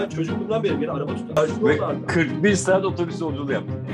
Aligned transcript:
Ben 0.00 0.08
çocukluğumdan 0.08 0.64
beri 0.64 0.80
beni 0.80 0.90
araba 0.90 1.14
tutar. 1.16 1.48
Ve 1.64 1.78
41 2.06 2.54
saat 2.54 2.84
otobüs 2.84 3.20
yolculuğu 3.20 3.52
yaptım. 3.52 3.86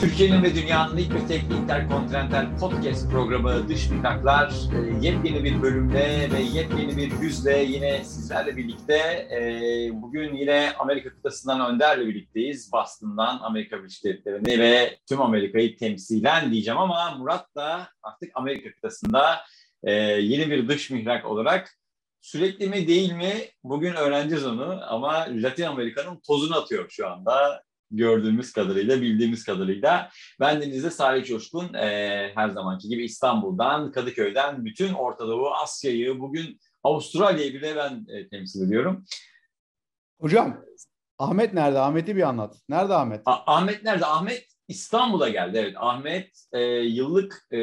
Türkiye'nin 0.00 0.42
ve 0.42 0.54
dünyanın 0.54 0.96
ilk 0.96 1.14
ve 1.14 1.26
tek 1.28 1.42
interkontinental 1.42 2.58
podcast 2.60 3.10
programı 3.10 3.68
Dış 3.68 3.90
Mihraklar 3.90 4.48
e, 4.50 5.06
yepyeni 5.06 5.44
bir 5.44 5.62
bölümle 5.62 6.28
ve 6.32 6.42
yepyeni 6.42 6.96
bir 6.96 7.20
yüzle 7.20 7.58
yine 7.58 8.04
sizlerle 8.04 8.56
birlikte 8.56 8.96
e, 9.32 9.40
bugün 9.92 10.34
yine 10.34 10.72
Amerika 10.78 11.10
kıtasından 11.10 11.74
Önder'le 11.74 12.06
birlikteyiz. 12.06 12.72
Boston'dan 12.72 13.38
Amerika 13.42 13.78
Birleşik 13.78 14.04
Devletleri'ni 14.04 14.60
ve 14.60 14.98
tüm 15.08 15.20
Amerika'yı 15.20 15.76
temsilen 15.76 16.52
diyeceğim 16.52 16.80
ama 16.80 17.14
Murat 17.18 17.54
da 17.56 17.88
artık 18.02 18.30
Amerika 18.34 18.70
kıtasında 18.72 19.40
e, 19.82 19.92
yeni 20.02 20.50
bir 20.50 20.68
dış 20.68 20.90
mihrak 20.90 21.26
olarak 21.26 21.81
sürekli 22.22 22.66
mi 22.66 22.88
değil 22.88 23.12
mi 23.12 23.32
bugün 23.64 23.94
öğreneceğiz 23.94 24.46
onu 24.46 24.80
ama 24.88 25.26
Latin 25.28 25.62
Amerika'nın 25.62 26.20
tozunu 26.26 26.56
atıyor 26.56 26.86
şu 26.90 27.08
anda 27.08 27.62
gördüğümüz 27.90 28.52
kadarıyla, 28.52 29.00
bildiğimiz 29.00 29.44
kadarıyla. 29.44 30.10
Ben 30.40 30.62
Deniz'de 30.62 30.90
Salih 30.90 31.24
Coşkun, 31.24 31.74
e, 31.74 32.32
her 32.34 32.48
zamanki 32.48 32.88
gibi 32.88 33.04
İstanbul'dan, 33.04 33.92
Kadıköy'den 33.92 34.64
bütün 34.64 34.92
Orta 34.92 35.28
Doğu, 35.28 35.50
Asya'yı, 35.50 36.20
bugün 36.20 36.60
Avustralya'yı 36.82 37.54
bile 37.54 37.76
ben 37.76 38.06
e, 38.08 38.28
temsil 38.28 38.66
ediyorum. 38.66 39.04
Hocam, 40.20 40.64
Ahmet 41.18 41.54
nerede? 41.54 41.78
Ahmet'i 41.78 42.16
bir 42.16 42.22
anlat. 42.22 42.56
Nerede 42.68 42.94
Ahmet? 42.94 43.22
A- 43.26 43.56
Ahmet 43.56 43.84
nerede? 43.84 44.06
Ahmet 44.06 44.46
İstanbul'a 44.68 45.28
geldi. 45.28 45.58
Evet, 45.58 45.74
Ahmet 45.76 46.30
e, 46.52 46.60
yıllık 46.72 47.46
e, 47.50 47.58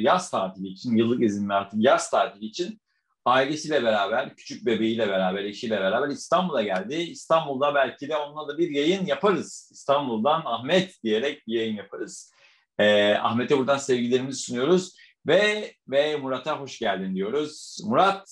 yaz 0.00 0.30
tatili 0.30 0.68
için, 0.68 0.96
yıllık 0.96 1.22
izin 1.22 1.48
artık 1.48 1.84
yaz 1.84 2.10
tatili 2.10 2.44
için 2.44 2.80
ailesiyle 3.24 3.84
beraber, 3.84 4.36
küçük 4.36 4.66
bebeğiyle 4.66 5.08
beraber, 5.08 5.44
eşiyle 5.44 5.80
beraber 5.80 6.08
İstanbul'a 6.08 6.62
geldi. 6.62 6.94
İstanbul'da 6.94 7.74
belki 7.74 8.08
de 8.08 8.16
onunla 8.16 8.48
da 8.48 8.58
bir 8.58 8.70
yayın 8.70 9.06
yaparız. 9.06 9.70
İstanbul'dan 9.72 10.42
Ahmet 10.44 11.02
diyerek 11.02 11.46
bir 11.46 11.54
yayın 11.54 11.76
yaparız. 11.76 12.32
Ee, 12.78 13.14
Ahmet'e 13.14 13.58
buradan 13.58 13.78
sevgilerimizi 13.78 14.42
sunuyoruz 14.42 14.96
ve 15.26 15.72
ve 15.88 16.16
Murat'a 16.16 16.60
hoş 16.60 16.78
geldin 16.78 17.14
diyoruz. 17.14 17.78
Murat 17.84 18.28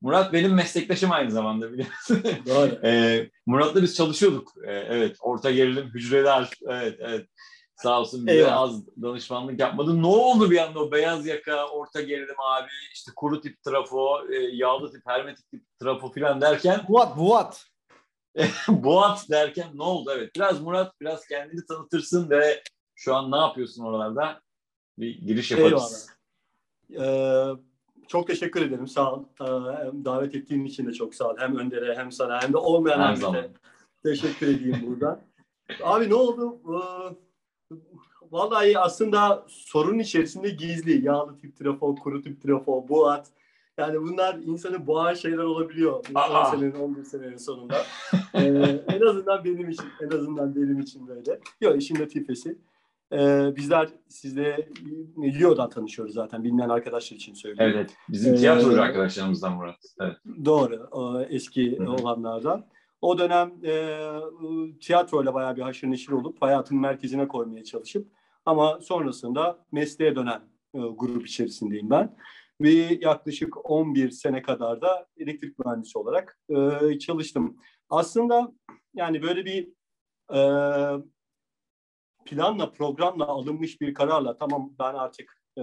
Murat 0.00 0.32
benim 0.32 0.54
meslektaşım 0.54 1.12
aynı 1.12 1.30
zamanda 1.30 1.72
biliyorsun. 1.72 2.22
Doğru. 2.46 2.80
ee, 2.84 3.30
Murat'la 3.46 3.82
biz 3.82 3.96
çalışıyorduk. 3.96 4.52
Ee, 4.66 4.72
evet, 4.72 5.16
orta 5.20 5.50
gerilim, 5.50 5.90
hücreler. 5.94 6.50
Evet, 6.68 6.96
evet. 7.00 7.26
Sağ 7.82 8.00
olsun 8.00 8.26
bize 8.26 8.36
Eyvallah. 8.38 8.60
az 8.60 8.86
danışmanlık 9.02 9.60
yapmadı. 9.60 10.02
Ne 10.02 10.06
oldu 10.06 10.50
bir 10.50 10.58
anda 10.58 10.80
o 10.80 10.92
beyaz 10.92 11.26
yaka, 11.26 11.68
orta 11.68 12.00
gerilim 12.00 12.40
abi, 12.40 12.68
işte 12.94 13.12
kuru 13.16 13.40
tip 13.40 13.62
trafo, 13.62 14.32
e, 14.32 14.36
yağlı 14.36 14.92
tip, 14.92 15.02
hermetik 15.06 15.50
tip 15.50 15.62
trafo 15.80 16.12
falan 16.12 16.40
derken, 16.40 16.80
Buat, 16.88 17.18
Buat. 17.18 17.66
boğat 18.68 19.30
derken 19.30 19.68
ne 19.74 19.82
oldu? 19.82 20.10
Evet, 20.16 20.30
biraz 20.36 20.62
Murat 20.62 21.00
biraz 21.00 21.26
kendini 21.26 21.66
tanıtırsın 21.66 22.30
ve 22.30 22.62
şu 22.94 23.14
an 23.14 23.32
ne 23.32 23.36
yapıyorsun 23.36 23.84
oralarda? 23.84 24.40
Bir 24.98 25.18
giriş 25.18 25.50
yaparız. 25.50 26.08
Eyvallah. 26.90 27.54
Ee, 27.54 27.60
çok 28.08 28.26
teşekkür 28.26 28.62
ederim. 28.62 28.88
Sağ 28.88 29.12
ol. 29.12 29.24
Ee, 29.40 29.44
davet 30.04 30.34
ettiğin 30.34 30.64
için 30.64 30.86
de 30.86 30.92
çok 30.92 31.14
sağ 31.14 31.28
ol. 31.28 31.34
Hem 31.38 31.58
Önder'e 31.58 31.94
hem 31.96 32.12
sana 32.12 32.42
hem 32.42 32.52
de 32.52 32.56
olmayan 32.56 33.00
Her 33.00 33.06
herkese 33.06 33.50
teşekkür 34.02 34.48
edeyim 34.48 34.84
buradan. 34.86 35.20
Abi 35.82 36.10
ne 36.10 36.14
oldu? 36.14 36.60
Ee, 36.66 37.27
vallahi 38.30 38.78
aslında 38.78 39.44
sorunun 39.48 39.98
içerisinde 39.98 40.50
gizli. 40.50 41.04
Yağlı 41.06 41.38
tip 41.38 41.56
trafo, 41.56 41.94
kuru 41.94 42.22
tip 42.22 42.42
trafo, 42.42 42.88
buat. 42.88 43.26
Yani 43.78 44.00
bunlar 44.00 44.34
insanı 44.34 44.86
boğan 44.86 45.14
şeyler 45.14 45.38
olabiliyor. 45.44 46.04
Aa. 46.14 46.50
10 46.50 46.56
senenin, 46.56 46.74
11 46.74 47.04
senenin 47.04 47.36
sonunda. 47.36 47.76
Ee, 48.34 48.40
en 48.88 49.00
azından 49.00 49.44
benim 49.44 49.68
için, 49.68 49.84
en 50.02 50.08
azından 50.16 50.56
benim 50.56 50.80
için 50.80 51.08
böyle. 51.08 51.40
Yok 51.60 51.82
işin 51.82 52.00
latifesi. 52.00 52.58
Ee, 53.12 53.52
bizler 53.56 53.88
sizle 54.08 54.68
Lyo'dan 55.18 55.70
tanışıyoruz 55.70 56.14
zaten. 56.14 56.44
Bilmeyen 56.44 56.68
arkadaşlar 56.68 57.16
için 57.16 57.34
söylüyorum. 57.34 57.74
Evet, 57.76 57.90
bizim 58.08 58.34
Ee, 58.34 58.36
tiyatrocu 58.36 58.82
arkadaşlarımızdan 58.82 59.52
Murat. 59.56 59.76
Evet. 60.00 60.16
Doğru. 60.44 60.88
o 60.90 61.20
eski 61.20 61.78
olanlardan. 61.86 62.64
O 63.00 63.18
dönem 63.18 63.64
e, 63.64 63.98
tiyatroyla 64.80 65.34
bayağı 65.34 65.56
bir 65.56 65.62
haşır 65.62 65.90
neşir 65.90 66.12
olup 66.12 66.42
hayatın 66.42 66.80
merkezine 66.80 67.28
koymaya 67.28 67.64
çalışıp 67.64 68.08
ama 68.44 68.80
sonrasında 68.80 69.66
mesleğe 69.72 70.16
dönen 70.16 70.40
e, 70.74 70.78
grup 70.78 71.26
içerisindeyim 71.26 71.90
ben. 71.90 72.16
Ve 72.60 72.98
yaklaşık 73.00 73.70
11 73.70 74.10
sene 74.10 74.42
kadar 74.42 74.80
da 74.80 75.06
elektrik 75.16 75.58
mühendisi 75.58 75.98
olarak 75.98 76.38
e, 76.48 76.98
çalıştım. 76.98 77.56
Aslında 77.90 78.52
yani 78.94 79.22
böyle 79.22 79.44
bir 79.44 79.68
e, 80.34 80.40
planla, 82.26 82.72
programla 82.72 83.26
alınmış 83.26 83.80
bir 83.80 83.94
kararla 83.94 84.38
tamam 84.38 84.72
ben 84.78 84.94
artık 84.94 85.42
e, 85.58 85.62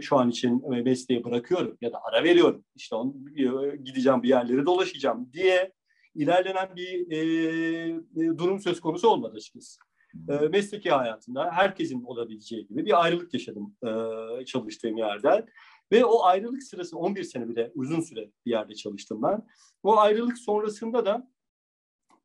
şu 0.00 0.16
an 0.16 0.30
için 0.30 0.70
mesleği 0.84 1.24
bırakıyorum 1.24 1.78
ya 1.80 1.92
da 1.92 2.00
ara 2.04 2.24
veriyorum. 2.24 2.64
İşte 2.74 2.96
onu, 2.96 3.14
e, 3.36 3.76
gideceğim 3.76 4.22
bir 4.22 4.28
yerlere 4.28 4.66
dolaşacağım 4.66 5.30
diye 5.32 5.72
ilerlenen 6.14 6.76
bir 6.76 7.12
e, 7.12 8.38
durum 8.38 8.60
söz 8.60 8.80
konusu 8.80 9.08
olmadı 9.08 9.36
açıkçası. 9.36 9.80
E, 10.28 10.34
mesleki 10.48 10.90
hayatında 10.90 11.50
herkesin 11.52 12.04
olabileceği 12.04 12.66
gibi 12.66 12.84
bir 12.84 13.02
ayrılık 13.02 13.34
yaşadım 13.34 13.76
e, 13.82 14.44
çalıştığım 14.44 14.96
yerden. 14.96 15.46
Ve 15.92 16.04
o 16.04 16.24
ayrılık 16.24 16.62
sırası 16.62 16.98
11 16.98 17.24
sene 17.24 17.48
bile 17.48 17.72
uzun 17.74 18.00
süre 18.00 18.30
bir 18.46 18.50
yerde 18.50 18.74
çalıştım 18.74 19.22
ben. 19.22 19.46
O 19.82 19.96
ayrılık 19.96 20.38
sonrasında 20.38 21.06
da 21.06 21.28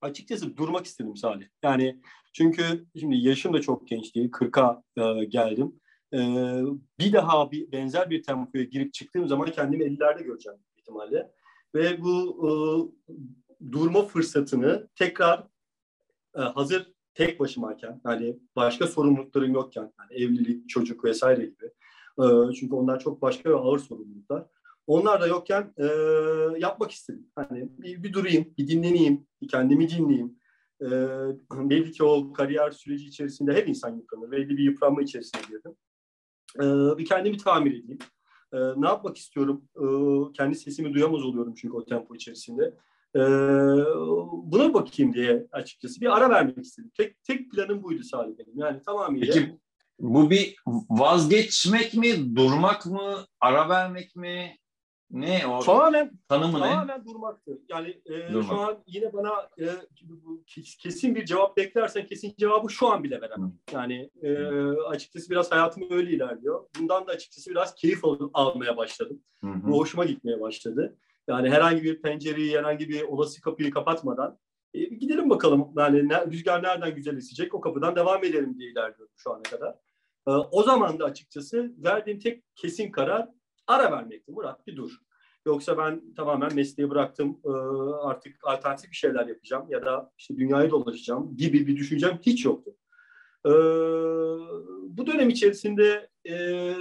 açıkçası 0.01 0.57
durmak 0.57 0.85
istedim 0.85 1.15
Salih. 1.15 1.47
Yani 1.63 2.01
çünkü 2.33 2.85
şimdi 2.99 3.17
yaşım 3.17 3.53
da 3.53 3.61
çok 3.61 3.87
genç 3.87 4.15
değil. 4.15 4.31
40'a 4.31 4.83
e, 4.97 5.25
geldim. 5.25 5.79
E, 6.13 6.19
bir 6.99 7.13
daha 7.13 7.51
bir 7.51 7.71
benzer 7.71 8.09
bir 8.09 8.23
tempoya 8.23 8.63
girip 8.63 8.93
çıktığım 8.93 9.27
zaman 9.27 9.51
kendimi 9.51 9.83
50'lerde 9.83 10.23
göreceğim 10.23 10.59
ihtimalle. 10.77 11.31
Ve 11.75 12.01
bu 12.01 12.47
e, 12.47 12.51
durma 13.71 14.05
fırsatını 14.05 14.87
tekrar 14.95 15.47
e, 16.35 16.41
hazır 16.41 16.93
tek 17.13 17.39
başımayken 17.39 18.01
yani 18.05 18.39
başka 18.55 18.87
sorumluluklarım 18.87 19.53
yokken 19.53 19.93
yani 19.99 20.23
evlilik, 20.23 20.69
çocuk 20.69 21.03
vesaire 21.03 21.45
gibi. 21.45 21.65
E, 22.19 22.53
çünkü 22.59 22.75
onlar 22.75 22.99
çok 22.99 23.21
başka 23.21 23.49
ve 23.49 23.55
ağır 23.55 23.79
sorumluluklar. 23.79 24.45
Onlar 24.87 25.21
da 25.21 25.27
yokken 25.27 25.73
e, 25.77 25.85
yapmak 26.57 26.91
istedim. 26.91 27.27
Hani 27.35 27.69
bir, 27.77 28.03
bir 28.03 28.13
durayım, 28.13 28.53
bir 28.57 28.67
dinleneyim, 28.67 29.27
bir 29.41 29.47
kendimi 29.47 29.89
dinleyeyim. 29.89 30.39
E, 30.81 30.87
belli 31.69 31.91
ki 31.91 32.03
o 32.03 32.33
kariyer 32.33 32.71
süreci 32.71 33.05
içerisinde 33.05 33.53
her 33.53 33.67
insan 33.67 33.95
yıpranır. 33.95 34.31
Belli 34.31 34.49
bir 34.49 34.63
yıpranma 34.63 35.01
içerisine 35.01 35.41
girdim. 35.49 35.75
E, 36.55 36.97
bir 36.97 37.05
kendimi 37.05 37.37
tamir 37.37 37.71
edeyim. 37.71 37.99
E, 38.53 38.57
ne 38.57 38.87
yapmak 38.87 39.17
istiyorum? 39.17 39.63
E, 39.75 39.85
kendi 40.33 40.55
sesimi 40.55 40.93
duyamaz 40.93 41.23
oluyorum 41.23 41.53
çünkü 41.57 41.75
o 41.75 41.85
tempo 41.85 42.15
içerisinde. 42.15 42.73
E, 43.15 43.19
buna 44.43 44.73
bakayım 44.73 45.13
diye 45.13 45.47
açıkçası 45.51 46.01
bir 46.01 46.17
ara 46.17 46.29
vermek 46.29 46.57
istedim. 46.65 46.91
Tek 46.97 47.23
tek 47.23 47.51
planım 47.51 47.83
buydu 47.83 48.03
Salih 48.03 48.33
benim. 48.37 48.59
Yani 48.59 48.81
tamamıyla. 48.81 49.33
Peki 49.33 49.57
bu 49.99 50.29
bir 50.29 50.55
vazgeçmek 50.89 51.93
mi, 51.93 52.35
durmak 52.35 52.85
mı, 52.85 53.25
ara 53.41 53.69
vermek 53.69 54.15
mi? 54.15 54.57
Ne 55.11 55.47
o 55.47 55.59
Tamamen 55.59 56.11
tanımı 56.29 56.57
ne? 56.57 56.63
Tamamen 56.63 57.05
durmaktı. 57.05 57.61
Yani 57.69 58.01
e, 58.05 58.33
Durmak. 58.33 58.45
şu 58.49 58.59
an 58.59 58.83
yine 58.87 59.13
bana 59.13 59.49
e, 59.59 59.65
kesin 60.79 61.15
bir 61.15 61.25
cevap 61.25 61.57
beklersen 61.57 62.05
kesin 62.05 62.33
cevabı 62.37 62.69
şu 62.69 62.87
an 62.87 63.03
bile 63.03 63.21
veremem. 63.21 63.53
Yani 63.71 64.09
e, 64.21 64.45
açıkçası 64.87 65.29
biraz 65.29 65.51
hayatım 65.51 65.83
öyle 65.89 66.11
ilerliyor. 66.11 66.67
Bundan 66.79 67.07
da 67.07 67.11
açıkçası 67.11 67.49
biraz 67.49 67.75
keyif 67.75 68.05
al- 68.05 68.29
almaya 68.33 68.77
başladım. 68.77 69.19
Hı 69.43 69.47
hı. 69.47 69.67
Bu 69.67 69.77
hoşuma 69.77 70.05
gitmeye 70.05 70.41
başladı. 70.41 70.97
Yani 71.27 71.49
herhangi 71.49 71.83
bir 71.83 72.01
pencereyi, 72.01 72.57
herhangi 72.57 72.89
bir 72.89 73.03
olası 73.03 73.41
kapıyı 73.41 73.71
kapatmadan 73.71 74.39
e, 74.73 74.83
gidelim 74.83 75.29
bakalım. 75.29 75.73
Yani 75.77 76.09
ne, 76.09 76.25
rüzgar 76.25 76.63
nereden 76.63 76.95
güzel 76.95 77.17
esecek 77.17 77.53
o 77.53 77.61
kapıdan 77.61 77.95
devam 77.95 78.23
edelim 78.23 78.59
diye 78.59 78.71
ilerliyorum 78.71 79.13
şu 79.17 79.33
ana 79.33 79.43
kadar. 79.43 79.75
E, 80.27 80.31
o 80.31 80.63
zaman 80.63 80.99
da 80.99 81.05
açıkçası 81.05 81.73
verdiğim 81.77 82.19
tek 82.19 82.43
kesin 82.55 82.91
karar 82.91 83.29
ara 83.67 83.91
vermekti. 83.91 84.31
Murat 84.31 84.67
bir 84.67 84.75
dur. 84.75 84.91
Yoksa 85.45 85.77
ben 85.77 86.13
tamamen 86.13 86.55
mesleği 86.55 86.89
bıraktım. 86.89 87.39
e, 87.45 87.49
artık 88.03 88.35
alternatif 88.43 88.91
bir 88.91 88.95
şeyler 88.95 89.27
yapacağım 89.27 89.65
ya 89.69 89.85
da 89.85 90.11
işte 90.17 90.37
dünyayı 90.37 90.69
dolaşacağım 90.69 91.37
gibi 91.37 91.67
bir 91.67 91.77
düşüncem 91.77 92.19
hiç 92.21 92.45
yoktu. 92.45 92.75
E, 93.45 93.51
bu 94.97 95.07
dönem 95.07 95.29
içerisinde 95.29 96.09
e, 96.29 96.73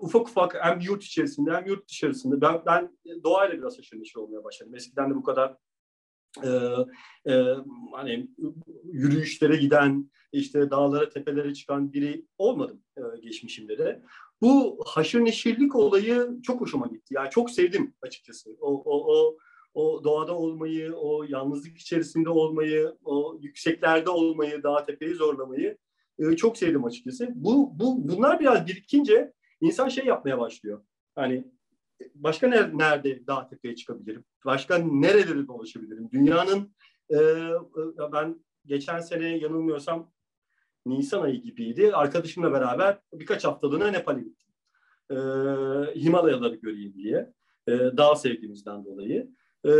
ufak 0.00 0.28
ufak 0.28 0.54
hem 0.64 0.80
yurt 0.80 1.04
içerisinde 1.04 1.52
hem 1.52 1.66
yurt 1.66 1.88
dışarısında 1.88 2.40
ben, 2.40 2.62
ben 2.66 2.98
doğayla 3.24 3.58
biraz 3.58 3.78
haşır 3.78 4.00
neşir 4.00 4.16
olmaya 4.16 4.44
başladım. 4.44 4.74
Eskiden 4.74 5.10
de 5.10 5.14
bu 5.14 5.22
kadar 5.22 5.56
e, 6.44 6.48
e, 7.32 7.54
hani 7.92 8.28
yürüyüşlere 8.84 9.56
giden, 9.56 10.10
işte 10.32 10.70
dağlara, 10.70 11.08
tepelere 11.08 11.54
çıkan 11.54 11.92
biri 11.92 12.24
olmadım 12.38 12.82
e, 12.96 13.20
geçmişimde 13.20 13.78
de. 13.78 14.02
Bu 14.42 14.78
haşır 14.86 15.24
neşirlik 15.24 15.76
olayı 15.76 16.28
çok 16.42 16.60
hoşuma 16.60 16.86
gitti. 16.86 17.14
Yani 17.14 17.30
çok 17.30 17.50
sevdim 17.50 17.94
açıkçası. 18.02 18.50
O, 18.60 18.82
o, 18.84 19.14
o, 19.14 19.36
o 19.74 20.04
doğada 20.04 20.36
olmayı, 20.36 20.94
o 20.94 21.24
yalnızlık 21.28 21.78
içerisinde 21.78 22.30
olmayı, 22.30 22.92
o 23.04 23.38
yükseklerde 23.40 24.10
olmayı, 24.10 24.62
dağ 24.62 24.84
tepeyi 24.84 25.14
zorlamayı 25.14 25.78
e, 26.18 26.36
çok 26.36 26.58
sevdim 26.58 26.84
açıkçası. 26.84 27.28
Bu, 27.34 27.78
bu 27.78 28.08
bunlar 28.08 28.40
biraz 28.40 28.66
birikince 28.66 29.32
insan 29.60 29.88
şey 29.88 30.04
yapmaya 30.06 30.38
başlıyor. 30.38 30.82
Yani 31.16 31.44
başka 32.14 32.46
ner- 32.46 32.78
nerede 32.78 33.26
dağ 33.26 33.48
tepeye 33.48 33.76
çıkabilirim? 33.76 34.24
Başka 34.44 34.78
nereleri 34.78 35.48
dolaşabilirim? 35.48 36.10
Dünyanın 36.10 36.74
e, 37.10 37.16
e, 37.16 38.12
ben 38.12 38.44
geçen 38.66 39.00
sene 39.00 39.38
yanılmıyorsam 39.38 40.12
Nisan 40.86 41.22
ayı 41.22 41.42
gibiydi. 41.42 41.92
Arkadaşımla 41.94 42.52
beraber 42.52 42.98
birkaç 43.12 43.44
haftalığına 43.44 43.90
Nepal'e 43.90 44.20
gittim. 44.20 44.48
E, 45.10 45.14
Himalayaları 46.00 46.54
göreyim 46.54 46.94
diye. 46.94 47.32
E, 47.68 47.72
dağ 47.72 48.14
sevgimizden 48.14 48.84
dolayı. 48.84 49.30
E, 49.64 49.72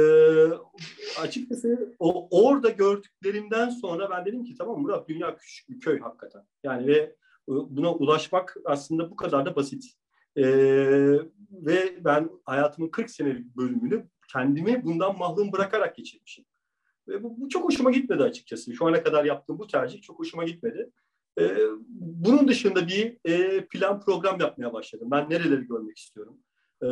açıkçası 1.20 1.96
o 1.98 2.28
orada 2.30 2.68
gördüklerimden 2.68 3.70
sonra 3.70 4.10
ben 4.10 4.24
dedim 4.26 4.44
ki 4.44 4.54
tamam 4.58 4.80
Murat 4.80 5.08
dünya 5.08 5.36
küçük 5.36 5.68
bir 5.68 5.80
köy 5.80 6.00
hakikaten. 6.00 6.42
Yani 6.64 6.86
ve 6.86 7.16
buna 7.48 7.94
ulaşmak 7.94 8.56
aslında 8.64 9.10
bu 9.10 9.16
kadar 9.16 9.46
da 9.46 9.56
basit. 9.56 9.84
E, 10.36 10.44
ve 11.50 12.04
ben 12.04 12.30
hayatımın 12.44 12.88
40 12.88 13.10
senelik 13.10 13.56
bölümünü 13.56 14.08
kendimi 14.32 14.84
bundan 14.84 15.18
mahrum 15.18 15.52
bırakarak 15.52 15.96
geçirmişim. 15.96 16.44
Ve 17.08 17.22
bu, 17.22 17.40
bu 17.40 17.48
çok 17.48 17.64
hoşuma 17.64 17.90
gitmedi 17.90 18.22
açıkçası. 18.22 18.74
Şu 18.74 18.86
ana 18.86 19.02
kadar 19.02 19.24
yaptığım 19.24 19.58
bu 19.58 19.66
tercih 19.66 20.02
çok 20.02 20.18
hoşuma 20.18 20.44
gitmedi. 20.44 20.90
E, 21.40 21.56
bunun 21.98 22.48
dışında 22.48 22.88
bir 22.88 23.18
e, 23.24 23.64
plan 23.66 24.00
program 24.00 24.40
yapmaya 24.40 24.72
başladım. 24.72 25.08
Ben 25.10 25.30
nereleri 25.30 25.66
görmek 25.66 25.98
istiyorum? 25.98 26.38
E, 26.82 26.88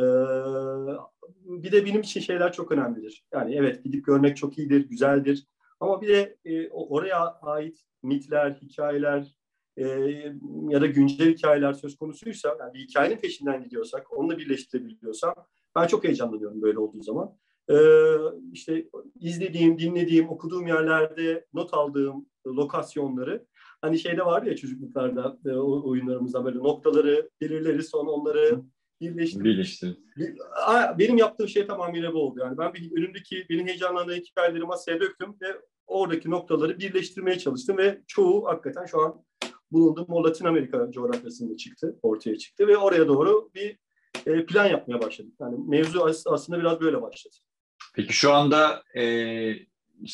bir 1.45 1.71
de 1.71 1.85
benim 1.85 2.01
için 2.01 2.21
şeyler 2.21 2.53
çok 2.53 2.71
önemlidir. 2.71 3.25
Yani 3.33 3.55
evet 3.55 3.83
gidip 3.83 4.05
görmek 4.05 4.37
çok 4.37 4.57
iyidir, 4.57 4.89
güzeldir. 4.89 5.47
Ama 5.79 6.01
bir 6.01 6.07
de 6.07 6.37
e, 6.45 6.69
oraya 6.69 7.19
ait 7.41 7.79
mitler, 8.03 8.57
hikayeler 8.61 9.35
e, 9.77 9.83
ya 10.69 10.81
da 10.81 10.85
güncel 10.85 11.33
hikayeler 11.33 11.73
söz 11.73 11.97
konusuysa, 11.97 12.57
yani 12.59 12.73
bir 12.73 12.79
hikayenin 12.79 13.17
peşinden 13.17 13.63
gidiyorsak, 13.63 14.17
onunla 14.17 14.37
birleştirebiliyorsam 14.37 15.33
ben 15.75 15.87
çok 15.87 16.03
heyecanlanıyorum 16.03 16.61
böyle 16.61 16.79
olduğu 16.79 17.03
zaman. 17.03 17.37
E, 17.69 17.75
işte 18.53 18.87
izlediğim, 19.19 19.79
dinlediğim, 19.79 20.29
okuduğum 20.29 20.67
yerlerde 20.67 21.45
not 21.53 21.73
aldığım 21.73 22.25
lokasyonları 22.47 23.45
hani 23.81 23.99
şeyde 23.99 24.25
var 24.25 24.43
ya 24.43 24.55
çocukluklarda 24.55 25.37
e, 25.45 25.51
oyunlarımızda 25.59 26.45
böyle 26.45 26.57
noktaları 26.57 27.29
belirleriz 27.41 27.89
sonra 27.89 28.11
onları 28.11 28.61
birleştiririz. 29.01 29.45
Birleştir. 29.45 29.97
Benim 30.99 31.17
yaptığım 31.17 31.47
şey 31.47 31.67
tamamıyla 31.67 32.13
bu 32.13 32.17
oldu. 32.17 32.39
Yani 32.39 32.57
ben 32.57 32.73
bir, 32.73 32.97
önümdeki 32.97 33.45
benim 33.49 33.67
heyecanlandığım 33.67 34.15
hikayeleri 34.15 34.63
masaya 34.63 34.99
döktüm 34.99 35.35
ve 35.41 35.47
oradaki 35.87 36.29
noktaları 36.29 36.79
birleştirmeye 36.79 37.37
çalıştım 37.37 37.77
ve 37.77 38.01
çoğu 38.07 38.45
hakikaten 38.45 38.85
şu 38.85 39.01
an 39.01 39.23
bulunduğum 39.71 40.05
o 40.09 40.23
Latin 40.23 40.45
Amerika 40.45 40.91
coğrafyasında 40.91 41.57
çıktı, 41.57 41.99
ortaya 42.01 42.37
çıktı 42.37 42.67
ve 42.67 42.77
oraya 42.77 43.07
doğru 43.07 43.49
bir 43.55 43.77
e, 44.25 44.45
plan 44.45 44.65
yapmaya 44.65 45.01
başladım. 45.01 45.33
Yani 45.41 45.55
mevzu 45.67 46.13
aslında 46.25 46.59
biraz 46.59 46.81
böyle 46.81 47.01
başladı. 47.01 47.35
Peki 47.95 48.13
şu 48.13 48.33
anda 48.33 48.83
e, 48.97 49.03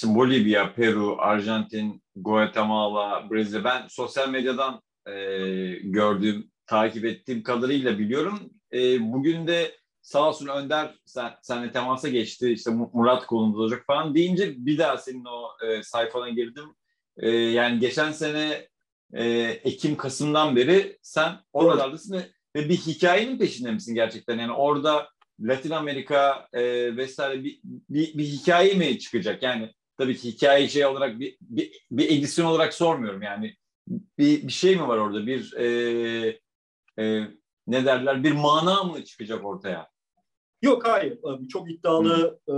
Bolivya, 0.03 0.73
Peru, 0.73 1.15
Arjantin, 1.19 2.03
Guatemala, 2.15 3.31
Brezilya 3.31 3.63
ben 3.63 3.88
sosyal 3.89 4.29
medyadan 4.29 4.81
e, 5.07 5.13
gördüğüm, 5.83 6.51
takip 6.65 7.05
ettiğim 7.05 7.44
kadarıyla 7.44 8.00
biliyorum. 8.00 8.39
E, 8.73 9.11
bugün 9.13 9.47
de 9.47 9.77
sağ 10.01 10.29
olsun 10.29 10.47
Önder 10.47 10.95
sen, 11.05 11.31
seninle 11.41 11.71
temasa 11.71 12.09
geçti. 12.09 12.51
İşte 12.51 12.71
Murat 12.94 13.25
kolunda 13.25 13.57
olacak 13.57 13.83
falan 13.88 14.15
deyince 14.15 14.53
bir 14.57 14.77
daha 14.77 14.97
senin 14.97 15.25
o 15.25 15.65
e, 15.65 15.83
sayfana 15.83 16.29
girdim. 16.29 16.75
E, 17.17 17.29
yani 17.29 17.79
geçen 17.79 18.11
sene 18.11 18.67
e, 19.13 19.24
Ekim, 19.63 19.98
Kasım'dan 19.98 20.56
beri 20.56 20.98
sen 21.01 21.36
oralardasın 21.54 22.18
ve, 22.18 22.27
ve 22.56 22.69
bir 22.69 22.77
hikayenin 22.77 23.38
peşinde 23.38 23.71
misin 23.71 23.95
gerçekten? 23.95 24.39
Yani 24.39 24.51
orada 24.51 25.10
Latin 25.39 25.69
Amerika 25.69 26.48
e, 26.54 26.98
vesaire 26.98 27.44
bir, 27.44 27.60
bir, 27.63 28.18
bir 28.18 28.24
hikaye 28.24 28.74
mi 28.74 29.00
çıkacak? 29.00 29.44
Yani 29.44 29.71
tabii 29.98 30.18
ki 30.18 30.31
hikaye 30.31 30.68
şey 30.68 30.86
olarak 30.86 31.19
bir, 31.19 31.38
bir, 31.42 31.86
bir 31.92 32.18
edisyon 32.18 32.45
olarak 32.45 32.74
sormuyorum 32.74 33.21
yani. 33.21 33.56
Bir, 34.18 34.48
bir 34.48 34.54
şey 34.54 34.75
mi 34.75 34.88
var 34.88 34.98
orada? 34.98 35.27
Bir 35.27 35.54
e, 35.54 36.39
e, 37.00 37.27
ne 37.68 37.86
derler? 37.86 38.24
Bir 38.24 38.31
mana 38.31 38.83
mı 38.83 39.06
çıkacak 39.06 39.45
ortaya? 39.45 39.94
Yok 40.62 40.88
hayır. 40.88 41.19
Çok 41.50 41.71
iddialı 41.71 42.39
e, 42.48 42.54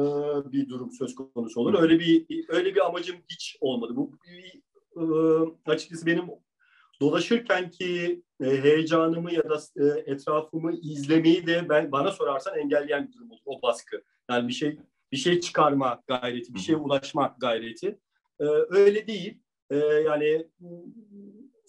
bir 0.52 0.70
durum 0.70 0.92
söz 0.92 1.16
konusu 1.16 1.60
olur. 1.62 1.82
Öyle 1.82 2.00
bir 2.00 2.26
öyle 2.50 2.76
bir 2.76 2.86
amacım 2.86 3.16
hiç 3.30 3.58
olmadı. 3.62 3.96
Bu 3.96 4.12
e, 4.96 5.04
açıkçası 5.72 6.06
benim 6.06 6.26
dolaşırken 7.02 7.70
ki 7.70 8.22
e, 8.44 8.46
heyecanımı 8.46 9.34
ya 9.34 9.50
da 9.50 9.60
e, 9.78 10.12
etrafımı 10.12 10.74
izlemeyi 10.74 11.48
de 11.48 11.70
ben 11.70 11.92
bana 11.92 12.12
sorarsan 12.12 12.58
engelleyen 12.58 13.08
bir 13.08 13.14
durum 13.14 13.32
olur. 13.32 13.40
O 13.46 13.62
baskı. 13.62 14.04
Yani 14.30 14.48
bir 14.48 14.54
şey 14.54 14.80
bir 15.12 15.18
şey 15.18 15.40
çıkarma 15.40 16.04
gayreti, 16.08 16.54
bir 16.54 16.60
şeye 16.60 16.76
ulaşma 16.76 17.36
gayreti. 17.40 18.00
E, 18.40 18.46
öyle 18.70 19.08
değil. 19.08 19.42
E, 19.70 19.78
yani 19.78 20.48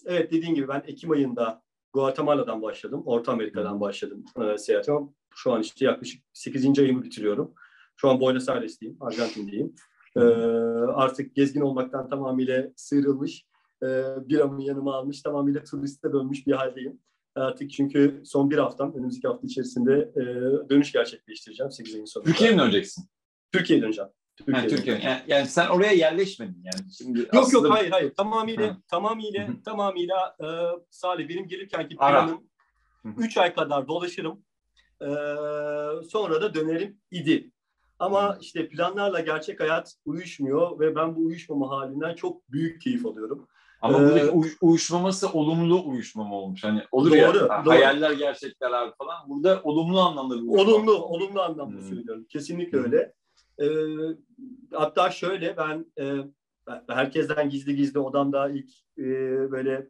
evet 0.05 0.31
dediğin 0.31 0.55
gibi 0.55 0.67
ben 0.67 0.83
Ekim 0.87 1.11
ayında 1.11 1.61
Guatemala'dan 1.93 2.61
başladım. 2.61 3.03
Orta 3.05 3.31
Amerika'dan 3.31 3.81
başladım 3.81 4.25
e, 4.41 4.57
seyahatime. 4.57 4.99
Şu 5.35 5.53
an 5.53 5.61
işte 5.61 5.85
yaklaşık 5.85 6.23
8. 6.33 6.79
ayımı 6.79 7.03
bitiriyorum. 7.03 7.53
Şu 7.95 8.09
an 8.09 8.19
Buenos 8.21 8.49
Aires'teyim, 8.49 8.97
Arjantin'deyim. 8.99 9.75
E, 10.15 10.19
artık 10.93 11.35
gezgin 11.35 11.61
olmaktan 11.61 12.09
tamamıyla 12.09 12.67
sıyrılmış, 12.75 13.45
e, 13.83 13.87
biramı 14.29 14.63
yanıma 14.63 14.95
almış, 14.95 15.21
tamamıyla 15.21 15.63
turiste 15.63 16.13
dönmüş 16.13 16.47
bir 16.47 16.53
haldeyim. 16.53 16.99
Artık 17.35 17.71
çünkü 17.71 18.21
son 18.25 18.51
bir 18.51 18.57
haftam, 18.57 18.93
önümüzdeki 18.95 19.27
hafta 19.27 19.47
içerisinde 19.47 20.11
e, 20.15 20.23
dönüş 20.69 20.91
gerçekleştireceğim 20.91 21.71
8 21.71 21.95
ayın 21.95 22.05
sonunda. 22.05 22.29
Türkiye'ye 22.29 22.55
mi 22.55 22.61
döneceksin? 22.61 23.09
Türkiye'ye 23.51 23.83
döneceğim. 23.83 24.09
Türkiye. 24.37 24.57
Yani, 24.57 24.69
Türkiye. 24.69 24.99
Yani, 24.99 25.21
yani 25.27 25.47
sen 25.47 25.67
oraya 25.67 25.91
yerleşmedin 25.91 26.63
yani. 26.63 26.91
Şimdi 26.97 27.19
yok 27.19 27.29
aslında... 27.33 27.67
yok 27.67 27.77
hayır 27.77 27.91
hayır 27.91 28.13
tamamıyla 28.13 28.67
Hı. 28.67 28.77
tamamıyla 28.87 29.47
tamamıyla 29.65 30.35
e, 30.41 30.47
Salih 30.89 31.29
benim 31.29 31.47
gelirken 31.47 31.89
ki 31.89 31.95
planım 31.95 32.43
3 33.17 33.37
ay 33.37 33.53
kadar 33.53 33.87
dolaşırım. 33.87 34.43
E, 35.01 35.07
sonra 36.09 36.41
da 36.41 36.53
dönerim 36.53 36.97
idi. 37.11 37.51
Ama 37.99 38.37
işte 38.41 38.67
planlarla 38.67 39.19
gerçek 39.19 39.59
hayat 39.59 39.95
uyuşmuyor 40.05 40.79
ve 40.79 40.95
ben 40.95 41.15
bu 41.15 41.25
uyuşmama 41.25 41.69
halinden 41.69 42.15
çok 42.15 42.51
büyük 42.51 42.81
keyif 42.81 43.05
alıyorum. 43.05 43.47
Ama 43.81 44.01
ee, 44.01 44.33
bu 44.33 44.39
uy- 44.39 44.55
uyuşmaması 44.61 45.29
olumlu 45.29 45.89
uyuşmama 45.89 46.35
olmuş. 46.35 46.63
Hani 46.63 46.81
olur 46.91 47.09
doğru, 47.09 47.17
ya 47.17 47.33
doğru. 47.33 47.71
hayaller 47.71 48.11
gerçekler 48.11 48.71
abi 48.71 48.91
falan. 48.97 49.29
Burada 49.29 49.61
olumlu 49.63 49.99
anlamda 49.99 50.35
bir 50.35 50.47
Olumlu, 50.47 50.93
olumlu 50.93 51.41
anlamda 51.41 51.77
hmm. 51.77 51.89
söylüyorum. 51.89 52.25
Kesinlikle 52.29 52.77
hmm. 52.77 52.85
öyle. 52.85 53.13
E, 53.61 53.65
hatta 54.73 55.09
şöyle 55.09 55.57
ben 55.57 55.85
e, 55.99 56.05
herkesten 56.89 57.49
gizli 57.49 57.75
gizli 57.75 57.99
odamda 57.99 58.49
ilk 58.49 58.69
e, 58.97 59.05
böyle 59.51 59.89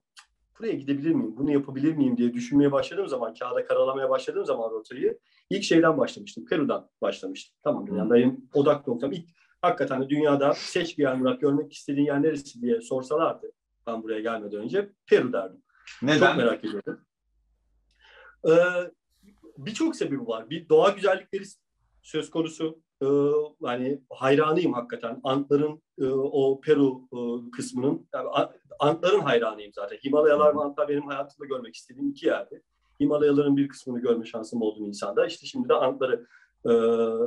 buraya 0.60 0.74
gidebilir 0.74 1.12
miyim, 1.12 1.38
bunu 1.38 1.52
yapabilir 1.52 1.94
miyim 1.94 2.18
diye 2.18 2.34
düşünmeye 2.34 2.72
başladığım 2.72 3.08
zaman, 3.08 3.34
kağıda 3.34 3.66
karalamaya 3.66 4.10
başladığım 4.10 4.46
zaman 4.46 4.72
rotayı 4.72 5.20
ilk 5.50 5.64
şeyden 5.64 5.98
başlamıştım. 5.98 6.46
Peru'dan 6.46 6.90
başlamıştım. 7.02 7.58
Tamam 7.64 7.98
yani 7.98 8.12
benim 8.12 8.50
odak 8.54 8.88
noktam 8.88 9.12
ilk 9.12 9.30
hakikaten 9.62 10.10
dünyada 10.10 10.54
seç 10.54 10.98
bir 10.98 11.04
yer 11.04 11.16
Murat 11.16 11.42
görmek 11.42 11.74
istediğin 11.74 12.06
yer 12.06 12.24
neresi 12.24 12.62
diye 12.62 12.82
sorsalardı 12.82 13.52
ben 13.88 14.04
buraya 14.04 14.20
gelmeden 14.20 14.60
önce 14.60 14.90
Peru 15.06 15.34
derdim. 15.34 15.62
Neden? 16.02 16.20
Çok 16.20 16.38
merak 16.38 16.66
ediyorum. 16.66 17.02
Ee, 18.50 18.54
Birçok 19.58 19.96
sebebi 19.96 20.28
var. 20.28 20.50
Bir 20.50 20.70
doğa 20.70 20.90
güzellikleri 20.90 21.44
söz 22.02 22.30
konusu 22.30 22.82
e, 23.02 23.06
yani 23.62 24.02
hayranıyım 24.10 24.74
hakikaten. 24.74 25.20
Antların 25.24 25.82
e, 26.00 26.06
o 26.06 26.62
Peru 26.62 27.02
e, 27.14 27.52
kısmının 27.52 28.08
yani 28.14 28.30
Antların 28.80 29.20
hayranıyım 29.20 29.72
zaten. 29.74 29.98
Himalayalar 29.98 30.56
ve 30.56 30.60
Antlar 30.60 30.88
benim 30.90 31.08
hayatımda 31.08 31.48
görmek 31.48 31.76
istediğim 31.76 32.10
iki 32.10 32.28
yerdi. 32.28 32.62
Himalayaların 33.00 33.58
bir 33.58 33.68
kısmını 33.68 34.00
görme 34.00 34.26
şansım 34.26 34.62
oldu 34.62 34.84
Nisan'da. 34.84 35.28
İşte 35.28 35.46
şimdi 35.46 35.70
de 35.70 35.74
Antları 35.74 36.28
e, 36.66 36.72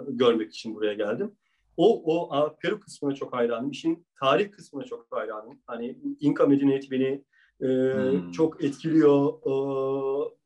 görmek 0.08 0.50
için 0.50 0.74
buraya 0.74 0.94
geldim. 0.94 1.36
O, 1.82 2.16
o 2.16 2.56
Peru 2.62 2.80
kısmına 2.80 3.14
çok 3.14 3.32
hayranım. 3.32 3.70
İşin 3.70 4.06
tarih 4.20 4.52
kısmına 4.52 4.84
çok 4.84 5.06
hayranım. 5.10 5.60
Hani 5.66 5.98
İnka 6.20 6.46
medeniyeti 6.46 6.90
beni 6.90 7.24
e, 7.60 7.66
hmm. 7.66 8.30
çok 8.30 8.64
etkiliyor. 8.64 9.32
E, 9.32 9.52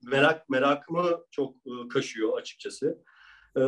merak 0.02 0.48
merakımı 0.48 1.24
çok 1.30 1.54
e, 1.56 1.88
kaşıyor 1.88 2.38
açıkçası. 2.38 2.98
Ee, 3.56 3.60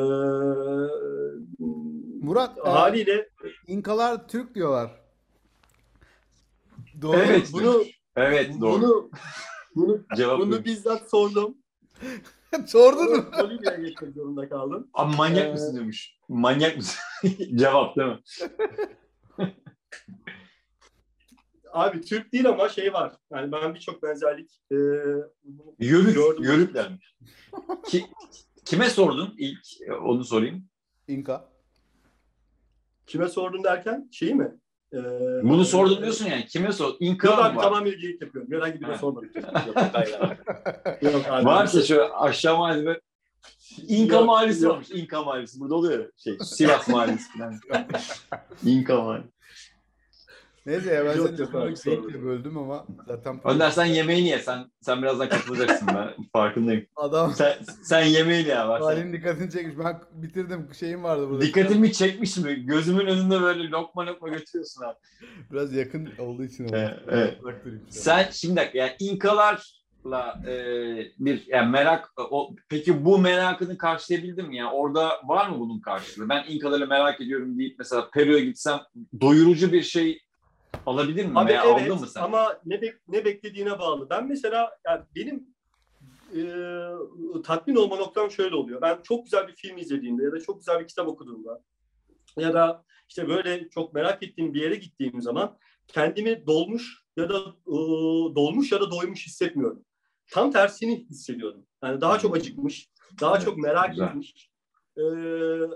Murat 2.23 2.59
e, 2.59 2.61
haliyle 2.61 3.13
e, 3.15 3.47
İnkalar 3.67 4.29
Türk 4.29 4.55
diyorlar. 4.55 4.91
Doğru. 7.03 7.17
Evet, 7.17 7.49
bunu 7.53 7.85
evet 8.17 8.61
doğru. 8.61 8.83
Bunu 8.83 9.11
bunu, 9.75 10.05
Cevap 10.17 10.39
bunu 10.39 10.65
bizzat 10.65 11.11
sordum. 11.11 11.57
Sordun 12.67 13.17
mu? 13.17 13.25
Bolivya'ya 13.43 13.79
geçmek 13.79 14.15
zorunda 14.15 14.49
kaldım. 14.49 14.89
Abi 14.95 15.17
manyak 15.17 15.47
Ee, 15.47 15.51
mısın 15.53 15.77
demiş. 15.77 16.19
Manyak 16.29 16.77
mısın? 16.77 17.01
Cevap 17.55 17.97
değil 17.97 18.09
mi? 18.09 18.19
Abi 21.73 22.01
Türk 22.01 22.33
değil 22.33 22.49
ama 22.49 22.69
şey 22.69 22.93
var. 22.93 23.17
Yani 23.33 23.53
ben 23.53 23.75
birçok 23.75 24.03
benzerlik 24.03 24.51
e, 24.71 24.77
Yörük, 25.79 26.15
Gördüm. 26.15 26.45
yörüklermiş. 26.45 27.17
Ki, 27.87 28.05
kime 28.65 28.91
sordun 28.91 29.35
ilk? 29.39 29.59
Onu 30.03 30.25
sorayım. 30.25 30.69
İnka. 31.09 31.49
kime 33.07 33.29
sordun 33.29 33.65
derken 33.65 34.09
şeyi 34.13 34.35
mi? 34.35 34.57
E, 34.97 35.43
Bunu 35.43 35.65
sordum 35.65 36.03
diyorsun 36.03 36.27
yani. 36.27 36.47
Kime 36.47 36.73
sor? 36.73 36.95
Abi 37.45 37.55
mı 37.55 37.57
var? 37.57 37.63
tamam 37.65 37.87
ilgilik 37.87 38.23
yapıyorum. 38.23 38.53
Herhangi 38.53 38.81
birine 38.81 38.99
sormadım. 38.99 39.31
Yok. 39.67 39.75
Yok 41.03 41.27
abi. 41.31 41.47
Varsa 41.47 41.83
şöyle 41.83 42.03
aşağı 42.03 42.59
mahallede 42.59 43.01
İnka 43.89 44.21
mahallesi 44.21 44.69
varmış. 44.69 44.91
İnka 44.91 45.23
mahallesi. 45.23 45.61
Burada 45.61 45.75
oluyor 45.75 45.99
ya. 46.01 46.07
Şey, 46.17 46.39
Sivas 46.39 46.89
mahallesi 46.89 47.39
falan. 47.39 47.61
İnka 48.65 48.97
mahallesi. 49.03 49.36
Neyse 50.67 50.95
ya 50.95 51.05
ben 51.05 51.17
Yok, 51.17 51.29
seni 51.79 51.97
çok 51.97 52.23
böldüm 52.23 52.59
ama 52.59 52.87
zaten 53.07 53.41
Önder 53.45 53.71
sen 53.71 53.85
yemeğini 53.85 54.29
ye. 54.29 54.39
Sen, 54.39 54.71
sen 54.81 55.03
birazdan 55.03 55.29
katılacaksın 55.29 55.89
ben 55.89 56.15
farkındayım. 56.33 56.87
adam 56.97 57.33
Sen, 57.33 57.55
sen 57.83 58.05
yemeğini 58.05 58.49
ye. 58.49 58.57
Bak, 58.57 59.13
dikkatini 59.13 59.51
çekmiş. 59.51 59.79
Ben 59.79 60.01
bitirdim. 60.13 60.69
Şeyim 60.79 61.05
vardı 61.05 61.29
burada. 61.31 61.43
Dikkatimi 61.43 61.93
çekmiş 61.93 62.37
mi? 62.37 62.67
Gözümün 62.67 63.07
önünde 63.07 63.41
böyle 63.43 63.71
lokma 63.71 64.07
lokma 64.07 64.29
götürüyorsun 64.29 64.85
abi. 64.85 64.97
Biraz 65.53 65.73
yakın 65.73 66.09
olduğu 66.19 66.45
için. 66.45 66.69
Evet, 66.73 66.95
evet. 67.09 67.39
Sen 67.89 68.29
şimdi 68.33 68.57
dakika, 68.57 68.79
yani 68.79 68.93
İnkalarla 68.99 70.43
e, 70.47 70.55
bir 71.19 71.45
yani 71.47 71.71
merak 71.71 72.13
o 72.31 72.55
peki 72.69 73.05
bu 73.05 73.19
merakını 73.19 73.79
karşılayabildin 73.79 74.49
mi? 74.49 74.57
Yani 74.57 74.71
orada 74.71 75.11
var 75.25 75.49
mı 75.49 75.61
bunun 75.61 75.81
karşılığı? 75.81 76.29
Ben 76.29 76.45
İnkaları 76.49 76.87
merak 76.87 77.21
ediyorum 77.21 77.59
deyip 77.59 77.79
mesela 77.79 78.11
Peru'ya 78.11 78.39
gitsem 78.39 78.81
doyurucu 79.21 79.73
bir 79.73 79.83
şey 79.83 80.26
alabilir 80.87 81.25
miyim? 81.25 81.37
Abi 81.37 81.49
Veya 81.51 81.63
evet 81.65 81.83
aldın 81.91 82.01
mı 82.01 82.07
sen? 82.07 82.21
ama 82.23 82.61
ne, 82.65 82.75
bek- 82.75 82.99
ne 83.09 83.25
beklediğine 83.25 83.79
bağlı. 83.79 84.11
Ben 84.11 84.27
mesela 84.29 84.71
yani 84.87 85.03
benim 85.17 85.47
e, 86.37 86.41
tatmin 87.45 87.77
olma 87.77 87.97
noktam 87.97 88.31
şöyle 88.31 88.55
oluyor. 88.55 88.81
Ben 88.83 88.99
çok 89.03 89.25
güzel 89.25 89.49
bir 89.49 89.55
film 89.55 89.79
izlediğimde 89.79 90.25
ya 90.25 90.33
da 90.33 90.41
çok 90.41 90.59
güzel 90.59 90.81
bir 90.81 90.87
kitap 90.89 91.09
okuduğumda 91.09 91.63
ya 92.39 92.55
da 92.55 92.85
işte 93.09 93.29
böyle 93.29 93.69
çok 93.69 93.95
merak 93.95 94.23
ettiğim 94.23 94.55
bir 94.55 94.63
yere 94.63 94.75
gittiğim 94.75 95.23
zaman 95.23 95.59
kendimi 95.89 96.47
dolmuş 96.47 97.05
ya 97.17 97.29
da 97.29 97.39
e, 97.67 97.75
dolmuş 98.35 98.73
ya 98.73 98.81
da 98.81 98.91
doymuş 98.91 99.27
hissetmiyorum. 99.27 99.85
Tam 100.33 100.51
tersini 100.53 101.05
hissediyorum. 101.11 101.67
Yani 101.85 102.01
daha 102.01 102.19
çok 102.19 102.37
acıkmış, 102.37 102.91
daha 103.21 103.37
Evet, 103.37 103.45
çok 103.45 103.59
merak 103.59 103.91
güzel. 103.91 104.07
etmiş. 104.07 104.51
Ee, 104.99 105.03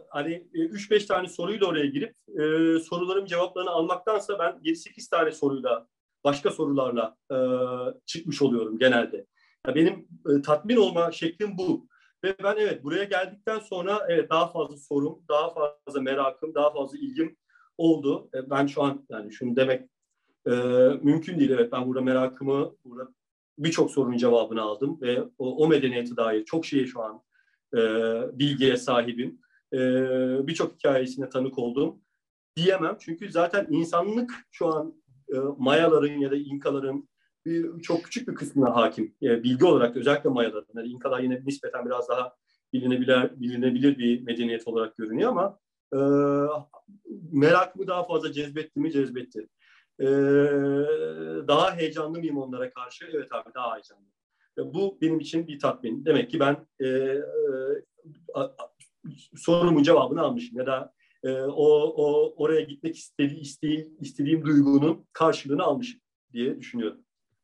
hani 0.09 0.47
3-5 0.55 1.07
tane 1.07 1.29
soruyla 1.29 1.67
oraya 1.67 1.87
girip 1.87 2.15
e, 2.29 2.79
soruların 2.81 3.27
cevaplarını 3.27 3.71
almaktansa 3.71 4.39
ben 4.39 4.53
7-8 4.65 5.11
tane 5.11 5.33
soruyla 5.33 5.87
başka 6.25 6.51
sorularla 6.51 7.17
e, 7.33 7.37
çıkmış 8.07 8.43
oluyorum 8.43 8.79
genelde. 8.79 9.27
Ya 9.67 9.75
benim 9.75 10.09
e, 10.29 10.43
tatmin 10.43 10.77
olma 10.77 11.13
şeklim 11.13 11.59
bu. 11.59 11.87
Ve 12.25 12.37
ben 12.43 12.57
evet 12.59 12.85
buraya 12.85 13.05
geldikten 13.05 13.59
sonra 13.59 14.07
evet 14.09 14.31
daha 14.31 14.53
fazla 14.53 14.77
sorum, 14.77 15.23
daha 15.29 15.55
fazla 15.55 16.01
merakım, 16.01 16.55
daha 16.55 16.73
fazla 16.73 16.99
ilgim 16.99 17.37
oldu. 17.79 18.31
E, 18.35 18.51
ben 18.51 18.67
şu 18.67 18.83
an 18.83 19.07
yani 19.09 19.33
şunu 19.33 19.57
demek 19.57 19.91
e, 20.47 20.51
mümkün 21.03 21.39
değil. 21.39 21.51
Evet 21.51 21.73
ben 21.73 21.87
burada 21.87 22.01
merakımı, 22.01 22.75
burada 22.85 23.09
birçok 23.59 23.91
sorunun 23.91 24.17
cevabını 24.17 24.63
aldım 24.63 25.01
ve 25.01 25.23
o, 25.39 25.65
o 25.65 25.69
medeniyete 25.69 26.17
dair 26.17 26.45
çok 26.45 26.67
şeye 26.67 26.87
şu 26.87 27.03
an 27.03 27.23
e, 27.77 27.79
bilgiye 28.39 28.77
sahibim. 28.77 29.41
E, 29.73 29.79
birçok 30.47 30.75
hikayesine 30.75 31.29
tanık 31.29 31.59
oldum 31.59 32.03
diyemem. 32.57 32.97
Çünkü 33.01 33.31
zaten 33.31 33.67
insanlık 33.71 34.31
şu 34.51 34.67
an 34.67 34.95
e, 35.35 35.37
Mayaların 35.59 36.19
ya 36.19 36.31
da 36.31 36.37
İnkaların 36.37 37.09
bir, 37.47 37.83
çok 37.83 38.05
küçük 38.05 38.29
bir 38.29 38.35
kısmına 38.35 38.77
hakim. 38.77 39.15
E, 39.23 39.43
bilgi 39.43 39.65
olarak 39.65 39.97
özellikle 39.97 40.31
Mayaların. 40.31 40.67
Yani 40.75 40.89
İnkalar 40.89 41.21
yine 41.21 41.43
nispeten 41.45 41.87
biraz 41.87 42.09
daha 42.09 42.35
bilinebilir, 42.73 43.41
bilinebilir 43.41 43.99
bir 43.99 44.23
medeniyet 44.23 44.69
olarak 44.69 44.97
görünüyor 44.97 45.31
ama 45.31 45.59
e, 45.95 45.99
merakımı 47.33 47.87
daha 47.87 48.05
fazla 48.05 48.33
cezbetti 48.33 48.81
mi 48.81 48.93
cezbetti. 48.93 49.49
E, 50.01 50.07
daha 51.49 51.77
heyecanlı 51.77 52.19
mıyım 52.19 52.39
onlara 52.39 52.71
karşı? 52.71 53.07
Evet 53.13 53.33
abi 53.33 53.55
daha 53.55 53.75
heyecanlı. 53.75 54.05
Bu 54.65 54.99
benim 55.03 55.21
için 55.21 55.47
bir 55.47 55.59
tatmin. 55.59 56.05
Demek 56.05 56.31
ki 56.31 56.41
ben 56.41 56.67
e, 56.81 56.87
e, 56.87 57.21
sorumun 59.37 59.83
cevabını 59.83 60.21
almışım 60.21 60.59
ya 60.59 60.67
da 60.67 60.93
e, 61.25 61.33
o, 61.43 61.67
o 61.97 62.35
oraya 62.37 62.61
gitmek 62.61 62.97
istedi, 62.97 63.35
istediğim, 63.35 63.97
istediğim 64.01 64.45
duygunun 64.45 65.07
karşılığını 65.13 65.63
almışım 65.63 66.01
diye 66.33 66.59
düşünüyorum. 66.59 67.01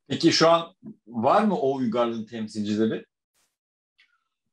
Peki 0.07 0.31
şu 0.31 0.49
an 0.49 0.75
var 1.07 1.43
mı 1.43 1.59
o 1.59 1.75
uygarlığın 1.75 2.25
temsilcileri? 2.25 3.05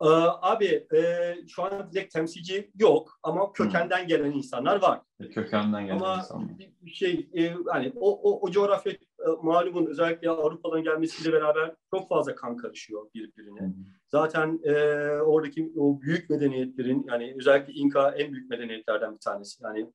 Ee, 0.02 0.06
abi 0.42 0.86
e, 0.96 1.34
şu 1.48 1.62
an 1.62 1.92
direkt 1.92 2.14
temsilci 2.14 2.70
yok 2.78 3.18
ama 3.22 3.52
kökenden 3.52 4.06
gelen 4.08 4.32
insanlar 4.32 4.82
var. 4.82 5.00
Kökenden 5.32 5.86
gelen 5.86 5.96
Ama 5.98 6.16
insanlar. 6.16 6.48
bir 6.58 6.90
şey 6.90 7.28
e, 7.34 7.54
hani 7.66 7.92
o, 7.96 8.30
o, 8.30 8.46
o 8.46 8.50
coğrafya 8.50 8.92
e, 8.92 8.98
malumun 9.42 9.86
özellikle 9.86 10.30
Avrupa'dan 10.30 10.82
gelmesiyle 10.82 11.32
beraber 11.32 11.74
çok 11.94 12.08
fazla 12.08 12.34
kan 12.34 12.56
karışıyor 12.56 13.06
birbirine. 13.14 13.74
Zaten 14.08 14.60
e, 14.64 14.72
oradaki 15.20 15.72
o 15.76 16.00
büyük 16.00 16.30
medeniyetlerin 16.30 17.06
yani 17.08 17.34
özellikle 17.38 17.72
İnka 17.72 18.10
en 18.10 18.32
büyük 18.32 18.50
medeniyetlerden 18.50 19.14
bir 19.14 19.20
tanesi. 19.20 19.64
Yani 19.64 19.86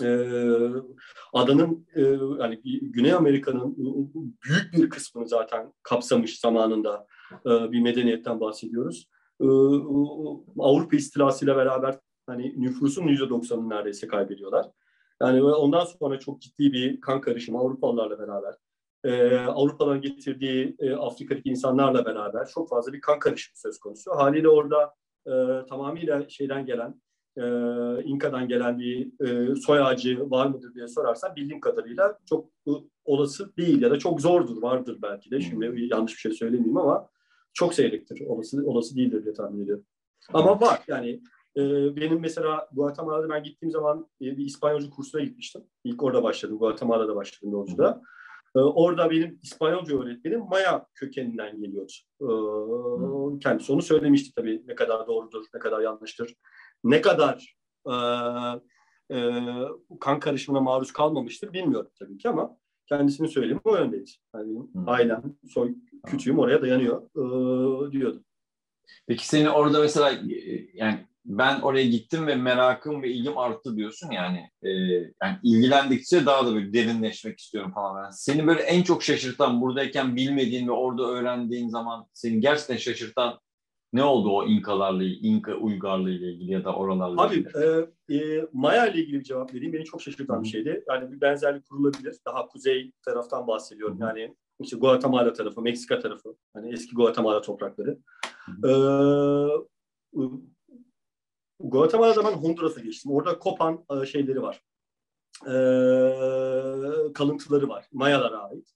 e, 0.00 0.06
adanın 1.32 1.86
e, 1.94 2.00
yani 2.42 2.60
Güney 2.82 3.12
Amerika'nın 3.12 3.76
büyük 4.44 4.72
bir 4.72 4.90
kısmını 4.90 5.28
zaten 5.28 5.72
kapsamış 5.82 6.40
zamanında 6.40 6.96
e, 6.96 7.21
bir 7.44 7.80
medeniyetten 7.80 8.40
bahsediyoruz. 8.40 9.08
E, 9.40 9.46
Avrupa 10.58 10.96
istilasıyla 10.96 11.56
beraber 11.56 11.98
hani 12.26 12.54
nüfusun 12.62 13.02
%90'ını 13.02 13.68
neredeyse 13.68 14.06
kaybediyorlar. 14.06 14.66
Yani 15.22 15.42
ondan 15.42 15.84
sonra 15.84 16.18
çok 16.18 16.40
ciddi 16.40 16.72
bir 16.72 17.00
kan 17.00 17.20
karışımı 17.20 17.58
Avrupalılarla 17.58 18.18
beraber, 18.18 18.54
e, 19.04 19.36
Avrupa'dan 19.38 20.00
getirdiği 20.00 20.76
e, 20.78 20.94
Afrika'daki 20.94 21.48
insanlarla 21.48 22.04
beraber 22.04 22.48
çok 22.48 22.68
fazla 22.68 22.92
bir 22.92 23.00
kan 23.00 23.18
karışımı 23.18 23.56
söz 23.56 23.78
konusu. 23.78 24.10
Haliyle 24.10 24.48
orada 24.48 24.94
e, 25.26 25.66
tamamıyla 25.66 26.28
şeyden 26.28 26.66
gelen, 26.66 27.00
e, 27.36 27.42
İnka'dan 28.04 28.48
gelen 28.48 28.78
bir 28.78 29.26
e, 29.26 29.56
soy 29.56 29.80
ağacı 29.80 30.30
var 30.30 30.46
mıdır 30.46 30.74
diye 30.74 30.88
sorarsan 30.88 31.36
bildiğim 31.36 31.60
kadarıyla 31.60 32.18
çok 32.28 32.48
e, 32.68 32.70
olası 33.04 33.56
değil 33.56 33.82
ya 33.82 33.90
da 33.90 33.98
çok 33.98 34.20
zordur, 34.20 34.62
vardır 34.62 34.98
belki 35.02 35.30
de. 35.30 35.40
Şimdi 35.40 35.76
bir 35.76 35.90
yanlış 35.90 36.12
bir 36.12 36.18
şey 36.20 36.32
söylemeyeyim 36.32 36.76
ama 36.76 37.08
çok 37.54 37.74
seyrektir, 37.74 38.26
olası 38.26 38.62
olası 38.66 38.96
değildir 38.96 39.24
diye 39.24 39.34
tahmin 39.34 39.64
ediyorum. 39.64 39.84
Ama 40.32 40.60
var 40.60 40.82
yani 40.88 41.20
e, 41.56 41.62
benim 41.96 42.20
mesela 42.20 42.68
Guatemala'da 42.72 43.28
ben 43.28 43.42
gittiğim 43.42 43.70
zaman 43.70 44.08
e, 44.20 44.24
bir 44.24 44.44
İspanyolca 44.44 44.90
kursuna 44.90 45.20
gitmiştim. 45.20 45.62
İlk 45.84 46.02
orada 46.02 46.22
başladım, 46.22 46.58
Guatemala'da 46.58 47.16
başladım 47.16 47.52
yolculuğa. 47.52 48.02
E, 48.56 48.58
orada 48.58 49.10
benim 49.10 49.38
İspanyolca 49.42 49.98
öğretmenim 49.98 50.40
Maya 50.40 50.86
kökeninden 50.94 51.60
geliyordu. 51.60 51.92
E, 52.20 52.28
kendisi 53.40 53.72
onu 53.72 53.82
söylemişti 53.82 54.34
tabii 54.34 54.62
ne 54.66 54.74
kadar 54.74 55.06
doğrudur, 55.06 55.44
ne 55.54 55.60
kadar 55.60 55.80
yanlıştır. 55.80 56.34
Ne 56.84 57.00
kadar 57.00 57.56
e, 57.86 57.94
e, 59.16 59.18
kan 60.00 60.20
karışımına 60.20 60.60
maruz 60.60 60.92
kalmamıştır 60.92 61.52
bilmiyorum 61.52 61.90
tabii 61.98 62.18
ki 62.18 62.28
ama 62.28 62.56
kendisinin 62.86 63.28
söylemi 63.28 63.60
o 63.64 63.76
yöndeydi. 63.76 64.10
Yani 64.34 64.58
Hmm. 64.72 64.88
ailem, 64.88 65.36
soy 65.48 65.74
kütüğüm 66.06 66.38
oraya 66.38 66.62
dayanıyor 66.62 67.02
e, 67.02 67.92
diyordu. 67.92 68.24
Peki 69.06 69.28
seni 69.28 69.50
orada 69.50 69.80
mesela 69.80 70.12
e, 70.12 70.66
yani 70.74 71.06
ben 71.24 71.60
oraya 71.60 71.86
gittim 71.86 72.26
ve 72.26 72.34
merakım 72.34 73.02
ve 73.02 73.10
ilgim 73.10 73.38
arttı 73.38 73.76
diyorsun 73.76 74.10
yani 74.10 74.50
e, 74.62 74.70
yani 75.22 75.38
ilgilendikçe 75.42 76.26
daha 76.26 76.46
da 76.46 76.54
böyle 76.54 76.72
derinleşmek 76.72 77.38
istiyorum 77.38 77.72
falan. 77.74 78.02
Yani 78.02 78.12
seni 78.12 78.46
böyle 78.46 78.62
en 78.62 78.82
çok 78.82 79.02
şaşırtan 79.02 79.60
buradayken 79.60 80.16
bilmediğin 80.16 80.68
ve 80.68 80.72
orada 80.72 81.02
öğrendiğin 81.02 81.68
zaman 81.68 82.06
seni 82.12 82.40
gerçekten 82.40 82.76
şaşırtan 82.76 83.38
ne 83.92 84.04
oldu 84.04 84.30
o 84.30 84.46
İnkalarla, 84.46 85.04
İnka 85.04 85.54
uygarlığı 85.54 86.10
ile 86.10 86.32
ilgili 86.32 86.52
ya 86.52 86.64
da 86.64 86.74
oralarla 86.74 87.22
Abi 87.22 87.34
ilgili? 87.34 87.50
e, 88.08 88.16
e, 88.16 88.46
Maya 88.52 88.86
ile 88.86 89.00
ilgili 89.02 89.18
bir 89.18 89.24
cevap 89.24 89.54
vereyim. 89.54 89.72
Beni 89.72 89.84
çok 89.84 90.02
şaşırtan 90.02 90.42
bir 90.42 90.48
şeydi. 90.48 90.84
Yani 90.88 91.12
bir 91.12 91.20
benzerlik 91.20 91.68
kurulabilir. 91.68 92.16
Daha 92.26 92.46
kuzey 92.46 92.92
taraftan 93.04 93.46
bahsediyorum. 93.46 94.00
Hı 94.00 94.04
hı. 94.04 94.08
Yani 94.08 94.34
işte 94.62 94.76
Guatemala 94.76 95.32
tarafı, 95.32 95.62
Meksika 95.62 95.98
tarafı. 95.98 96.36
Hani 96.52 96.72
eski 96.72 96.94
Guatemala 96.94 97.40
toprakları. 97.40 97.98
Hı 98.62 98.68
E, 98.68 98.72
Guatemala'da 101.60 102.24
ben 102.24 102.32
Honduras'a 102.32 102.80
geçtim. 102.80 103.12
Orada 103.12 103.38
kopan 103.38 103.84
e, 104.02 104.06
şeyleri 104.06 104.42
var. 104.42 104.62
E, 105.42 105.54
kalıntıları 107.12 107.68
var. 107.68 107.86
Mayalara 107.92 108.38
ait. 108.38 108.72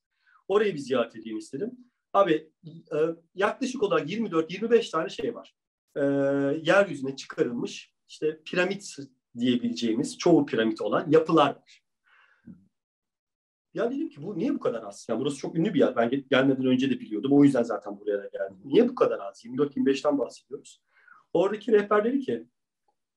Orayı 0.48 0.74
bir 0.74 0.78
ziyaret 0.78 1.16
edeyim 1.16 1.38
istedim. 1.38 1.70
Abi 2.12 2.50
e, 2.66 2.96
yaklaşık 3.34 3.82
olarak 3.82 4.10
24-25 4.10 4.90
tane 4.90 5.08
şey 5.08 5.34
var. 5.34 5.54
E, 5.96 6.02
yeryüzüne 6.62 7.16
çıkarılmış 7.16 7.92
işte 8.08 8.40
piramit 8.44 8.96
diyebileceğimiz 9.38 10.18
çoğu 10.18 10.46
piramit 10.46 10.80
olan 10.80 11.10
yapılar 11.10 11.48
var. 11.48 11.85
Ya 13.76 13.90
dedim 13.90 14.08
ki 14.08 14.22
bu 14.22 14.38
niye 14.38 14.54
bu 14.54 14.60
kadar 14.60 14.82
az? 14.82 15.06
Yani 15.10 15.20
burası 15.20 15.36
çok 15.36 15.56
ünlü 15.56 15.74
bir 15.74 15.78
yer. 15.78 15.96
Ben 15.96 16.10
gelmeden 16.30 16.66
önce 16.66 16.90
de 16.90 17.00
biliyordum. 17.00 17.32
O 17.32 17.44
yüzden 17.44 17.62
zaten 17.62 18.00
buraya 18.00 18.18
da 18.18 18.28
geldim. 18.32 18.58
Niye 18.64 18.88
bu 18.88 18.94
kadar 18.94 19.18
az? 19.18 19.44
24-25'ten 19.44 20.18
bahsediyoruz. 20.18 20.82
Oradaki 21.32 21.72
rehber 21.72 22.04
dedi 22.04 22.20
ki 22.20 22.46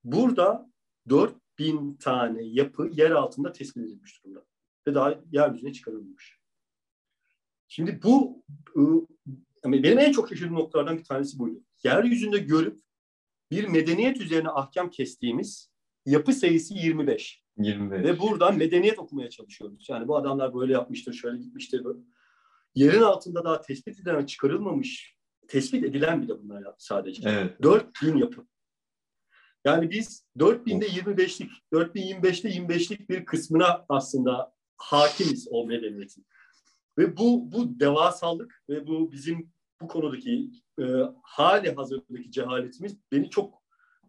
burada 0.04 0.70
4000 1.08 1.96
tane 1.96 2.42
yapı 2.42 2.90
yer 2.92 3.10
altında 3.10 3.52
tespit 3.52 3.84
edilmiş 3.84 4.24
durumda. 4.24 4.44
Ve 4.86 4.94
daha 4.94 5.20
yeryüzüne 5.32 5.72
çıkarılmış. 5.72 6.40
Şimdi 7.68 8.02
bu 8.02 8.44
benim 9.64 9.98
en 9.98 10.12
çok 10.12 10.28
şaşırdığım 10.28 10.54
noktalardan 10.54 10.98
bir 10.98 11.04
tanesi 11.04 11.38
buydu. 11.38 11.60
Yeryüzünde 11.84 12.38
görüp 12.38 12.82
bir 13.50 13.68
medeniyet 13.68 14.20
üzerine 14.20 14.48
ahkam 14.48 14.90
kestiğimiz 14.90 15.70
yapı 16.06 16.32
sayısı 16.32 16.74
25. 16.74 17.39
25. 17.58 18.04
Ve 18.04 18.18
buradan 18.18 18.58
medeniyet 18.58 18.98
okumaya 18.98 19.30
çalışıyoruz. 19.30 19.86
Yani 19.88 20.08
bu 20.08 20.16
adamlar 20.16 20.54
böyle 20.54 20.72
yapmıştır, 20.72 21.12
şöyle 21.12 21.38
gitmiştir. 21.38 21.84
Böyle. 21.84 21.98
Yerin 22.74 23.02
altında 23.02 23.44
daha 23.44 23.60
tespit 23.60 24.00
edilen, 24.00 24.26
çıkarılmamış, 24.26 25.16
tespit 25.48 25.84
edilen 25.84 26.22
bile 26.22 26.42
bunlar 26.42 26.64
sadece. 26.78 27.28
Evet. 27.28 27.62
4000 27.62 28.16
yapı. 28.16 28.46
Yani 29.64 29.90
biz 29.90 30.26
4000'de 30.36 30.86
25'lik, 30.86 31.50
4025'te 31.72 32.48
25'lik 32.48 33.10
bir 33.10 33.24
kısmına 33.24 33.86
aslında 33.88 34.52
hakimiz 34.76 35.48
o 35.50 35.66
medeniyetin. 35.66 36.26
Ve 36.98 37.16
bu 37.16 37.52
bu 37.52 37.80
devasallık 37.80 38.64
ve 38.68 38.86
bu 38.86 39.12
bizim 39.12 39.52
bu 39.80 39.88
konudaki 39.88 40.50
e, 40.80 40.84
hali 41.22 41.74
hazırdaki 41.74 42.30
cehaletimiz 42.30 42.96
beni 43.12 43.30
çok 43.30 43.59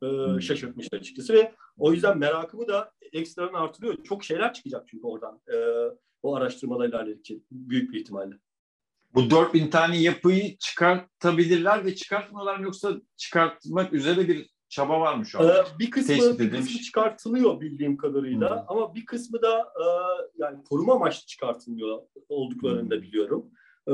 e, 0.04 0.42
şaşırtmıştı 0.42 0.98
açıkçası 0.98 1.34
ve 1.34 1.52
o 1.78 1.92
yüzden 1.92 2.18
merakımı 2.18 2.68
da 2.68 2.92
ekstradan 3.14 3.54
artırıyor. 3.54 4.04
Çok 4.04 4.24
şeyler 4.24 4.54
çıkacak 4.54 4.88
çünkü 4.88 5.08
oradan 5.08 5.42
e, 5.54 5.56
o 6.24 6.36
araştırmalarla 6.36 7.12
ilgili 7.12 7.42
büyük 7.52 7.94
bir 7.94 8.00
ihtimalle. 8.00 8.36
Bu 9.14 9.30
4000 9.30 9.70
tane 9.70 10.02
yapıyı 10.02 10.58
çıkartabilirler 10.58 11.86
ve 11.86 11.96
çıkartmıyorlar 11.96 12.58
mı 12.58 12.64
yoksa 12.64 12.94
çıkartmak 13.18 13.94
üzere 13.94 14.28
bir 14.28 14.50
çaba 14.70 15.00
var 15.00 15.16
mı 15.16 15.26
şu 15.26 15.40
an? 15.40 15.48
Ee, 15.48 15.80
bir 15.80 15.92
kısmı, 15.92 16.40
bir 16.40 16.52
kısmı 16.52 16.82
çıkartılıyor 16.82 17.62
bildiğim 17.62 17.98
kadarıyla 17.98 18.50
hmm. 18.50 18.66
ama 18.68 18.96
bir 18.96 19.06
kısmı 19.06 19.42
da 19.42 19.60
e, 19.60 19.86
yani 20.38 20.64
koruma 20.64 20.94
amaçlı 20.96 21.26
çıkartılmıyor 21.26 22.02
olduklarını 22.30 22.92
da 22.92 23.02
biliyorum. 23.02 23.52
Ee, 23.88 23.94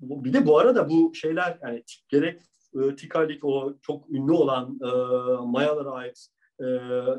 bir 0.00 0.32
de 0.32 0.46
bu 0.46 0.58
arada 0.58 0.88
bu 0.88 1.14
şeyler 1.14 1.58
yani 1.62 1.84
gerek 2.08 2.40
e, 2.74 2.96
Tikalik 2.96 3.44
o 3.44 3.74
çok 3.82 4.10
ünlü 4.10 4.32
olan 4.32 4.78
e, 4.82 4.88
Mayalara 5.46 5.90
ait 5.90 6.26
e, 6.60 6.66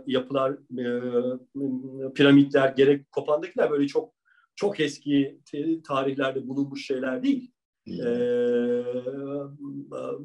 yapılar, 0.08 0.52
e, 0.52 2.14
piramitler, 2.14 2.70
gerek 2.70 3.12
Kopan'dakiler 3.12 3.72
böyle 3.72 3.88
çok 3.88 4.14
çok 4.56 4.80
eski 4.80 5.40
tarihlerde 5.88 6.48
bulunmuş 6.48 6.86
şeyler 6.86 7.24
değil. 7.24 7.52
E, 7.88 8.10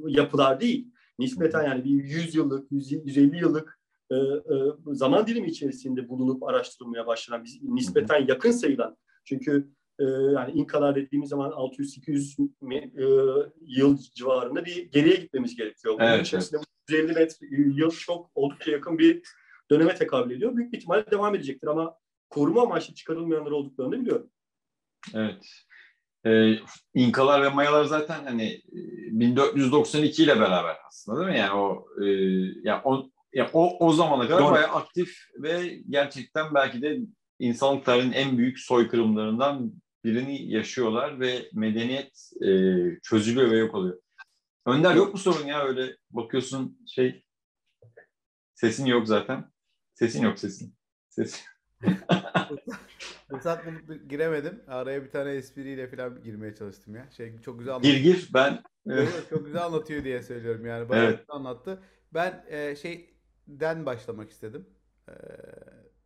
yapılar 0.07 0.61
değil. 0.61 0.91
Nispeten 1.19 1.65
yani 1.65 1.85
bir 1.85 1.91
100 1.91 2.35
yıllık, 2.35 2.73
150 2.73 3.37
yıllık 3.39 3.79
e, 4.11 4.17
e, 4.17 4.41
zaman 4.87 5.27
dilimi 5.27 5.49
içerisinde 5.49 6.09
bulunup 6.09 6.43
araştırılmaya 6.43 7.07
başlanan, 7.07 7.45
nispeten 7.63 8.27
yakın 8.27 8.51
sayılan. 8.51 8.97
Çünkü 9.25 9.69
e, 9.99 10.05
yani 10.05 10.53
İnkalar 10.53 10.97
dediğimiz 10.97 11.29
zaman 11.29 11.51
600-800 11.51 12.49
e, 12.75 13.51
yıl 13.67 13.99
civarında 14.15 14.65
bir 14.65 14.93
geriye 14.93 15.17
gitmemiz 15.17 15.57
gerekiyor. 15.57 15.95
Bunun 15.95 16.07
evet, 16.07 16.27
içerisinde 16.27 16.57
evet. 16.57 16.69
150 16.89 17.13
metre 17.13 17.47
yıl 17.51 17.91
çok 17.91 18.31
oldukça 18.35 18.71
yakın 18.71 18.99
bir 18.99 19.23
döneme 19.71 19.95
tekabül 19.95 20.37
ediyor. 20.37 20.57
Büyük 20.57 20.73
bir 20.73 20.79
ihtimalle 20.79 21.11
devam 21.11 21.35
edecektir 21.35 21.69
ama 21.69 21.97
koruma 22.31 22.63
amaçlı 22.63 22.95
çıkarılmayanlar 22.95 23.51
olduklarını 23.51 24.01
biliyorum. 24.01 24.31
Evet. 25.15 25.47
Ee, 26.27 26.55
İnkalar 26.95 27.43
ve 27.43 27.49
Mayalar 27.49 27.85
zaten 27.85 28.25
hani 28.25 28.63
1492 28.73 30.23
ile 30.23 30.41
beraber 30.41 30.77
aslında 30.89 31.21
değil 31.21 31.31
mi? 31.31 31.39
Yani 31.39 31.53
o 31.53 31.87
e, 32.03 32.07
yani 32.63 32.81
o, 32.85 33.11
yani 33.33 33.51
o, 33.53 33.87
o 33.87 33.93
zamana 33.93 34.29
kadar 34.29 34.43
Doğru. 34.43 34.53
bayağı 34.53 34.69
aktif 34.69 35.19
ve 35.43 35.81
gerçekten 35.89 36.55
belki 36.55 36.83
de 36.83 36.99
insanlık 37.39 37.85
tarihinin 37.85 38.13
en 38.13 38.39
büyük 38.39 38.59
soykırımlarından 38.59 39.73
birini 40.09 40.53
yaşıyorlar 40.53 41.21
ve 41.21 41.51
medeniyet 41.53 42.31
e, 42.43 42.51
çözülüyor 43.03 43.51
ve 43.51 43.57
yok 43.59 43.75
oluyor. 43.75 44.01
Önder 44.67 44.95
yok 44.95 45.13
mu 45.13 45.19
sorun 45.19 45.47
ya 45.47 45.65
öyle 45.65 45.97
bakıyorsun 46.11 46.79
şey 46.87 47.25
sesin 48.55 48.87
yok 48.87 49.09
zaten. 49.09 49.51
Sesin 49.95 50.23
yok 50.23 50.39
sesin. 50.39 50.75
Sesin. 51.09 51.41
Fırsat 53.31 53.67
bulup 53.67 54.11
giremedim. 54.11 54.63
Araya 54.69 55.05
bir 55.05 55.11
tane 55.11 55.31
espriyle 55.31 55.89
falan 55.89 56.23
girmeye 56.23 56.55
çalıştım 56.55 56.95
ya. 56.95 57.11
Şey 57.11 57.41
çok 57.41 57.59
güzel 57.59 57.75
anlatıyor. 57.75 57.97
Gir 57.97 58.03
gir 58.03 58.31
ben. 58.35 58.63
Evet, 58.87 59.27
çok 59.31 59.47
güzel 59.47 59.65
anlatıyor 59.65 60.05
diye 60.05 60.23
söylüyorum 60.23 60.67
yani. 60.67 60.89
Bayağı 60.89 61.05
evet. 61.05 61.25
anlattı. 61.29 61.83
Ben 62.15 62.45
e, 62.49 62.77
şeyden 62.77 63.87
başlamak 63.87 64.31
istedim. 64.31 64.67
E, 65.09 65.13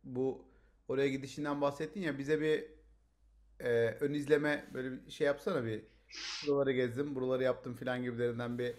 bu 0.03 0.45
oraya 0.87 1.07
gidişinden 1.07 1.61
bahsettin 1.61 2.01
ya 2.01 2.17
bize 2.17 2.41
bir 2.41 2.72
e, 3.59 3.69
ön 3.99 4.13
izleme 4.13 4.65
böyle 4.73 4.91
bir 4.91 5.11
şey 5.11 5.27
yapsana 5.27 5.65
bir 5.65 5.81
buraları 6.47 6.71
gezdim, 6.71 7.15
buraları 7.15 7.43
yaptım 7.43 7.75
filan 7.75 8.03
gibilerinden 8.03 8.59
bir 8.59 8.73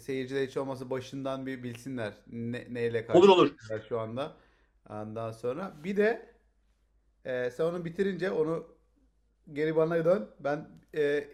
seyirciler 0.00 0.46
hiç 0.46 0.56
olmasa 0.56 0.90
başından 0.90 1.46
bir 1.46 1.62
bilsinler 1.62 2.14
ne, 2.26 2.66
neyle 2.70 3.06
olur 3.14 3.28
olur 3.28 3.56
şu 3.88 4.00
anda. 4.00 4.36
Ondan 4.88 5.32
sonra 5.32 5.74
bir 5.84 5.96
de 5.96 6.34
e, 7.24 7.50
sen 7.50 7.64
onu 7.64 7.84
bitirince 7.84 8.30
onu 8.30 8.66
geri 9.52 9.76
bana 9.76 10.04
dön. 10.04 10.30
Ben 10.40 10.68
e, 10.94 11.28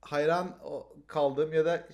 hayran 0.00 0.58
kaldım 1.06 1.52
ya 1.52 1.64
da 1.64 1.88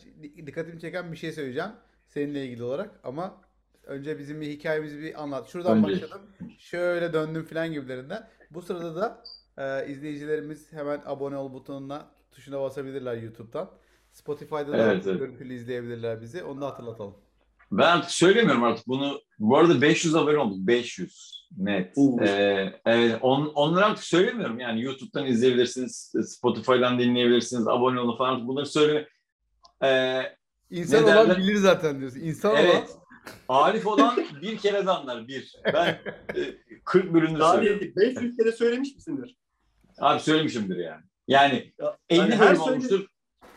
dikkatimi 0.46 0.81
çeken 0.81 1.12
bir 1.12 1.16
şey 1.16 1.33
söyleyeceğim 1.33 1.70
seninle 2.07 2.44
ilgili 2.44 2.62
olarak 2.62 3.01
ama 3.05 3.40
önce 3.83 4.18
bizim 4.18 4.40
bir 4.40 4.46
hikayemizi 4.46 5.01
bir 5.01 5.22
anlat. 5.22 5.49
Şuradan 5.49 5.79
önce. 5.79 6.03
başladım. 6.03 6.20
Şöyle 6.59 7.12
döndüm 7.12 7.44
filan 7.44 7.72
gibilerinden. 7.72 8.29
Bu 8.51 8.62
sırada 8.62 8.96
da 8.96 9.22
e, 9.59 9.87
izleyicilerimiz 9.88 10.73
hemen 10.73 11.03
abone 11.07 11.37
ol 11.37 11.53
butonuna 11.53 12.07
tuşuna 12.33 12.61
basabilirler 12.61 13.16
YouTube'dan. 13.16 13.71
Spotify'da 14.12 14.73
da 14.73 14.77
evet, 14.77 15.07
evet. 15.07 15.19
görüntülü 15.19 15.55
izleyebilirler 15.55 16.21
bizi. 16.21 16.45
Onu 16.45 16.61
da 16.61 16.66
hatırlatalım. 16.66 17.14
Ben 17.73 17.87
artık 17.87 18.11
söylemiyorum 18.11 18.64
artık 18.64 18.87
bunu. 18.87 19.21
Bu 19.38 19.57
arada 19.57 19.83
500 19.83 20.16
abone 20.16 20.38
olduk. 20.38 20.59
500 20.59 21.47
net. 21.57 21.99
Ee, 22.21 22.81
evet, 22.87 23.19
on, 23.23 23.47
onları 23.55 23.85
artık 23.85 24.05
söylemiyorum. 24.05 24.61
Yani 24.61 24.83
YouTube'dan 24.83 25.27
izleyebilirsiniz, 25.27 26.12
Spotify'dan 26.27 26.99
dinleyebilirsiniz, 26.99 27.69
abone 27.69 28.01
olun 28.01 28.16
falan. 28.16 28.49
Bunları 28.49 28.66
söyle. 28.66 29.09
Ee, 29.83 30.23
İnsan 30.71 31.05
olan 31.05 31.16
derler? 31.16 31.38
bilir 31.38 31.57
zaten 31.57 32.01
diyorsun. 32.01 32.21
İnsan 32.21 32.57
evet. 32.57 32.75
olan 32.75 33.07
Arif 33.49 33.87
olan 33.87 34.16
bir 34.42 34.59
kere 34.59 34.87
de 34.87 34.90
anlar. 34.90 35.29
Bir. 35.29 35.57
Ben 35.75 35.99
e, 36.35 36.55
40 36.85 37.14
bölümde 37.14 37.38
Daha 37.38 37.55
söylüyorum. 37.55 37.92
500 37.97 38.37
kere 38.37 38.53
söylemiş 38.53 38.95
misindir? 38.95 39.37
Abi 40.00 40.20
söylemişimdir 40.20 40.76
yani. 40.76 41.02
Yani 41.28 41.72
ya, 41.78 41.96
50 42.09 42.20
hani 42.20 42.40
bölüm 42.40 42.61
olmuştur. 42.61 42.88
Söyle... 42.88 43.06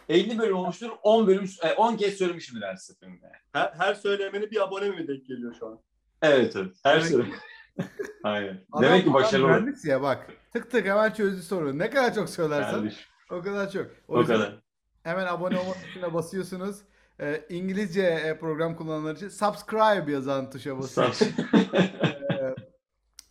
50 0.10 0.40
bölüm 0.40 0.56
olmuştur. 0.56 0.90
10 1.04 1.28
bölüm 1.28 1.50
10 1.78 1.94
e, 1.94 1.98
kez 1.98 2.18
söylemişimdir 2.18 2.62
her 2.62 2.76
seferinde. 2.76 3.32
Her, 3.54 3.74
her 3.78 3.94
söylemeni 3.94 4.52
bir 4.52 4.64
abone 4.64 4.90
mi 4.90 5.08
denk 5.08 5.26
geliyor 5.26 5.56
şu 5.60 5.68
an? 5.68 5.80
Evet 6.22 6.56
evet. 6.56 6.76
Her 6.84 7.00
söyleme. 7.02 7.36
Aynen. 8.24 8.66
Adam, 8.72 8.84
Demek 8.84 9.04
ki 9.04 9.14
başarılı. 9.14 9.48
Mühendis 9.48 9.86
ya 9.86 10.02
bak. 10.02 10.28
Tık 10.54 10.72
tık 10.72 10.86
hemen 10.86 11.12
çözdü 11.12 11.42
sorunu. 11.42 11.78
Ne 11.78 11.90
kadar 11.90 12.16
çok 12.16 12.30
söylersen 12.30 12.92
o 13.32 13.42
kadar 13.42 13.72
çok. 13.72 13.88
O, 14.08 14.20
o 14.20 14.26
kadar. 14.26 14.60
Hemen 15.04 15.26
abone 15.26 15.60
olma 15.60 15.74
tuşuna 15.74 16.14
basıyorsunuz. 16.14 16.78
E, 17.20 17.46
İngilizce 17.50 18.02
e, 18.02 18.38
program 18.38 18.76
kullananlar 18.76 19.16
için 19.16 19.30
subscribe 19.30 20.12
yazan 20.12 20.50
tuşa 20.50 20.78
basıyoruz. 20.78 21.22
e, 21.22 22.56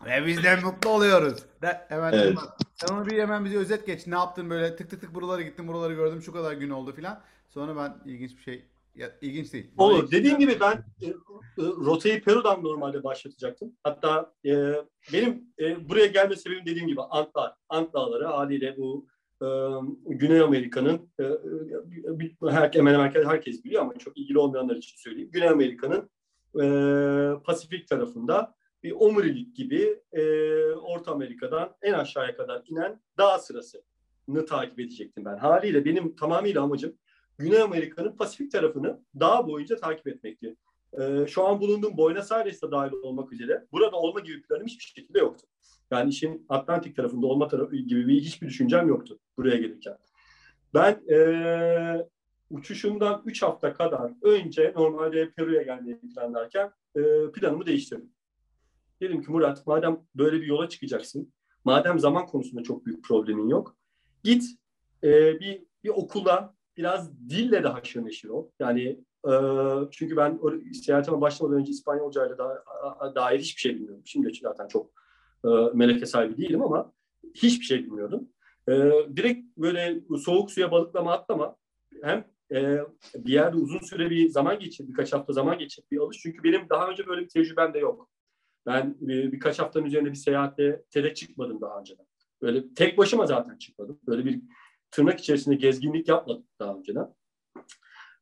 ve 0.06 0.26
biz 0.26 0.42
de 0.42 0.56
mutlu 0.56 0.90
oluyoruz. 0.90 1.42
De, 1.62 1.86
hemen 1.88 2.12
evet. 2.12 2.38
Sen 2.80 2.94
onu 2.94 3.06
bir 3.06 3.18
hemen 3.18 3.44
bize 3.44 3.56
özet 3.56 3.86
geç. 3.86 4.06
Ne 4.06 4.14
yaptın 4.14 4.50
böyle 4.50 4.76
tık 4.76 4.90
tık 4.90 5.00
tık 5.00 5.14
buralara 5.14 5.42
gittim 5.42 5.68
buraları 5.68 5.94
gördüm 5.94 6.22
şu 6.22 6.32
kadar 6.32 6.52
gün 6.52 6.70
oldu 6.70 6.92
filan. 6.92 7.20
Sonra 7.48 7.76
ben 7.76 8.10
ilginç 8.10 8.36
bir 8.36 8.42
şey 8.42 8.64
ya, 8.94 9.12
ilginç 9.20 9.52
değil. 9.52 9.70
Olur. 9.78 9.98
Ilginç 9.98 10.12
Dediğim 10.12 10.38
gibi 10.38 10.56
ben 10.60 10.84
e, 11.02 11.06
e, 11.06 11.12
rotayı 11.58 12.22
Peru'dan 12.22 12.64
normalde 12.64 13.04
başlatacaktım. 13.04 13.72
Hatta 13.82 14.32
e, 14.44 14.74
benim 15.12 15.44
e, 15.58 15.88
buraya 15.88 16.06
gelme 16.06 16.36
sebebim 16.36 16.66
dediğim 16.66 16.88
gibi 16.88 17.00
Antlar. 17.00 17.54
Ant 17.68 17.92
Dağları 17.92 18.26
haliyle 18.26 18.76
bu 18.76 19.06
e, 19.42 19.46
Güney 20.06 20.40
Amerika'nın 20.40 21.10
e, 21.18 21.24
e 21.24 22.50
her, 22.50 22.70
hemen 22.72 22.94
hemen 22.94 23.12
herkes 23.24 23.64
biliyor 23.64 23.82
ama 23.82 23.94
çok 23.94 24.18
ilgili 24.18 24.38
olmayanlar 24.38 24.76
için 24.76 24.96
söyleyeyim. 24.96 25.30
Güney 25.32 25.48
Amerika'nın 25.48 26.10
e, 26.60 27.42
Pasifik 27.44 27.88
tarafında 27.88 28.57
bir 28.82 28.92
omurilik 28.92 29.56
gibi 29.56 30.02
e, 30.12 30.22
Orta 30.72 31.12
Amerika'dan 31.12 31.76
en 31.82 31.92
aşağıya 31.92 32.36
kadar 32.36 32.62
inen 32.66 33.00
dağ 33.18 33.38
sırası. 33.38 33.82
takip 34.48 34.80
edecektim 34.80 35.24
ben. 35.24 35.36
Haliyle 35.36 35.84
benim 35.84 36.16
tamamıyla 36.16 36.62
amacım 36.62 36.94
Güney 37.38 37.62
Amerika'nın 37.62 38.16
Pasifik 38.16 38.52
tarafını 38.52 39.00
dağ 39.20 39.46
boyunca 39.46 39.76
takip 39.76 40.06
etmekti. 40.06 40.56
Ee, 41.00 41.26
şu 41.28 41.46
an 41.46 41.60
bulunduğum 41.60 41.96
Buenos 41.96 42.32
Aires'te 42.32 42.70
dahil 42.70 42.92
olmak 42.92 43.32
üzere 43.32 43.66
burada 43.72 43.96
olma 43.96 44.20
gibi 44.20 44.42
planım 44.42 44.66
hiçbir 44.66 44.84
şekilde 44.84 45.18
yoktu. 45.18 45.46
Yani 45.90 46.10
işin 46.10 46.46
Atlantik 46.48 46.96
tarafında 46.96 47.26
olma 47.26 47.48
tarafı 47.48 47.76
gibi 47.76 48.08
bir 48.08 48.20
hiçbir 48.20 48.46
düşüncem 48.46 48.88
yoktu 48.88 49.18
buraya 49.36 49.56
gelirken. 49.56 49.98
Ben 50.74 51.02
e, 51.10 52.06
uçuşumdan 52.50 53.22
3 53.24 53.42
hafta 53.42 53.72
kadar 53.72 54.12
önce 54.22 54.72
normalde 54.76 55.30
Peru'ya 55.30 55.62
gelmeyi 55.62 56.00
planlarken 56.14 56.70
e, 56.96 57.02
planımı 57.34 57.66
değiştirdim. 57.66 58.10
Dedim 59.00 59.22
ki 59.22 59.30
Murat 59.30 59.66
madem 59.66 60.00
böyle 60.14 60.40
bir 60.40 60.46
yola 60.46 60.68
çıkacaksın, 60.68 61.32
madem 61.64 61.98
zaman 61.98 62.26
konusunda 62.26 62.62
çok 62.62 62.87
büyük 62.87 63.04
problemin 63.04 63.48
yok, 63.48 63.76
git 64.24 64.44
e, 65.04 65.40
bir, 65.40 65.64
bir 65.84 65.88
okula 65.88 66.54
biraz 66.76 67.28
dille 67.28 67.62
de 67.62 67.68
haşır 67.68 68.04
neşir 68.04 68.28
ol. 68.28 68.50
Yani 68.61 69.04
e, 69.28 69.32
çünkü 69.90 70.16
ben 70.16 70.40
seyahatime 70.72 71.20
başlamadan 71.20 71.61
önce 71.61 71.70
İspanyolca 71.70 72.26
ile 72.26 72.38
da, 72.38 72.64
dair 73.14 73.38
hiçbir 73.38 73.61
şey 73.61 73.74
bilmiyorum. 73.74 74.02
Şimdi 74.04 74.32
zaten 74.42 74.68
çok 74.68 74.90
e, 75.44 75.48
meleke 75.74 76.06
sahibi 76.06 76.37
değilim 76.37 76.62
ama 76.62 76.92
hiçbir 77.34 77.64
şey 77.64 77.78
bilmiyordum. 77.84 78.28
E, 78.68 78.72
direkt 79.16 79.58
böyle 79.58 80.00
soğuk 80.24 80.50
suya 80.50 80.70
balıklama 80.70 81.12
atlama 81.12 81.56
hem 82.02 82.24
e, 82.52 82.78
bir 83.14 83.32
yerde 83.32 83.56
uzun 83.56 83.78
süre 83.78 84.11
bir 84.11 84.28
zaman 84.28 84.58
geçir, 84.58 84.88
birkaç 84.88 85.12
hafta 85.12 85.32
zaman 85.32 85.58
geçir 85.58 85.84
bir 85.90 85.98
alış. 85.98 86.18
Çünkü 86.18 86.42
benim 86.44 86.68
daha 86.68 86.90
önce 86.90 87.06
böyle 87.06 87.22
bir 87.22 87.28
tecrübem 87.28 87.74
de 87.74 87.78
yok. 87.78 88.11
Ben 88.68 88.96
bir, 89.00 89.33
birkaç 89.33 89.59
haftanın 89.59 89.85
üzerinde 89.85 90.11
bir 90.11 90.14
seyahatte 90.14 90.83
TED'e 90.90 91.14
çıkmadım 91.14 91.61
daha 91.61 91.81
önceden. 91.81 92.07
Böyle 92.42 92.74
tek 92.74 92.98
başıma 92.98 93.26
zaten 93.26 93.57
çıkmadım. 93.57 94.00
Böyle 94.07 94.24
bir 94.24 94.42
tırnak 94.90 95.20
içerisinde 95.20 95.54
gezginlik 95.54 96.09
yapmadım 96.09 96.46
daha 96.59 96.74
önceden. 96.74 97.14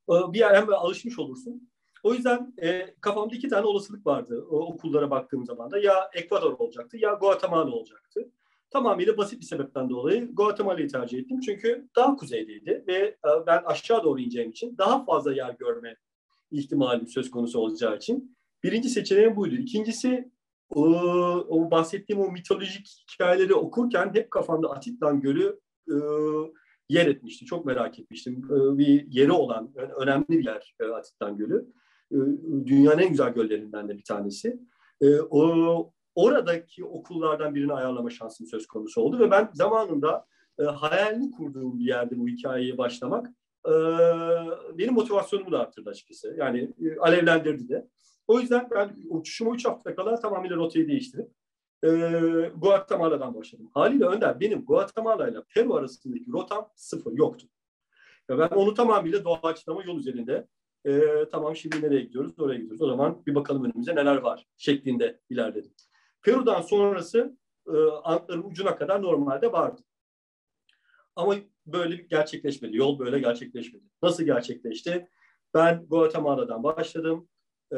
Bir 0.08 0.38
yer 0.38 0.54
hem 0.54 0.72
alışmış 0.72 1.18
olursun. 1.18 1.70
O 2.02 2.14
yüzden 2.14 2.54
e, 2.62 2.94
kafamda 3.00 3.34
iki 3.34 3.48
tane 3.48 3.66
olasılık 3.66 4.06
vardı 4.06 4.46
o 4.50 4.58
okullara 4.58 5.10
baktığım 5.10 5.46
zaman 5.46 5.70
da. 5.70 5.78
Ya 5.78 6.10
Ekvador 6.14 6.52
olacaktı 6.52 6.96
ya 6.96 7.12
Guatemala 7.12 7.70
olacaktı. 7.70 8.30
Tamamıyla 8.70 9.16
basit 9.16 9.40
bir 9.40 9.46
sebepten 9.46 9.90
dolayı 9.90 10.34
Guatemala'yı 10.34 10.88
tercih 10.88 11.18
ettim. 11.18 11.40
Çünkü 11.40 11.88
daha 11.96 12.16
kuzeydeydi 12.16 12.84
ve 12.86 12.94
e, 12.94 13.46
ben 13.46 13.62
aşağı 13.64 14.04
doğru 14.04 14.20
ineceğim 14.20 14.50
için 14.50 14.78
daha 14.78 15.04
fazla 15.04 15.32
yer 15.32 15.54
görme 15.58 15.96
ihtimalim 16.50 17.06
söz 17.06 17.30
konusu 17.30 17.58
olacağı 17.58 17.96
için. 17.96 18.36
Birinci 18.62 18.88
seçeneğim 18.88 19.36
buydu. 19.36 19.54
İkincisi 19.54 20.35
o, 20.74 21.70
bahsettiğim 21.70 22.22
o 22.22 22.30
mitolojik 22.30 23.06
hikayeleri 23.12 23.54
okurken 23.54 24.14
hep 24.14 24.30
kafamda 24.30 24.70
Atitlan 24.70 25.20
Gölü 25.20 25.60
e, 25.88 25.96
yer 26.88 27.06
etmişti. 27.06 27.44
Çok 27.44 27.66
merak 27.66 27.98
etmiştim. 27.98 28.44
E, 28.44 28.78
bir 28.78 29.06
yeri 29.12 29.32
olan 29.32 29.72
önemli 30.00 30.28
bir 30.28 30.44
yer 30.44 30.74
e, 30.80 30.84
Atitlan 30.84 31.36
Gölü. 31.36 31.66
E, 32.12 32.16
dünyanın 32.66 32.98
en 32.98 33.08
güzel 33.08 33.32
göllerinden 33.32 33.88
de 33.88 33.98
bir 33.98 34.04
tanesi. 34.04 34.60
E, 35.00 35.20
o 35.20 35.92
oradaki 36.14 36.84
okullardan 36.84 37.54
birini 37.54 37.72
ayarlama 37.72 38.10
şansım 38.10 38.46
söz 38.46 38.66
konusu 38.66 39.00
oldu 39.00 39.18
ve 39.18 39.30
ben 39.30 39.50
zamanında 39.52 40.26
e, 40.58 40.62
hayalini 40.62 41.30
kurduğum 41.30 41.78
bir 41.78 41.84
yerde 41.84 42.18
bu 42.18 42.28
hikayeyi 42.28 42.78
başlamak 42.78 43.26
e, 43.66 43.72
benim 44.78 44.94
motivasyonumu 44.94 45.52
da 45.52 45.60
arttırdı 45.60 45.90
açıkçası. 45.90 46.34
Yani 46.38 46.72
e, 46.84 46.98
alevlendirdi 46.98 47.68
de. 47.68 47.88
O 48.26 48.40
yüzden 48.40 48.68
ben 48.70 48.96
uçuşuma 49.08 49.54
3 49.54 49.64
hafta 49.64 49.94
kala 49.94 50.20
tamamıyla 50.20 50.56
rotayı 50.56 50.88
değiştirip 50.88 51.30
e, 51.84 51.88
Guatemala'dan 52.56 53.34
başladım. 53.34 53.70
Haliyle 53.74 54.04
Önder 54.04 54.40
benim 54.40 54.64
Guatemala 54.64 55.28
ile 55.28 55.38
Peru 55.54 55.74
arasındaki 55.74 56.32
rotam 56.32 56.68
sıfır 56.76 57.12
yoktu. 57.12 57.46
Ben 58.28 58.48
onu 58.48 58.74
tamamıyla 58.74 59.24
doğaçlama 59.24 59.82
yol 59.82 59.98
üzerinde 59.98 60.48
e, 60.86 61.00
tamam 61.32 61.56
şimdi 61.56 61.82
nereye 61.82 62.00
gidiyoruz? 62.00 62.38
Oraya 62.38 62.56
gidiyoruz. 62.56 62.82
O 62.82 62.88
zaman 62.88 63.22
bir 63.26 63.34
bakalım 63.34 63.64
önümüze 63.64 63.94
neler 63.94 64.16
var 64.16 64.46
şeklinde 64.56 65.20
ilerledim. 65.30 65.72
Peru'dan 66.22 66.60
sonrası 66.60 67.36
e, 67.68 67.76
Antların 68.04 68.42
ucuna 68.42 68.76
kadar 68.76 69.02
normalde 69.02 69.52
vardı. 69.52 69.82
Ama 71.16 71.34
böyle 71.66 71.96
gerçekleşmedi. 71.96 72.76
Yol 72.76 72.98
böyle 72.98 73.18
gerçekleşmedi. 73.18 73.84
Nasıl 74.02 74.24
gerçekleşti? 74.24 75.08
Ben 75.54 75.86
Guatemala'dan 75.88 76.62
başladım. 76.62 77.28
Ee, 77.72 77.76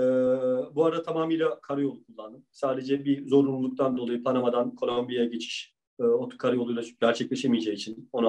bu 0.75 0.85
arada 0.85 1.03
tamamıyla 1.03 1.61
karayolu 1.61 2.05
kullandım. 2.05 2.45
Sadece 2.53 3.05
bir 3.05 3.29
zorunluluktan 3.29 3.97
dolayı 3.97 4.23
Panama'dan 4.23 4.75
Kolombiya'ya 4.75 5.29
geçiş 5.29 5.75
e, 6.01 6.05
o 6.05 6.29
karayoluyla 6.39 6.83
gerçekleşemeyeceği 7.01 7.77
için 7.77 8.09
onu 8.13 8.27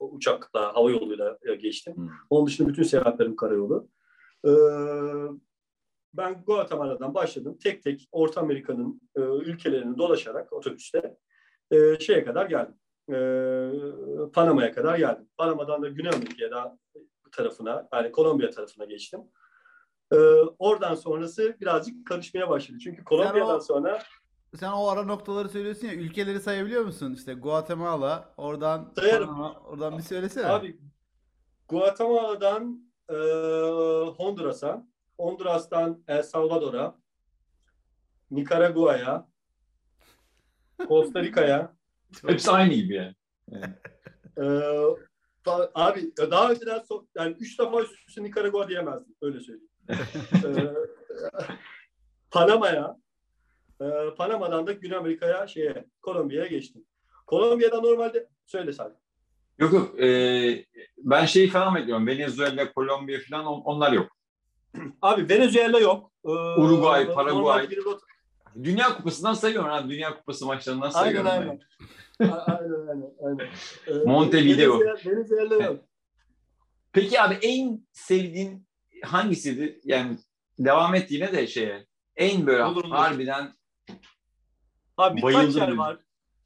e, 0.00 0.04
uçakla, 0.04 0.74
hava 0.74 0.90
yoluyla 0.90 1.38
e, 1.42 1.54
geçtim. 1.54 1.96
Hmm. 1.96 2.08
Onun 2.30 2.46
dışında 2.46 2.68
bütün 2.68 2.82
seyahatlerim 2.82 3.36
karayolu. 3.36 3.88
Ee, 4.46 4.50
ben 6.14 6.44
Guatemala'dan 6.46 7.14
başladım. 7.14 7.58
Tek 7.62 7.82
tek 7.82 8.08
Orta 8.12 8.40
Amerika'nın 8.40 9.00
e, 9.16 9.20
ülkelerini 9.20 9.98
dolaşarak 9.98 10.52
otobüste 10.52 11.16
e, 11.70 11.98
şeye 11.98 12.24
kadar 12.24 12.46
geldim. 12.46 12.74
E, 13.10 13.16
Panama'ya 14.32 14.72
kadar 14.72 14.98
geldim. 14.98 15.28
Panama'dan 15.36 15.82
da 15.82 15.88
Güney 15.88 16.10
Amerika'ya 16.14 16.76
tarafına, 17.32 17.88
yani 17.92 18.12
Kolombiya 18.12 18.50
tarafına 18.50 18.84
geçtim. 18.84 19.20
E, 20.12 20.16
oradan 20.58 20.94
sonrası 20.94 21.56
birazcık 21.60 22.06
karışmaya 22.06 22.48
başladı. 22.48 22.78
Çünkü 22.78 23.04
Kolombiya'dan 23.04 23.56
o, 23.56 23.60
sonra 23.60 24.02
sen 24.56 24.72
o 24.72 24.88
ara 24.88 25.02
noktaları 25.02 25.48
söylüyorsun 25.48 25.86
ya, 25.86 25.94
ülkeleri 25.94 26.40
sayabiliyor 26.40 26.84
musun? 26.84 27.14
İşte 27.14 27.34
Guatemala, 27.34 28.34
oradan 28.36 28.92
Sayarım. 28.98 29.26
Panama, 29.26 29.60
oradan 29.60 29.98
bir 29.98 30.02
söylesene. 30.02 30.46
Abi 30.46 30.78
Guatemala'dan 31.68 32.92
e, 33.08 33.14
Honduras'a, 34.16 34.86
Honduras'tan 35.16 36.04
El 36.08 36.22
Salvador'a, 36.22 36.98
Nikaragua'ya, 38.30 39.28
Costa 40.88 41.22
Rica'ya. 41.22 41.76
Hepsi 42.26 42.50
aynı 42.50 42.74
gibi 42.74 42.94
yani. 42.94 43.14
yani. 43.48 43.74
Ee, 44.38 44.62
abi 45.74 46.12
daha 46.16 46.50
önceden 46.50 46.78
so 46.78 47.06
yani 47.14 47.36
üç 47.40 47.58
defa 47.58 47.82
üst 47.82 48.08
üste 48.08 48.22
Nikaragua 48.22 48.68
diyemezdim. 48.68 49.14
Öyle 49.22 49.40
söyleyeyim. 49.40 49.71
Ee, 49.88 49.96
Panama'ya, 52.30 52.96
e, 53.80 53.86
Panama'dan 54.16 54.66
da 54.66 54.72
Güney 54.72 54.96
Amerika'ya, 54.96 55.46
şeye, 55.46 55.84
Kolombiya'ya 56.02 56.46
geçtim. 56.46 56.84
Kolombiya'da 57.26 57.80
normalde 57.80 58.28
söyle 58.46 58.72
sen. 58.72 58.92
Yok 59.58 59.72
yok. 59.72 60.00
E, 60.00 60.64
ben 60.98 61.24
şeyi 61.24 61.48
falan 61.48 61.74
bekliyorum. 61.74 62.06
Venezuela, 62.06 62.72
Kolombiya 62.72 63.18
falan 63.30 63.46
on, 63.46 63.60
onlar 63.60 63.92
yok. 63.92 64.08
Abi 65.02 65.28
Venezuela 65.28 65.78
yok. 65.78 66.12
Ee, 66.24 66.30
Uruguay, 66.30 67.14
Paraguay. 67.14 67.68
Dünya 68.62 68.96
Kupası'ndan 68.96 69.34
sayıyorum 69.34 69.70
abi. 69.70 69.90
Dünya 69.90 70.16
Kupası 70.16 70.46
maçlarından 70.46 70.90
sayıyorum. 70.90 71.26
Aynen 71.30 71.40
aynen. 71.40 71.60
aynen 72.20 72.86
aynen. 72.88 73.10
aynen. 73.24 73.46
Ee, 73.86 74.04
Montevideo. 74.06 74.80
Venezuela, 74.80 75.16
Venezuela 75.16 75.64
yok. 75.64 75.84
Peki 76.92 77.20
abi 77.20 77.34
en 77.34 77.86
sevdiğin 77.92 78.66
hangisiydi? 79.02 79.80
Yani 79.84 80.18
devam 80.58 80.94
et 80.94 81.10
yine 81.10 81.32
de 81.32 81.46
şeye. 81.46 81.86
En 82.16 82.46
böyle 82.46 82.64
olur, 82.64 82.84
harbiden 82.84 83.52
Abi 84.96 85.16
birkaç 85.16 85.34
bayıldım 85.34 85.60
yer 85.60 85.76
var. 85.76 85.98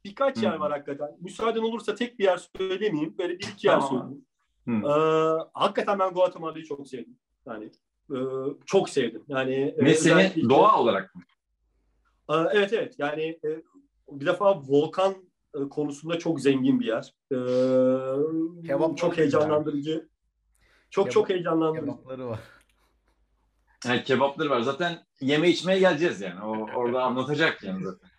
Birkaç 0.05 0.35
hmm. 0.35 0.43
yer 0.43 0.53
var 0.53 0.71
hakikaten. 0.71 1.17
Müsaaden 1.19 1.61
olursa 1.61 1.95
tek 1.95 2.19
bir 2.19 2.23
yer 2.23 2.47
söylemeyeyim. 2.57 3.15
Böyle 3.17 3.39
bir 3.39 3.47
iki 3.47 3.67
yer 3.67 3.79
tamam. 3.79 3.89
söyleyeyim. 3.89 4.25
Hmm. 4.63 4.85
Ee, 4.85 5.43
hakikaten 5.53 5.99
ben 5.99 6.13
Guatemala'yı 6.13 6.65
çok 6.65 6.87
sevdim. 6.87 7.17
Yani 7.45 7.71
e, 8.11 8.17
çok 8.65 8.89
sevdim. 8.89 9.23
Yani 9.27 9.75
ne 9.81 9.93
seni 9.93 10.49
doğa 10.49 10.79
olarak 10.79 11.15
mı? 11.15 11.21
E, 12.29 12.35
evet 12.35 12.73
evet. 12.73 12.95
Yani 12.97 13.23
e, 13.23 13.63
bir 14.11 14.25
defa 14.25 14.61
volkan 14.61 15.15
e, 15.55 15.69
konusunda 15.69 16.19
çok 16.19 16.41
zengin 16.41 16.79
bir 16.79 16.85
yer. 16.85 17.13
E, 17.31 18.95
çok 18.95 19.17
heyecanlandırıcı. 19.17 20.09
Çok 20.89 21.05
Kebap, 21.05 21.13
çok 21.13 21.29
heyecanlandırıcı. 21.29 21.85
Kebapları 21.85 22.27
var. 22.27 22.39
Yani 23.85 24.03
kebapları 24.03 24.49
var. 24.49 24.61
Zaten 24.61 25.05
yeme 25.21 25.49
içmeye 25.49 25.79
geleceğiz 25.79 26.21
yani. 26.21 26.41
O 26.41 26.67
orada 26.75 27.03
anlatacak 27.03 27.63
yani 27.63 27.83
zaten. 27.83 28.09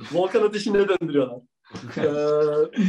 Volkan 0.12 0.42
ateşine 0.42 0.88
döndürüyorlar. 0.88 1.40
ee, 1.96 2.82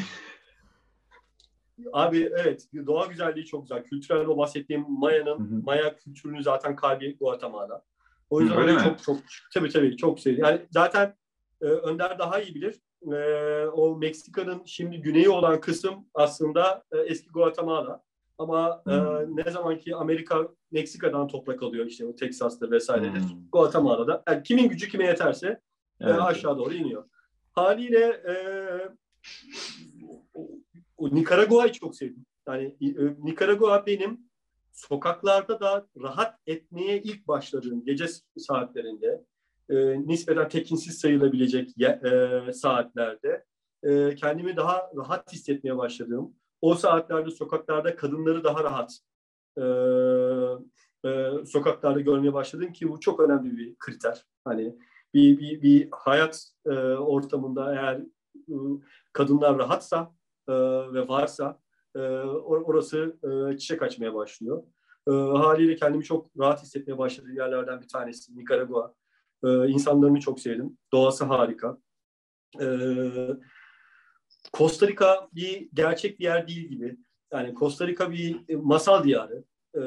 Abi 1.94 2.30
evet 2.38 2.68
doğa 2.88 3.06
güzelliği 3.06 3.46
çok 3.46 3.62
güzel. 3.62 3.84
Kültürel 3.84 4.26
o 4.26 4.38
bahsettiğim 4.38 4.86
Maya'nın 4.90 5.64
Maya 5.66 5.96
kültürünün 5.96 6.42
zaten 6.42 6.76
kalbi 6.76 7.18
Guatemala. 7.18 7.84
O 8.30 8.42
yüzden 8.42 8.58
Öyle 8.58 8.80
çok 8.84 9.04
çok 9.04 9.18
tabii 9.54 9.70
tabii 9.70 9.98
çok 9.98 10.20
sevdim. 10.20 10.46
Yani 10.46 10.62
zaten 10.72 11.16
e, 11.62 11.66
Önder 11.66 12.20
daha 12.20 12.42
iyi 12.42 12.56
bilir. 12.56 12.82
E, 13.12 13.18
o 13.68 13.98
Meksika'nın 13.98 14.62
şimdi 14.66 15.02
güneyi 15.02 15.30
olan 15.30 15.62
kısım 15.62 16.06
aslında 16.14 16.84
e, 16.92 16.98
eski 16.98 17.30
Guatemala. 17.30 18.04
Ama 18.38 18.84
e, 18.88 18.94
ne 19.28 19.52
zaman 19.52 19.78
ki 19.78 19.96
Amerika 19.96 20.48
Meksika'dan 20.72 21.28
toprak 21.28 21.64
alıyor 21.64 21.86
işte 21.86 22.06
o 22.06 22.16
Texas'ta 22.16 22.72
vesairedir. 22.72 23.20
Hmm. 23.20 23.50
Guatemala'da. 23.52 24.24
Yani 24.28 24.44
kimin 24.44 24.70
gücü 24.70 24.90
kime 24.90 25.06
yeterse 25.06 25.48
e, 25.48 25.60
evet. 26.00 26.16
e, 26.16 26.22
aşağı 26.22 26.58
doğru 26.58 26.74
iniyor. 26.74 27.06
Haliyle 27.52 28.06
e, 28.06 28.36
o 30.98 31.16
Nikaragua'yı 31.16 31.72
çok 31.72 31.96
sevdim. 31.96 32.26
Yani 32.48 32.78
e, 32.82 32.92
Nikaragua 33.24 33.86
benim 33.86 34.20
sokaklarda 34.72 35.60
da 35.60 35.88
rahat 36.02 36.40
etmeye 36.48 37.02
ilk 37.02 37.28
başladığım 37.28 37.86
gece 37.86 38.06
saatlerinde 38.38 39.24
e, 39.70 39.76
nispeten 40.08 40.50
tekinsiz 40.50 40.98
sayılabilecek 41.00 41.82
e, 41.82 42.54
saatlerde 42.54 43.46
e, 43.84 44.16
kendimi 44.16 44.56
daha 44.56 44.92
rahat 44.98 45.34
hissetmeye 45.34 45.78
başladığım 45.78 46.34
o 46.64 46.76
saatlerde 46.76 47.32
sokaklarda 47.32 47.96
kadınları 47.96 48.44
daha 48.44 48.64
rahat 48.64 49.00
e, 49.58 49.64
e, 51.10 51.46
sokaklarda 51.46 52.00
görmeye 52.00 52.34
başladım 52.34 52.74
ki 52.74 52.90
bu 52.90 53.00
çok 53.00 53.20
önemli 53.20 53.58
bir 53.58 53.76
kriter. 53.76 54.26
Hani 54.46 54.76
bir, 55.14 55.40
bir, 55.40 55.62
bir 55.62 55.88
hayat 55.92 56.44
e, 56.66 56.70
ortamında 56.96 57.74
eğer 57.74 57.96
e, 58.50 58.56
kadınlar 59.14 59.58
rahatsa 59.58 60.12
e, 60.48 60.54
ve 60.94 61.08
varsa 61.08 61.60
e, 61.96 62.00
orası 62.40 63.18
e, 63.24 63.58
çiçek 63.58 63.82
açmaya 63.82 64.14
başlıyor. 64.14 64.64
E, 65.08 65.12
haliyle 65.12 65.76
kendimi 65.76 66.04
çok 66.04 66.30
rahat 66.40 66.64
hissetmeye 66.64 66.98
başladığım 66.98 67.36
yerlerden 67.36 67.82
bir 67.82 67.88
tanesi 67.88 68.38
Nikaragua. 68.38 68.94
E, 69.44 69.68
insanlarını 69.68 70.20
çok 70.20 70.40
sevdim. 70.40 70.78
Doğası 70.94 71.26
harika. 71.26 71.78
E, 72.62 72.68
Costa 74.54 74.88
Rica 74.88 75.28
bir 75.36 75.70
gerçek 75.74 76.20
bir 76.20 76.24
yer 76.24 76.48
değil 76.48 76.68
gibi. 76.68 76.98
Yani 77.34 77.56
Costa 77.56 77.88
Rica 77.88 78.12
bir 78.12 78.56
masal 78.56 79.04
diyarı. 79.04 79.44
Ee, 79.76 79.80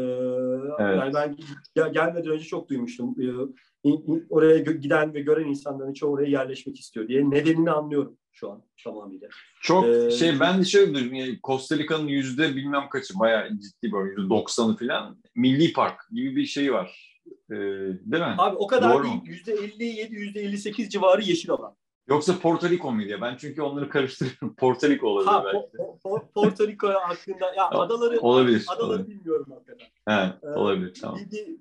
evet. 0.79 0.99
Yani 0.99 1.37
ben 1.77 1.93
gelmeden 1.93 2.31
önce 2.31 2.45
çok 2.45 2.69
duymuştum. 2.69 3.17
Ee, 3.21 3.91
oraya 4.31 4.59
giden 4.59 5.15
ve 5.15 5.21
gören 5.21 5.45
insanların 5.45 5.93
çoğu 5.93 6.13
oraya 6.13 6.31
yerleşmek 6.31 6.81
istiyor 6.81 7.09
diye. 7.09 7.31
Nedenini 7.31 7.71
anlıyorum 7.71 8.19
şu 8.33 8.51
an 8.51 8.63
tamamıyla. 8.85 9.29
Çok 9.63 9.87
ee, 9.87 10.11
şey 10.11 10.41
ben 10.41 10.61
de 10.61 10.65
şöyle 10.65 10.95
duydum. 10.95 11.15
Yani 11.15 11.39
Costa 11.45 11.79
Rica'nın 11.79 12.09
yüzde 12.09 12.57
bilmem 12.57 12.89
kaçı 12.89 13.19
bayağı 13.19 13.49
ciddi 13.49 13.93
böyle 13.93 14.11
yüzde 14.11 14.31
doksanı 14.31 14.77
falan 14.77 15.23
milli 15.35 15.73
park 15.73 16.01
gibi 16.11 16.37
bir 16.37 16.47
şey 16.47 16.73
var. 16.73 17.17
Ee, 17.51 17.55
değil 17.55 18.23
mi? 18.23 18.35
Abi 18.39 18.57
o 18.57 18.67
kadar 18.67 18.95
Doğru 18.95 19.05
değil. 19.05 19.21
Yüzde 19.25 19.53
57, 19.53 20.15
yüzde 20.15 20.41
58 20.41 20.89
civarı 20.89 21.23
yeşil 21.23 21.51
alan. 21.51 21.77
Yoksa 22.09 22.39
Porto 22.39 22.69
Rico 22.69 22.93
mu 22.93 23.01
diye? 23.01 23.21
Ben 23.21 23.37
çünkü 23.37 23.63
onları 23.63 23.89
karıştırıyorum. 23.89 24.55
Porto 24.59 24.89
Rico 24.89 25.09
olabilir 25.09 25.31
ha, 25.31 25.45
belki. 25.45 25.77
Po, 25.77 25.99
po, 26.03 26.29
Porto 26.35 26.69
Rico 26.69 26.89
hakkında 26.89 27.55
ya 27.57 27.71
adaları 27.71 28.21
olabilir, 28.21 28.67
adaları 28.69 28.93
olabilir. 28.93 29.19
bilmiyorum 29.19 29.47
hakikaten. 29.51 29.87
Evet, 30.09 30.35
ee, 30.43 30.59
olabilir. 30.59 30.99
Tamam. 31.01 31.19
Bir, 31.21 31.31
bir, 31.31 31.57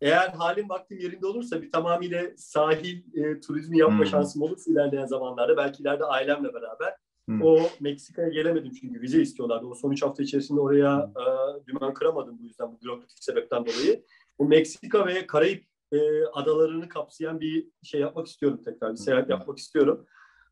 eğer 0.00 0.28
halim 0.28 0.68
vaktim 0.68 0.98
yerinde 0.98 1.26
olursa 1.26 1.62
bir 1.62 1.72
tamamıyla 1.72 2.22
sahil 2.36 3.16
e, 3.16 3.40
turizmi 3.40 3.78
yapma 3.78 3.98
hmm. 3.98 4.06
şansım 4.06 4.42
olursa 4.42 4.70
ilerleyen 4.70 5.06
zamanlarda 5.06 5.56
belki 5.56 5.82
ileride 5.82 6.04
ailemle 6.04 6.54
beraber 6.54 6.94
hmm. 7.28 7.42
o 7.42 7.58
Meksika'ya 7.80 8.28
gelemedim 8.28 8.72
çünkü 8.80 9.00
vize 9.00 9.22
istiyorlardı. 9.22 9.66
O 9.66 9.74
son 9.74 9.90
üç 9.90 10.02
hafta 10.02 10.22
içerisinde 10.22 10.60
oraya 10.60 11.06
hmm. 11.06 11.22
e, 11.22 11.66
dümen 11.66 11.94
kıramadım 11.94 12.38
bu 12.38 12.44
yüzden 12.44 12.72
bu 12.72 12.80
bürokratik 12.80 13.24
sebepten 13.24 13.66
dolayı. 13.66 14.04
O 14.38 14.44
Meksika 14.44 15.06
ve 15.06 15.26
Karayip 15.26 15.71
e, 15.92 16.24
adalarını 16.32 16.88
kapsayan 16.88 17.40
bir 17.40 17.68
şey 17.82 18.00
yapmak 18.00 18.26
istiyorum 18.26 18.60
tekrar. 18.64 18.92
Bir 18.92 18.96
seyahat 18.96 19.30
yapmak 19.30 19.58
istiyorum. 19.58 20.06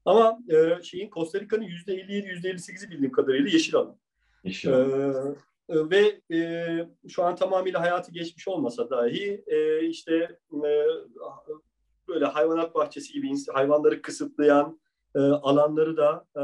Ama 0.05 0.39
e, 0.49 0.83
şeyin 0.83 1.11
Costa 1.11 1.41
Rica'nın 1.41 1.63
%57, 1.63 2.11
%58'i 2.11 2.91
bildiğim 2.91 3.13
kadarıyla 3.13 3.51
yeşil 3.51 3.75
alan. 3.75 3.97
Yeşil 4.45 4.75
alan. 4.75 5.37
E, 5.69 5.91
ve 5.91 6.21
e, 6.37 6.89
şu 7.09 7.25
an 7.25 7.37
tamamıyla 7.37 7.81
hayatı 7.81 8.13
geçmiş 8.13 8.49
olmasa 8.49 8.91
dahi 8.91 9.45
e, 9.47 9.87
işte 9.87 10.39
e, 10.53 10.87
böyle 12.09 12.25
hayvanat 12.25 12.75
bahçesi 12.75 13.13
gibi 13.13 13.33
hayvanları 13.53 14.03
kısıtlayan 14.03 14.81
e, 15.15 15.19
alanları 15.19 15.97
da 15.97 16.25
e, 16.37 16.43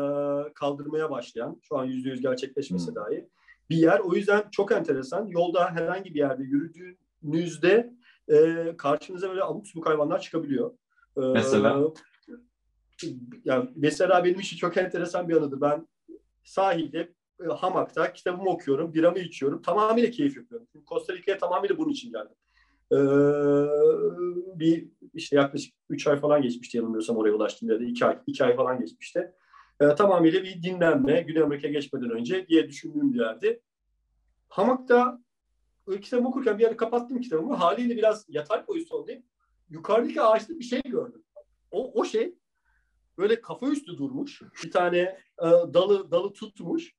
kaldırmaya 0.53 1.11
başlayan, 1.11 1.61
şu 1.63 1.79
an 1.79 1.85
yüzde 1.85 2.09
yüz 2.09 2.21
gerçekleşmese 2.21 2.89
hmm. 2.89 2.95
dahi 2.95 3.29
bir 3.71 3.77
yer. 3.77 3.99
O 3.99 4.15
yüzden 4.15 4.45
çok 4.51 4.73
enteresan. 4.73 5.27
Yolda 5.27 5.71
herhangi 5.71 6.15
bir 6.15 6.19
yerde 6.19 6.43
yürüdüğünüzde 6.43 7.96
e, 8.29 8.75
karşınıza 8.79 9.29
böyle 9.29 9.45
abuk 9.45 9.67
subuk 9.67 9.87
hayvanlar 9.87 10.21
çıkabiliyor. 10.21 10.71
E, 11.17 11.21
mesela? 11.21 11.93
Yani 13.45 13.71
mesela 13.77 14.25
benim 14.25 14.41
için 14.41 14.57
çok 14.57 14.77
enteresan 14.77 15.29
bir 15.29 15.37
anıdır. 15.37 15.61
Ben 15.61 15.89
sahilde 16.45 17.13
e, 17.45 17.47
hamakta 17.47 18.13
kitabımı 18.13 18.51
okuyorum, 18.51 18.95
biramı 18.95 19.19
içiyorum. 19.19 19.63
Tamamıyla 19.63 20.11
keyif 20.11 20.37
yapıyorum. 20.37 20.67
Çünkü 20.73 20.87
Costa 20.87 21.13
Rica'ya 21.13 21.39
tamamıyla 21.39 21.79
bunun 21.79 21.91
için 21.91 22.13
geldim. 22.13 22.37
Ee, 22.93 22.97
bir 24.59 24.89
işte 25.15 25.37
yaklaşık 25.37 25.75
3 25.91 26.07
ay 26.07 26.17
falan 26.17 26.43
geçmişti 26.43 26.77
yanılmıyorsam 26.77 27.17
oraya 27.17 27.33
ulaştım 27.33 27.71
ya 27.71 27.81
da 27.81 27.85
2 27.85 28.05
ay, 28.05 28.19
2 28.27 28.45
ay 28.45 28.57
falan 28.57 28.81
geçmişti. 28.81 29.33
Ee, 29.81 29.95
tamamıyla 29.95 30.43
bir 30.43 30.63
dinlenme, 30.63 31.21
Güney 31.21 31.43
Amerika'ya 31.43 31.73
geçmeden 31.73 32.11
önce 32.11 32.49
diye 32.49 32.69
düşündüğüm 32.69 33.13
bir 33.13 33.21
yerdi. 33.21 33.61
Hamakta 34.49 35.21
kitabımı 35.87 36.29
okurken 36.29 36.59
bir 36.59 36.63
yerde 36.63 36.77
kapattım 36.77 37.21
kitabımı. 37.21 37.55
Haliyle 37.55 37.97
biraz 37.97 38.25
yatay 38.29 38.65
pozisyondayım. 38.65 39.23
Yukarıdaki 39.69 40.23
ağaçta 40.23 40.59
bir 40.59 40.65
şey 40.65 40.83
gördüm. 40.83 41.25
O, 41.71 42.01
o 42.01 42.05
şey 42.05 42.35
böyle 43.19 43.41
kafa 43.41 43.67
üstü 43.67 43.99
durmuş. 43.99 44.43
Bir 44.65 44.71
tane 44.71 44.99
e, 45.39 45.45
dalı 45.45 46.11
dalı 46.11 46.33
tutmuş. 46.33 46.95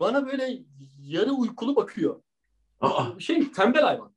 Bana 0.00 0.26
böyle 0.26 0.62
yarı 0.98 1.32
uykulu 1.32 1.76
bakıyor. 1.76 2.22
Aa. 2.80 3.18
Şey 3.18 3.52
tembel 3.52 3.82
hayvan. 3.82 4.14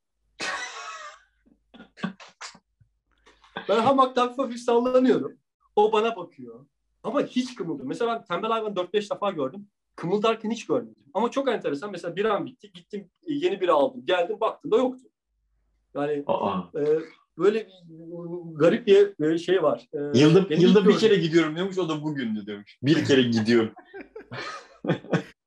ben 3.69 3.79
hamakta 3.79 4.21
hafif 4.21 4.37
hafif 4.37 4.59
sallanıyorum. 4.59 5.37
O 5.75 5.91
bana 5.91 6.15
bakıyor. 6.15 6.65
Ama 7.03 7.21
hiç 7.21 7.55
kımıldı. 7.55 7.83
Mesela 7.85 8.15
ben 8.15 8.25
tembel 8.25 8.49
hayvan 8.49 8.73
4-5 8.73 9.15
defa 9.15 9.31
gördüm 9.31 9.67
kımıldarken 9.95 10.51
hiç 10.51 10.65
görmedim. 10.65 11.03
Ama 11.13 11.31
çok 11.31 11.49
enteresan. 11.49 11.91
Mesela 11.91 12.15
bir 12.15 12.25
an 12.25 12.45
bitti. 12.45 12.71
Gittim 12.71 13.09
yeni 13.27 13.61
biri 13.61 13.71
aldım. 13.71 14.05
Geldim 14.05 14.39
baktım 14.39 14.71
da 14.71 14.77
yoktu. 14.77 15.03
Yani 15.95 16.11
e, 16.75 16.83
böyle 17.37 17.67
bir 17.67 18.55
garip 18.55 18.87
bir 18.87 19.37
şey 19.37 19.63
var. 19.63 19.87
E, 19.93 20.19
yılda 20.19 20.53
yılda 20.55 20.87
bir 20.87 20.97
kere 20.97 21.15
gidiyorum 21.15 21.55
demiş. 21.55 21.77
O 21.77 21.89
da 21.89 22.03
bugündü 22.03 22.47
demiş. 22.47 22.77
Bir 22.83 23.05
kere 23.05 23.21
gidiyorum. 23.21 23.73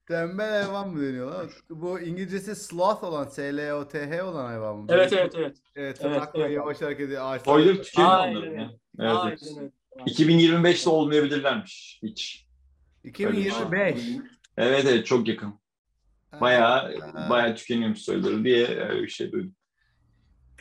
Tembel 0.09 0.63
hayvan 0.63 0.91
mı 0.91 1.03
deniyor 1.03 1.31
lan? 1.31 1.51
Bu 1.71 2.01
İngilizcesi 2.01 2.57
sloth 2.57 3.05
olan, 3.05 3.25
S-L-O-T-H 3.25 4.23
olan 4.23 4.45
hayvan 4.45 4.77
mı? 4.77 4.87
Evet, 4.89 5.13
evet, 5.13 5.33
evet. 5.37 5.57
Evet, 5.77 5.99
evet, 6.03 6.23
evet. 6.35 6.53
yavaş 6.53 6.83
hareket 6.83 7.07
ediyor. 7.07 7.23
Ağaçlar. 7.25 7.39
Spoiler 7.39 7.83
tükeniyor 7.83 8.19
onların. 8.19 8.55
Evet, 8.55 8.71
evet. 8.99 9.43
evet. 9.59 9.73
2025'te 10.07 10.91
olmayabilirlermiş 10.91 12.01
hiç. 12.03 12.47
2025. 13.05 14.01
Evet 14.57 14.85
evet 14.89 15.07
çok 15.07 15.29
yakın. 15.29 15.55
Bayağı 16.41 16.95
bayağı 17.31 17.57
tükeniyormuş 17.57 17.99
sayıları 17.99 18.45
diye 18.45 18.67
öyle 18.67 19.03
bir 19.03 19.09
şey 19.09 19.33
duydum. 19.33 19.55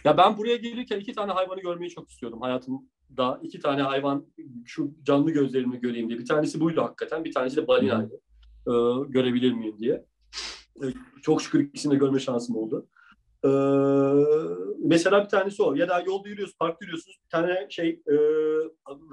Ya 0.03 0.17
ben 0.17 0.37
buraya 0.37 0.55
gelirken 0.55 0.99
iki 0.99 1.13
tane 1.13 1.31
hayvanı 1.31 1.61
görmeyi 1.61 1.89
çok 1.91 2.09
istiyordum 2.09 2.41
hayatımda. 2.41 3.39
iki 3.43 3.59
tane 3.59 3.81
hayvan 3.81 4.25
şu 4.65 4.95
canlı 5.03 5.31
gözlerimle 5.31 5.77
göreyim 5.77 6.09
diye. 6.09 6.19
Bir 6.19 6.25
tanesi 6.25 6.59
buydu 6.59 6.81
hakikaten. 6.81 7.23
Bir 7.23 7.33
tanesi 7.33 7.55
de 7.57 7.67
balinaydı. 7.67 8.21
Ee, 8.67 8.71
görebilir 9.07 9.51
miyim 9.51 9.75
diye. 9.79 10.05
Ee, 10.83 10.85
çok 11.21 11.41
şükür 11.41 11.59
ikisini 11.59 11.93
de 11.93 11.97
görme 11.97 12.19
şansım 12.19 12.55
oldu. 12.55 12.87
Ee, 13.45 13.49
mesela 14.79 15.23
bir 15.23 15.29
tanesi 15.29 15.63
o. 15.63 15.73
Ya 15.73 15.89
da 15.89 16.03
yolda 16.07 16.29
yürüyorsunuz, 16.29 16.57
park 16.57 16.81
yürüyorsunuz. 16.81 17.19
Bir 17.25 17.29
tane 17.29 17.67
şey 17.69 17.89
e, 17.89 18.15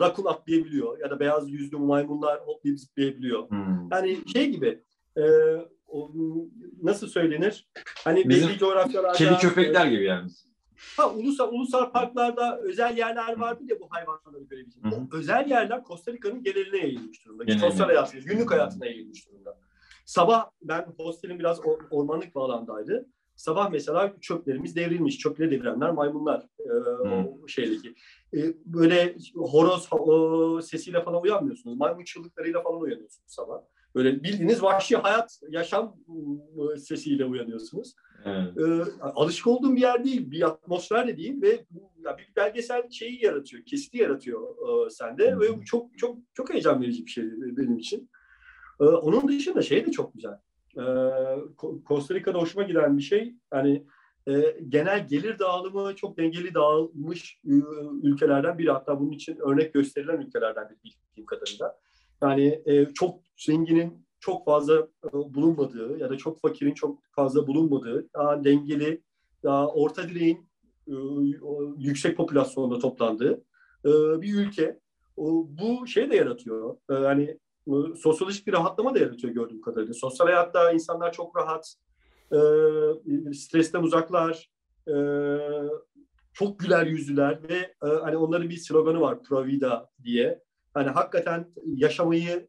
rakun 0.00 0.24
atlayabiliyor. 0.24 0.98
Ya 0.98 1.10
da 1.10 1.20
beyaz 1.20 1.50
yüzlü 1.50 1.76
maymunlar 1.76 2.40
hoplayıp 2.40 2.80
zıplayabiliyor. 2.80 3.50
Hmm. 3.50 3.88
Yani 3.92 4.18
şey 4.32 4.50
gibi 4.50 4.82
e, 5.16 5.22
o, 5.86 6.10
nasıl 6.82 7.06
söylenir? 7.06 7.68
Hani 8.04 8.28
Bizim 8.28 8.48
belli 8.48 8.58
coğrafyalarda... 8.58 9.12
Kedi 9.12 9.36
köpekler 9.36 9.86
gibi 9.86 10.04
yani. 10.04 10.30
Ha, 10.96 11.10
ulusal, 11.10 11.52
ulusal 11.52 11.92
parklarda 11.92 12.60
özel 12.60 12.98
yerler 12.98 13.38
vardı 13.38 13.62
ya 13.66 13.80
bu 13.80 13.86
hayvanları 13.90 14.44
görebileceğim. 14.44 14.88
O 14.92 15.16
özel 15.16 15.50
yerler 15.50 15.84
Costa 15.84 16.12
Rica'nın 16.12 16.42
geneline 16.42 16.78
yayılmış 16.78 17.26
durumda. 17.26 17.44
Geneline. 17.44 17.70
Sosyal 17.70 17.86
hayatına, 17.86 18.20
günlük 18.20 18.50
hayatına 18.50 18.86
yayılmış 18.86 19.28
durumda. 19.28 19.58
Sabah 20.04 20.50
ben 20.62 20.86
hostelin 20.96 21.38
biraz 21.38 21.60
ormanlık 21.90 22.34
bir 22.34 22.40
alandaydı. 22.40 23.08
Sabah 23.36 23.70
mesela 23.70 24.14
çöplerimiz 24.20 24.76
devrilmiş. 24.76 25.18
Çöple 25.18 25.50
devirenler 25.50 25.90
maymunlar 25.90 26.46
e, 26.60 26.68
hmm. 27.04 27.26
o 27.44 27.48
şeydeki. 27.48 27.94
E, 28.34 28.38
böyle 28.64 29.16
horoz 29.34 29.88
o, 29.92 30.60
sesiyle 30.62 31.02
falan 31.02 31.22
uyanmıyorsunuz. 31.22 31.76
Maymun 31.76 32.04
çığlıklarıyla 32.04 32.62
falan 32.62 32.80
uyanıyorsunuz 32.80 33.32
sabah. 33.32 33.62
Böyle 33.94 34.22
bildiğiniz 34.22 34.62
vahşi 34.62 34.96
hayat, 34.96 35.40
yaşam 35.48 35.96
e, 36.74 36.78
sesiyle 36.78 37.24
uyanıyorsunuz. 37.24 37.94
Evet. 38.24 38.58
E, 38.58 38.92
alışık 39.00 39.46
olduğum 39.46 39.76
bir 39.76 39.80
yer 39.80 40.04
değil, 40.04 40.30
bir 40.30 40.42
atmosfer 40.42 41.08
de 41.08 41.16
değil 41.16 41.42
ve 41.42 41.64
ya, 42.04 42.18
bir 42.18 42.32
belgesel 42.36 42.90
şeyi 42.90 43.24
yaratıyor, 43.24 43.64
kesiti 43.64 43.98
yaratıyor 43.98 44.40
e, 44.86 44.90
sende 44.90 45.32
hmm. 45.32 45.40
ve 45.40 45.58
bu 45.58 45.64
çok 45.64 45.98
çok 45.98 46.18
çok 46.34 46.50
heyecan 46.50 46.82
verici 46.82 47.06
bir 47.06 47.10
şey 47.10 47.24
benim 47.32 47.78
için. 47.78 48.10
E, 48.80 48.84
onun 48.84 49.28
dışında 49.28 49.62
şey 49.62 49.86
de 49.86 49.90
çok 49.90 50.14
güzel 50.14 50.38
e, 50.76 50.84
Costa 51.86 52.14
Rica'da 52.14 52.38
hoşuma 52.38 52.64
giden 52.64 52.98
bir 52.98 53.02
şey 53.02 53.34
yani 53.52 53.86
e, 54.28 54.56
genel 54.68 55.08
gelir 55.08 55.38
dağılımı 55.38 55.96
çok 55.96 56.18
dengeli 56.18 56.54
dağılmış 56.54 57.40
e, 57.44 57.52
ülkelerden 58.02 58.58
biri. 58.58 58.70
Hatta 58.70 59.00
bunun 59.00 59.12
için 59.12 59.36
örnek 59.36 59.74
gösterilen 59.74 60.20
ülkelerden 60.20 60.68
biri 60.68 60.78
bildiğim 60.84 61.26
kadarıyla. 61.26 61.78
Yani 62.22 62.62
e, 62.66 62.86
çok 62.86 63.20
zenginin 63.36 64.06
çok 64.20 64.44
fazla 64.44 64.78
e, 64.78 65.12
bulunmadığı 65.12 65.98
ya 65.98 66.10
da 66.10 66.16
çok 66.16 66.40
fakirin 66.40 66.74
çok 66.74 67.02
fazla 67.12 67.46
bulunmadığı 67.46 68.08
daha 68.14 68.44
dengeli, 68.44 69.02
daha 69.42 69.68
orta 69.68 70.08
direğin 70.08 70.48
e, 70.88 70.94
yüksek 71.78 72.16
popülasyonda 72.16 72.78
toplandığı 72.78 73.44
e, 73.84 73.90
bir 74.22 74.34
ülke. 74.34 74.78
Bu 75.16 75.86
şey 75.86 76.10
de 76.10 76.16
yaratıyor. 76.16 76.76
Yani 76.90 77.38
sosyolojik 77.96 78.46
bir 78.46 78.52
rahatlama 78.52 78.94
da 78.94 78.98
yaratıyor 78.98 79.34
gördüğüm 79.34 79.60
kadarıyla. 79.60 79.94
Sosyal 79.94 80.26
hayatta 80.26 80.72
insanlar 80.72 81.12
çok 81.12 81.36
rahat, 81.36 81.74
stresten 83.34 83.82
uzaklar, 83.82 84.50
çok 86.32 86.58
güler 86.58 86.86
yüzlüler 86.86 87.48
ve 87.48 87.74
hani 87.80 88.16
onların 88.16 88.50
bir 88.50 88.56
sloganı 88.56 89.00
var 89.00 89.22
Provida 89.22 89.90
diye. 90.04 90.42
Hani 90.74 90.88
hakikaten 90.88 91.52
yaşamayı 91.66 92.48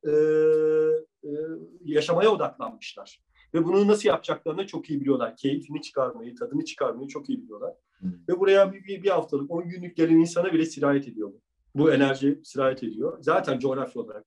yaşamaya 1.84 2.32
odaklanmışlar. 2.32 3.24
Ve 3.54 3.66
bunu 3.66 3.88
nasıl 3.88 4.10
yapacaklarını 4.10 4.68
çok 4.68 4.90
iyi 4.90 5.02
biliyorlar. 5.02 5.38
Keyfini 5.38 5.82
çıkarmayı, 5.82 6.36
tadını 6.36 6.66
çıkarmayı 6.66 7.08
çok 7.08 7.30
iyi 7.30 7.42
biliyorlar. 7.42 7.74
Hmm. 8.00 8.12
Ve 8.30 8.40
buraya 8.40 8.74
bir, 8.74 9.04
bir 9.04 9.10
haftalık, 9.10 9.52
10 9.52 9.70
günlük 9.70 9.98
gelen 9.98 10.16
insana 10.16 10.54
bile 10.54 10.66
sirayet 10.66 11.08
ediyor 11.08 11.30
bu. 11.30 11.42
Bu 11.76 11.94
enerji 11.94 12.40
sirayet 12.44 12.84
ediyor. 12.84 13.18
Zaten 13.22 13.60
coğrafya 13.60 14.02
olarak 14.02 14.26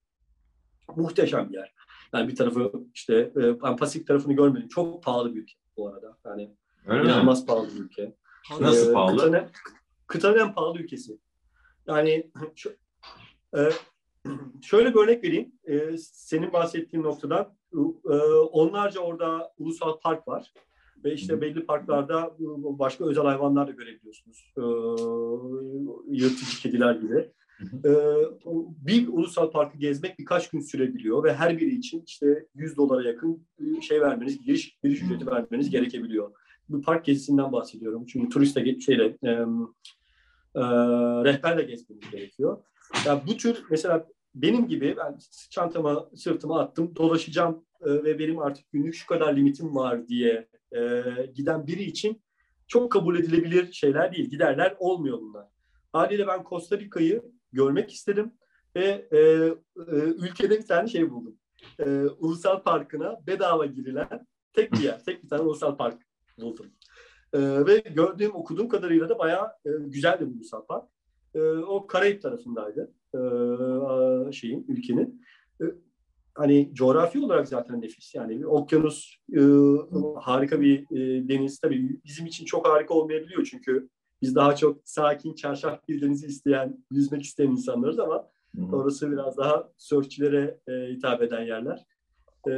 muhteşem 0.97 1.49
bir 1.49 1.55
yer. 1.55 1.75
Yani 2.13 2.29
bir 2.29 2.37
tarafı 2.37 2.73
işte 2.95 3.33
e, 3.37 3.63
ben 3.63 3.77
Pasifik 3.77 4.07
tarafını 4.07 4.33
görmedim. 4.33 4.69
Çok 4.69 5.03
pahalı 5.03 5.35
bir 5.35 5.43
ülke 5.43 5.55
bu 5.77 5.89
arada. 5.89 6.19
Yani 6.27 6.51
Öyle 6.87 7.05
inanılmaz 7.05 7.41
mi? 7.41 7.47
pahalı 7.47 7.69
bir 7.75 7.81
ülke. 7.81 8.15
Nasıl 8.61 8.91
ee, 8.91 8.93
pahalı? 8.93 9.17
Kıtanın, 9.17 9.45
kıtanın 10.07 10.39
en 10.39 10.55
pahalı 10.55 10.79
ülkesi. 10.79 11.19
Yani 11.87 12.31
şu, 12.55 12.73
e, 13.57 13.61
şöyle 14.63 14.95
bir 14.95 15.01
örnek 15.01 15.25
vereyim. 15.25 15.53
E, 15.65 15.97
senin 15.99 16.53
bahsettiğin 16.53 17.05
noktadan 17.05 17.57
e, 18.05 18.15
onlarca 18.53 19.01
orada 19.01 19.53
ulusal 19.59 20.01
park 20.01 20.29
var. 20.29 20.53
Ve 21.05 21.15
işte 21.15 21.41
belli 21.41 21.67
parklarda 21.67 22.37
başka 22.79 23.05
özel 23.05 23.25
hayvanlar 23.25 23.69
da 23.69 23.73
görebiliyorsunuz. 23.73 24.53
E, 24.57 24.63
yırtıcı 26.17 26.59
kediler 26.63 26.95
gibi. 26.95 27.33
E, 27.61 27.91
bir 28.87 29.09
ulusal 29.09 29.51
parkı 29.51 29.79
gezmek 29.79 30.19
birkaç 30.19 30.51
gün 30.51 30.61
sürebiliyor 30.61 31.25
ve 31.25 31.35
her 31.35 31.59
biri 31.59 31.75
için 31.75 32.03
işte 32.07 32.47
100 32.55 32.77
dolara 32.77 33.09
yakın 33.09 33.47
şey 33.89 34.01
vermeniz, 34.01 34.45
giriş, 34.45 34.79
giriş 34.83 35.03
ücreti 35.03 35.27
vermeniz 35.27 35.71
gerekebiliyor. 35.71 36.33
Bu 36.69 36.83
park 36.83 37.05
gezisinden 37.05 37.53
bahsediyorum. 37.53 38.07
Çünkü 38.07 38.29
turiste 38.29 38.81
şeyle 38.81 39.05
e, 39.05 39.31
e, 40.55 40.63
rehberle 41.25 41.63
gezmeniz 41.63 42.11
gerekiyor. 42.11 42.63
Yani 43.07 43.21
bu 43.27 43.37
tür 43.37 43.65
mesela 43.71 44.07
benim 44.35 44.69
gibi 44.69 44.97
ben 44.97 45.19
çantama 45.51 46.11
sırtıma 46.17 46.61
attım 46.61 46.97
dolaşacağım 46.97 47.65
e, 47.81 47.91
ve 47.91 48.19
benim 48.19 48.39
artık 48.39 48.73
günlük 48.73 48.95
şu 48.95 49.07
kadar 49.07 49.37
limitim 49.37 49.75
var 49.75 50.09
diye 50.09 50.49
e, 50.77 51.03
giden 51.35 51.67
biri 51.67 51.83
için 51.83 52.23
çok 52.67 52.93
kabul 52.93 53.19
edilebilir 53.19 53.73
şeyler 53.73 54.13
değil. 54.13 54.31
Giderler 54.31 54.77
olmuyor 54.79 55.21
bunlar. 55.21 55.47
Haliyle 55.93 56.27
ben 56.27 56.45
Costa 56.49 56.79
Rica'yı 56.79 57.23
görmek 57.53 57.93
istedim 57.93 58.33
ve 58.77 59.09
e, 59.13 59.19
e, 59.19 59.97
ülkede 59.97 60.59
bir 60.59 60.67
tane 60.67 60.89
şey 60.89 61.11
buldum. 61.11 61.37
E, 61.79 61.85
ulusal 62.01 62.63
parkına 62.63 63.21
bedava 63.27 63.67
girilen 63.67 64.27
tek 64.53 64.73
bir 64.73 64.79
yer, 64.79 65.05
tek 65.05 65.25
bir 65.25 65.29
tane 65.29 65.43
ulusal 65.43 65.77
park 65.77 66.03
buldum. 66.41 66.67
E, 67.33 67.67
ve 67.67 67.79
gördüğüm, 67.79 68.35
okuduğum 68.35 68.69
kadarıyla 68.69 69.09
da 69.09 69.19
bayağı 69.19 69.47
e, 69.47 69.71
güzel 69.87 70.21
bir 70.21 70.27
ulusal 70.27 70.67
park. 70.67 70.85
E, 71.35 71.41
o 71.43 71.87
Karayip 71.87 72.23
tarafındaydı 72.23 72.93
e, 73.15 74.33
şeyin, 74.33 74.65
ülkenin. 74.69 75.23
E, 75.61 75.65
hani 76.35 76.71
coğrafi 76.75 77.21
olarak 77.21 77.49
zaten 77.49 77.81
nefis. 77.83 78.15
Yani 78.15 78.47
okyanus 78.47 79.17
e, 79.37 79.41
harika 80.21 80.61
bir 80.61 80.81
e, 80.81 81.29
deniz. 81.29 81.59
Tabii 81.61 82.01
bizim 82.05 82.27
için 82.27 82.45
çok 82.45 82.69
harika 82.69 82.95
olmayabiliyor 82.95 83.45
çünkü 83.51 83.89
biz 84.23 84.35
daha 84.35 84.57
çok 84.57 84.81
sakin, 84.85 85.35
çarşaf 85.35 85.89
bir 85.89 86.01
denizi 86.01 86.27
isteyen, 86.27 86.85
yüzmek 86.91 87.23
isteyen 87.23 87.51
insanlarız 87.51 87.99
ama 87.99 88.29
Hı. 88.57 88.77
orası 88.77 89.13
biraz 89.13 89.37
daha 89.37 89.69
sörfçilere 89.77 90.61
e, 90.69 90.73
hitap 90.73 91.23
eden 91.23 91.43
yerler. 91.43 91.87
E, 92.49 92.53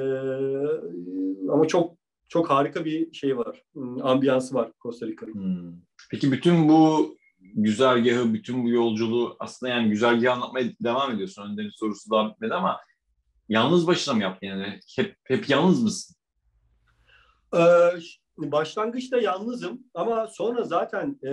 ama 1.50 1.68
çok 1.68 1.98
çok 2.28 2.50
harika 2.50 2.84
bir 2.84 3.12
şey 3.12 3.38
var. 3.38 3.62
Ambiyansı 4.02 4.54
var 4.54 4.72
Costa 4.82 5.06
Rica'nın. 5.06 5.84
Peki 6.10 6.32
bütün 6.32 6.68
bu 6.68 7.16
güzergahı, 7.40 8.34
bütün 8.34 8.64
bu 8.64 8.68
yolculuğu 8.68 9.36
aslında 9.38 9.72
yani 9.72 9.88
güzergahı 9.90 10.32
anlatmaya 10.32 10.66
devam 10.82 11.12
ediyorsun. 11.12 11.42
Önder'in 11.42 11.70
sorusu 11.70 12.10
daha 12.10 12.30
bitmedi 12.30 12.54
ama 12.54 12.80
yalnız 13.48 13.86
başına 13.86 14.14
mı 14.14 14.22
yaptın 14.22 14.46
yani? 14.46 14.80
Hep, 14.96 15.16
hep 15.24 15.48
yalnız 15.48 15.82
mısın? 15.82 16.16
Ee, 17.54 17.58
başlangıçta 18.38 19.20
yalnızım 19.20 19.80
ama 19.94 20.26
sonra 20.26 20.64
zaten 20.64 21.18
e, 21.24 21.32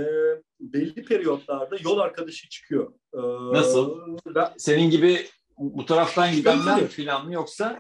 belli 0.59 1.05
periyotlarda 1.05 1.75
yol 1.83 1.99
arkadaşı 1.99 2.49
çıkıyor. 2.49 2.93
Ee, 3.13 3.19
Nasıl? 3.53 4.17
Ben, 4.35 4.47
Senin 4.57 4.89
gibi 4.89 5.25
bu 5.57 5.85
taraftan 5.85 6.31
gidenler 6.31 6.87
falan 6.87 7.25
mı 7.25 7.33
yoksa? 7.33 7.79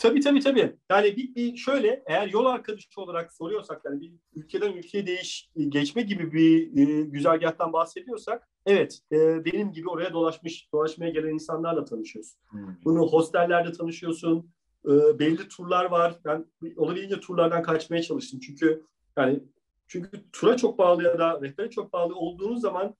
Tabii 0.00 0.20
tabii 0.20 0.40
tabii. 0.40 0.76
Yani 0.90 1.16
bir, 1.16 1.34
bir 1.34 1.56
şöyle 1.56 2.02
eğer 2.06 2.28
yol 2.28 2.46
arkadaşı 2.46 3.00
olarak 3.00 3.32
soruyorsak 3.32 3.82
yani 3.84 4.00
bir 4.00 4.12
ülkeden 4.34 4.72
ülkeye 4.72 5.06
değiş 5.06 5.50
geçme 5.68 6.02
gibi 6.02 6.32
bir 6.32 6.78
e, 6.78 7.02
güzergahtan 7.02 7.72
bahsediyorsak 7.72 8.48
evet 8.66 8.98
e, 9.12 9.44
benim 9.44 9.72
gibi 9.72 9.88
oraya 9.88 10.12
dolaşmış 10.12 10.68
dolaşmaya 10.72 11.10
gelen 11.10 11.32
insanlarla 11.34 11.84
tanışıyorsun. 11.84 12.40
Hmm. 12.50 12.76
Bunu 12.84 13.06
hostellerde 13.06 13.72
tanışıyorsun. 13.72 14.50
E, 14.88 15.18
belli 15.18 15.48
turlar 15.48 15.84
var. 15.84 16.14
Ben 16.24 16.44
olabildiğince 16.76 17.20
turlardan 17.20 17.62
kaçmaya 17.62 18.02
çalıştım. 18.02 18.40
Çünkü 18.40 18.84
yani 19.18 19.40
çünkü 19.86 20.30
tura 20.32 20.56
çok 20.56 20.78
bağlı 20.78 21.02
ya 21.02 21.18
da 21.18 21.40
rehbere 21.42 21.70
çok 21.70 21.92
bağlı 21.92 22.14
olduğunuz 22.14 22.60
zaman 22.60 22.94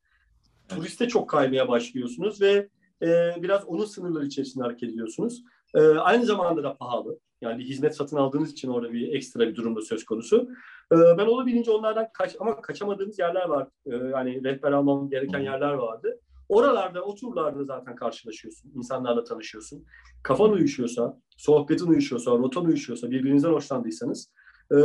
turiste 0.68 1.08
çok 1.08 1.30
kaymaya 1.30 1.68
başlıyorsunuz 1.68 2.40
ve 2.40 2.68
e, 3.02 3.34
biraz 3.42 3.64
onun 3.64 3.84
sınırları 3.84 4.26
içerisinde 4.26 4.64
hareket 4.64 4.90
ediyorsunuz. 4.90 5.42
E, 5.74 5.80
aynı 5.80 6.24
zamanda 6.26 6.62
da 6.62 6.76
pahalı. 6.76 7.18
Yani 7.40 7.64
hizmet 7.64 7.96
satın 7.96 8.16
aldığınız 8.16 8.52
için 8.52 8.68
orada 8.68 8.92
bir 8.92 9.12
ekstra 9.12 9.40
bir 9.48 9.56
durumda 9.56 9.80
söz 9.80 10.04
konusu. 10.04 10.48
E, 10.92 10.96
ben 10.96 11.26
olabildiğince 11.26 11.70
onlardan 11.70 12.06
kaç 12.12 12.36
ama 12.40 12.60
kaçamadığımız 12.60 13.18
yerler 13.18 13.48
var. 13.48 13.68
E, 13.86 13.96
yani 13.96 14.44
rehber 14.44 14.72
almam 14.72 15.10
gereken 15.10 15.40
yerler 15.40 15.72
vardı. 15.72 16.20
Oralarda, 16.48 17.02
o 17.02 17.14
turlarda 17.14 17.64
zaten 17.64 17.96
karşılaşıyorsun. 17.96 18.72
insanlarla 18.74 19.24
tanışıyorsun. 19.24 19.86
Kafan 20.22 20.52
uyuşuyorsa, 20.52 21.20
sohbetin 21.36 21.86
uyuşuyorsa, 21.86 22.30
rotan 22.30 22.64
uyuşuyorsa, 22.64 23.10
birbirinizden 23.10 23.52
hoşlandıysanız 23.52 24.32
e, 24.70 24.76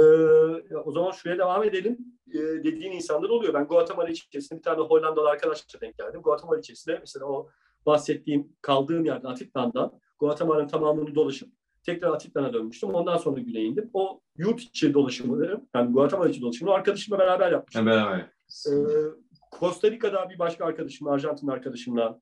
o 0.85 0.91
zaman 0.91 1.11
şuraya 1.11 1.37
devam 1.37 1.63
edelim 1.63 1.97
e, 2.33 2.39
dediğin 2.39 2.91
insanlar 2.91 3.29
oluyor. 3.29 3.53
Ben 3.53 3.65
Guatemala 3.65 4.09
içerisinde 4.09 4.59
bir 4.59 4.63
tane 4.63 4.81
Hollandalı 4.81 5.29
arkadaşla 5.29 5.81
denk 5.81 5.97
geldim. 5.97 6.21
Guatemala 6.21 6.59
içerisinde 6.59 6.97
mesela 6.99 7.25
o 7.25 7.49
bahsettiğim 7.85 8.53
kaldığım 8.61 9.05
yerden 9.05 9.29
Atitlan'dan 9.29 9.99
Guatemala'nın 10.19 10.67
tamamını 10.67 11.15
dolaşıp 11.15 11.49
tekrar 11.85 12.09
Atitlan'a 12.11 12.53
dönmüştüm. 12.53 12.89
Ondan 12.89 13.17
sonra 13.17 13.39
güneye 13.41 13.65
indim. 13.65 13.89
O 13.93 14.21
yurt 14.37 14.61
içi 14.61 14.93
dolaşımı, 14.93 15.61
yani 15.75 15.93
Guatemala 15.93 16.29
içi 16.29 16.41
dolaşımı 16.41 16.71
arkadaşımla 16.71 17.19
beraber 17.19 17.51
yapmıştım. 17.51 17.85
Beraber. 17.85 18.19
Ee, 18.19 18.71
Costa 19.59 19.91
Rica'da 19.91 20.29
bir 20.29 20.39
başka 20.39 20.65
arkadaşım, 20.65 21.07
Arjantin 21.07 21.47
arkadaşımla 21.47 22.21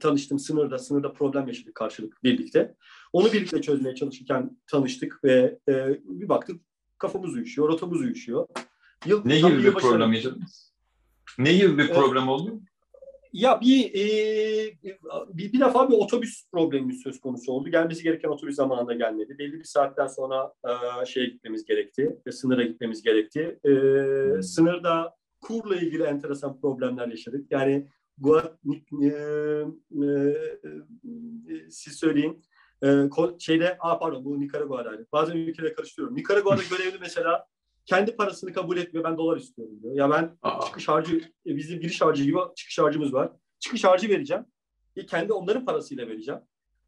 tanıştım. 0.00 0.38
Sınırda, 0.38 0.78
sınırda 0.78 1.12
problem 1.12 1.46
yaşadık 1.46 1.74
karşılık 1.74 2.24
birlikte. 2.24 2.74
Onu 3.12 3.32
birlikte 3.32 3.62
çözmeye 3.62 3.94
çalışırken 3.94 4.58
tanıştık 4.66 5.24
ve 5.24 5.58
e, 5.68 5.98
bir 6.04 6.28
baktık 6.28 6.60
kafamız 6.98 7.34
uyuşuyor, 7.34 7.68
rotamız 7.68 8.00
uyuşuyor. 8.00 8.46
Yıl, 9.06 9.22
ne 9.24 9.36
gibi 9.36 9.64
bir 9.64 9.74
problem 9.74 10.12
yaşadınız? 10.12 10.74
Ne 11.38 11.52
gibi 11.52 11.78
bir 11.78 11.88
problem 11.88 12.28
oldu? 12.28 12.60
Ya 13.32 13.60
bir, 13.60 13.94
e, 13.94 14.78
bir 15.28 15.52
bir 15.52 15.60
defa 15.60 15.88
bir 15.88 15.94
otobüs 15.94 16.50
problemi 16.52 16.94
söz 16.94 17.20
konusu 17.20 17.52
oldu. 17.52 17.68
Gelmesi 17.68 18.02
gereken 18.02 18.28
otobüs 18.28 18.56
zamanında 18.56 18.94
gelmedi. 18.94 19.38
Belli 19.38 19.52
bir 19.52 19.64
saatten 19.64 20.06
sonra 20.06 20.52
e, 21.02 21.06
şeye 21.06 21.26
gitmemiz 21.26 21.64
gerekti. 21.64 22.18
E, 22.26 22.32
sınıra 22.32 22.62
gitmemiz 22.62 23.02
gerekti. 23.02 23.58
E, 23.64 23.70
hmm. 23.70 24.42
Sınırda 24.42 25.16
kurla 25.44 25.76
ilgili 25.76 26.02
enteresan 26.02 26.60
problemler 26.60 27.08
yaşadık. 27.08 27.46
Yani 27.50 27.88
Guat, 28.18 28.58
e, 29.02 29.06
e, 29.06 30.34
siz 31.70 31.92
söyleyin. 31.96 32.44
E, 32.84 33.08
şeyde, 33.38 33.76
aa 33.80 33.98
pardon 33.98 34.24
bu 34.24 34.40
Nikaragua'daydı. 34.40 35.06
Bazen 35.12 35.36
ülkeleri 35.36 35.74
karıştırıyorum. 35.74 36.16
Nikaragua'da 36.16 36.62
görevli 36.70 36.98
mesela 37.00 37.46
kendi 37.86 38.16
parasını 38.16 38.52
kabul 38.52 38.76
etmiyor. 38.76 39.04
Ben 39.04 39.18
dolar 39.18 39.36
istiyorum 39.36 39.82
diyor. 39.82 39.94
Ya 39.94 40.10
ben 40.10 40.36
Aa. 40.42 40.60
çıkış 40.66 40.88
harcı, 40.88 41.16
e, 41.46 41.56
bizim 41.56 41.80
giriş 41.80 42.00
harcı 42.00 42.24
gibi 42.24 42.38
çıkış 42.56 42.78
harcımız 42.78 43.12
var. 43.12 43.32
Çıkış 43.58 43.84
harcı 43.84 44.08
vereceğim. 44.08 44.44
E, 44.96 45.06
kendi 45.06 45.32
onların 45.32 45.64
parasıyla 45.64 46.08
vereceğim. 46.08 46.40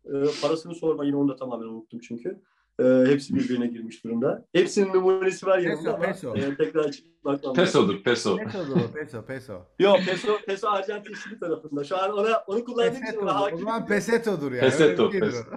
E, 0.05 0.13
parasını 0.43 0.75
sorma 0.75 1.05
yine 1.05 1.17
onu 1.17 1.29
da 1.29 1.37
tamamen 1.37 1.67
unuttum 1.67 2.01
çünkü. 2.01 2.43
E, 2.81 2.85
hepsi 2.85 3.35
birbirine 3.35 3.67
girmiş 3.67 4.05
durumda. 4.05 4.45
Hepsinin 4.53 4.95
numarası 4.95 5.47
var 5.47 5.59
yanımda 5.59 5.97
peso, 5.97 6.31
ama 6.31 6.37
peso. 6.39 6.53
E, 6.53 6.57
tekrar 6.57 6.99
bakmam. 7.25 7.55
Peso'dur 7.55 8.03
peso. 8.03 8.37
Peso'dur 8.37 8.93
peso 8.95 9.25
peso. 9.25 9.63
Yok 9.79 9.99
peso, 10.07 10.39
peso 10.47 10.69
Arjantin 10.69 11.15
Şili 11.15 11.39
tarafında. 11.39 11.85
Şu 11.85 12.03
an 12.03 12.13
ona 12.13 12.37
onu 12.47 12.65
kullandığım 12.65 13.03
için 13.03 13.17
ona 13.17 13.41
hakim. 13.41 13.57
O 13.57 13.61
zaman 13.61 13.87
peseto'dur 13.87 14.53
yani. 14.53 14.61
Peseto. 14.61 15.11
peseto. 15.11 15.51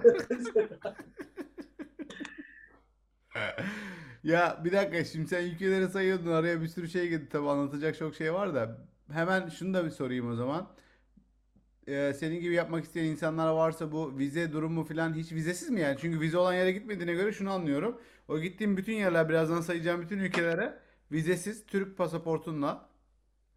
Ya 4.24 4.60
bir 4.64 4.72
dakika 4.72 5.04
şimdi 5.04 5.28
sen 5.28 5.44
ülkeleri 5.44 5.88
sayıyordun 5.88 6.30
araya 6.30 6.62
bir 6.62 6.68
sürü 6.68 6.88
şey 6.88 7.08
girdi 7.08 7.28
tabii 7.32 7.48
anlatacak 7.48 7.98
çok 7.98 8.14
şey 8.14 8.34
var 8.34 8.54
da 8.54 8.78
hemen 9.12 9.48
şunu 9.48 9.74
da 9.74 9.84
bir 9.84 9.90
sorayım 9.90 10.30
o 10.30 10.34
zaman. 10.34 10.68
Ee, 11.90 12.12
senin 12.14 12.40
gibi 12.40 12.54
yapmak 12.54 12.84
isteyen 12.84 13.04
insanlar 13.04 13.52
varsa 13.52 13.92
bu 13.92 14.18
vize 14.18 14.52
durumu 14.52 14.84
falan 14.84 15.14
hiç 15.14 15.32
vizesiz 15.32 15.70
mi 15.70 15.80
yani? 15.80 15.96
Çünkü 16.00 16.20
vize 16.20 16.38
olan 16.38 16.54
yere 16.54 16.72
gitmediğine 16.72 17.12
göre 17.12 17.32
şunu 17.32 17.50
anlıyorum. 17.50 18.00
O 18.28 18.38
gittiğim 18.38 18.76
bütün 18.76 18.92
yerler 18.92 19.28
birazdan 19.28 19.60
sayacağım 19.60 20.02
bütün 20.02 20.18
ülkelere 20.18 20.78
vizesiz 21.12 21.66
Türk 21.66 21.96
pasaportunla 21.96 22.88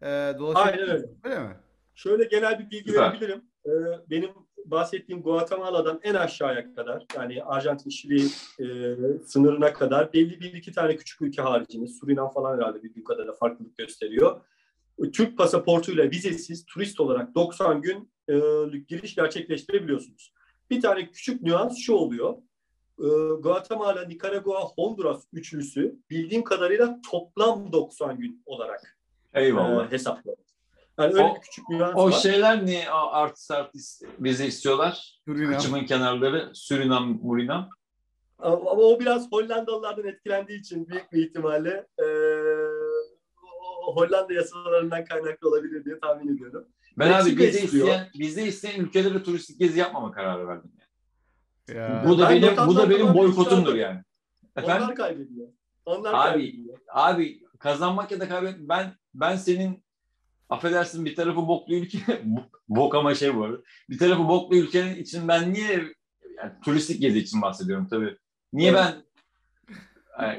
e, 0.02 0.06
dolaşabiliyorsun. 0.38 0.94
Aynen 0.94 0.96
öyle. 0.96 1.08
Öyle 1.24 1.48
mi? 1.48 1.54
Şöyle 1.94 2.24
genel 2.24 2.58
bir 2.58 2.70
bilgi 2.70 2.92
verebilirim. 2.92 3.42
Ee, 3.66 3.70
benim 4.10 4.30
bahsettiğim 4.64 5.22
Guatemala'dan 5.22 6.00
en 6.02 6.14
aşağıya 6.14 6.74
kadar 6.74 7.06
yani 7.16 7.42
Arjantin, 7.44 7.90
Şili 7.90 8.26
e, 8.60 8.66
sınırına 9.26 9.72
kadar 9.72 10.12
belli 10.12 10.40
bir 10.40 10.52
iki 10.52 10.72
tane 10.72 10.96
küçük 10.96 11.22
ülke 11.22 11.42
haricinde 11.42 11.86
Surinam 11.86 12.30
falan 12.30 12.56
herhalde 12.56 12.82
bir 12.82 13.04
kadarıyla 13.04 13.32
farklılık 13.32 13.78
gösteriyor. 13.78 14.40
Türk 15.12 15.38
pasaportuyla 15.38 16.10
vizesiz 16.10 16.64
turist 16.66 17.00
olarak 17.00 17.34
90 17.34 17.82
gün 17.82 18.12
e, 18.28 18.34
giriş 18.88 19.14
gerçekleştirebiliyorsunuz. 19.14 20.32
Bir 20.70 20.80
tane 20.80 21.10
küçük 21.10 21.42
nüans 21.42 21.78
şu 21.78 21.92
oluyor. 21.94 22.34
E, 22.98 23.06
Guatemala, 23.40 24.04
Nikaragua, 24.04 24.60
Honduras 24.60 25.24
üçlüsü 25.32 25.96
bildiğim 26.10 26.44
kadarıyla 26.44 27.00
toplam 27.10 27.72
90 27.72 28.18
gün 28.18 28.42
olarak 28.46 28.98
Eyvallah. 29.34 29.86
e, 29.86 29.90
hesaplanıyor. 29.90 30.36
Yani 30.98 31.14
öyle 31.14 31.24
O- 31.24 31.34
bir 31.34 31.40
küçük 31.40 31.68
nüans 31.68 31.92
O 31.96 32.06
var. 32.06 32.12
şeyler 32.12 32.66
ne 32.66 32.84
o 32.92 32.96
artist 33.12 33.50
artist 33.50 34.04
bize 34.18 34.46
istiyorlar? 34.46 35.20
Surinam. 35.24 35.52
Kıçımın 35.54 35.84
kenarları 35.84 36.50
Surinam, 36.54 37.18
Murinam. 37.22 37.68
Ama 38.38 38.70
o 38.70 39.00
biraz 39.00 39.32
Hollandalılardan 39.32 40.06
etkilendiği 40.06 40.60
için 40.60 40.88
büyük 40.88 41.12
bir 41.12 41.26
ihtimalle 41.26 41.86
e, 41.98 42.04
o 42.04 42.83
Hollanda 43.92 44.32
yasalarından 44.32 45.04
kaynaklı 45.04 45.48
olabilir 45.48 45.84
diye 45.84 45.98
tahmin 46.00 46.36
ediyorum. 46.36 46.68
Ben 46.98 47.06
abi 47.06 47.14
Meksika 47.14 47.42
bize 47.42 47.64
istiyor. 47.64 47.86
isteyen, 47.86 48.08
bize 48.18 48.42
isteyen 48.46 48.80
ülkelere 48.80 49.22
turistik 49.22 49.58
gezi 49.58 49.78
yapmama 49.78 50.12
kararı 50.12 50.48
verdim. 50.48 50.72
Yani. 51.68 51.78
Ya. 51.78 52.04
Bu 52.08 52.18
da 52.18 52.30
Ben 52.30 52.42
benim 52.42 52.56
bu 52.66 52.76
da 52.76 52.90
benim 52.90 53.14
boykotumdur 53.14 53.74
yani. 53.74 54.00
Efendim? 54.56 54.84
Onlar 54.84 54.94
kaybediyor. 54.94 55.48
Onlar 55.86 56.14
Abi, 56.14 56.18
kaybediyor. 56.22 56.78
Abi 56.88 57.40
kazanmak 57.58 58.10
ya 58.10 58.20
da 58.20 58.28
kaybetmek 58.28 58.68
ben 58.68 58.92
ben 59.14 59.36
senin 59.36 59.84
affedersin 60.48 61.04
bir 61.04 61.16
tarafı 61.16 61.36
boklu 61.48 61.74
ülke 61.74 61.98
bok 62.68 62.94
ama 62.94 63.14
şey 63.14 63.36
bu 63.36 63.44
arada. 63.44 63.62
Bir 63.90 63.98
tarafı 63.98 64.28
boklu 64.28 64.56
ülkenin 64.56 64.96
için 64.96 65.28
ben 65.28 65.52
niye 65.52 65.94
yani 66.38 66.52
turistik 66.64 67.00
gezi 67.00 67.18
için 67.18 67.42
bahsediyorum 67.42 67.86
tabii. 67.90 68.16
Niye 68.52 68.70
Evet. 68.70 68.80
ben 68.84 69.03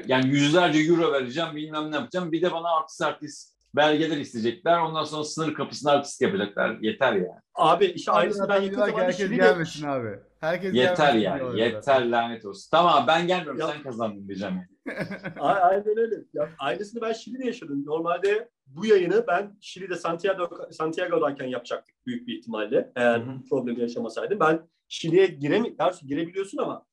yani 0.06 0.28
yüzlerce 0.28 0.78
euro 0.78 1.12
vereceğim 1.12 1.56
bilmem 1.56 1.90
ne 1.92 1.96
yapacağım. 1.96 2.32
Bir 2.32 2.42
de 2.42 2.52
bana 2.52 2.76
artist 2.76 3.02
artist 3.02 3.56
belgeler 3.76 4.16
isteyecekler. 4.16 4.78
Ondan 4.78 5.04
sonra 5.04 5.24
sınır 5.24 5.54
kapısına 5.54 5.92
artist 5.92 6.22
yapacaklar. 6.22 6.76
Yeter 6.80 7.12
ya. 7.12 7.40
Abi 7.54 7.84
işte 7.84 8.12
aynısını 8.12 8.48
ben 8.48 8.62
yakın 8.62 8.76
zamanda 8.76 9.02
herkes 9.02 9.30
gelmesin 9.30 9.86
abi. 9.86 10.08
Herkes 10.40 10.74
Yeter 10.74 11.06
gelmesin 11.14 11.20
ya. 11.24 11.36
diyorlar 11.38 11.58
Yeter 11.58 11.80
zaten. 11.80 12.12
lanet 12.12 12.44
olsun. 12.44 12.68
Tamam 12.70 13.04
ben 13.08 13.26
gelmiyorum. 13.26 13.60
Ya- 13.60 13.68
Sen 13.68 13.82
kazandın 13.82 14.28
diyeceğim. 14.28 14.54
yani. 14.54 14.98
A- 15.40 15.46
Aynen 15.52 15.98
öyle. 15.98 16.14
Ya, 16.34 16.48
aynısını 16.58 17.00
ben 17.02 17.12
Şili'de 17.12 17.46
yaşadım. 17.46 17.82
Normalde 17.86 18.48
bu 18.66 18.86
yayını 18.86 19.24
ben 19.28 19.56
Şili'de 19.60 19.96
Santiago, 19.96 20.48
Santiago'dayken 20.72 21.46
yapacaktık 21.46 21.94
büyük 22.06 22.28
bir 22.28 22.38
ihtimalle. 22.38 22.92
Eğer 22.96 23.18
Hı 23.20 23.22
hı. 23.30 23.44
problemi 23.50 23.80
yaşamasaydım. 23.80 24.40
Ben 24.40 24.60
Şili'ye 24.88 25.26
giremi, 25.26 25.76
girebiliyorsun 26.06 26.58
ama 26.58 26.86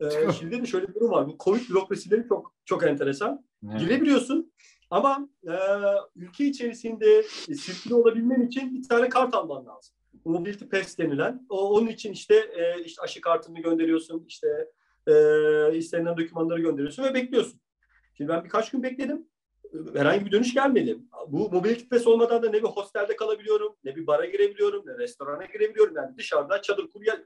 e, 0.00 0.32
Şili'de 0.32 0.62
de 0.62 0.66
şöyle 0.66 0.88
bir 0.88 0.94
durum 0.94 1.10
var. 1.10 1.26
Bu 1.28 1.36
Covid 1.40 1.68
bürokrasileri 1.68 2.28
çok 2.28 2.54
çok 2.64 2.82
enteresan. 2.82 3.44
Evet. 3.70 3.80
Girebiliyorsun 3.80 4.52
ama 4.90 5.28
e, 5.44 5.54
ülke 6.16 6.44
içerisinde 6.44 7.22
sirküle 7.54 7.94
olabilmen 7.94 8.40
için 8.40 8.74
bir 8.74 8.88
tane 8.88 9.08
kart 9.08 9.34
alman 9.34 9.66
lazım. 9.66 9.94
Mobility 10.24 10.64
Pass 10.64 10.98
denilen. 10.98 11.46
O, 11.48 11.76
onun 11.76 11.86
için 11.86 12.12
işte, 12.12 12.34
e, 12.34 12.82
işte 12.84 13.02
aşı 13.02 13.20
kartını 13.20 13.60
gönderiyorsun, 13.60 14.24
işte 14.28 14.48
e, 15.06 15.76
istenilen 15.76 16.16
dokümanları 16.16 16.60
gönderiyorsun 16.60 17.02
ve 17.02 17.14
bekliyorsun. 17.14 17.60
Şimdi 18.14 18.30
ben 18.30 18.44
birkaç 18.44 18.70
gün 18.70 18.82
bekledim. 18.82 19.28
Herhangi 19.94 20.26
bir 20.26 20.32
dönüş 20.32 20.54
gelmedi. 20.54 20.98
Bu 21.28 21.50
Mobility 21.50 21.84
Pass 21.84 22.06
olmadan 22.06 22.42
da 22.42 22.50
ne 22.50 22.52
bir 22.62 22.68
hostelde 22.68 23.16
kalabiliyorum, 23.16 23.76
ne 23.84 23.96
bir 23.96 24.06
bara 24.06 24.26
girebiliyorum, 24.26 24.82
ne 24.86 24.98
restorana 24.98 25.44
girebiliyorum. 25.44 25.96
Yani 25.96 26.16
dışarıda 26.16 26.62
çadır 26.62 26.90
kur, 26.90 27.02
ya- 27.02 27.24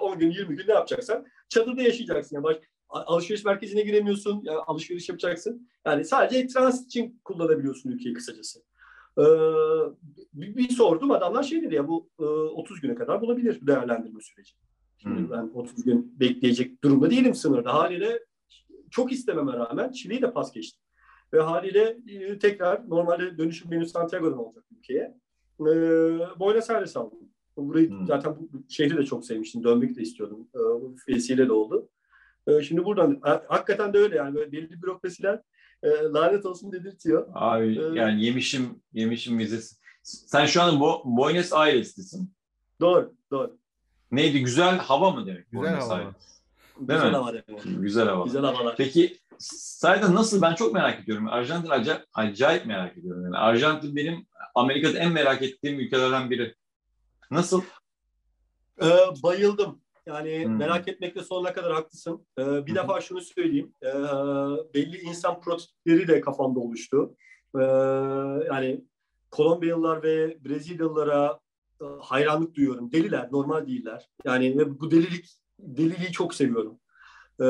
10 0.00 0.18
gün, 0.18 0.30
20 0.30 0.56
gün 0.56 0.68
ne 0.68 0.72
yapacaksan 0.72 1.26
çadırda 1.48 1.82
yaşayacaksın. 1.82 2.36
Yani 2.36 2.44
baş, 2.44 2.56
alışveriş 2.88 3.44
merkezine 3.44 3.82
giremiyorsun, 3.82 4.40
yani 4.44 4.58
alışveriş 4.58 5.08
yapacaksın. 5.08 5.68
Yani 5.86 6.04
sadece 6.04 6.46
transit 6.46 6.86
için 6.86 7.20
kullanabiliyorsun 7.24 7.90
ülkeyi 7.90 8.14
kısacası. 8.14 8.62
Ee, 9.18 9.22
bir, 10.32 10.56
bir 10.56 10.68
sordum 10.68 11.10
adamlar 11.10 11.42
şey 11.42 11.62
dedi 11.62 11.74
ya 11.74 11.88
bu 11.88 12.10
e, 12.20 12.24
30 12.24 12.80
güne 12.80 12.94
kadar 12.94 13.20
bulabilir 13.20 13.58
bu 13.62 13.66
değerlendirme 13.66 14.20
süreci. 14.20 14.52
Şimdi 14.98 15.18
Hmm. 15.18 15.30
ben 15.30 15.50
30 15.54 15.84
gün 15.84 16.20
bekleyecek 16.20 16.84
durumda 16.84 17.10
değilim 17.10 17.34
sınırda. 17.34 17.74
Haliyle 17.74 18.20
çok 18.90 19.12
istememe 19.12 19.52
rağmen 19.52 19.92
Şili'yi 19.92 20.22
de 20.22 20.32
pas 20.32 20.52
geçtim. 20.52 20.82
Ve 21.32 21.40
haliyle 21.40 21.96
e, 22.08 22.38
tekrar 22.38 22.90
normalde 22.90 23.38
dönüşüm 23.38 23.70
benim 23.70 23.86
Santiago'dan 23.86 24.38
olacak 24.38 24.64
ülkeye. 24.78 25.14
E, 25.60 25.64
Buenos 26.38 26.70
Aires 26.70 26.96
aldım. 26.96 27.18
Burayı 27.56 27.88
Hmm. 27.90 28.06
zaten 28.06 28.36
bu 28.38 28.48
şehri 28.68 28.96
de 28.96 29.02
çok 29.04 29.24
sevmiştim. 29.26 29.64
Dönmek 29.64 29.96
de 29.96 30.02
istiyordum. 30.02 30.48
E, 30.54 30.58
bu 30.58 30.96
vesile 31.08 31.48
de 31.48 31.52
oldu. 31.52 31.88
E, 32.46 32.62
şimdi 32.62 32.84
buradan 32.84 33.18
ha- 33.22 33.42
hakikaten 33.48 33.92
de 33.92 33.98
öyle 33.98 34.16
yani 34.16 34.34
böyle 34.34 34.52
belli 34.52 34.82
bürokrasiler 34.82 35.42
e, 35.82 35.88
lanet 35.88 36.46
olsun 36.46 36.72
dedirtiyor. 36.72 37.28
Abi 37.34 37.78
Ee, 37.78 37.98
yani 37.98 38.24
yemişim 38.24 38.82
yemişim 38.92 39.38
vizesi. 39.38 39.76
Sen 40.02 40.46
şu 40.46 40.62
an 40.62 40.80
Bo 40.80 41.02
Buenos 41.04 41.52
Aires'tesin. 41.52 42.32
Doğru, 42.80 43.14
doğru. 43.30 43.58
Neydi? 44.12 44.40
Güzel 44.40 44.78
hava 44.78 45.10
mı 45.10 45.26
demek? 45.26 45.50
Güzel 45.50 45.62
Buenos 45.64 45.84
hava. 45.84 45.94
Aires? 45.94 46.40
Güzel 46.80 47.10
mi? 47.10 47.16
hava 47.16 47.32
demek. 47.32 47.62
Güzel 47.82 48.08
hava. 48.08 48.24
Güzel 48.24 48.42
havalar. 48.42 48.74
Peki 48.76 49.16
sayede 49.38 50.14
nasıl? 50.14 50.42
Ben 50.42 50.54
çok 50.54 50.74
merak 50.74 51.00
ediyorum. 51.00 51.28
Arjantin 51.28 51.70
acayip, 51.70 52.04
acayip 52.14 52.66
merak 52.66 52.98
ediyorum. 52.98 53.24
Yani 53.24 53.36
Arjantin 53.36 53.96
benim 53.96 54.26
Amerika'da 54.54 54.98
en 54.98 55.12
merak 55.12 55.42
ettiğim 55.42 55.80
ülkelerden 55.80 56.30
biri. 56.30 56.54
Nasıl? 57.30 57.62
Ee, 58.82 58.86
bayıldım. 59.22 59.80
Yani 60.06 60.44
Hmm. 60.44 60.56
merak 60.56 60.88
etmekle 60.88 61.22
sonuna 61.22 61.52
kadar 61.52 61.72
haklısın. 61.72 62.26
Ee, 62.38 62.66
bir 62.66 62.72
hı. 62.72 62.74
defa 62.76 63.00
şunu 63.00 63.20
söyleyeyim. 63.20 63.72
Ee, 63.82 63.88
belli 64.74 65.00
insan 65.00 65.40
prototipleri 65.40 66.08
de 66.08 66.20
kafamda 66.20 66.60
oluştu. 66.60 67.14
Ee, 67.58 67.62
yani 68.46 68.84
Kolombiyalılar 69.30 70.02
ve 70.02 70.44
Brezilyalılara 70.44 71.38
e, 71.80 71.84
hayranlık 72.00 72.54
duyuyorum. 72.54 72.92
Deliler, 72.92 73.28
normal 73.32 73.66
değiller. 73.66 74.08
Yani 74.24 74.58
ve 74.58 74.80
bu 74.80 74.90
delilik, 74.90 75.30
deliliği 75.58 76.12
çok 76.12 76.34
seviyorum. 76.34 76.80
Ee, 77.40 77.44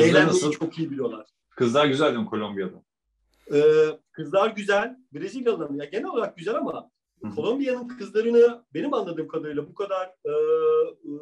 eğlenmeyi 0.00 0.26
nasıl? 0.26 0.52
çok 0.52 0.78
iyi 0.78 0.90
biliyorlar. 0.90 1.26
Kızlar 1.50 1.86
güzel 1.86 2.08
değil 2.08 2.18
mi 2.18 2.26
Kolombiya'da? 2.26 2.82
Ee, 3.54 3.98
kızlar 4.12 4.50
güzel, 4.50 4.96
Brezilyalıların 5.12 5.74
ya 5.74 5.84
genel 5.84 6.06
olarak 6.06 6.36
güzel 6.36 6.56
ama. 6.56 6.90
Kolombiya'nın 7.34 7.88
kızlarını 7.88 8.64
benim 8.74 8.94
anladığım 8.94 9.28
kadarıyla 9.28 9.68
bu 9.68 9.74
kadar 9.74 10.06
e, 10.06 10.30
e, 10.30 11.12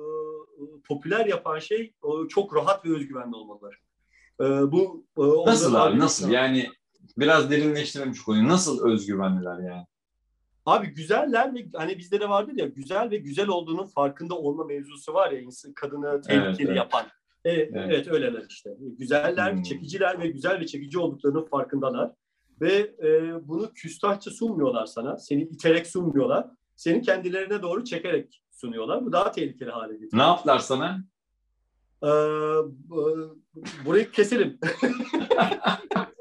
popüler 0.89 1.27
yapan 1.27 1.59
şey 1.59 1.95
o, 2.03 2.29
çok 2.29 2.57
rahat 2.57 2.85
ve 2.85 2.97
özgüvenli 2.97 3.35
olmaları. 3.37 3.75
E, 4.41 4.73
bu 4.73 5.07
e, 5.19 5.51
Nasıl 5.51 5.75
abi? 5.75 5.99
Nasıl? 5.99 6.31
Yani 6.31 6.71
biraz 7.19 7.51
derinleştirelim 7.51 8.15
şu 8.15 8.25
konuyu. 8.25 8.49
Nasıl 8.49 8.89
özgüvenliler 8.89 9.59
yani? 9.59 9.87
Abi 10.69 10.87
güzeller 10.87 11.55
ve 11.55 11.67
hani 11.75 11.99
bizde 11.99 12.21
de 12.21 12.29
vardır 12.29 12.53
ya 12.57 12.67
güzel 12.67 13.11
ve 13.11 13.17
güzel 13.17 13.49
olduğunun 13.49 13.87
farkında 13.87 14.35
olma 14.35 14.65
mevzusu 14.65 15.15
var 15.15 15.31
ya 15.31 15.41
insan 15.41 15.73
kadını 15.73 16.21
tehlikeli 16.23 16.69
evet. 16.69 16.77
yapan. 16.77 17.07
Evet, 17.45 17.71
Evet. 17.75 17.87
evet. 17.93 18.09
öyleler 18.09 18.45
işte. 18.49 18.71
Güzeller, 18.99 19.53
Hmm. 19.53 19.63
çekiciler 19.63 20.21
ve 20.21 20.27
güzel 20.27 20.61
ve 20.61 20.67
çekici 20.67 20.99
olduklarının 20.99 21.45
farkındalar. 21.45 22.11
Ve 22.61 22.95
e, 23.03 23.33
bunu 23.49 23.73
küstahça 23.73 24.31
sunmuyorlar 24.31 24.87
sana. 24.87 25.19
Seni 25.19 25.43
iterek 25.43 25.87
sunmuyorlar. 25.87 26.47
Seni 26.77 27.03
kendilerine 27.03 27.63
doğru 27.63 27.85
çekerek 27.85 28.43
sunuyorlar. 28.51 29.07
Bu 29.07 29.13
daha 29.13 29.33
tehlikeli 29.33 29.71
hale 29.71 29.93
getiriyor. 29.93 30.23
Ne 30.23 30.27
yaptılar 30.27 30.59
sana? 30.59 31.05
Ee, 32.03 32.09
burayı 33.85 34.11
keselim. 34.11 34.59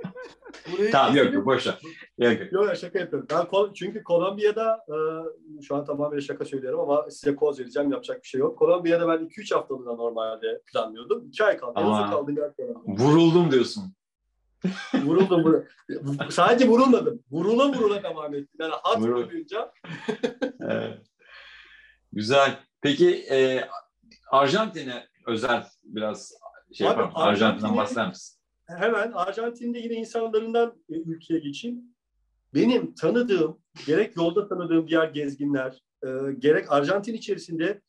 burayı 0.74 0.91
Tamam 0.91 1.15
yok 1.15 1.34
yok 1.34 1.45
boş 1.45 1.68
ver. 1.68 1.80
Yok, 2.18 2.39
yok. 2.41 2.51
Yok 2.51 2.76
şaka 2.76 2.99
yapıyorum. 2.99 3.28
Ben 3.32 3.74
çünkü 3.74 4.03
Kolombiya'da 4.03 4.86
e, 4.89 4.95
şu 5.63 5.76
an 5.76 5.86
tamamen 5.86 6.20
şaka 6.20 6.45
söylüyorum 6.45 6.80
ama 6.80 7.09
size 7.09 7.36
koz 7.36 7.59
vereceğim 7.59 7.91
yapacak 7.91 8.24
bir 8.24 8.28
şey 8.28 8.39
yok. 8.39 8.59
Kolombiya'da 8.59 9.07
ben 9.07 9.28
2-3 9.28 9.55
haftalığına 9.55 9.93
normalde 9.93 10.61
planlıyordum. 10.74 11.28
2 11.28 11.43
ay 11.43 11.57
kaldı. 11.57 11.80
Uzun 11.80 12.07
kaldığı 12.07 12.32
yer. 12.32 12.51
Vuruldum 12.86 13.51
diyorsun. 13.51 13.84
Vuruldum. 14.93 15.43
vur- 15.43 16.32
Sadece 16.32 16.68
vurulmadım. 16.68 17.24
Vurula 17.32 17.68
vurula 17.74 18.03
devam 18.03 18.34
ettim. 18.34 18.47
Yani 18.59 18.74
hat 18.84 18.97
Vurul- 18.97 19.30
boyunca. 19.30 19.72
Evet. 20.61 20.97
Güzel. 22.13 22.59
Peki 22.82 23.26
e, 23.32 23.68
Arjantin'e 24.32 25.07
özel 25.28 25.63
biraz 25.84 26.34
şey 26.74 26.88
yapalım. 26.88 27.11
Arjantin'den 27.15 27.78
bahseder 27.78 28.07
misin? 28.07 28.36
Hemen 28.68 29.11
Arjantin'de 29.11 29.80
yine 29.80 29.93
insanlarından 29.93 30.76
e, 30.89 30.95
ülkeye 30.95 31.39
geçeyim. 31.39 31.82
Benim 32.53 32.93
tanıdığım, 32.95 33.59
gerek 33.86 34.18
yolda 34.18 34.47
tanıdığım 34.47 34.88
diğer 34.88 35.07
gezginler, 35.07 35.84
e, 36.03 36.07
gerek 36.39 36.72
Arjantin 36.72 37.13
içerisinde 37.13 37.82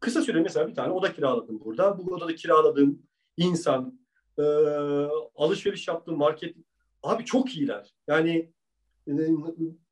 kısa 0.00 0.22
süre 0.22 0.40
mesela 0.40 0.68
bir 0.68 0.74
tane 0.74 0.92
oda 0.92 1.12
kiraladım 1.12 1.60
burada. 1.64 1.98
Bu 1.98 2.14
odada 2.14 2.34
kiraladığım 2.34 3.02
insan, 3.36 3.98
e, 4.38 4.42
alışveriş 5.34 5.88
yaptığım 5.88 6.18
market, 6.18 6.56
abi 7.02 7.24
çok 7.24 7.56
iyiler. 7.56 7.94
Yani 8.08 8.52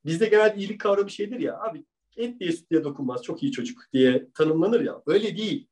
bizde 0.04 0.26
genel 0.26 0.56
iyilik 0.56 0.80
kavramı 0.80 1.10
şeydir 1.10 1.40
ya, 1.40 1.60
abi 1.60 1.84
et 2.16 2.40
diye 2.40 2.52
süt 2.52 2.70
diye 2.70 2.84
dokunmaz, 2.84 3.22
çok 3.22 3.42
iyi 3.42 3.52
çocuk 3.52 3.82
diye 3.92 4.28
tanımlanır 4.34 4.80
ya. 4.80 5.02
Öyle 5.06 5.36
değil. 5.36 5.68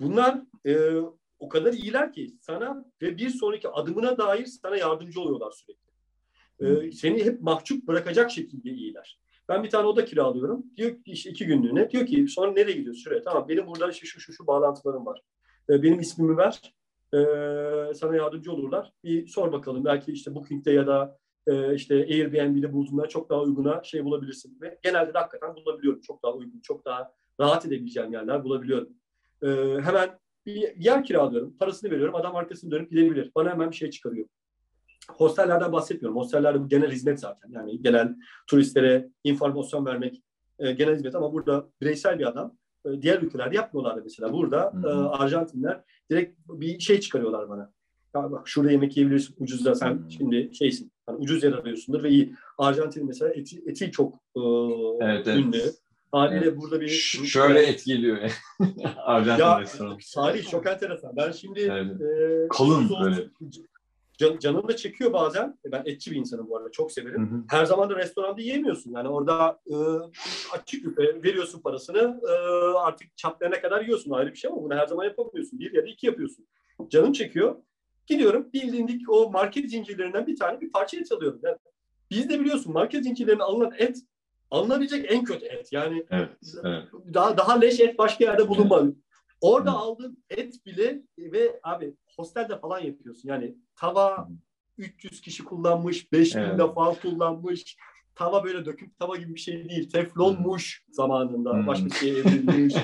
Bunlar 0.00 0.42
o 1.42 1.48
kadar 1.48 1.72
iyiler 1.72 2.12
ki 2.12 2.36
sana 2.40 2.84
ve 3.02 3.16
bir 3.18 3.30
sonraki 3.30 3.68
adımına 3.68 4.18
dair 4.18 4.46
sana 4.46 4.76
yardımcı 4.76 5.20
oluyorlar 5.20 5.50
sürekli. 5.50 5.92
E, 6.60 6.92
seni 6.92 7.24
hep 7.24 7.40
mahcup 7.40 7.86
bırakacak 7.86 8.30
şekilde 8.30 8.70
iyiler. 8.70 9.20
Ben 9.48 9.64
bir 9.64 9.70
tane 9.70 9.86
oda 9.86 10.04
kiralıyorum. 10.04 10.66
Diyor 10.76 10.90
ki 10.90 11.02
işte 11.06 11.30
iki 11.30 11.46
günlüğüne. 11.46 11.90
Diyor 11.90 12.06
ki 12.06 12.28
sonra 12.28 12.52
nereye 12.52 12.72
gidiyorsun? 12.72 13.02
Şuraya. 13.02 13.22
Tamam 13.22 13.48
benim 13.48 13.66
burada 13.66 13.90
işte 13.90 14.06
şu 14.06 14.20
şu 14.20 14.32
şu 14.32 14.46
bağlantılarım 14.46 15.06
var. 15.06 15.20
E, 15.70 15.82
benim 15.82 16.00
ismimi 16.00 16.36
ver. 16.36 16.60
E, 17.14 17.18
sana 17.94 18.16
yardımcı 18.16 18.52
olurlar. 18.52 18.92
Bir 19.04 19.26
sor 19.26 19.52
bakalım. 19.52 19.84
Belki 19.84 20.12
işte 20.12 20.34
Booking'de 20.34 20.70
ya 20.70 20.86
da 20.86 21.18
e, 21.46 21.74
işte 21.74 21.94
Airbnb'de 21.94 22.72
bulduğundan 22.72 23.08
çok 23.08 23.30
daha 23.30 23.42
uyguna 23.42 23.82
şey 23.82 24.04
bulabilirsin. 24.04 24.58
Ve 24.60 24.78
genelde 24.82 25.14
de 25.14 25.18
hakikaten 25.18 25.56
bulabiliyorum. 25.56 26.00
Çok 26.00 26.22
daha 26.22 26.32
uygun, 26.32 26.60
çok 26.60 26.84
daha 26.84 27.12
rahat 27.40 27.66
edebileceğim 27.66 28.12
yerler 28.12 28.44
bulabiliyorum. 28.44 28.88
E, 29.42 29.48
hemen 29.80 30.21
bir 30.46 30.76
yer 30.76 31.04
kiralıyorum. 31.04 31.56
Parasını 31.58 31.90
veriyorum. 31.90 32.14
Adam 32.14 32.36
arkasını 32.36 32.70
dönüp 32.70 32.90
gidebilir. 32.90 33.30
Bana 33.34 33.50
hemen 33.50 33.70
bir 33.70 33.76
şey 33.76 33.90
çıkarıyor. 33.90 34.26
Hostellerden 35.08 35.72
bahsetmiyorum. 35.72 36.20
Hostellerde 36.20 36.60
bu 36.60 36.68
genel 36.68 36.90
hizmet 36.90 37.20
zaten. 37.20 37.50
Yani 37.50 37.82
genel 37.82 38.14
turistlere 38.46 39.08
informasyon 39.24 39.86
vermek 39.86 40.22
e, 40.58 40.72
genel 40.72 40.94
hizmet 40.94 41.14
ama 41.14 41.32
burada 41.32 41.68
bireysel 41.80 42.18
bir 42.18 42.26
adam. 42.26 42.56
E, 42.86 43.02
diğer 43.02 43.22
ülkelerde 43.22 43.56
yapmıyorlar 43.56 44.00
mesela. 44.04 44.32
Burada 44.32 44.72
e, 44.84 44.88
Arjantinler 44.88 45.84
direkt 46.10 46.38
bir 46.48 46.78
şey 46.78 47.00
çıkarıyorlar 47.00 47.48
bana. 47.48 47.72
Ya 48.14 48.32
bak 48.32 48.48
şurada 48.48 48.70
yemek 48.72 48.96
yiyebilirsin 48.96 49.34
ucuzda 49.38 49.74
sen 49.74 49.94
hmm. 49.94 50.10
şimdi 50.10 50.50
şeysin. 50.54 50.92
Yani 51.08 51.18
ucuz 51.18 51.44
yer 51.44 51.52
arıyorsundur 51.52 52.02
ve 52.02 52.10
iyi. 52.10 52.34
Arjantin 52.58 53.06
mesela 53.06 53.32
eti, 53.32 53.62
eti 53.66 53.90
çok 53.90 54.14
e, 54.14 54.40
evet, 55.00 55.26
ünlü. 55.26 55.56
Evet. 55.56 55.81
Haliyle 56.12 56.44
evet. 56.46 56.56
burada 56.56 56.80
bir... 56.80 56.88
Ş- 56.88 57.26
şöyle 57.26 57.62
etkiliyor. 57.62 58.18
Arjantin 58.96 59.44
ya, 59.44 59.60
restoranı. 59.60 59.96
Salih 60.00 60.50
çok 60.50 60.66
enteresan. 60.66 61.16
Ben 61.16 61.32
şimdi... 61.32 61.60
Evet. 61.60 62.00
E, 62.00 62.48
Kalın 62.48 62.90
böyle. 63.04 63.28
Can, 64.18 64.38
canım 64.38 64.68
da 64.68 64.76
çekiyor 64.76 65.12
bazen. 65.12 65.58
E, 65.66 65.72
ben 65.72 65.82
etçi 65.86 66.10
bir 66.10 66.16
insanım 66.16 66.48
bu 66.48 66.56
arada. 66.56 66.70
Çok 66.70 66.92
severim. 66.92 67.30
Hı 67.30 67.34
hı. 67.36 67.42
Her 67.48 67.64
zaman 67.64 67.90
da 67.90 67.96
restoranda 67.96 68.40
yiyemiyorsun. 68.40 68.92
Yani 68.92 69.08
orada 69.08 69.60
e, 69.66 69.74
açık 70.52 70.84
büfe 70.84 71.22
veriyorsun 71.22 71.60
parasını. 71.60 72.20
E, 72.28 72.32
artık 72.78 73.16
çatlayana 73.16 73.60
kadar 73.60 73.82
yiyorsun. 73.82 74.10
Ayrı 74.10 74.32
bir 74.32 74.38
şey 74.38 74.50
ama 74.50 74.62
bunu 74.62 74.74
her 74.74 74.86
zaman 74.86 75.04
yapamıyorsun. 75.04 75.58
Bir 75.58 75.72
ya 75.72 75.82
da 75.82 75.88
iki 75.88 76.06
yapıyorsun. 76.06 76.46
Canım 76.88 77.12
çekiyor. 77.12 77.56
Gidiyorum 78.06 78.48
bildiğindik 78.52 79.10
o 79.10 79.30
market 79.30 79.70
zincirlerinden 79.70 80.26
bir 80.26 80.36
tane 80.36 80.60
bir 80.60 80.72
parça 80.72 80.96
et 80.96 81.12
alıyorum. 81.12 81.40
Yani 81.42 81.56
biz 82.10 82.28
de 82.28 82.40
biliyorsun 82.40 82.72
market 82.72 83.04
zincirlerine 83.04 83.42
alınan 83.42 83.72
et 83.78 83.98
alınabilecek 84.52 85.12
en 85.12 85.24
kötü 85.24 85.46
et. 85.46 85.72
Yani 85.72 86.06
evet, 86.10 86.30
evet. 86.64 86.84
daha 87.14 87.36
daha 87.36 87.58
leş 87.58 87.80
et 87.80 87.98
başka 87.98 88.24
yerde 88.24 88.48
bulunmadı. 88.48 88.84
Evet. 88.84 88.96
Orada 89.40 89.72
Hı. 89.72 89.76
aldığın 89.76 90.24
et 90.30 90.66
bile 90.66 91.02
ve 91.18 91.60
abi 91.62 91.96
hostelde 92.16 92.58
falan 92.58 92.78
yapıyorsun. 92.78 93.28
Yani 93.28 93.56
tava 93.76 94.28
300 94.78 95.20
kişi 95.20 95.44
kullanmış, 95.44 96.12
5000 96.12 96.40
evet. 96.40 96.58
defa 96.58 97.00
kullanmış. 97.00 97.76
Tava 98.14 98.44
böyle 98.44 98.64
döküm 98.64 98.90
tava 98.98 99.16
gibi 99.16 99.34
bir 99.34 99.40
şey 99.40 99.68
değil. 99.68 99.90
Teflonmuş 99.90 100.84
zamanında. 100.90 101.52
Hmm. 101.52 101.66
Başka 101.66 101.88
şeye 101.88 102.18
evrilmiş. 102.18 102.74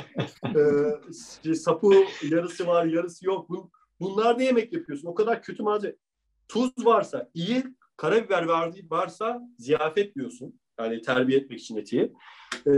ee, 1.45 1.55
sapı 1.55 1.95
yarısı 2.31 2.67
var, 2.67 2.85
yarısı 2.85 3.27
yok. 3.27 3.49
Bu, 3.49 3.71
bunlar 4.01 4.39
ne 4.39 4.45
yemek 4.45 4.73
yapıyorsun? 4.73 5.09
O 5.09 5.15
kadar 5.15 5.43
kötü 5.43 5.63
malzeme. 5.63 5.95
Tuz 6.49 6.73
varsa 6.85 7.31
iyi, 7.35 7.65
karabiber 7.97 8.47
varsa 8.91 9.41
ziyafet 9.59 10.15
diyorsun. 10.15 10.61
Yani 10.79 11.03
terbiye 11.03 11.39
etmek 11.39 11.61
için 11.61 11.77
eti. 11.77 12.13
Ee, 12.67 12.71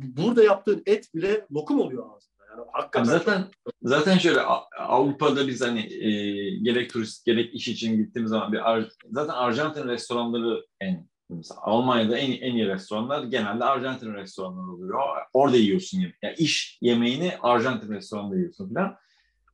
burada 0.00 0.44
yaptığın 0.44 0.82
et 0.86 1.14
bile 1.14 1.46
lokum 1.52 1.80
oluyor 1.80 2.04
ağzında. 2.16 2.44
Yani 2.50 2.68
hakikaten 2.72 3.04
zaten 3.04 3.44
zaten 3.82 4.18
şöyle 4.18 4.40
Avrupa'da 4.78 5.48
biz 5.48 5.60
hani 5.60 5.80
e, 5.80 6.10
gerek 6.58 6.92
turist 6.92 7.26
gerek 7.26 7.54
iş 7.54 7.68
için 7.68 7.96
gittiğimiz 7.96 8.30
zaman 8.30 8.52
bir 8.52 8.70
Ar 8.70 8.88
zaten 9.10 9.34
Arjantin 9.34 9.88
restoranları 9.88 10.66
en 10.80 11.08
mesela 11.28 11.60
Almanya'da 11.62 12.18
en, 12.18 12.32
en 12.32 12.54
iyi 12.54 12.66
restoranlar 12.68 13.24
genelde 13.24 13.64
Arjantin 13.64 14.14
restoranları 14.14 14.72
oluyor. 14.72 15.00
Orada 15.32 15.56
yiyorsun 15.56 16.00
yemek. 16.00 16.16
Yani 16.22 16.34
iş 16.38 16.78
yemeğini 16.80 17.32
Arjantin 17.42 17.92
restoranında 17.92 18.36
yiyorsun 18.36 18.74
falan. 18.74 18.96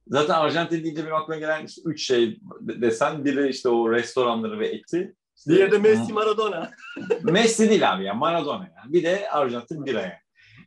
Zaten 0.09 0.35
Arjantin 0.35 0.85
deyince 0.85 1.03
benim 1.03 1.15
aklıma 1.15 1.39
gelen 1.39 1.67
üç 1.85 2.07
şey 2.07 2.39
desen 2.61 3.25
biri 3.25 3.49
işte 3.49 3.69
o 3.69 3.93
restoranları 3.93 4.59
ve 4.59 4.69
eti. 4.69 5.17
Diğeri 5.49 5.73
de 5.73 5.79
Messi 5.79 6.13
Maradona. 6.13 6.71
Messi 7.23 7.71
değil 7.71 7.93
abi 7.93 8.05
ya 8.05 8.15
Maradona 8.15 8.71
yani. 8.77 8.93
Bir 8.93 9.03
de 9.03 9.31
Arjantin 9.31 9.87
bira 9.87 10.01
yani. 10.01 10.13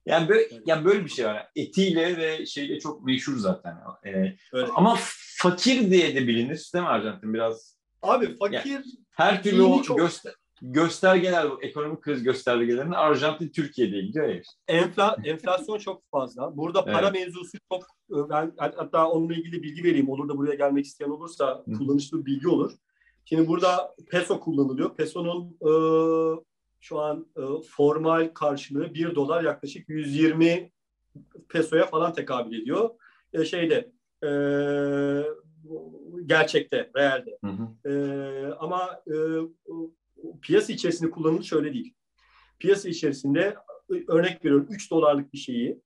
Yani 0.06 0.30
böyle, 0.30 0.50
yani 0.66 0.86
böyle 0.86 1.06
bir 1.06 1.10
şey 1.10 1.26
var. 1.26 1.48
Etiyle 1.56 2.18
ve 2.18 2.46
şeyle 2.46 2.80
çok 2.80 3.06
meşhur 3.06 3.38
zaten. 3.38 3.78
Ee, 4.06 4.36
ama 4.76 4.98
fakir 5.38 5.92
diye 5.92 6.16
de 6.16 6.28
bilinir 6.28 6.70
değil 6.74 6.84
mi 6.84 6.90
Arjantin 6.90 7.34
biraz? 7.34 7.78
Abi 8.02 8.38
fakir 8.38 8.70
yani 8.70 8.86
her 9.12 9.44
türlü 9.44 9.62
o 9.62 9.82
çok... 9.82 9.98
göster 9.98 10.34
göstergeler, 10.62 11.48
ekonomik 11.62 12.02
kriz 12.02 12.24
göstergelerinin 12.24 12.92
Arjantin 12.92 13.50
Türkiye'de 13.50 14.02
gidiyor 14.02 14.28
ya. 14.28 14.42
Enfla, 14.68 15.16
enflasyon 15.24 15.78
çok 15.78 16.12
fazla. 16.12 16.58
Burada 16.58 16.86
para 16.86 17.10
evet. 17.10 17.14
mevzusu 17.14 17.58
çok 17.72 17.86
ben 18.30 18.54
hatta 18.58 19.10
onunla 19.10 19.34
ilgili 19.34 19.64
bilgi 19.64 19.84
vereyim. 19.84 20.10
Olur 20.10 20.30
da 20.30 20.38
buraya 20.38 20.56
gelmek 20.56 20.86
isteyen 20.86 21.10
olursa 21.10 21.64
kullanışlı 21.78 22.20
bir 22.20 22.26
bilgi 22.26 22.48
olur. 22.48 22.72
Şimdi 23.30 23.48
burada 23.48 23.96
peso 24.12 24.40
kullanılıyor. 24.40 24.96
Peso'nun 24.96 25.58
e, 25.62 25.72
şu 26.80 27.00
an 27.00 27.28
e, 27.38 27.42
formal 27.70 28.32
karşılığı 28.34 28.94
1 28.94 29.16
dolar 29.16 29.44
yaklaşık 29.44 29.90
120 29.90 30.72
pesoya 31.50 31.86
falan 31.86 32.14
tekabül 32.14 32.62
ediyor. 32.62 32.90
E, 33.34 33.46
şeyde 33.46 33.92
e, 34.24 34.30
gerçekte, 36.26 36.92
realde. 36.96 37.38
Hı 37.44 37.52
hı. 37.52 37.90
E, 37.90 38.54
ama 38.54 39.02
e, 39.08 39.16
piyasa 40.42 40.74
içerisinde 40.74 41.12
kullanılır 41.12 41.44
şöyle 41.44 41.74
değil. 41.74 41.94
Piyasa 42.60 42.90
içerisinde 42.90 43.56
örnek 44.08 44.46
veriyorum 44.46 44.68
3 44.70 44.92
dolarlık 44.92 45.34
bir 45.34 45.38
şeyi 45.38 45.82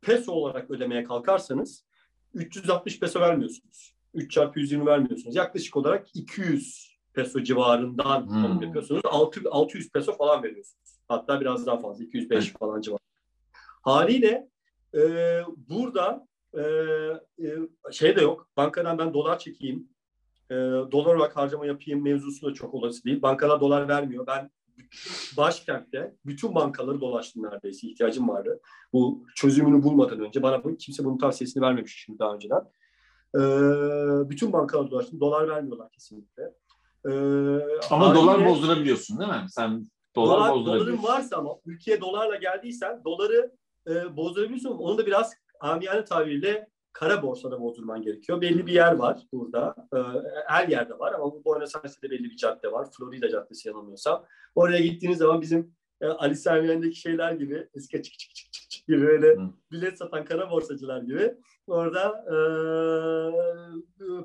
peso 0.00 0.32
olarak 0.32 0.70
ödemeye 0.70 1.04
kalkarsanız 1.04 1.84
360 2.34 3.00
peso 3.00 3.20
vermiyorsunuz. 3.20 4.01
3 4.14 4.30
çarpı 4.30 4.60
120 4.60 4.86
vermiyorsunuz. 4.86 5.36
Yaklaşık 5.36 5.76
olarak 5.76 6.16
200 6.16 6.92
peso 7.12 7.42
civarından 7.42 8.26
hmm. 8.26 8.44
alım 8.44 8.62
yapıyorsunuz. 8.62 9.02
600 9.50 9.90
peso 9.90 10.16
falan 10.16 10.42
veriyorsunuz. 10.42 10.98
Hatta 11.08 11.40
biraz 11.40 11.66
daha 11.66 11.78
fazla 11.78 12.04
205 12.04 12.44
evet. 12.44 12.58
falan 12.58 12.80
civarı. 12.80 13.02
Haliyle 13.82 14.48
e, 14.94 15.00
burada 15.56 16.26
e, 16.54 16.62
e, 17.38 17.58
şey 17.92 18.16
de 18.16 18.20
yok. 18.20 18.48
Bankadan 18.56 18.98
ben 18.98 19.14
dolar 19.14 19.38
çekeyim. 19.38 19.88
E, 20.50 20.54
dolar 20.92 21.14
olarak 21.14 21.36
harcama 21.36 21.66
yapayım 21.66 22.04
mevzusu 22.04 22.46
da 22.46 22.54
çok 22.54 22.74
olası 22.74 23.04
değil. 23.04 23.22
Bankalar 23.22 23.60
dolar 23.60 23.88
vermiyor. 23.88 24.26
Ben 24.26 24.50
başkentte 25.36 26.16
bütün 26.26 26.54
bankaları 26.54 27.00
dolaştım 27.00 27.42
neredeyse. 27.42 27.88
ihtiyacım 27.88 28.28
vardı. 28.28 28.60
Bu 28.92 29.26
çözümünü 29.34 29.82
bulmadan 29.82 30.20
önce. 30.20 30.42
Bana 30.42 30.64
bu, 30.64 30.76
kimse 30.76 31.04
bunun 31.04 31.18
tavsiyesini 31.18 31.62
vermemiş 31.62 32.02
şimdi 32.04 32.18
daha 32.18 32.34
önceden. 32.34 32.62
E, 33.34 33.40
bütün 34.30 34.52
bankaları 34.52 34.90
dolaştım. 34.90 35.20
Dolar 35.20 35.48
vermiyorlar 35.48 35.90
kesinlikle. 35.90 36.52
Ee, 37.06 37.10
ama 37.90 38.08
haliyle, 38.08 38.22
dolar 38.22 38.46
bozdurabiliyorsun 38.46 39.18
değil 39.18 39.30
mi? 39.30 39.46
Sen 39.48 39.84
dolar, 40.16 40.38
dolar 40.38 40.50
bozdurabiliyorsun. 40.52 41.02
Doların 41.02 41.16
varsa 41.16 41.36
ama 41.36 41.56
ülkeye 41.66 42.00
dolarla 42.00 42.36
geldiysen 42.36 43.04
doları 43.04 43.52
e, 43.88 44.16
bozdurabiliyorsun. 44.16 44.70
Onu 44.70 44.98
da 44.98 45.06
biraz 45.06 45.32
amiyane 45.60 46.04
tabiriyle 46.04 46.68
kara 46.92 47.22
borsada 47.22 47.60
bozdurman 47.60 48.02
gerekiyor. 48.02 48.40
Belli 48.40 48.66
bir 48.66 48.72
yer 48.72 48.92
var 48.92 49.22
burada. 49.32 49.74
E, 49.94 49.98
her 50.46 50.68
yerde 50.68 50.98
var 50.98 51.12
ama 51.12 51.44
Buenos 51.44 51.76
Aires'te 51.76 52.10
belli 52.10 52.24
bir 52.24 52.36
cadde 52.36 52.72
var. 52.72 52.88
Florida 52.98 53.28
Caddesi 53.28 53.68
yanılmıyorsam. 53.68 54.24
Oraya 54.54 54.80
gittiğiniz 54.80 55.18
zaman 55.18 55.40
bizim 55.40 55.74
e, 56.00 56.06
Ali 56.06 56.36
Sami 56.36 56.94
şeyler 56.94 57.32
gibi 57.32 57.68
eski 57.74 58.02
çık 58.02 58.18
çık 58.18 58.34
çık 58.34 58.52
çık 58.52 58.86
gibi 58.86 59.02
böyle 59.02 59.36
bilet 59.72 59.98
satan 59.98 60.24
kara 60.24 60.50
borsacılar 60.50 61.02
gibi 61.02 61.34
Orada 61.66 62.24
e, 62.26 62.36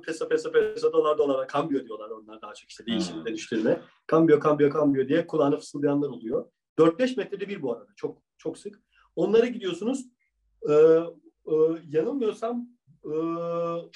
peso 0.05 0.27
peso 0.27 0.51
peso 0.51 0.93
dolar 0.93 1.17
dolara 1.17 1.47
kambiyo 1.47 1.85
diyorlar 1.85 2.09
onlar 2.09 2.41
daha 2.41 2.53
çok 2.53 2.69
işte 2.69 2.85
değişim 2.85 3.15
hmm. 3.15 3.25
dönüştürme. 3.25 3.81
Kambiyo 4.07 4.39
kambiyo 4.39 4.69
kambiyo 4.69 5.07
diye 5.07 5.27
kulağına 5.27 5.57
fısıldayanlar 5.57 6.09
oluyor. 6.09 6.45
4-5 6.77 7.17
metrede 7.17 7.47
bir 7.47 7.61
bu 7.61 7.73
arada 7.73 7.91
çok 7.95 8.21
çok 8.37 8.57
sık. 8.57 8.81
Onlara 9.15 9.45
gidiyorsunuz. 9.45 10.05
E, 10.69 10.73
e, 10.73 11.53
yanılmıyorsam 11.89 12.67
e, 13.05 13.13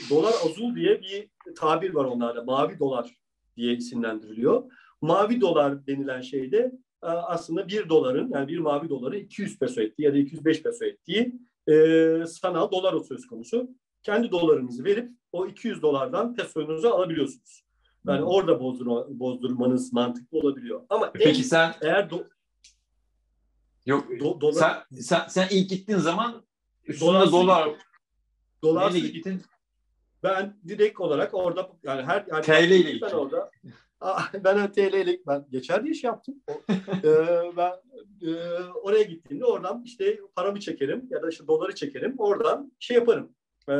dolar 0.10 0.34
azul 0.46 0.76
diye 0.76 1.02
bir 1.02 1.30
tabir 1.56 1.94
var 1.94 2.06
onlarda. 2.06 2.44
Mavi 2.44 2.80
dolar 2.80 3.16
diye 3.58 3.74
isimlendiriliyor. 3.74 4.72
Mavi 5.02 5.42
dolar 5.42 5.88
denilen 5.88 6.22
şeyde 6.22 6.72
aslında 7.02 7.68
bir 7.68 7.90
doların 7.90 8.32
yani 8.34 8.48
bir 8.48 8.60
mavi 8.60 8.90
doları 8.90 9.18
200 9.18 9.60
peso 9.60 9.82
ettiği 9.82 10.04
ya 10.04 10.14
da 10.14 10.18
205 10.18 10.64
peso 10.64 10.86
ettiği 10.86 11.40
e, 11.74 12.28
sanal 12.28 12.72
dolar 12.72 13.04
söz 13.04 13.28
konusu. 13.28 13.70
Kendi 14.04 14.32
dolarınızı 14.32 14.84
verip 14.84 15.12
o 15.32 15.48
200 15.48 15.82
dolardan 15.82 16.36
pesonuzu 16.36 16.90
alabiliyorsunuz. 16.90 17.64
Yani 18.08 18.20
hmm. 18.20 18.28
orada 18.28 18.60
bozdurma, 18.60 19.06
bozdurmanız 19.10 19.94
mantıklı 19.94 20.38
olabiliyor. 20.38 20.82
Ama 20.90 21.12
Peki 21.12 21.40
en, 21.40 21.44
sen 21.44 21.74
eğer 21.82 22.10
do, 22.10 22.24
Yok 23.86 24.08
do, 24.20 24.42
dolar, 24.42 24.86
sen, 24.92 25.02
sen, 25.02 25.28
sen 25.28 25.48
ilk 25.52 25.70
gittiğin 25.70 26.00
zaman 26.00 26.44
üstünde 26.86 27.12
dolar 27.12 27.32
dolar, 27.32 27.70
dolar 28.64 28.92
gittin? 28.92 29.42
Ben 30.24 30.58
direkt 30.68 31.00
olarak 31.00 31.34
orada 31.34 31.70
yani 31.84 32.02
her 32.02 32.26
yani 32.32 32.44
TL 32.44 32.72
ile 32.72 33.02
ben 33.02 33.12
orada 33.12 33.51
ben 34.44 34.72
TL 34.72 34.94
ile 34.94 35.20
ben 35.28 35.46
geçer 35.52 35.84
diye 35.84 35.94
şey 35.94 36.08
yaptım. 36.08 36.36
ee, 37.04 37.42
ben 37.58 37.72
e, 38.22 38.32
oraya 38.84 39.04
gittiğimde 39.04 39.46
oradan 39.46 39.82
işte 39.86 40.20
paramı 40.36 40.60
çekerim 40.60 41.08
ya 41.10 41.22
da 41.22 41.30
işte 41.30 41.48
doları 41.48 41.76
çekerim. 41.76 42.16
Oradan 42.18 42.72
şey 42.80 42.98
yaparım. 42.98 43.30
E, 43.70 43.76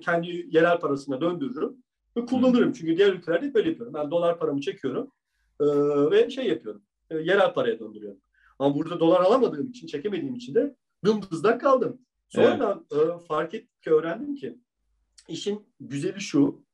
kendi 0.00 0.46
yerel 0.50 0.80
parasına 0.80 1.20
döndürürüm 1.20 1.76
ve 2.16 2.26
kullanırım. 2.26 2.72
Çünkü 2.72 2.96
diğer 2.96 3.12
ülkelerde 3.12 3.54
böyle 3.54 3.68
yapıyorum. 3.68 3.94
Ben 3.94 4.10
dolar 4.10 4.38
paramı 4.38 4.60
çekiyorum 4.60 5.12
e, 5.60 5.66
ve 6.10 6.30
şey 6.30 6.46
yapıyorum. 6.46 6.82
E, 7.10 7.18
yerel 7.18 7.54
paraya 7.54 7.78
döndürüyorum. 7.78 8.20
Ama 8.58 8.74
burada 8.74 9.00
dolar 9.00 9.20
alamadığım 9.20 9.70
için, 9.70 9.86
çekemediğim 9.86 10.34
için 10.34 10.54
de 10.54 10.76
dımdızlak 11.04 11.60
kaldım. 11.60 12.00
Sonra 12.28 12.82
evet. 12.92 13.22
e, 13.22 13.26
fark 13.26 13.54
ettik 13.54 13.82
ki 13.82 13.90
öğrendim 13.90 14.34
ki 14.34 14.58
işin 15.28 15.66
güzeli 15.80 16.20
şu. 16.20 16.65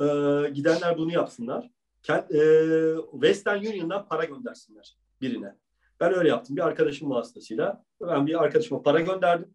E, 0.00 0.04
gidenler 0.50 0.98
bunu 0.98 1.12
yapsınlar. 1.12 1.70
Kend, 2.02 2.30
e, 2.30 2.96
Western 3.12 3.58
Union'dan 3.58 4.08
para 4.08 4.24
göndersinler 4.24 4.96
birine. 5.20 5.56
Ben 6.00 6.14
öyle 6.14 6.28
yaptım. 6.28 6.56
Bir 6.56 6.66
arkadaşım 6.66 7.10
vasıtasıyla. 7.10 7.84
Ben 8.00 8.26
bir 8.26 8.42
arkadaşıma 8.42 8.82
para 8.82 9.00
gönderdim. 9.00 9.54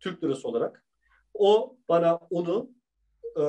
Türk 0.00 0.24
lirası 0.24 0.48
olarak. 0.48 0.84
O 1.34 1.76
bana 1.88 2.14
onu 2.30 2.70
e, 3.36 3.44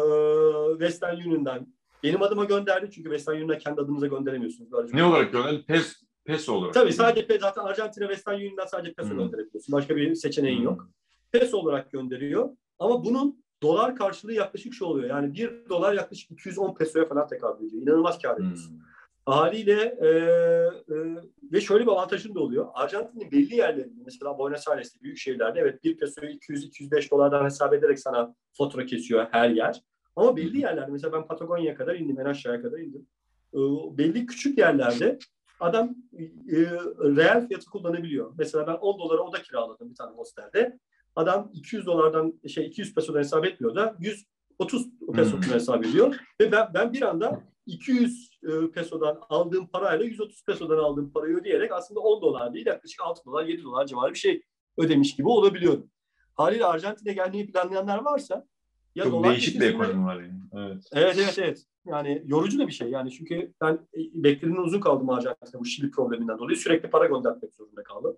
Western 0.71 1.15
Union'dan 1.17 1.73
benim 2.03 2.21
adıma 2.21 2.45
gönderdi. 2.45 2.91
Çünkü 2.91 3.09
Western 3.09 3.35
Union'a 3.35 3.57
kendi 3.57 3.81
adınıza 3.81 4.07
gönderemiyorsunuz. 4.07 4.71
Böylece 4.71 4.97
ne 4.97 5.03
olarak 5.03 5.31
gönderdi? 5.31 5.65
Pes, 5.65 6.03
peso 6.25 6.53
olarak. 6.53 6.73
Tabii 6.73 6.93
sadece 6.93 7.27
peso. 7.27 7.39
Zaten 7.39 7.61
Arjantin'e 7.61 8.07
Western 8.07 8.35
Union'dan 8.35 8.65
sadece 8.65 8.93
peso 8.93 9.09
hmm. 9.09 9.17
gönderebiliyorsun. 9.17 9.73
Başka 9.73 9.95
bir 9.95 10.15
seçeneğin 10.15 10.57
hmm. 10.57 10.65
yok. 10.65 10.89
Peso 11.31 11.57
olarak 11.57 11.91
gönderiyor. 11.91 12.49
Ama 12.79 13.05
bunun 13.05 13.43
dolar 13.63 13.95
karşılığı 13.95 14.33
yaklaşık 14.33 14.73
şu 14.73 14.85
oluyor. 14.85 15.09
Yani 15.09 15.33
bir 15.33 15.69
dolar 15.69 15.93
yaklaşık 15.93 16.31
210 16.31 16.75
pesoya 16.75 17.05
falan 17.05 17.27
tekabül 17.27 17.67
ediyor. 17.67 17.83
İnanılmaz 17.83 18.21
kar 18.21 18.37
ediyorsun. 18.37 18.71
Hmm. 18.71 18.79
Haliyle 19.25 19.81
e, 20.01 20.07
e, 20.07 20.95
ve 21.51 21.61
şöyle 21.61 21.83
bir 21.83 21.91
avantajın 21.91 22.35
da 22.35 22.39
oluyor. 22.39 22.67
Arjantin'in 22.73 23.31
belli 23.31 23.55
yerlerinde 23.55 24.01
mesela 24.05 24.37
Buenos 24.39 24.67
Aires'te 24.67 25.01
büyük 25.01 25.17
şehirlerde 25.17 25.59
evet 25.59 25.83
bir 25.83 25.97
pesoyu 25.97 26.31
200-205 26.31 27.11
dolardan 27.11 27.45
hesap 27.45 27.73
ederek 27.73 27.99
sana 27.99 28.35
fatura 28.51 28.85
kesiyor 28.85 29.27
her 29.31 29.49
yer. 29.49 29.81
Ama 30.15 30.37
belli 30.37 30.59
yerlerde 30.59 30.91
mesela 30.91 31.13
ben 31.13 31.27
Patagonya'ya 31.27 31.75
kadar 31.75 31.95
indim, 31.95 32.19
en 32.19 32.25
aşağıya 32.25 32.61
kadar 32.61 32.77
indim. 32.79 33.07
E, 33.53 33.59
belli 33.97 34.25
küçük 34.25 34.57
yerlerde 34.57 35.19
adam 35.59 35.95
e, 36.51 36.55
reel 37.15 37.47
fiyatı 37.47 37.69
kullanabiliyor. 37.69 38.33
Mesela 38.37 38.67
ben 38.67 38.73
10 38.73 38.99
dolara 38.99 39.21
oda 39.21 39.41
kiraladım 39.41 39.89
bir 39.89 39.95
tane 39.95 40.15
hostelde. 40.15 40.79
Adam 41.19 41.51
200 41.53 41.85
dolardan 41.85 42.33
şey 42.47 42.65
200 42.65 42.95
pesodan 42.95 43.19
hesap 43.19 43.45
etmiyor 43.45 43.75
da 43.75 43.95
130 43.99 44.87
pesodan 45.15 45.41
hmm. 45.41 45.53
hesap 45.53 45.85
ediyor. 45.85 46.15
Ve 46.41 46.51
ben, 46.51 46.71
ben 46.73 46.93
bir 46.93 47.01
anda 47.01 47.43
200 47.65 48.39
e, 48.43 48.71
pesodan 48.71 49.19
aldığım 49.29 49.67
parayla 49.67 50.05
130 50.05 50.45
pesodan 50.45 50.77
aldığım 50.77 51.11
parayı 51.11 51.37
ödeyerek 51.37 51.71
aslında 51.71 51.99
10 51.99 52.21
dolar 52.21 52.53
değil 52.53 52.65
yaklaşık 52.65 53.01
6 53.01 53.25
dolar 53.25 53.45
7 53.45 53.63
dolar 53.63 53.85
civarı 53.85 54.13
bir 54.13 54.17
şey 54.17 54.41
ödemiş 54.77 55.15
gibi 55.15 55.27
olabiliyorum. 55.27 55.89
Haliyle 56.35 56.65
Arjantin'e 56.65 57.13
gelmeyi 57.13 57.51
planlayanlar 57.51 58.05
varsa 58.05 58.45
ya 58.95 59.03
Çok 59.03 59.13
dolar 59.13 59.31
değişik 59.31 59.61
bir 59.61 59.69
ekonomi 59.69 60.05
var 60.05 60.21
yani. 60.21 60.39
Evet. 60.53 60.83
evet 60.93 61.17
evet 61.17 61.39
evet. 61.39 61.65
Yani 61.85 62.23
yorucu 62.25 62.59
da 62.59 62.67
bir 62.67 62.73
şey. 62.73 62.89
Yani 62.89 63.11
çünkü 63.11 63.53
ben 63.61 63.73
e, 63.73 63.99
beklediğimden 64.13 64.61
uzun 64.61 64.79
kaldım 64.79 65.09
Arjantin'de 65.09 65.59
bu 65.59 65.65
Şili 65.65 65.91
probleminden 65.91 66.39
dolayı 66.39 66.57
sürekli 66.57 66.89
para 66.89 67.05
göndermek 67.05 67.53
zorunda 67.53 67.83
kaldım. 67.83 68.17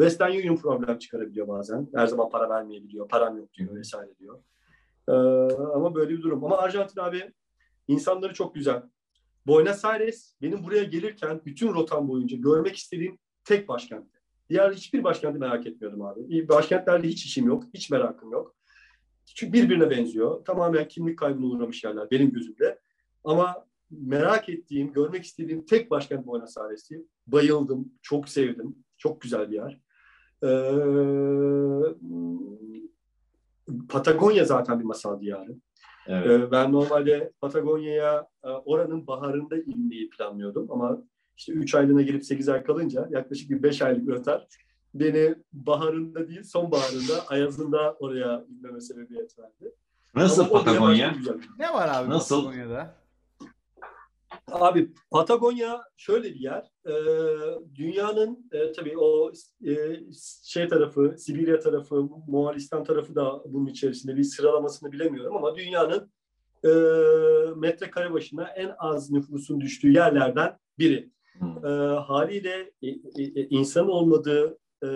Western 0.00 0.30
Union 0.30 0.56
problem 0.56 0.98
çıkarabiliyor 0.98 1.48
bazen. 1.48 1.88
Her 1.94 2.06
zaman 2.06 2.30
para 2.30 2.50
vermeyebiliyor. 2.50 3.08
Param 3.08 3.38
yok 3.38 3.54
diyor 3.54 3.76
vesaire 3.76 4.18
diyor. 4.18 4.38
Ee, 5.08 5.12
ama 5.74 5.94
böyle 5.94 6.10
bir 6.10 6.22
durum. 6.22 6.44
Ama 6.44 6.58
Arjantin 6.58 7.00
abi 7.00 7.32
insanları 7.88 8.34
çok 8.34 8.54
güzel. 8.54 8.82
Buenos 9.46 9.84
Aires 9.84 10.34
benim 10.42 10.64
buraya 10.64 10.84
gelirken 10.84 11.40
bütün 11.46 11.74
rotam 11.74 12.08
boyunca 12.08 12.36
görmek 12.36 12.76
istediğim 12.76 13.18
tek 13.44 13.68
başkentti. 13.68 14.18
Diğer 14.50 14.72
hiçbir 14.72 15.04
başkenti 15.04 15.38
merak 15.38 15.66
etmiyordum 15.66 16.02
abi. 16.02 16.48
Başkentlerde 16.48 17.08
hiç 17.08 17.24
işim 17.24 17.46
yok, 17.46 17.64
hiç 17.74 17.90
merakım 17.90 18.32
yok. 18.32 18.56
Çünkü 19.34 19.52
birbirine 19.52 19.90
benziyor. 19.90 20.44
Tamamen 20.44 20.88
kimlik 20.88 21.18
kaybına 21.18 21.46
uğramış 21.46 21.84
yerler 21.84 22.10
benim 22.10 22.32
gözümde. 22.32 22.78
Ama 23.24 23.66
merak 23.90 24.48
ettiğim, 24.48 24.92
görmek 24.92 25.24
istediğim 25.24 25.66
tek 25.66 25.90
başkent 25.90 26.26
Buenos 26.26 26.58
Aires'ti. 26.58 27.06
Bayıldım, 27.26 27.92
çok 28.02 28.28
sevdim. 28.28 28.76
Çok 28.98 29.20
güzel 29.20 29.50
bir 29.50 29.56
yer. 29.56 29.80
Ee, 30.42 30.48
Patagonya 33.88 34.44
zaten 34.44 34.80
bir 34.80 34.84
masal 34.84 35.20
diyarı. 35.20 35.56
Evet. 36.06 36.26
Ee, 36.30 36.50
ben 36.50 36.72
normalde 36.72 37.32
Patagonya'ya 37.40 38.26
e, 38.44 38.48
oranın 38.48 39.06
baharında 39.06 39.56
inmeyi 39.56 40.10
planlıyordum 40.10 40.70
ama 40.70 40.98
işte 41.36 41.52
3 41.52 41.74
aylığına 41.74 42.02
gelip 42.02 42.24
8 42.24 42.48
ay 42.48 42.64
kalınca 42.64 43.08
yaklaşık 43.10 43.50
bir 43.50 43.62
5 43.62 43.82
aylık 43.82 44.08
rötar 44.08 44.46
beni 44.94 45.34
baharında 45.52 46.28
değil 46.28 46.42
sonbaharında 46.42 47.26
ayazında 47.28 47.92
oraya 47.92 48.44
inmeme 48.48 48.80
sebebiyet 48.80 49.38
verdi. 49.38 49.74
Nasıl 50.14 50.42
Ama 50.42 50.52
Patagonya? 50.52 51.14
Ne 51.58 51.72
var 51.74 51.88
abi 51.94 52.10
Nasıl? 52.10 52.44
Patagonya'da? 52.44 52.94
Abi 54.52 54.92
Patagonya 55.10 55.82
şöyle 55.96 56.34
bir 56.34 56.40
yer. 56.40 56.72
E, 56.86 56.94
dünyanın 57.74 58.50
e, 58.52 58.72
tabii 58.72 58.98
o 58.98 59.32
e, 59.66 59.74
şey 60.44 60.68
tarafı, 60.68 61.14
Sibirya 61.18 61.60
tarafı, 61.60 62.08
Moğolistan 62.28 62.84
tarafı 62.84 63.14
da 63.14 63.42
bunun 63.46 63.66
içerisinde 63.66 64.16
bir 64.16 64.24
sıralamasını 64.24 64.92
bilemiyorum 64.92 65.36
ama 65.36 65.56
dünyanın 65.56 66.10
e, 66.64 66.70
metrekare 67.56 68.12
başına 68.12 68.48
en 68.48 68.74
az 68.78 69.10
nüfusun 69.10 69.60
düştüğü 69.60 69.92
yerlerden 69.92 70.58
biri. 70.78 71.10
Hmm. 71.38 71.66
E, 71.66 71.68
haliyle 71.96 72.72
e, 72.82 72.88
e, 72.88 73.48
insan 73.50 73.88
olmadığı 73.88 74.58
e, 74.82 74.86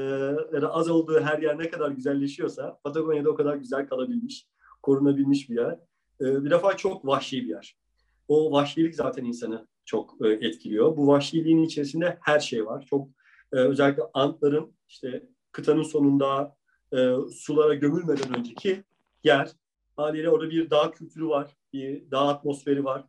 ya 0.52 0.62
da 0.62 0.74
az 0.74 0.90
olduğu 0.90 1.20
her 1.20 1.38
yer 1.38 1.58
ne 1.58 1.70
kadar 1.70 1.90
güzelleşiyorsa 1.90 2.78
Patagonya'da 2.84 3.30
o 3.30 3.34
kadar 3.34 3.56
güzel 3.56 3.88
kalabilmiş, 3.88 4.46
korunabilmiş 4.82 5.50
bir 5.50 5.54
yer. 5.54 5.78
E, 6.20 6.44
bir 6.44 6.50
defa 6.50 6.76
çok 6.76 7.06
vahşi 7.06 7.42
bir 7.42 7.48
yer. 7.48 7.81
O 8.28 8.52
vahşilik 8.52 8.94
zaten 8.94 9.24
insanı 9.24 9.66
çok 9.84 10.16
e, 10.24 10.28
etkiliyor. 10.28 10.96
Bu 10.96 11.06
vahşiliğin 11.06 11.62
içerisinde 11.62 12.18
her 12.20 12.40
şey 12.40 12.66
var. 12.66 12.86
Çok 12.90 13.08
e, 13.52 13.56
özellikle 13.56 14.02
antların 14.14 14.74
işte 14.88 15.22
kıtanın 15.52 15.82
sonunda 15.82 16.56
e, 16.92 17.14
sulara 17.32 17.74
gömülmeden 17.74 18.38
önceki 18.38 18.84
yer. 19.24 19.50
Haliyle 19.96 20.30
orada 20.30 20.50
bir 20.50 20.70
dağ 20.70 20.90
kültürü 20.90 21.28
var, 21.28 21.56
bir 21.72 22.10
dağ 22.10 22.28
atmosferi 22.28 22.84
var. 22.84 23.04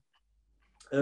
E, 0.91 0.99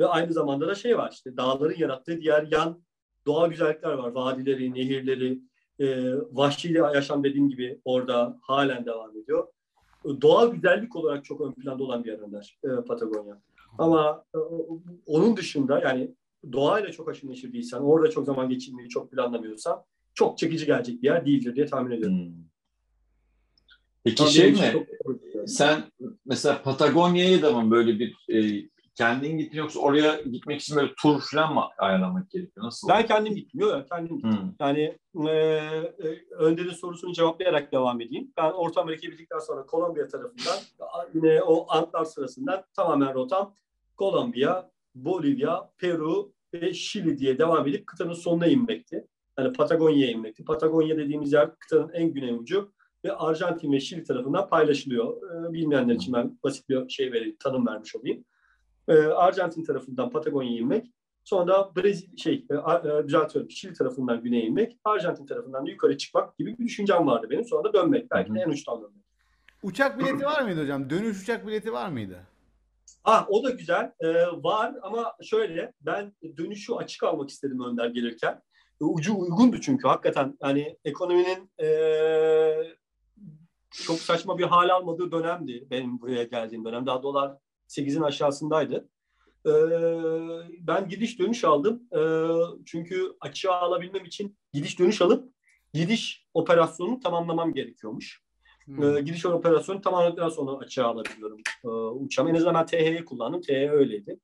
ve 0.00 0.06
aynı 0.06 0.32
zamanda 0.32 0.68
da 0.68 0.74
şey 0.74 0.98
var 0.98 1.10
işte 1.12 1.36
dağların 1.36 1.78
yarattığı 1.78 2.20
diğer 2.20 2.48
yan 2.50 2.82
doğal 3.26 3.50
güzellikler 3.50 3.92
var. 3.92 4.12
Vadileri, 4.12 4.74
nehirleri, 4.74 5.40
e, 5.78 6.14
vahşi 6.14 6.72
yaşam 6.72 7.24
dediğim 7.24 7.48
gibi 7.48 7.80
orada 7.84 8.38
halen 8.42 8.86
devam 8.86 9.16
ediyor 9.16 9.48
doğal 10.20 10.52
güzellik 10.52 10.96
olarak 10.96 11.24
çok 11.24 11.40
ön 11.40 11.52
planda 11.52 11.84
olan 11.84 12.04
bir 12.04 12.10
yer 12.10 12.18
Önder, 12.18 12.58
e, 12.64 12.84
Patagonya. 12.84 13.40
Ama 13.78 14.24
e, 14.34 14.38
onun 15.06 15.36
dışında 15.36 15.80
yani 15.80 16.10
doğayla 16.52 16.92
çok 16.92 17.08
aşırı 17.08 17.30
neşir 17.30 17.52
değilsen, 17.52 17.78
orada 17.78 18.10
çok 18.10 18.26
zaman 18.26 18.48
geçirmeyi 18.48 18.88
çok 18.88 19.10
planlamıyorsan 19.10 19.84
çok 20.14 20.38
çekici 20.38 20.66
gelecek 20.66 21.02
bir 21.02 21.06
yer 21.06 21.26
değildir 21.26 21.56
diye 21.56 21.66
tahmin 21.66 21.90
ediyorum. 21.90 22.18
Hmm. 22.18 22.46
Peki 24.04 24.16
Tabii 24.16 24.30
şey 24.30 24.52
mi? 24.52 24.72
Çok... 24.72 24.86
Sen 25.48 25.82
mesela 26.26 26.62
Patagonya'ya 26.62 27.42
da 27.42 27.52
mı 27.52 27.70
böyle 27.70 27.98
bir 27.98 28.16
e, 28.28 28.68
kendin 28.96 29.38
gittin 29.38 29.58
yoksa 29.58 29.80
oraya 29.80 30.20
gitmek 30.22 30.60
için 30.60 30.76
böyle 30.76 30.94
tur 31.02 31.20
falan 31.20 31.54
mı 31.54 31.64
ayarlamak 31.78 32.30
gerekiyor? 32.30 32.66
Nasıl? 32.66 32.88
Ben 32.88 33.06
kendim 33.06 33.34
gittim. 33.34 33.60
Yok 33.60 33.88
kendim 33.88 34.16
gittim. 34.16 34.30
Hmm. 34.30 34.54
Yani 34.60 34.98
e, 35.28 35.30
e, 35.30 36.20
Önder'in 36.30 36.70
sorusunu 36.70 37.12
cevaplayarak 37.12 37.72
devam 37.72 38.00
edeyim. 38.00 38.32
Ben 38.36 38.50
Orta 38.50 38.80
Amerika'yı 38.80 39.12
bitirdikten 39.12 39.38
sonra 39.38 39.66
Kolombiya 39.66 40.08
tarafından 40.08 40.56
yine 41.14 41.42
o 41.42 41.66
Antlar 41.68 42.04
sırasından 42.04 42.64
tamamen 42.76 43.14
rotam 43.14 43.54
Kolombiya, 43.96 44.70
Bolivya, 44.94 45.70
Peru 45.78 46.32
ve 46.54 46.74
Şili 46.74 47.18
diye 47.18 47.38
devam 47.38 47.68
edip 47.68 47.86
kıtanın 47.86 48.12
sonuna 48.12 48.46
inmekti. 48.46 49.06
Yani 49.38 49.52
Patagonya'ya 49.52 50.10
inmekti. 50.10 50.44
Patagonya 50.44 50.96
dediğimiz 50.96 51.32
yer 51.32 51.56
kıtanın 51.58 51.92
en 51.92 52.12
güney 52.12 52.32
ucu 52.32 52.72
ve 53.04 53.12
Arjantin 53.12 53.72
ve 53.72 53.80
Şili 53.80 54.04
tarafından 54.04 54.48
paylaşılıyor. 54.48 55.22
Bilmeyenler 55.52 55.94
için 55.94 56.14
ben 56.14 56.38
basit 56.42 56.68
bir 56.68 56.88
şey 56.88 57.12
vereyim, 57.12 57.36
tanım 57.40 57.66
vermiş 57.66 57.96
olayım. 57.96 58.24
E, 58.88 58.94
Arjantin 58.94 59.64
tarafından 59.64 60.10
Patagonya'ya 60.10 60.58
inmek, 60.58 60.86
sonra 61.24 61.46
da 61.46 61.72
Brezilya 61.76 62.16
şey, 62.16 62.46
e, 62.50 62.54
e, 62.54 63.06
düzeltiyorum, 63.06 63.50
Şili 63.50 63.72
tarafından 63.72 64.22
güneye 64.22 64.44
inmek, 64.44 64.78
Arjantin 64.84 65.26
tarafından 65.26 65.66
da 65.66 65.70
yukarı 65.70 65.98
çıkmak 65.98 66.38
gibi 66.38 66.58
bir 66.58 66.64
düşüncem 66.64 67.06
vardı 67.06 67.26
benim. 67.30 67.44
Sonra 67.44 67.64
da 67.64 67.72
dönmek, 67.72 68.10
belki 68.10 68.34
de 68.34 68.40
en 68.40 68.50
uçtan 68.50 68.82
dönmek. 68.82 69.06
Uçak 69.62 69.98
bileti 69.98 70.24
var 70.24 70.42
mıydı 70.42 70.62
hocam? 70.62 70.90
Dönüş 70.90 71.22
uçak 71.22 71.46
bileti 71.46 71.72
var 71.72 71.88
mıydı? 71.88 72.18
Ah 73.04 73.26
o 73.28 73.44
da 73.44 73.50
güzel. 73.50 73.92
Ee, 74.00 74.14
var 74.26 74.74
ama 74.82 75.16
şöyle 75.22 75.72
ben 75.80 76.12
dönüşü 76.36 76.72
açık 76.72 77.02
almak 77.02 77.30
istedim 77.30 77.64
Önder 77.64 77.86
gelirken. 77.86 78.42
Ucu 78.80 79.18
uygundu 79.18 79.60
çünkü 79.60 79.88
hakikaten 79.88 80.38
yani 80.42 80.78
ekonominin 80.84 81.50
ee, 81.62 82.56
çok 83.70 83.98
saçma 83.98 84.38
bir 84.38 84.44
hal 84.44 84.68
almadığı 84.68 85.12
dönemdi 85.12 85.66
benim 85.70 86.00
buraya 86.00 86.24
geldiğim 86.24 86.64
dönem. 86.64 86.86
Daha 86.86 87.02
dolar 87.02 87.36
8'in 87.68 88.02
aşağısındaydı. 88.02 88.88
Ee, 89.46 89.50
ben 90.60 90.88
gidiş 90.88 91.18
dönüş 91.18 91.44
aldım. 91.44 91.82
Ee, 91.96 92.26
çünkü 92.66 93.16
açığa 93.20 93.60
alabilmem 93.60 94.04
için 94.04 94.36
gidiş 94.52 94.78
dönüş 94.78 95.02
alıp 95.02 95.32
gidiş 95.72 96.26
operasyonunu 96.34 97.00
tamamlamam 97.00 97.54
gerekiyormuş. 97.54 98.26
Hmm. 98.64 98.96
E, 98.96 99.00
gidiş 99.00 99.26
operasyonu 99.26 99.80
tamamladıktan 99.80 100.28
sonra 100.28 100.56
açığa 100.56 100.86
alabiliyorum 100.86 101.38
e, 101.64 101.68
uçağımı. 101.68 102.30
En 102.30 102.34
azından 102.34 102.54
ben 102.54 102.66
TH'yi 102.66 103.04
kullandım. 103.04 103.40
TH 103.40 103.50
öyleydi. 103.50 104.18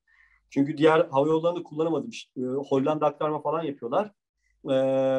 Çünkü 0.50 0.76
diğer 0.76 1.00
hava 1.10 1.26
yollarını 1.26 1.62
kullanamadım. 1.62 2.10
İşte, 2.10 2.40
e, 2.40 2.44
Hollanda 2.44 3.06
aktarma 3.06 3.40
falan 3.40 3.62
yapıyorlar. 3.62 4.10
E, 4.64 4.74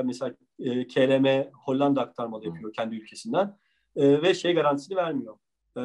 mesela 0.06 0.36
e, 0.60 0.88
KLM 0.88 1.52
Hollanda 1.66 2.02
aktarmalı 2.02 2.46
yapıyor 2.46 2.74
kendi 2.74 2.96
ülkesinden. 2.96 3.58
E, 3.96 4.22
ve 4.22 4.34
şey 4.34 4.54
garantisini 4.54 4.98
vermiyor. 4.98 5.36
E, 5.78 5.82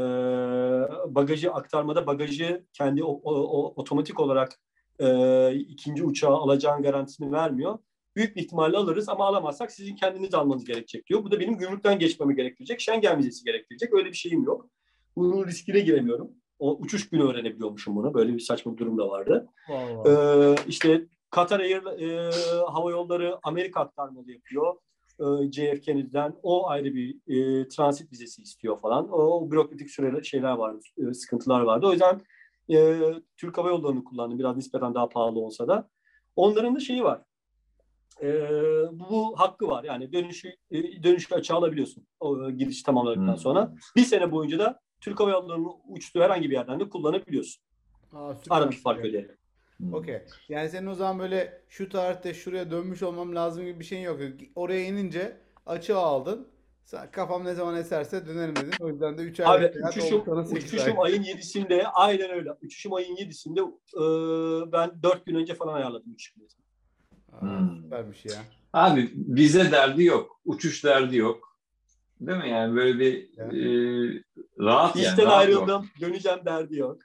bagajı 1.14 1.52
aktarmada 1.52 2.06
bagajı 2.06 2.66
kendi 2.72 3.04
o, 3.04 3.12
o, 3.12 3.34
o, 3.34 3.72
otomatik 3.76 4.20
olarak 4.20 4.60
e, 4.98 5.54
ikinci 5.54 6.04
uçağı 6.04 6.36
alacağın 6.36 6.82
garantisini 6.82 7.32
vermiyor 7.32 7.78
büyük 8.18 8.36
bir 8.36 8.42
ihtimalle 8.42 8.76
alırız 8.76 9.08
ama 9.08 9.26
alamazsak 9.26 9.72
sizin 9.72 9.96
kendiniz 9.96 10.34
almanız 10.34 10.64
gerekecek 10.64 11.06
diyor. 11.06 11.24
Bu 11.24 11.30
da 11.30 11.40
benim 11.40 11.58
gümrükten 11.58 11.98
geçmemi 11.98 12.36
gerektirecek. 12.36 12.80
Schengen 12.80 13.18
vizesi 13.18 13.44
gerektirecek. 13.44 13.94
Öyle 13.94 14.08
bir 14.08 14.16
şeyim 14.16 14.42
yok. 14.42 14.70
Bunun 15.16 15.46
riskine 15.46 15.80
giremiyorum. 15.80 16.30
O 16.58 16.76
uçuş 16.76 17.10
günü 17.10 17.22
öğrenebiliyormuşum 17.22 17.96
bunu. 17.96 18.14
Böyle 18.14 18.34
bir 18.34 18.40
saçma 18.40 18.72
bir 18.72 18.78
durum 18.78 18.98
da 18.98 19.08
vardı. 19.08 19.48
Vallahi. 19.68 20.08
Ee, 20.08 20.54
işte 20.68 21.06
Katar 21.30 21.60
Air 21.60 22.00
e, 22.00 22.30
Hava 22.66 22.90
Yolları 22.90 23.38
Amerika 23.42 23.80
aktarmalı 23.80 24.32
yapıyor. 24.32 24.76
E, 25.20 25.52
JF 25.52 25.80
Kennedy'den. 25.80 26.34
O 26.42 26.68
ayrı 26.68 26.94
bir 26.94 27.16
e, 27.26 27.68
transit 27.68 28.12
vizesi 28.12 28.42
istiyor 28.42 28.78
falan. 28.78 29.08
O, 29.10 29.16
o 29.16 29.50
bürokratik 29.50 29.90
süre 29.90 30.22
şeyler 30.22 30.52
vardı, 30.52 30.80
e, 30.98 31.14
sıkıntılar 31.14 31.60
vardı. 31.60 31.86
O 31.86 31.92
yüzden 31.92 32.20
e, 32.70 32.98
Türk 33.36 33.58
Hava 33.58 33.68
Yolları'nı 33.68 34.04
kullandım. 34.04 34.38
Biraz 34.38 34.56
nispeten 34.56 34.94
daha 34.94 35.08
pahalı 35.08 35.38
olsa 35.40 35.68
da. 35.68 35.88
Onların 36.36 36.74
da 36.74 36.80
şeyi 36.80 37.04
var 37.04 37.22
e, 38.22 38.28
bu 38.92 39.40
hakkı 39.40 39.68
var. 39.68 39.84
Yani 39.84 40.12
dönüşü 40.12 40.48
e, 40.70 41.02
dönüşü 41.02 41.34
açığa 41.34 41.56
alabiliyorsun. 41.56 42.06
O 42.20 42.48
e, 42.48 42.52
gidiş 42.52 42.82
tamamladıktan 42.82 43.26
Hmm. 43.28 43.36
sonra. 43.36 43.74
Bir 43.96 44.02
sene 44.02 44.32
boyunca 44.32 44.58
da 44.58 44.80
Türk 45.00 45.20
Hava 45.20 45.30
Yolları'nın 45.30 45.70
uçtuğu 45.88 46.20
herhangi 46.20 46.50
bir 46.50 46.54
yerden 46.54 46.80
de 46.80 46.88
kullanabiliyorsun. 46.88 47.62
Aa, 48.12 48.34
süper. 48.34 48.56
Aradaki 48.56 48.76
fark 48.76 49.04
öyle. 49.04 49.37
Okey. 49.92 50.22
Yani 50.48 50.68
senin 50.68 50.86
o 50.86 50.94
zaman 50.94 51.18
böyle 51.18 51.62
şu 51.68 51.88
tarihte 51.88 52.34
şuraya 52.34 52.70
dönmüş 52.70 53.02
olmam 53.02 53.34
lazım 53.34 53.64
gibi 53.64 53.80
bir 53.80 53.84
şeyin 53.84 54.02
yok. 54.02 54.20
Oraya 54.54 54.84
inince 54.84 55.36
açığa 55.66 55.98
aldın. 55.98 56.48
Sen 56.84 57.10
kafam 57.10 57.44
ne 57.44 57.54
zaman 57.54 57.76
eserse 57.76 58.26
dönerim 58.26 58.56
dedin. 58.56 58.72
O 58.80 58.88
yüzden 58.88 59.18
de 59.18 59.22
3 59.22 59.40
ay 59.40 59.56
Abi 59.66 59.72
uçuşum, 59.88 60.22
uçuşum 60.52 61.00
ayın 61.00 61.22
7'sinde 61.22 61.86
aynen 61.86 62.30
öyle. 62.30 62.52
Uçuşum 62.62 62.94
ayın 62.94 63.16
7'sinde 63.16 63.60
e, 63.94 64.72
ben 64.72 65.02
4 65.02 65.26
gün 65.26 65.34
önce 65.34 65.54
falan 65.54 65.74
ayarladım 65.74 66.12
uçuş 66.12 66.36
biletimi. 66.36 66.64
Aa, 67.32 67.40
Hmm. 67.40 67.82
Süpermiş 67.82 68.24
ya. 68.24 68.34
Abi 68.72 69.12
vize 69.16 69.70
derdi 69.70 70.04
yok. 70.04 70.40
Uçuş 70.44 70.84
derdi 70.84 71.16
yok. 71.16 71.58
Değil 72.20 72.38
mi 72.38 72.48
yani 72.50 72.76
böyle 72.76 72.98
bir 72.98 73.30
Evet. 73.38 73.52
e, 73.54 74.22
rahat 74.58 74.96
yani. 74.96 75.06
İşten 75.06 75.26
rahat 75.26 75.38
ayrıldım. 75.38 75.68
yok. 75.68 75.84
Döneceğim 76.00 76.38
derdi 76.44 76.76
yok. 76.76 76.98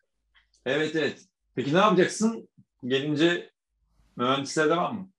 Evet 0.65 0.95
evet. 0.95 1.25
Peki 1.55 1.73
ne 1.73 1.77
yapacaksın? 1.77 2.47
Gelince 2.87 3.49
mühendisliğe 4.15 4.67
devam 4.69 4.95
mı? 4.95 5.09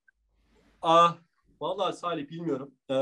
Ah, 0.82 1.16
vallahi 1.60 1.96
Salih 1.96 2.30
bilmiyorum. 2.30 2.74
Ee, 2.90 2.94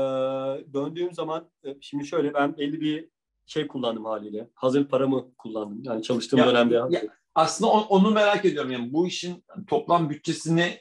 döndüğüm 0.73 1.13
zaman 1.13 1.49
e, 1.63 1.75
şimdi 1.81 2.05
şöyle 2.07 2.33
ben 2.33 2.57
belli 2.57 2.81
bir 2.81 3.09
şey 3.45 3.67
kullandım 3.67 4.05
haliyle. 4.05 4.49
Hazır 4.55 4.87
paramı 4.87 5.35
kullandım. 5.37 5.83
Yani 5.83 6.03
çalıştığım 6.03 6.39
Ya- 6.39 6.47
dönemde. 6.47 6.75
ya- 6.89 7.01
Aslında 7.35 7.71
o- 7.71 7.79
onu 7.87 8.11
merak 8.11 8.45
ediyorum. 8.45 8.71
Yani 8.71 8.93
bu 8.93 9.07
işin 9.07 9.45
toplam 9.67 10.09
bütçesini 10.09 10.79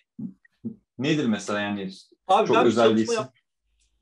nedir 0.99 1.27
mesela 1.27 1.61
yani? 1.61 1.91
Abi 2.29 2.47
Çok 2.47 2.57
ben 2.57 2.65
bir 2.65 2.69
özel 2.69 2.83
çalışma, 2.85 2.97
değilsin. 2.99 3.15
yap- 3.15 3.35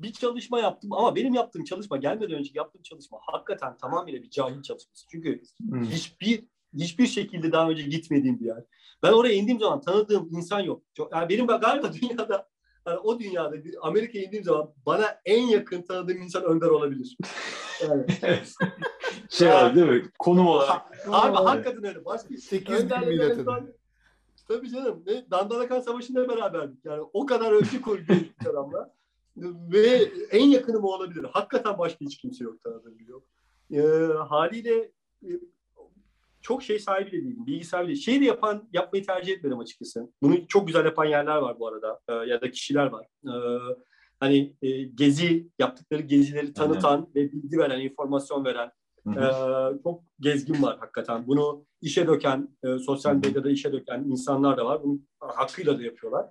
bir 0.01 0.13
çalışma 0.13 0.61
yaptım 0.61 0.93
ama 0.93 1.17
benim 1.17 1.35
yaptığım 1.35 1.65
çalışma 1.65 1.97
gelmeden 1.97 2.37
önce 2.39 2.51
yaptığım 2.55 2.83
çalışma 2.83 3.19
hakikaten 3.23 3.77
tamamıyla 3.77 4.23
bir 4.23 4.31
cahil 4.31 4.63
çalışması. 4.63 5.07
Çünkü 5.11 5.43
Hmm. 5.71 5.85
hiçbir 5.85 6.45
hiçbir 6.75 7.07
şekilde 7.07 7.53
daha 7.53 7.71
önce 7.71 7.83
gitmediğim 7.83 8.41
bir 8.41 8.47
yer. 8.47 8.65
Ben 9.03 9.13
oraya 9.13 9.35
indiğim 9.35 9.61
zaman 9.61 9.81
tanıdığım 9.81 10.29
insan 10.33 10.61
yok. 10.61 10.83
Çok, 10.95 11.13
yani 11.13 11.29
benim 11.29 11.47
galiba 11.47 11.93
dünyada 12.03 12.49
yani 12.87 12.99
o 12.99 13.19
dünyada 13.19 13.65
bir 13.65 13.89
Amerika'ya 13.89 14.25
indiğim 14.25 14.45
zaman 14.45 14.71
bana 14.87 15.21
en 15.25 15.43
yakın 15.43 15.83
tanıdığım 15.83 16.23
insan 16.23 16.45
Önder 16.45 16.67
olabilir. 16.67 17.17
Yani, 17.83 18.07
şey 19.29 19.49
var 19.49 19.75
değil 19.75 19.87
mi? 19.87 20.03
Konum 20.19 20.47
olarak. 20.47 20.83
abi 21.09 21.37
hakikaten 21.37 21.85
öyle. 21.85 22.05
Başka 22.05 22.37
800 22.37 22.69
bin 22.69 22.75
Önder'le 22.75 23.07
millet 23.07 23.39
ben- 23.39 23.47
ben- 23.47 23.73
Tabii 24.49 24.71
canım. 24.71 25.03
Ne, 25.07 25.31
Dandanakan 25.31 25.81
Savaşı'nda 25.81 26.29
beraberdik. 26.29 26.85
Yani 26.85 27.03
o 27.13 27.27
kadar 27.27 27.53
ölçü 27.53 27.81
koyduk 27.81 28.17
adamla. 28.51 28.95
Ve 29.73 30.11
en 30.31 30.47
yakınım 30.47 30.85
o 30.85 30.89
olabilir. 30.89 31.27
Hakikaten 31.33 31.79
başka 31.79 32.05
hiç 32.05 32.19
kimse 32.19 32.45
yok 32.45 32.63
tanıdığım 32.63 32.99
yok. 33.09 33.23
Ee, 33.73 33.81
haliyle 34.29 34.93
e, 35.23 35.31
çok 36.43 36.63
şey 36.63 36.79
sahibi 36.79 37.13
de 37.13 37.13
değilim. 37.13 37.47
Bilgi 37.47 37.65
sahibi 37.65 37.89
değilim. 37.89 38.03
Şey 38.03 38.21
de 38.21 38.25
yapan, 38.25 38.69
yapmayı 38.73 39.07
tercih 39.07 39.33
etmedim 39.33 39.59
açıkçası. 39.59 40.13
Bunu 40.23 40.47
çok 40.49 40.67
güzel 40.67 40.85
yapan 40.85 41.05
yerler 41.05 41.37
var 41.37 41.59
bu 41.59 41.69
arada. 41.69 42.01
Ee, 42.09 42.13
ya 42.13 42.41
da 42.41 42.51
kişiler 42.51 42.87
var. 42.87 43.07
Ee, 43.27 43.31
hani 44.21 44.57
e, 44.63 44.83
gezi, 44.83 45.49
yaptıkları 45.59 46.03
gezileri 46.03 46.53
tanıtan 46.53 47.09
ve 47.15 47.33
bilgi 47.33 47.59
veren, 47.59 47.81
informasyon 47.81 48.45
veren 48.45 48.71
ee, 49.07 49.83
çok 49.83 50.03
gezgin 50.21 50.63
var 50.63 50.79
hakikaten. 50.79 51.27
Bunu 51.27 51.67
işe 51.81 52.07
döken, 52.07 52.49
e, 52.65 52.79
sosyal 52.79 53.15
medyada 53.15 53.51
işe 53.51 53.73
döken 53.73 54.05
insanlar 54.09 54.57
da 54.57 54.67
var. 54.67 54.83
Bunu 54.83 55.01
hakkıyla 55.19 55.79
da 55.79 55.83
yapıyorlar. 55.83 56.27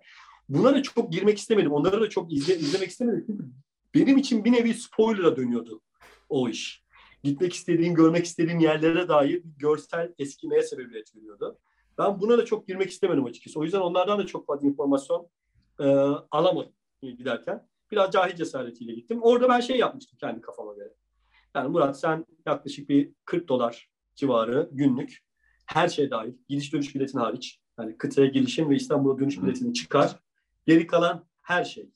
Buna 0.49 0.74
da 0.74 0.84
çok 0.84 1.12
girmek 1.12 1.38
istemedim. 1.38 1.72
Onları 1.72 2.01
da 2.01 2.10
çok 2.10 2.34
izle, 2.34 2.55
izlemek 2.57 2.89
istemedim. 2.89 3.53
Benim 3.95 4.18
için 4.18 4.45
bir 4.45 4.51
nevi 4.51 4.74
spoiler'a 4.74 5.36
dönüyordu 5.36 5.82
o 6.30 6.49
iş. 6.49 6.84
Gitmek 7.24 7.54
istediğim, 7.54 7.94
görmek 7.96 8.26
istediğim 8.26 8.60
yerlere 8.60 9.08
dair 9.08 9.44
bir 9.44 9.58
görsel 9.58 10.14
eskimeye 10.20 10.64
sebebiyet 10.64 11.16
veriyordu. 11.16 11.60
Ben 11.98 12.22
buna 12.22 12.38
da 12.38 12.46
çok 12.46 12.68
girmek 12.68 12.90
istemedim 12.90 13.26
açıkçası. 13.26 13.60
O 13.60 13.64
yüzden 13.64 13.80
onlardan 13.80 14.20
da 14.20 14.26
çok 14.26 14.48
fazla 14.48 14.68
informasyon 14.68 15.28
e, 15.80 15.86
alamadım 16.32 16.74
giderken. 17.02 17.68
Biraz 17.92 18.12
cahil 18.12 18.36
cesaretiyle 18.36 18.94
gittim. 18.94 19.20
Orada 19.22 19.50
ben 19.50 19.60
şey 19.60 19.78
yapmıştım 19.78 20.18
kendi 20.22 20.42
kafama 20.42 20.74
göre. 20.74 20.94
Yani 21.56 21.70
Murat 21.70 22.00
sen 22.00 22.26
yaklaşık 22.46 22.90
bir 22.90 23.12
40 23.26 23.48
dolar 23.48 23.90
civarı 24.16 24.70
günlük 24.72 25.20
her 25.66 25.88
şey 25.88 26.12
dahil. 26.12 26.34
Gidiş 26.50 26.74
dönüş 26.74 26.96
biletin 26.96 27.20
hariç. 27.20 27.60
Yani 27.80 27.98
kıtaya 27.98 28.28
gelişim 28.28 28.70
ve 28.70 28.76
İstanbul'a 28.76 29.20
dönüş 29.20 29.42
biletini 29.42 29.74
çıkar. 29.74 30.20
Geri 30.68 30.88
kalan 30.88 31.26
her 31.42 31.64
şey. 31.64 31.90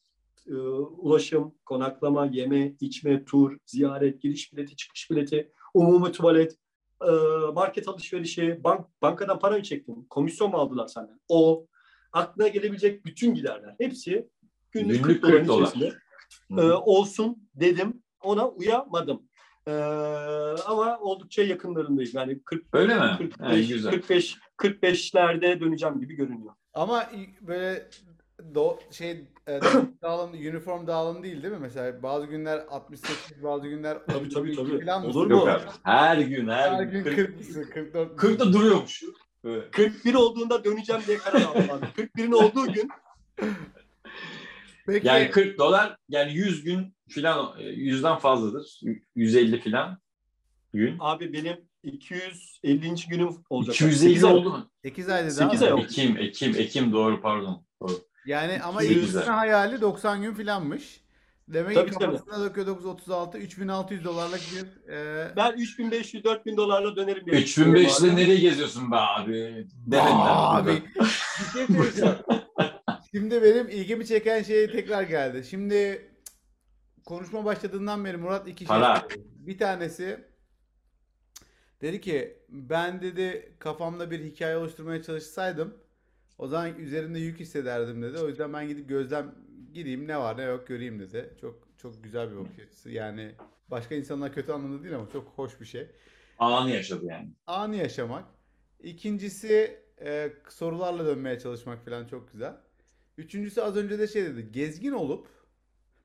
Ee, 0.48 0.54
ulaşım, 0.54 1.56
konaklama, 1.66 2.26
yeme, 2.26 2.74
içme, 2.80 3.26
tur, 3.26 3.58
ziyaret, 3.66 4.22
giriş 4.22 4.54
bileti, 4.54 4.76
çıkış 4.76 5.12
bileti, 5.12 5.52
umumi 5.74 6.12
tuvalet, 6.12 6.58
e, 7.02 7.12
market 7.54 7.88
alışverişi, 7.88 8.60
bank, 8.64 8.88
bankadan 9.02 9.40
para 9.40 9.58
mı 9.58 9.64
çektin? 9.64 10.06
Komisyon 10.10 10.52
mu 10.52 10.58
aldılar 10.58 10.88
senden? 10.88 11.20
O, 11.30 11.68
aklına 12.14 12.48
gelebilecek 12.48 13.06
bütün 13.06 13.34
giderler. 13.34 13.76
Hepsi 13.80 14.30
günlük, 14.72 15.04
Günlük 15.04 15.22
40 15.22 15.24
doların 15.24 15.38
40 15.38 15.48
dolar. 15.48 15.68
içerisinde 15.68 15.94
e, 16.58 16.72
olsun 16.72 17.50
dedim. 17.56 18.04
Ona 18.22 18.50
uyamadım. 18.50 19.22
E, 19.68 19.72
ama 20.66 21.00
oldukça 21.00 21.44
yakınlarındayım. 21.44 22.12
Yani 22.14 22.44
40, 22.44 22.66
Öyle 22.74 22.96
mi? 22.96 23.16
45, 23.18 23.40
Ha, 23.40 23.56
güzel. 23.74 23.92
45, 23.92 24.38
45'lerde 24.58 25.60
döneceğim 25.60 26.00
gibi 26.00 26.14
görünüyor. 26.16 26.54
Ama 26.74 27.10
böyle 27.42 27.90
do 28.56 28.80
şey 28.92 29.12
e, 29.48 29.60
dağılım, 30.02 30.34
uniform 30.34 30.88
dağılım 30.88 31.24
değil 31.24 31.44
değil 31.44 31.54
mi? 31.54 31.60
Mesela 31.62 32.04
bazı 32.04 32.26
günler 32.26 32.66
68, 32.70 33.44
bazı 33.44 33.68
günler 33.68 33.98
Tabii, 34.08 34.30
tabii, 34.30 34.56
tabii. 34.56 34.86
falan? 34.86 35.06
Olur 35.06 35.32
Yok 35.32 35.46
mu? 35.46 35.52
abi. 35.52 35.64
Her 35.84 36.18
gün 36.18 36.48
her, 36.48 36.72
Her 36.72 36.84
gün. 36.84 37.04
gün 37.04 37.04
40, 37.04 37.16
40 37.16 37.38
mısın? 37.40 37.66
44 37.74 38.12
40'da 38.12 38.54
duruyormuş. 38.54 39.04
Evet. 39.46 39.72
41 39.72 40.14
olduğunda 40.14 40.64
döneceğim 40.64 41.02
diye 41.08 41.18
karar 41.18 41.42
aldım. 41.42 41.64
abi. 41.72 41.86
41'in 42.02 42.32
olduğu 42.32 42.74
gün 42.74 42.90
Peki 44.88 45.08
Yani 45.08 45.32
40 45.32 45.58
dolar 45.58 45.98
yani 46.10 46.34
100 46.34 46.64
gün 46.64 46.96
filan 47.10 47.46
100'den 47.60 48.18
fazladır. 48.18 48.82
150 49.16 49.62
filan 49.62 49.98
gün. 50.74 50.98
Abi 51.00 51.34
benim 51.34 51.58
250. 51.84 52.96
günüm 53.10 53.30
olacak. 53.50 53.76
250 53.76 53.96
Sekiz 53.98 54.24
ay 54.24 54.34
oldu 54.34 54.50
mu? 54.50 54.70
8 54.84 55.10
ayda 55.10 55.32
Sekiz 55.32 55.62
daha 55.62 55.68
ay 55.70 55.74
mı? 55.74 55.78
oldu. 55.80 55.86
Ekim, 55.86 56.18
Ekim, 56.18 56.56
Ekim 56.56 56.94
doğru 56.94 57.22
pardon. 57.22 57.66
Yani 58.26 58.62
ama 58.64 58.84
ilk 58.84 59.16
ay. 59.16 59.24
hayali 59.26 59.82
90 59.82 60.22
gün 60.22 60.34
filanmış. 60.34 61.04
Demek 61.48 61.76
Tabii, 61.76 61.92
ki 61.92 61.98
tabii. 62.00 62.06
kafasında 62.18 62.50
Dokyo 62.50 62.66
936 62.66 63.38
3600 63.38 64.04
dolarlık 64.06 64.42
bir 64.56 64.92
e, 64.92 65.32
Ben 65.36 65.52
3500-4000 65.52 66.58
dolarla 66.58 66.96
dönerim. 66.96 67.26
diye 67.26 67.36
3500'de 67.36 67.46
düşünüyorum 67.46 67.92
abi. 68.12 68.16
nereye 68.16 68.38
geziyorsun 68.40 68.92
be 68.92 68.96
abi? 68.96 69.68
Demediler 69.88 70.32
Abi 70.36 70.84
bir 70.96 71.10
şey 71.54 71.68
söyleyeceğim. 71.68 72.16
Şimdi 73.12 73.42
benim 73.44 73.70
ilgimi 73.70 74.08
çeken 74.08 74.44
şey 74.44 74.72
tekrar 74.72 75.04
geldi. 75.04 75.44
Şimdi 75.50 76.08
konuşma 77.06 77.46
başladığından 77.46 78.06
beri 78.06 78.18
Murat 78.18 78.48
iki 78.48 78.58
şey 78.66 78.68
Para. 78.68 79.00
söyledi. 79.10 79.28
Bir 79.36 79.58
tanesi 79.58 80.20
dedi 81.82 82.02
ki 82.02 82.38
ben 82.50 83.02
dedi 83.02 83.56
kafamda 83.60 84.12
bir 84.12 84.20
hikaye 84.24 84.58
oluşturmaya 84.58 85.04
çalışsaydım 85.04 85.78
o 86.44 86.48
zaman 86.48 86.76
üzerimde 86.80 87.20
yük 87.20 87.40
hissederdim 87.40 88.02
dedi. 88.02 88.18
O 88.18 88.28
yüzden 88.28 88.54
ben 88.54 88.68
gidip 88.68 88.90
gözlem 88.90 89.36
gideyim 89.74 90.08
ne 90.08 90.18
var 90.18 90.38
ne 90.38 90.44
yok 90.44 90.68
göreyim 90.68 91.00
dedi. 91.00 91.34
Çok 91.42 91.68
çok 91.78 92.04
güzel 92.04 92.32
bir 92.32 92.36
bakış 92.38 92.60
açısı. 92.60 92.90
Yani 92.90 93.32
başka 93.72 93.96
insanlar 93.96 94.34
kötü 94.34 94.52
anlamda 94.52 94.84
değil 94.84 94.96
ama 94.96 95.10
çok 95.10 95.28
hoş 95.28 95.62
bir 95.62 95.66
şey 95.66 95.88
Anı 96.40 96.70
yaşadı 96.70 97.06
yani. 97.06 97.30
anı 97.48 97.76
yaşamak. 97.76 98.26
İkincisi 98.84 99.80
e, 100.02 100.34
sorularla 100.50 101.06
dönmeye 101.06 101.40
çalışmak 101.40 101.86
falan 101.86 102.06
çok 102.08 102.32
güzel. 102.32 102.54
Üçüncüsü 103.18 103.62
az 103.62 103.78
önce 103.78 104.00
de 104.00 104.08
şey 104.08 104.24
dedi. 104.24 104.52
Gezgin 104.52 104.92
olup 104.92 105.28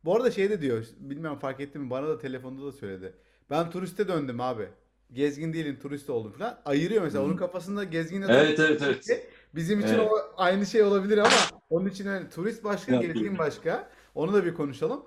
bu 0.05 0.17
arada 0.17 0.31
şey 0.31 0.51
de 0.51 0.61
diyor. 0.61 0.87
Bilmiyorum 0.99 1.39
fark 1.39 1.61
ettin 1.61 1.83
mi? 1.83 1.91
Bana 1.91 2.09
da 2.09 2.19
telefonda 2.19 2.67
da 2.67 2.73
söyledi. 2.73 3.15
Ben 3.51 3.71
turiste 3.71 4.09
döndüm 4.09 4.41
abi. 4.41 4.69
Gezgin 5.13 5.53
değilim 5.53 5.79
turist 5.83 6.11
oldum 6.11 6.33
falan. 6.33 6.61
Ayırıyor 6.65 7.03
mesela. 7.03 7.25
Onun 7.25 7.37
kafasında 7.37 7.85
gezginle 7.85 8.27
Evet 8.29 8.61
evet 8.61 8.83
evet. 8.83 9.29
Bizim 9.55 9.81
için 9.81 9.95
Evet. 9.95 10.09
o 10.11 10.17
aynı 10.37 10.67
şey 10.67 10.83
olabilir 10.83 11.19
ama 11.19 11.31
onun 11.71 11.87
için 11.89 12.07
hani 12.07 12.29
turist 12.29 12.65
başka, 12.65 12.97
gezgin 12.97 13.39
başka. 13.39 13.91
Onu 14.15 14.33
da 14.33 14.45
bir 14.45 14.55
konuşalım. 14.55 15.05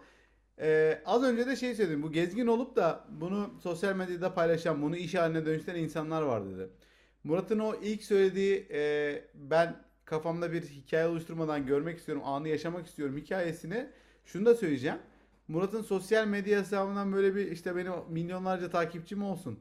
Ee, 0.60 1.02
az 1.06 1.24
önce 1.24 1.48
de 1.48 1.56
şey 1.56 1.76
söyledim. 1.76 2.04
Bu 2.04 2.12
gezgin 2.12 2.48
olup 2.48 2.76
da 2.76 3.06
bunu 3.10 3.50
sosyal 3.64 3.96
medyada 3.96 4.34
paylaşan, 4.34 4.82
bunu 4.82 4.96
iş 4.96 5.16
haline 5.16 5.46
dönüştüren 5.46 5.80
insanlar 5.80 6.22
var 6.22 6.46
dedi. 6.46 6.70
Murat'ın 7.24 7.60
o 7.60 7.76
ilk 7.82 8.04
söylediği 8.04 8.68
e, 8.72 9.22
ben 9.34 9.84
kafamda 10.06 10.52
bir 10.52 10.62
hikaye 10.62 11.08
oluşturmadan 11.08 11.66
görmek 11.66 11.98
istiyorum, 11.98 12.24
anı 12.26 12.48
yaşamak 12.48 12.88
istiyorum 12.88 13.18
hikayesini 13.18 13.90
şunu 14.26 14.46
da 14.46 14.56
söyleyeceğim. 14.56 14.98
Murat'ın 15.48 15.82
sosyal 15.82 16.28
medya 16.28 16.60
hesabından 16.60 17.14
böyle 17.14 17.36
bir 17.36 17.52
işte 17.52 17.76
benim 17.76 17.94
milyonlarca 18.10 18.70
takipçim 18.70 19.24
olsun. 19.24 19.60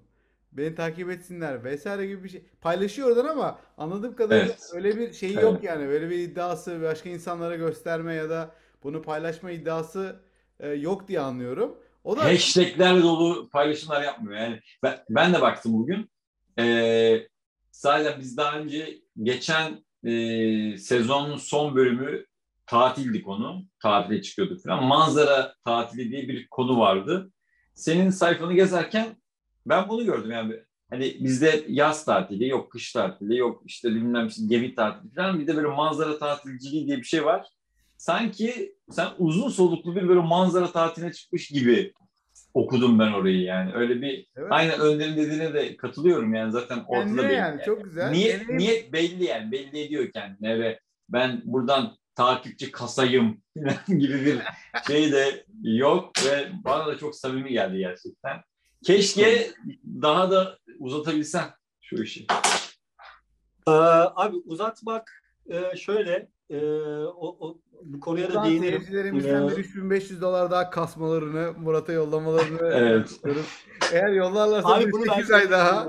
Beni 0.52 0.74
takip 0.74 1.10
etsinler 1.10 1.64
vesaire 1.64 2.06
gibi 2.06 2.24
bir 2.24 2.28
şey. 2.28 2.42
Paylaşıyor 2.60 3.08
oradan 3.08 3.28
ama 3.28 3.58
anladığım 3.76 4.16
kadarıyla 4.16 4.46
Evet. 4.46 4.70
öyle 4.74 4.98
bir 4.98 5.12
şeyi 5.12 5.32
Evet. 5.32 5.42
yok 5.42 5.64
yani. 5.64 5.88
Böyle 5.88 6.10
bir 6.10 6.18
iddiası 6.18 6.82
başka 6.82 7.08
insanlara 7.08 7.56
gösterme 7.56 8.14
ya 8.14 8.30
da 8.30 8.54
bunu 8.82 9.02
paylaşma 9.02 9.50
iddiası 9.50 10.20
e, 10.60 10.68
yok 10.68 11.08
diye 11.08 11.20
anlıyorum. 11.20 11.76
O 12.04 12.16
da 12.16 12.24
Hashtagler 12.24 13.02
dolu 13.02 13.48
paylaşımlar 13.50 14.02
yapmıyor. 14.02 14.40
Yani 14.40 14.60
ben, 14.82 14.98
ben 15.10 15.34
de 15.34 15.40
baktım 15.40 15.72
bugün. 15.72 16.10
Ee, 16.58 17.26
sadece 17.70 18.16
biz 18.20 18.36
daha 18.36 18.58
önce 18.58 18.98
geçen 19.22 19.84
e, 20.04 20.78
sezonun 20.78 21.36
son 21.36 21.76
bölümü 21.76 22.24
tatildik 22.66 23.28
onu. 23.28 23.64
Tatile 23.82 24.22
çıkıyorduk 24.22 24.62
falan. 24.62 24.84
Manzara 24.84 25.54
tatili 25.64 26.10
diye 26.10 26.28
bir 26.28 26.48
konu 26.48 26.78
vardı. 26.78 27.30
Senin 27.74 28.10
sayfanı 28.10 28.54
gezerken 28.54 29.19
ben 29.70 29.88
bunu 29.88 30.04
gördüm 30.04 30.30
yani. 30.30 30.54
Hani 30.90 31.16
bizde 31.20 31.64
yaz 31.68 32.04
tatili, 32.04 32.48
yok 32.48 32.72
kış 32.72 32.92
tatili, 32.92 33.36
yok 33.36 33.62
işte 33.66 33.88
bilmem 33.88 34.26
işte 34.26 34.42
gemi 34.46 34.74
tatili 34.74 35.12
falan. 35.14 35.40
Bir 35.40 35.46
de 35.46 35.56
böyle 35.56 35.68
manzara 35.68 36.18
tatilciliği 36.18 36.86
diye 36.86 36.96
bir 36.96 37.02
şey 37.02 37.24
var. 37.24 37.46
Sanki 37.96 38.74
sen 38.90 39.08
uzun 39.18 39.48
soluklu 39.48 39.96
bir 39.96 40.08
böyle 40.08 40.20
manzara 40.20 40.72
tatiline 40.72 41.12
çıkmış 41.12 41.48
gibi 41.48 41.92
okudum 42.54 42.98
ben 42.98 43.12
orayı 43.12 43.40
yani. 43.40 43.72
Öyle 43.74 44.02
bir 44.02 44.26
Evet. 44.36 44.48
aynen 44.50 44.80
Önder'in 44.80 45.16
dediğine 45.16 45.54
de 45.54 45.76
katılıyorum 45.76 46.34
yani 46.34 46.52
zaten 46.52 46.84
ortada 46.86 47.16
belli. 47.28 47.32
yani 47.32 47.60
çok 47.66 47.84
güzel. 47.84 48.10
Niyet, 48.10 48.40
Deneyim- 48.42 48.58
niyet 48.58 48.92
belli 48.92 49.24
yani 49.24 49.52
belli 49.52 49.80
ediyor 49.80 50.10
kendine 50.14 50.60
ve 50.60 50.80
ben 51.08 51.42
buradan 51.44 51.96
takipçi 52.14 52.72
kasayım 52.72 53.42
gibi 53.88 54.24
bir 54.24 54.38
şey 54.86 55.12
de 55.12 55.44
yok 55.62 56.12
ve 56.26 56.48
bana 56.64 56.86
da 56.86 56.98
çok 56.98 57.16
samimi 57.16 57.50
geldi 57.52 57.78
gerçekten. 57.78 58.40
Keşke 58.84 59.50
daha 60.02 60.30
da 60.30 60.58
uzatabilsem 60.78 61.54
şu 61.80 62.02
işi. 62.02 62.26
Ee, 63.68 63.70
abi 64.14 64.36
uzatmak 64.36 65.22
e, 65.50 65.76
şöyle 65.76 66.28
e, 66.50 66.58
o, 67.04 67.48
o, 67.48 67.58
bu 67.82 68.00
konuya 68.00 68.28
da 68.28 68.34
Buradan 68.34 68.44
değinerim. 68.50 68.78
seyircilerimizden 68.82 69.42
Ee, 69.42 69.50
bir 69.50 69.56
3500 69.56 70.22
dolar 70.22 70.50
daha 70.50 70.70
kasmalarını, 70.70 71.52
Murat'a 71.58 71.92
yollamalarını 71.92 72.68
Evet. 72.74 73.08
istiyoruz. 73.10 73.46
Eğer 73.92 74.08
yollarlarsa 74.12 74.68
Abi 74.74 74.86
bir 74.86 74.92
bunu 74.92 75.04
ben 75.08 75.14
8 75.14 75.30
ay 75.30 75.50
daha. 75.50 75.86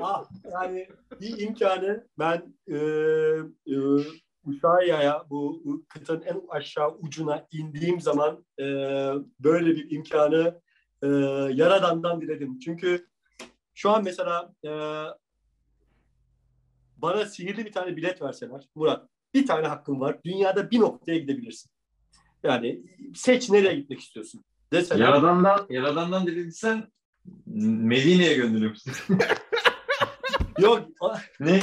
Ah, 0.00 0.24
yani 0.52 0.88
bir 1.20 1.38
imkanı 1.38 2.06
ben 2.18 2.54
e, 2.68 2.76
e, 3.66 3.76
Ushuaia'ya 4.44 5.24
bu 5.30 5.62
kıtanın 5.88 6.22
en 6.22 6.42
aşağı 6.48 6.90
ucuna 6.90 7.46
indiğim 7.52 8.00
zaman 8.00 8.44
e, 8.60 8.64
böyle 9.40 9.66
bir 9.76 9.90
imkanı 9.90 10.60
e, 11.02 11.06
Yaradan'dan 11.54 12.20
diledim. 12.20 12.58
Çünkü 12.58 13.06
şu 13.74 13.90
an 13.90 14.04
mesela 14.04 14.54
e, 14.64 14.70
bana 16.96 17.26
sihirli 17.26 17.66
bir 17.66 17.72
tane 17.72 17.96
bilet 17.96 18.22
verseler 18.22 18.68
Murat 18.74 19.08
bir 19.34 19.46
tane 19.46 19.66
hakkın 19.66 20.00
var. 20.00 20.18
Dünyada 20.24 20.70
bir 20.70 20.80
noktaya 20.80 21.18
gidebilirsin. 21.18 21.70
Yani 22.42 22.82
seç 23.14 23.50
nereye 23.50 23.74
gitmek 23.74 24.00
istiyorsun 24.00 24.44
deseler. 24.72 25.00
Yaradan'dan, 25.00 25.66
Yaradan'dan 25.70 26.26
dilediysen 26.26 26.92
Medine'ye 27.46 28.34
gönderiyorum 28.34 28.76
sizi. 28.76 29.02
Yok 30.58 30.88
ne? 31.40 31.62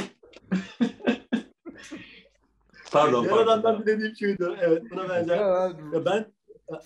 pardon. 2.92 3.24
Yaradan'dan 3.24 3.62
pardon. 3.62 3.86
dilediğim 3.86 4.16
şuydu. 4.16 4.56
Evet 4.60 4.82
buna 4.90 5.08
benzer. 5.08 5.36
Ya 5.92 6.04
ben 6.04 6.26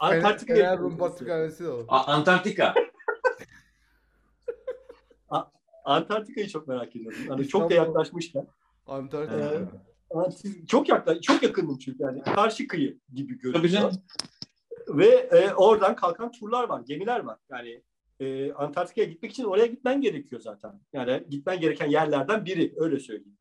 Antarktika'ya 0.01 0.65
Fener 0.65 0.79
Rum. 0.79 0.99
Patrikhanesi 0.99 1.65
de 1.65 1.69
olur. 1.69 1.85
A- 1.89 2.13
Antarktika. 2.13 2.75
Antarktika'yı 5.85 6.49
çok 6.49 6.69
merak 6.69 6.97
ediyorum. 6.97 7.19
Hani 7.29 7.49
çok 7.49 7.71
da 7.71 7.75
yaklaşmışken. 7.75 8.47
Antarktika. 8.87 9.55
Ee, 10.15 10.67
çok 10.67 10.89
yaklaş, 10.89 11.21
çok 11.21 11.43
yakındım 11.43 11.79
çünkü 11.79 12.03
yani 12.03 12.23
karşı 12.23 12.67
kıyı 12.69 12.99
gibi 13.15 13.39
görünüyor. 13.39 13.93
Ve 14.89 15.07
e, 15.09 15.53
oradan 15.55 15.97
kalkan 15.97 16.33
turlar 16.33 16.69
var, 16.69 16.81
gemiler 16.81 17.21
var. 17.21 17.39
Yani 17.51 17.83
e, 18.21 18.53
Antarktika'ya 18.53 19.07
gitmek 19.09 19.31
için 19.33 19.45
oraya 19.45 19.67
gitmen 19.67 20.01
gerekiyor 20.01 20.41
zaten. 20.41 20.81
Yani 20.93 21.25
gitmen 21.31 21.61
gereken 21.61 21.87
yerlerden 21.91 22.45
biri 22.45 22.75
öyle 22.77 22.99
söyleyeyim. 22.99 23.37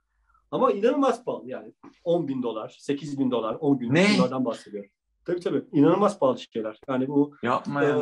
Ama 0.52 0.72
inanılmaz 0.72 1.26
pahalı 1.26 1.50
yani. 1.50 1.74
10 2.04 2.28
bin 2.28 2.44
dolar, 2.44 2.76
8 2.80 3.20
bin 3.20 3.32
dolar, 3.32 3.56
10 3.60 3.80
günlük 3.80 3.94
Ne? 3.94 4.16
turlardan 4.16 4.46
bahsediyorum. 4.46 4.90
Tabii 5.26 5.40
tabii. 5.40 5.64
İnanılmaz 5.72 6.20
pahalı 6.20 6.40
şeyler. 6.40 6.80
Yani 6.90 7.08
bu 7.08 7.36
Yapma 7.44 7.84
ya. 7.84 7.98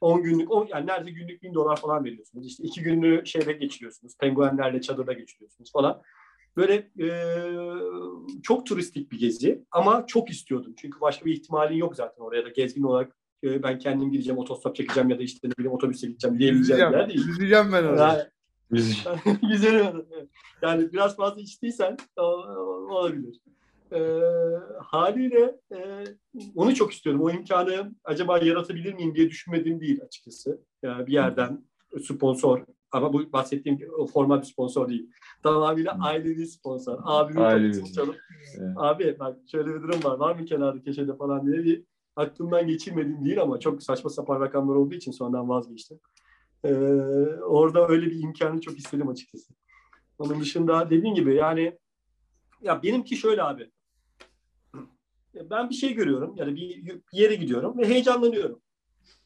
10 0.00 0.22
günlük, 0.22 0.50
10, 0.50 0.66
yani 0.66 0.86
neredeyse 0.86 1.20
günlük 1.20 1.42
1000 1.42 1.54
dolar 1.54 1.76
falan 1.80 2.04
veriyorsunuz. 2.04 2.46
İşte 2.46 2.62
iki 2.64 2.82
günlüğü 2.82 3.26
şeyde 3.26 3.52
geçiriyorsunuz. 3.52 4.16
Penguenlerle 4.20 4.80
çadırda 4.80 5.12
geçiriyorsunuz 5.12 5.72
falan. 5.72 6.02
Böyle 6.56 6.74
e, 7.00 7.08
çok 8.42 8.66
turistik 8.66 9.12
bir 9.12 9.18
gezi 9.18 9.64
ama 9.70 10.06
çok 10.06 10.30
istiyordum. 10.30 10.74
Çünkü 10.76 11.00
başka 11.00 11.24
bir 11.24 11.32
ihtimalin 11.32 11.76
yok 11.76 11.96
zaten 11.96 12.22
oraya 12.24 12.44
da 12.44 12.48
gezgin 12.48 12.82
olarak 12.82 13.16
e, 13.44 13.62
ben 13.62 13.78
kendim 13.78 14.12
gideceğim, 14.12 14.38
otostop 14.38 14.76
çekeceğim 14.76 15.10
ya 15.10 15.18
da 15.18 15.22
işte 15.22 15.48
ne 15.48 15.52
bileyim 15.52 15.72
otobüse 15.72 16.06
gideceğim 16.06 16.38
diyebileceğim 16.38 16.92
bir 16.92 16.96
yer 16.98 17.08
değil. 17.08 17.26
Yüzeceğim 17.26 17.72
ben 17.72 17.84
orada. 17.84 18.08
Yani, 18.08 18.22
Güzel. 19.42 19.92
Yani 20.62 20.92
biraz 20.92 21.16
fazla 21.16 21.40
içtiysen 21.40 21.96
o- 22.16 22.22
olabilir. 22.90 23.40
Ee, 23.92 24.20
haliyle 24.82 25.60
e, 25.74 26.04
onu 26.56 26.74
çok 26.74 26.92
istiyordum. 26.92 27.22
O 27.22 27.30
imkanı 27.30 27.94
acaba 28.04 28.38
yaratabilir 28.38 28.94
miyim 28.94 29.14
diye 29.14 29.30
düşünmediğim 29.30 29.80
değil 29.80 30.00
açıkçası. 30.02 30.60
Yani 30.82 31.06
bir 31.06 31.12
yerden 31.12 31.64
sponsor 32.02 32.64
ama 32.92 33.12
bu 33.12 33.32
bahsettiğim 33.32 33.78
formal 34.12 34.40
bir 34.40 34.46
sponsor 34.46 34.88
değil. 34.88 35.10
Tamamıyla 35.42 35.94
Hmm. 35.94 36.02
ailevi 36.02 36.46
sponsor. 36.46 36.98
Abimin 37.02 37.42
kapısını 37.42 37.92
çalıp 37.92 38.16
Evet. 38.58 38.72
abi 38.76 39.16
bak 39.18 39.36
şöyle 39.50 39.74
bir 39.74 39.82
durum 39.82 40.04
var. 40.04 40.18
Var 40.18 40.34
mı 40.34 40.44
kenarda 40.44 40.82
köşede 40.82 41.16
falan 41.16 41.46
diye 41.46 41.64
bir 41.64 41.84
aklımdan 42.16 42.66
geçirmediğim 42.66 43.24
değil 43.24 43.42
ama 43.42 43.60
çok 43.60 43.82
saçma 43.82 44.10
sapan 44.10 44.40
rakamlar 44.40 44.74
olduğu 44.74 44.94
için 44.94 45.12
sonradan 45.12 45.48
vazgeçtim. 45.48 46.00
Ee, 46.64 46.74
orada 47.42 47.88
öyle 47.88 48.06
bir 48.06 48.22
imkanı 48.22 48.60
çok 48.60 48.78
istedim 48.78 49.08
açıkçası. 49.08 49.54
Onun 50.18 50.40
dışında 50.40 50.90
dediğin 50.90 51.14
gibi 51.14 51.34
yani 51.34 51.78
ya 52.62 52.82
benimki 52.82 53.16
şöyle 53.16 53.42
abi. 53.42 53.70
Ben 55.50 55.70
bir 55.70 55.74
şey 55.74 55.94
görüyorum 55.94 56.36
ya 56.36 56.46
da 56.46 56.54
bir 56.54 57.00
yere 57.12 57.34
gidiyorum 57.34 57.78
ve 57.78 57.88
heyecanlanıyorum. 57.88 58.62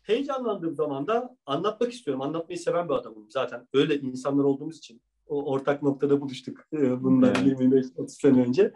Heyecanlandığım 0.03 0.75
zaman 0.75 1.07
da 1.07 1.37
anlatmak 1.47 1.93
istiyorum. 1.93 2.23
Anlatmayı 2.23 2.59
seven 2.59 2.89
bir 2.89 2.95
adamım 2.95 3.31
zaten. 3.31 3.69
Öyle 3.73 4.01
insanlar 4.01 4.45
olduğumuz 4.45 4.79
için 4.79 5.03
o 5.27 5.53
ortak 5.53 5.83
noktada 5.83 6.21
buluştuk 6.21 6.61
e, 6.73 7.03
bundan 7.03 7.35
evet. 7.45 7.61
25-30 7.61 8.09
sene 8.09 8.43
önce. 8.43 8.73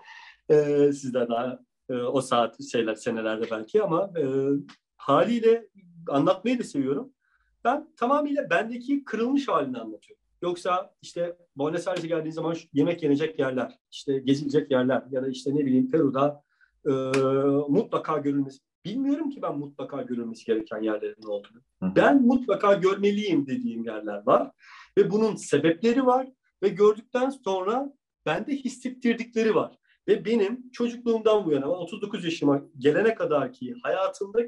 E, 0.51 0.93
sizler 0.93 1.28
daha 1.28 1.59
e, 1.89 1.95
o 1.95 2.20
saat 2.20 2.62
şeyler 2.72 2.95
senelerde 2.95 3.51
belki 3.51 3.82
ama 3.82 4.11
e, 4.18 4.24
haliyle 4.97 5.68
anlatmayı 6.09 6.59
da 6.59 6.62
seviyorum. 6.62 7.12
Ben 7.64 7.89
tamamıyla 7.97 8.51
bendeki 8.51 9.05
kırılmış 9.05 9.49
halini 9.49 9.78
anlatıyorum. 9.78 10.22
Yoksa 10.43 10.95
işte 11.03 11.37
Buenos 11.57 11.89
Aires'e 11.89 12.09
geldiğin 12.09 12.32
zaman 12.32 12.57
yemek 12.72 13.03
yenecek 13.03 13.39
yerler, 13.39 13.78
işte 13.91 14.18
gezilecek 14.18 14.70
yerler 14.70 15.03
ya 15.11 15.22
da 15.22 15.28
işte 15.28 15.55
ne 15.55 15.66
bileyim 15.66 15.91
Peru'da 15.91 16.45
e, 16.87 16.93
mutlaka 17.68 18.18
görülmesi. 18.18 18.59
Bilmiyorum 18.84 19.30
ki 19.30 19.43
ben 19.43 19.59
mutlaka 19.59 20.03
görülmesi 20.03 20.45
gereken 20.45 20.82
yerlerin 20.82 21.22
olduğunu. 21.22 21.62
Ben 21.82 22.22
mutlaka 22.22 22.74
görmeliyim 22.74 23.47
dediğim 23.47 23.84
yerler 23.84 24.22
var. 24.26 24.51
Ve 24.99 25.11
bunun 25.11 25.37
sebepleri 25.37 26.07
var. 26.07 26.28
Ve 26.62 26.68
gördükten 26.68 27.30
sonra 27.30 27.93
bende 28.26 28.53
hissettirdikleri 28.57 29.55
var. 29.55 29.78
Ve 30.09 30.24
benim 30.24 30.70
çocukluğumdan 30.70 31.47
bu 31.47 31.53
yana 31.53 31.68
39 31.68 32.24
yaşıma 32.24 32.62
gelene 32.78 33.14
kadar 33.14 33.53
ki 33.53 33.74
hayatımda 33.82 34.41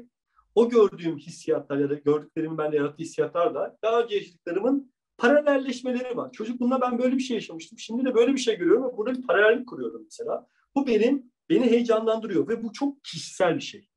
o 0.55 0.69
gördüğüm 0.69 1.17
hissiyatlar 1.17 1.77
ya 1.77 1.89
da 1.89 1.93
gördüklerimin 1.93 2.57
bende 2.57 2.75
yarattığı 2.75 3.03
hissiyatlar 3.03 3.55
da 3.55 3.77
daha 3.83 4.01
önce 4.01 4.15
yaşadıklarımın 4.15 4.91
paralelleşmeleri 5.17 6.17
var. 6.17 6.31
Çocukluğumda 6.31 6.81
ben 6.81 6.99
böyle 6.99 7.15
bir 7.15 7.21
şey 7.21 7.35
yaşamıştım. 7.35 7.79
Şimdi 7.79 8.05
de 8.05 8.15
böyle 8.15 8.33
bir 8.33 8.39
şey 8.39 8.57
görüyorum 8.57 8.83
ve 8.83 8.97
burada 8.97 9.17
bir 9.17 9.27
paralellik 9.27 9.67
kuruyorum 9.67 10.01
mesela. 10.03 10.47
Bu 10.75 10.87
benim 10.87 11.31
beni 11.49 11.65
heyecanlandırıyor 11.65 12.47
ve 12.47 12.63
bu 12.63 12.73
çok 12.73 13.03
kişisel 13.03 13.55
bir 13.55 13.61
şey. 13.61 13.89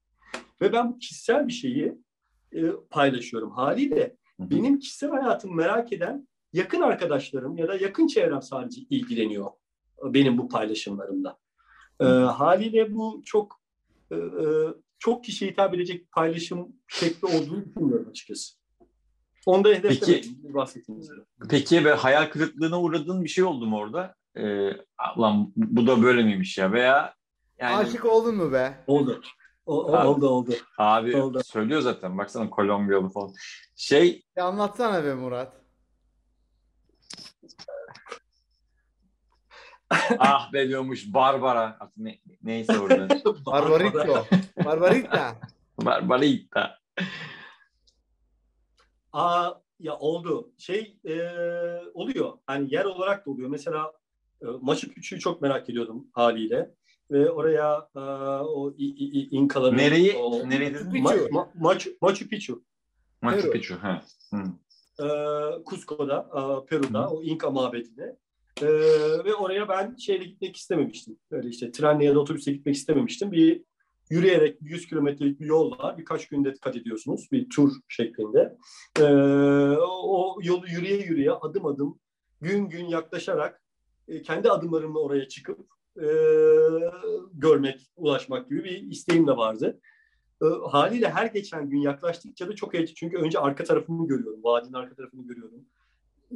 Ve 0.63 0.73
ben 0.73 0.93
bu 0.93 0.99
kişisel 0.99 1.49
bir 1.49 1.53
şeyi 1.53 1.99
e, 2.53 2.63
paylaşıyorum. 2.91 3.51
Haliyle 3.51 4.17
benim 4.39 4.79
kişisel 4.79 5.11
hayatımı 5.11 5.55
merak 5.55 5.93
eden 5.93 6.29
yakın 6.53 6.81
arkadaşlarım 6.81 7.57
ya 7.57 7.69
da 7.69 7.75
yakın 7.75 8.07
çevrem 8.07 8.43
sadece 8.43 8.81
ilgileniyor 8.91 9.51
benim 10.05 10.39
bu 10.39 10.49
paylaşımlarımla. 10.49 11.39
E, 12.01 12.05
haliyle 12.05 12.95
bu 12.95 13.23
çok 13.25 13.61
e, 14.11 14.17
e 14.17 14.75
çok 14.99 15.25
kişiye 15.25 15.51
hitap 15.51 15.75
edecek 15.75 16.13
paylaşım 16.13 16.77
şekli 16.89 17.27
olduğunu 17.27 17.65
düşünmüyorum 17.65 18.09
açıkçası. 18.11 18.55
Onda 19.47 19.69
hedeflemedim 19.69 20.99
üzere. 20.99 21.19
Peki 21.51 21.85
ve 21.85 21.93
hayal 21.93 22.27
kırıklığına 22.27 22.81
uğradığın 22.81 23.25
bir 23.25 23.29
şey 23.29 23.45
oldu 23.45 23.67
mu 23.67 23.77
orada? 23.77 24.15
Ee, 24.37 24.71
lan 25.19 25.53
bu 25.57 25.87
da 25.87 26.03
böyle 26.03 26.23
miymiş 26.23 26.59
ya 26.59 26.73
veya 26.73 27.15
yani... 27.63 27.77
Aşık 27.77 28.05
oldun 28.05 28.35
mu 28.35 28.53
be? 28.53 28.85
Oldu. 28.87 29.23
O, 29.67 29.95
abi, 29.95 30.07
oldu 30.07 30.29
oldu. 30.29 30.53
Abi 30.79 31.17
oldu. 31.17 31.41
söylüyor 31.45 31.81
zaten. 31.81 32.19
Baksana 32.19 32.51
Kolombiyalı 32.51 33.09
falan. 33.09 33.35
Şey... 33.77 34.23
Ya 34.37 34.45
anlatsana 34.45 35.05
be 35.05 35.15
Murat. 35.15 35.63
ah 40.19 40.53
be 40.53 40.69
diyormuş 40.69 41.15
Barbara. 41.15 41.79
Ne, 41.97 42.19
neyse 42.43 42.79
orada. 42.79 43.09
Barbarito. 43.47 44.25
Barbarita. 44.65 45.37
Barbarita. 45.85 46.79
Aa 49.13 49.51
ya 49.79 49.97
oldu. 49.97 50.53
Şey 50.59 50.97
e, 51.05 51.15
oluyor. 51.95 52.39
Hani 52.47 52.75
yer 52.75 52.85
olarak 52.85 53.27
da 53.27 53.31
oluyor. 53.31 53.49
Mesela 53.49 53.93
e, 54.43 54.47
Machu 54.61 54.89
Picchu'yu 54.89 55.21
çok 55.21 55.43
merak 55.43 55.71
ediyordum 55.71 56.07
haliyle. 56.13 56.75
Ve 57.13 57.31
oraya 57.31 57.89
e, 57.97 58.01
o 58.45 58.75
i, 58.79 58.85
i, 58.85 59.29
İnkaların... 59.31 59.79
Nereyi? 59.79 60.17
O, 60.17 60.51
Nereydi? 60.51 61.01
Ma, 61.01 61.15
ma, 61.31 61.51
Machu, 61.55 61.91
Machu 62.01 62.29
Picchu. 62.29 62.63
Machu. 63.23 63.51
Picchu. 63.51 63.75
Ha. 63.83 64.03
E, 65.01 65.07
Cusco'da, 65.67 66.29
e, 66.35 66.67
Peru'da, 66.67 67.05
Hı. 67.05 67.09
o 67.09 67.23
İnka 67.23 67.51
mabedine. 67.51 68.17
Ee, 68.63 68.67
ve 69.25 69.35
oraya 69.35 69.69
ben 69.69 69.97
şeyle 69.97 70.25
gitmek 70.25 70.57
istememiştim. 70.57 71.19
Böyle 71.31 71.49
işte 71.49 71.73
trenle 71.73 72.05
ya 72.05 72.15
da 72.15 72.21
otobüse 72.21 72.53
gitmek 72.53 72.75
istememiştim. 72.75 73.33
Bir 73.33 73.63
yürüyerek 74.11 74.59
100 74.61 74.87
kilometrelik 74.87 75.41
bir 75.41 75.47
yol 75.47 75.79
var. 75.79 75.99
Birkaç 75.99 76.29
günde 76.29 76.55
kat 76.55 76.77
ediyorsunuz. 76.77 77.29
Bir 77.33 77.51
tur 77.51 77.73
şeklinde. 77.89 78.57
Ee, 79.01 79.05
o 79.83 80.39
yolu 80.43 80.69
yürüye 80.69 80.97
yürüye 80.97 81.33
adım 81.33 81.67
adım 81.67 81.99
gün 82.41 82.69
gün 82.69 82.85
yaklaşarak 82.85 83.63
e, 84.09 84.23
kendi 84.23 84.51
adımlarımla 84.51 84.99
oraya 84.99 85.29
çıkıp 85.29 85.59
e, 85.97 86.09
görmek, 87.33 87.91
ulaşmak 87.97 88.49
gibi 88.49 88.65
bir 88.65 88.83
isteğim 88.83 89.27
de 89.27 89.37
vardı. 89.37 89.81
E, 90.43 90.47
haliyle 90.71 91.11
her 91.11 91.27
geçen 91.27 91.71
gün 91.71 91.79
yaklaştıkça 91.79 92.49
da 92.49 92.55
çok 92.55 92.75
heyecan. 92.75 92.95
Çünkü 92.95 93.17
önce 93.17 93.39
arka 93.39 93.65
tarafını 93.65 94.07
görüyorum. 94.07 94.45
Vadinin 94.45 94.73
arka 94.73 94.95
tarafını 94.95 95.27
görüyorum. 95.27 95.65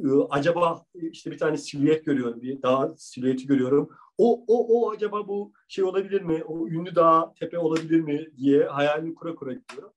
Ee, 0.03 0.07
acaba 0.29 0.85
işte 0.93 1.31
bir 1.31 1.37
tane 1.37 1.57
silüet 1.57 2.05
görüyorum, 2.05 2.41
bir 2.41 2.61
dağ 2.61 2.93
silüeti 2.97 3.47
görüyorum. 3.47 3.89
O, 4.17 4.43
o, 4.47 4.67
o 4.67 4.91
acaba 4.91 5.27
bu 5.27 5.53
şey 5.67 5.83
olabilir 5.83 6.21
mi? 6.21 6.43
O 6.43 6.67
ünlü 6.67 6.95
dağ, 6.95 7.33
tepe 7.39 7.59
olabilir 7.59 8.01
mi 8.01 8.27
diye 8.37 8.63
hayalini 8.65 9.15
kura 9.15 9.35
kura 9.35 9.53
gidiyorum. 9.53 9.91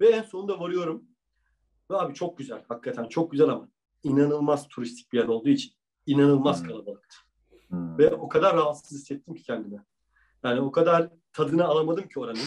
Ve 0.00 0.08
en 0.08 0.22
sonunda 0.22 0.60
varıyorum. 0.60 1.04
Ve 1.90 1.96
abi 1.96 2.14
çok 2.14 2.38
güzel, 2.38 2.64
hakikaten 2.68 3.04
çok 3.04 3.30
güzel 3.30 3.48
ama 3.48 3.68
inanılmaz 4.02 4.68
turistik 4.68 5.12
bir 5.12 5.18
yer 5.18 5.28
olduğu 5.28 5.48
için 5.48 5.72
inanılmaz 6.06 6.60
hmm. 6.60 6.68
kalabalıktı. 6.68 7.16
Hmm. 7.68 7.98
Ve 7.98 8.10
o 8.10 8.28
kadar 8.28 8.56
rahatsız 8.56 8.98
hissettim 8.98 9.34
ki 9.34 9.42
kendime. 9.42 9.84
Yani 10.44 10.60
o 10.60 10.72
kadar 10.72 11.08
tadını 11.32 11.64
alamadım 11.64 12.08
ki 12.08 12.20
oranın. 12.20 12.40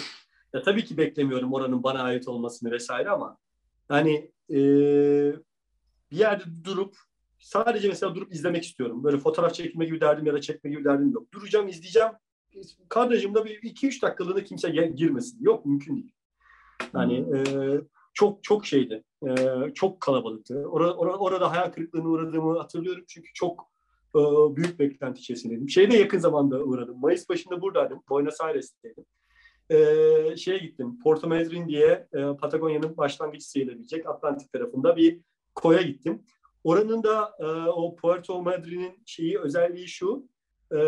Ya 0.53 0.61
tabii 0.61 0.85
ki 0.85 0.97
beklemiyorum 0.97 1.53
oranın 1.53 1.83
bana 1.83 2.03
ait 2.03 2.27
olmasını 2.27 2.71
vesaire 2.71 3.09
ama 3.09 3.37
yani 3.89 4.31
e, 4.49 4.57
bir 6.11 6.17
yerde 6.17 6.43
durup 6.63 6.95
sadece 7.39 7.87
mesela 7.87 8.15
durup 8.15 8.33
izlemek 8.33 8.63
istiyorum. 8.63 9.03
Böyle 9.03 9.17
fotoğraf 9.17 9.53
çekme 9.53 9.85
gibi 9.85 10.01
derdim 10.01 10.25
ya 10.25 10.33
da 10.33 10.41
çekme 10.41 10.69
gibi 10.69 10.83
derdim 10.83 11.11
yok. 11.11 11.33
Duracağım, 11.33 11.67
izleyeceğim. 11.67 12.11
Kadrajımda 12.89 13.45
bir 13.45 13.63
iki 13.63 13.87
üç 13.87 14.01
dakikalığına 14.01 14.43
kimse 14.43 14.69
girmesin. 14.69 15.43
Yok, 15.43 15.65
mümkün 15.65 15.95
değil. 15.95 16.11
Yani 16.93 17.25
hmm. 17.25 17.61
e, 17.61 17.81
çok 18.13 18.43
çok 18.43 18.65
şeydi. 18.65 19.03
E, 19.27 19.35
çok 19.75 20.01
kalabalıktı. 20.01 20.65
Orada, 20.65 20.95
orada, 20.97 21.17
orada 21.17 21.51
hayal 21.51 21.71
kırıklığına 21.71 22.07
uğradığımı 22.07 22.57
hatırlıyorum. 22.57 23.03
Çünkü 23.07 23.33
çok 23.33 23.70
e, 24.15 24.19
büyük 24.55 24.79
beklenti 24.79 25.19
içerisindeydim. 25.19 25.69
Şeyde 25.69 25.97
yakın 25.97 26.19
zamanda 26.19 26.63
uğradım. 26.63 26.99
Mayıs 26.99 27.29
başında 27.29 27.61
buradaydım. 27.61 28.01
Buenos 28.09 28.41
Aires'teydim. 28.41 29.05
E, 29.69 29.77
şeye 30.37 30.57
gittim. 30.57 30.99
Porto 30.99 31.27
Madryn 31.27 31.67
diye 31.67 32.07
e, 32.13 32.35
Patagonya'nın 32.41 32.97
başlangıç 32.97 33.43
sayılabilecek 33.43 34.09
Atlantik 34.09 34.53
tarafında 34.53 34.97
bir 34.97 35.21
koya 35.55 35.81
gittim. 35.81 36.23
Oranın 36.63 37.03
da 37.03 37.35
e, 37.39 37.45
o 37.69 37.95
Puerto 37.95 38.41
Madryn'in 38.41 39.03
şeyi 39.05 39.39
özelliği 39.39 39.87
şu. 39.87 40.27
E, 40.71 40.79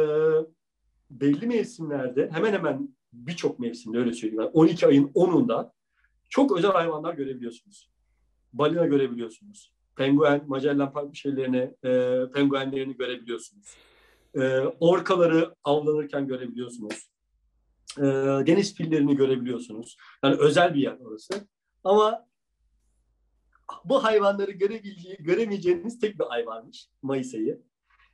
belli 1.09 1.47
mevsimlerde 1.47 2.29
hemen 2.31 2.53
hemen 2.53 2.89
birçok 3.13 3.59
mevsimde 3.59 3.97
öyle 3.97 4.13
söyleyeyim. 4.13 4.41
Yani 4.41 4.51
12 4.53 4.87
ayın 4.87 5.07
10'unda 5.07 5.71
çok 6.29 6.57
özel 6.57 6.71
hayvanlar 6.71 7.13
görebiliyorsunuz. 7.13 7.89
Balina 8.53 8.85
görebiliyorsunuz. 8.85 9.73
Penguen, 9.95 10.43
Magellan 10.47 11.11
şeylerini, 11.13 11.75
e, 11.83 12.21
penguenlerini 12.33 12.97
görebiliyorsunuz. 12.97 13.75
E, 14.35 14.59
orkaları 14.79 15.55
avlanırken 15.63 16.27
görebiliyorsunuz. 16.27 17.09
E, 17.97 18.03
deniz 18.47 18.75
fillerini 18.75 19.15
görebiliyorsunuz. 19.15 19.97
Yani 20.23 20.35
özel 20.35 20.73
bir 20.73 20.81
yer 20.81 20.97
orası. 20.99 21.47
Ama 21.83 22.25
bu 23.85 24.03
hayvanları 24.03 24.51
göremeyeceğiniz 25.19 25.99
tek 25.99 26.19
bir 26.19 26.33
ay 26.33 26.45
varmış 26.45 26.87
Mayıs 27.01 27.33
ayı. 27.33 27.61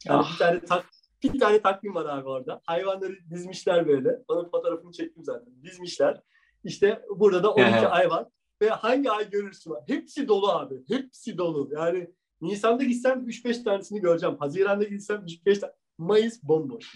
Yani 0.06 0.22
ah. 0.24 0.34
bir 0.34 0.38
tane 0.38 0.60
tak, 0.60 0.86
bir 1.24 1.40
tane 1.40 1.62
takvim 1.62 1.96
var 1.96 2.06
abi 2.06 2.30
orada. 2.30 2.62
Hayvanları 2.66 3.16
dizmişler 3.30 3.88
böyle. 3.88 4.24
Onun 4.28 4.50
fotoğrafını 4.50 4.92
çektim 4.92 5.24
zaten. 5.24 5.64
Dizmişler. 5.64 6.22
İşte 6.64 7.06
burada 7.16 7.44
da 7.44 7.54
12 7.54 7.70
ay 7.70 8.10
var. 8.10 8.28
Ve 8.62 8.70
hangi 8.70 9.12
ay 9.12 9.30
görürsün? 9.30 9.74
Hepsi 9.88 10.28
dolu 10.28 10.52
abi. 10.52 10.84
Hepsi 10.88 11.38
dolu. 11.38 11.70
Yani 11.72 12.10
Nisan'da 12.42 12.84
gitsem 12.84 13.20
3-5 13.20 13.64
tanesini 13.64 14.02
göreceğim. 14.02 14.36
Haziran'da 14.40 14.84
gitsem 14.84 15.26
3-5 15.26 15.60
tane. 15.60 15.74
Mayıs 15.98 16.44
bomboş. 16.44 16.96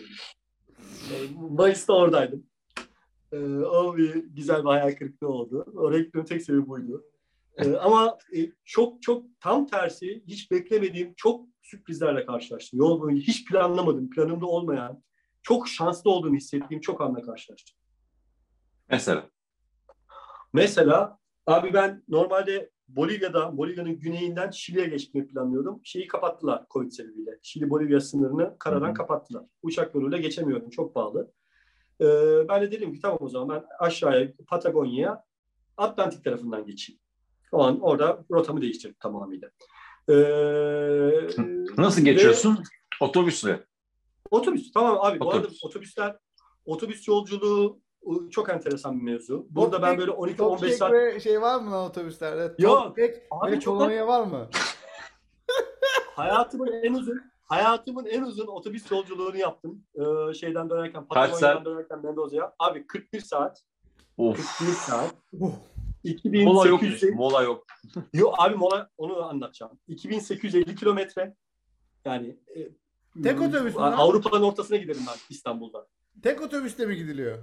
Yani 1.13 1.49
Mayıs'ta 1.49 1.93
oradaydım. 1.93 2.45
Ee, 3.31 3.37
o 3.57 3.97
bir 3.97 4.15
güzel 4.15 4.63
bir 4.63 4.69
hayal 4.69 4.95
kırıklığı 4.95 5.27
oldu. 5.27 5.65
Oraya 5.75 5.99
gitmemin 5.99 6.25
tek 6.25 6.41
sebebi 6.41 6.67
buydu. 6.67 7.05
Ee, 7.57 7.75
ama 7.75 8.17
e, 8.35 8.51
çok 8.65 9.01
çok 9.01 9.25
tam 9.39 9.67
tersi 9.67 10.23
hiç 10.27 10.51
beklemediğim 10.51 11.13
çok 11.17 11.45
sürprizlerle 11.61 12.25
karşılaştım. 12.25 12.79
Yol 12.79 13.01
boyunca 13.01 13.21
hiç 13.21 13.45
planlamadım, 13.45 14.09
planımda 14.09 14.45
olmayan, 14.45 15.03
çok 15.41 15.67
şanslı 15.67 16.11
olduğumu 16.11 16.35
hissettiğim 16.35 16.81
çok 16.81 17.01
anla 17.01 17.21
karşılaştım. 17.21 17.77
Mesela? 18.89 19.29
Mesela 20.53 21.19
abi 21.47 21.73
ben 21.73 22.03
normalde 22.07 22.69
Bolivya'da, 22.87 23.57
Bolivya'nın 23.57 23.99
güneyinden 23.99 24.51
Şili'ye 24.51 24.85
geçmeyi 24.87 25.27
planlıyordum. 25.27 25.81
Şeyi 25.83 26.07
kapattılar 26.07 26.65
Covid 26.71 26.91
sebebiyle. 26.91 27.31
Şili-Bolivya 27.43 27.99
sınırını 28.01 28.57
karadan 28.59 28.85
Hı-hı. 28.87 28.93
kapattılar. 28.93 29.43
Uçak 29.63 29.95
yoluyla 29.95 30.17
geçemiyorum. 30.17 30.69
Çok 30.69 30.93
pahalı. 30.93 31.31
E, 32.01 32.05
ben 32.49 32.61
de 32.61 32.71
dedim 32.71 32.93
ki 32.93 32.99
tamam 33.01 33.17
o 33.21 33.29
zaman 33.29 33.49
ben 33.49 33.65
aşağıya 33.79 34.33
Patagonya'ya 34.47 35.23
Atlantik 35.77 36.23
tarafından 36.23 36.65
geçeyim. 36.65 36.99
O 37.51 37.63
an 37.63 37.79
orada 37.81 38.25
rotamı 38.31 38.61
değiştirdim 38.61 38.95
tamamıyla. 38.99 39.49
E, 40.09 40.13
Nasıl 41.77 42.01
ve- 42.05 42.11
geçiyorsun? 42.11 42.63
Otobüsle. 43.01 43.63
Otobüs. 44.31 44.71
Tamam 44.71 44.97
abi. 45.01 45.19
Bu 45.19 45.29
arada 45.31 45.39
Otobüs. 45.39 45.63
otobüsler 45.63 46.17
otobüs 46.65 47.07
yolculuğu 47.07 47.79
çok 48.31 48.49
enteresan 48.49 48.99
bir 48.99 49.03
mevzu. 49.03 49.47
Burada 49.49 49.81
ben 49.81 49.97
böyle 49.97 50.11
12-15 50.11 50.37
Top 50.37 50.69
saat 50.69 50.91
ve 50.91 51.19
şey 51.19 51.41
var 51.41 51.59
mı 51.59 51.71
lan 51.71 51.89
otobüslerde? 51.89 52.55
Yok. 52.59 52.99
Abi 53.31 53.51
ve 53.51 53.59
çok- 53.59 53.79
kolonya 53.79 54.07
var 54.07 54.23
mı? 54.23 54.49
hayatımın 56.15 56.71
en 56.83 56.93
uzun 56.93 57.21
hayatımın 57.43 58.05
en 58.05 58.21
uzun 58.21 58.47
otobüs 58.47 58.91
yolculuğunu 58.91 59.37
yaptım. 59.37 59.83
Ee, 59.95 60.33
şeyden 60.33 60.69
dönerken 60.69 61.05
Patagonya'dan 61.05 61.65
dönerken 61.65 62.01
Mendoza'ya. 62.03 62.53
Abi 62.59 62.87
41 62.87 63.19
saat. 63.19 63.63
Of. 64.17 64.57
41 64.59 64.73
saat. 64.73 65.15
Uh, 65.33 65.51
Mola 66.25 66.67
yok. 66.67 66.83
2800 66.83 67.15
Mola 67.15 67.43
yok. 67.43 67.65
Yok 68.13 68.35
abi 68.37 68.55
mola 68.55 68.89
onu 68.97 69.23
anlatacağım. 69.23 69.79
2850 69.87 70.75
kilometre. 70.75 71.35
Yani 72.05 72.37
e, 72.55 72.69
Tek 73.23 73.41
otobüs 73.41 73.75
mü? 73.75 73.81
Avrupa'nın 73.81 74.43
ortasına 74.43 74.77
giderim 74.77 75.01
ben 75.07 75.15
İstanbul'da. 75.29 75.87
tek 76.23 76.41
otobüste 76.41 76.85
mi 76.85 76.95
gidiliyor? 76.95 77.37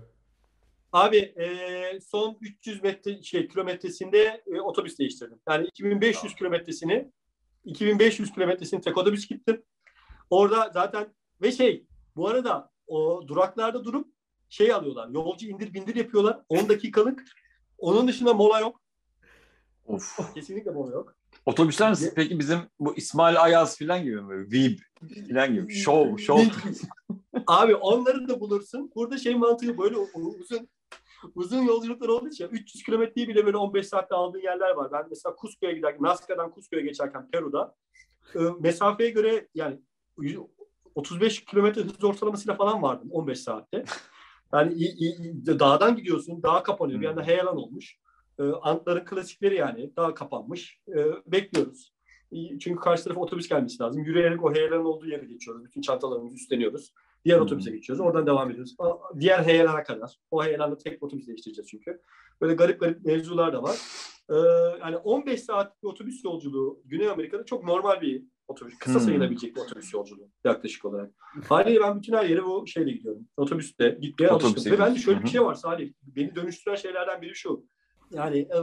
Abi 0.93 1.17
e, 1.17 2.01
son 2.01 2.39
300 2.41 2.83
metre 2.83 3.23
şey 3.23 3.49
kilometresinde 3.49 4.43
e, 4.47 4.61
otobüs 4.61 4.99
değiştirdim. 4.99 5.39
Yani 5.49 5.67
2500 5.67 6.35
kilometresini 6.35 7.11
2500 7.65 8.33
kilometresini 8.33 8.81
tek 8.81 8.99
otobüs 8.99 9.29
gittim. 9.29 9.63
Orada 10.31 10.71
zaten 10.75 11.15
ve 11.43 11.53
şey 11.53 11.87
bu 12.17 12.29
arada 12.29 12.71
o 12.87 13.23
duraklarda 13.29 13.85
durup 13.85 14.15
şey 14.49 14.73
alıyorlar. 14.73 15.09
Yolcu 15.09 15.47
indir 15.47 15.75
bindir 15.75 15.95
yapıyorlar. 15.95 16.41
10 16.49 16.69
dakikalık. 16.69 17.25
Onun 17.79 18.09
dışında 18.09 18.35
mola 18.35 18.61
yok. 18.61 18.83
Of. 19.85 20.35
Kesinlikle 20.35 20.71
mola 20.71 20.93
yok. 20.93 21.17
Otobüsler 21.47 21.91
nasıl? 21.91 22.15
Peki 22.15 22.39
bizim 22.39 22.59
bu 22.81 22.97
İsmail 22.97 23.43
Ayaz 23.43 23.79
falan 23.79 24.03
gibi 24.03 24.21
mi? 24.21 24.53
Vib 24.53 24.79
falan 25.29 25.55
gibi. 25.55 25.75
Show, 25.75 26.23
show. 26.25 26.51
Abi 27.47 27.75
onları 27.75 28.29
da 28.29 28.41
bulursun. 28.41 28.91
Burada 28.95 29.19
şey 29.19 29.35
mantığı 29.35 29.79
böyle 29.79 29.97
uzun 29.97 30.69
uzun 31.35 31.63
yolculuklar 31.63 32.09
olduğu 32.09 32.29
için 32.29 32.49
300 32.49 32.85
kilometreyi 32.85 33.29
bile 33.29 33.47
böyle 33.47 33.57
15 33.57 33.87
saatte 33.87 34.15
aldığın 34.15 34.43
yerler 34.43 34.71
var. 34.71 34.93
Ben 34.93 35.07
mesela 35.11 35.37
Cusco'ya 35.41 35.73
giderken, 35.73 36.03
Nazca'dan 36.03 36.53
Cusco'ya 36.55 36.83
geçerken 36.83 37.31
Peru'da 37.31 37.75
e, 38.35 38.39
mesafeye 38.61 39.11
göre 39.11 39.49
yani 39.55 39.81
35 40.95 41.45
kilometre 41.45 41.83
hız 41.83 42.05
ortalamasıyla 42.05 42.55
falan 42.55 42.83
vardım 42.83 43.09
15 43.11 43.41
saatte. 43.41 43.85
Yani 44.53 44.77
dağdan 45.47 45.97
gidiyorsun, 45.97 46.43
dağ 46.43 46.63
kapanıyor. 46.63 47.01
Bir 47.01 47.07
anda 47.07 47.23
heyelan 47.23 47.57
olmuş. 47.57 47.97
E, 48.41 48.43
Antların 48.63 49.05
klasikleri 49.05 49.55
yani. 49.55 49.97
Dağ 49.97 50.15
kapanmış. 50.15 50.81
E, 50.89 51.07
bekliyoruz. 51.27 51.95
E, 52.33 52.59
Çünkü 52.59 52.81
karşı 52.81 53.05
tarafa 53.05 53.21
otobüs 53.21 53.49
gelmesi 53.49 53.83
lazım. 53.83 54.03
Yürüyerek 54.03 54.45
o 54.45 54.55
heyelanın 54.55 54.85
olduğu 54.85 55.07
yere 55.07 55.25
geçiyoruz. 55.25 55.65
Bütün 55.65 55.81
çantalarımızı 55.81 56.37
üstleniyoruz. 56.37 56.93
Diğer 57.25 57.37
Hmm. 57.37 57.45
otobüse 57.45 57.71
geçiyoruz. 57.71 58.05
Oradan 58.07 58.27
devam 58.27 58.51
ediyoruz. 58.51 58.77
Diğer 59.21 59.43
heyelana 59.45 59.83
kadar. 59.83 60.17
O 60.31 60.45
heyelanda 60.45 60.79
tek 60.79 61.03
otobüs 61.03 61.27
değiştireceğiz 61.27 61.69
çünkü. 61.71 62.01
Böyle 62.41 62.55
garip 62.55 62.81
garip 62.81 63.05
mevzular 63.05 63.53
da 63.53 63.63
var. 63.63 63.77
Ee, 64.31 64.35
yani 64.81 64.97
15 64.97 65.43
saatlik 65.43 65.83
bir 65.83 65.89
otobüs 65.89 66.25
yolculuğu 66.25 66.83
Güney 66.85 67.09
Amerika'da 67.11 67.45
çok 67.45 67.65
normal 67.65 68.01
bir 68.01 68.23
otobüs. 68.49 68.79
Kısa 68.79 68.95
Hmm. 68.95 69.01
sayılabilecek 69.07 69.57
bir 69.57 69.61
otobüs 69.61 69.95
yolculuğu 69.95 70.29
yaklaşık 70.45 70.85
olarak. 70.85 71.11
Haliyle 71.49 71.81
ben 71.81 71.97
bütün 71.99 72.13
her 72.13 72.25
yere 72.25 72.45
bu 72.45 72.67
şeyle 72.67 72.91
gidiyorum. 72.93 73.29
Otobüste 73.37 73.99
gitmeye 74.01 74.29
Otobüse 74.29 74.47
alıştım. 74.55 74.73
Ve 74.73 74.77
gidiyorsun. 74.77 75.01
şöyle 75.03 75.23
bir 75.23 75.29
şey 75.29 75.43
var 75.43 75.55
Salih. 75.55 75.93
Beni 76.03 76.35
dönüştüren 76.37 76.75
şeylerden 76.77 77.23
biri 77.23 77.35
şu. 77.35 77.65
Yani 78.11 78.39
e, 78.39 78.59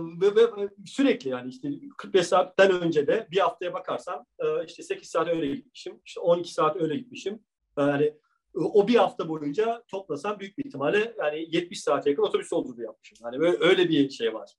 sürekli 0.86 1.30
yani 1.30 1.50
işte 1.50 1.70
45 1.98 2.28
saatten 2.28 2.72
önce 2.72 3.08
de 3.08 3.28
bir 3.32 3.40
haftaya 3.40 3.74
bakarsan 3.74 4.26
e, 4.40 4.66
işte 4.66 4.84
8 4.84 5.10
saat 5.10 5.28
öyle 5.28 5.56
gitmişim. 5.56 6.02
işte 6.06 6.20
12 6.20 6.54
saat 6.54 6.82
öyle 6.82 6.98
gitmişim. 6.98 7.40
Yani 7.78 8.04
e, 8.06 8.60
o 8.60 8.88
bir 8.88 8.96
hafta 8.96 9.30
boyunca 9.30 9.84
toplasam 9.88 10.40
büyük 10.40 10.58
bir 10.58 10.66
ihtimalle 10.66 11.16
yani 11.20 11.46
70 11.50 11.82
saate 11.82 12.10
yakın 12.10 12.24
otobüs 12.24 12.52
yolculuğu 12.52 12.82
yapmışım. 12.82 13.18
Yani 13.24 13.40
böyle 13.40 13.58
öyle 13.60 13.90
bir 13.90 14.10
şey 14.10 14.34
var. 14.34 14.52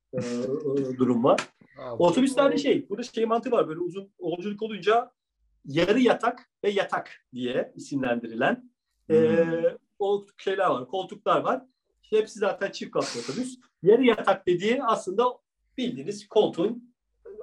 durum 0.99 1.24
var. 1.24 1.41
Abi, 1.78 2.03
Otobüslerde 2.03 2.59
şey, 2.59 2.89
burada 2.89 3.03
şey 3.03 3.26
mantığı 3.26 3.51
var. 3.51 3.68
Böyle 3.68 3.80
uzun 3.80 4.12
yolculuk 4.20 4.62
olunca 4.62 5.11
yarı 5.64 6.01
yatak 6.01 6.51
ve 6.64 6.70
yatak 6.70 7.11
diye 7.32 7.72
isimlendirilen 7.76 8.70
e, 9.11 9.47
o 9.99 10.26
şeyler 10.39 10.66
var, 10.66 10.89
koltuklar 10.89 11.41
var. 11.41 11.62
Hepsi 12.11 12.39
zaten 12.39 12.70
çift 12.70 12.91
katlı 12.93 13.20
otobüs. 13.20 13.59
Yarı 13.83 14.05
yatak 14.05 14.47
dediği 14.47 14.83
aslında 14.83 15.24
bildiğiniz 15.79 16.29
koltuğun 16.29 16.95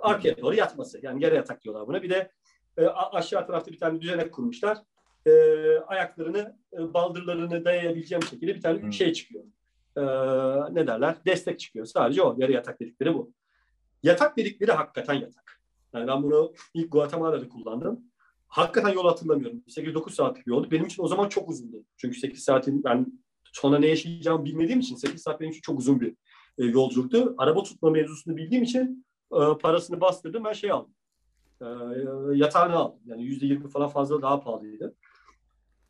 arkaya 0.02 0.38
doğru 0.42 0.56
yatması. 0.56 1.00
Yani 1.04 1.24
yarı 1.24 1.36
yatak 1.36 1.64
diyorlar 1.64 1.88
buna. 1.88 2.04
Bir 2.04 2.10
de 2.10 2.32
e, 2.78 2.86
aşağı 2.88 3.48
tarafta 3.48 3.72
bir 3.72 3.80
tane 3.80 4.02
düzenek 4.02 4.34
kurmuşlar. 4.34 4.78
E, 5.26 5.32
ayaklarını, 5.78 6.58
e, 6.74 6.94
baldırlarını 6.94 7.66
dayayabileceğim 7.66 8.24
şekilde 8.24 8.56
bir 8.56 8.62
tane 8.62 8.82
Hmm. 8.82 8.94
şey 8.94 9.14
çıkıyor. 9.14 9.44
E, 9.98 10.02
ne 10.74 10.88
derler? 10.88 11.16
Destek 11.26 11.60
çıkıyor. 11.60 11.86
Sadece 11.86 12.22
o. 12.22 12.36
Yarı 12.38 12.52
yatak 12.52 12.80
dedikleri 12.80 13.14
bu. 13.14 13.32
Yatak 14.04 14.38
dedikleri 14.38 14.72
hakikaten 14.72 15.14
yatak. 15.14 15.62
Yani 15.94 16.08
ben 16.08 16.24
bunu 16.24 16.54
ilk 16.74 16.92
Guatemala'da 16.92 17.50
kullandım. 17.50 18.02
Hakikaten 18.48 18.90
yol 18.90 19.08
hatırlamıyorum. 19.08 19.64
8-9 19.68 20.10
saatlik 20.10 20.48
bir 20.48 20.52
yoldu. 20.52 20.72
Benim 20.72 20.86
için 20.86 21.04
o 21.04 21.08
zaman 21.08 21.30
çok 21.30 21.50
uzundu. 21.50 21.84
Çünkü 21.98 22.20
8 22.20 22.44
saatin 22.44 22.84
ben 22.84 23.08
sonra 23.56 23.80
ne 23.80 23.88
yaşayacağımı 23.88 24.45
bilmediğim 24.45 24.80
için 24.80 24.95
8 24.95 25.22
saat 25.22 25.41
benim 25.41 25.51
için 25.51 25.62
çok 25.62 25.80
uzun 25.80 26.01
bir 26.01 26.16
e, 26.58 26.66
yolculuktu. 26.66 27.36
Araba 27.38 27.64
tutma 27.64 27.89
mevzusunu 27.89 28.38
bildiğim 28.38 28.64
için 28.64 29.06
e, 29.34 29.39
parasını 29.62 30.01
bastırdım. 30.01 30.43
Ben 30.43 30.53
şey 30.53 30.72
aldım. 30.72 30.93
E, 31.62 31.66
yatağını 32.34 32.76
aldım. 32.76 32.99
Yani 33.06 33.24
%20 33.24 33.70
falan 33.70 33.89
fazla 33.89 34.22
daha 34.22 34.39
pahalıydı. 34.39 34.95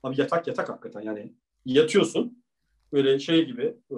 Abi 0.04 0.20
yatak 0.20 0.48
yatak 0.48 0.70
hakikaten 0.70 1.02
yani. 1.02 1.34
Yatıyorsun. 1.66 2.44
Böyle 2.94 3.20
şey 3.20 3.46
gibi, 3.46 3.78
e, 3.92 3.98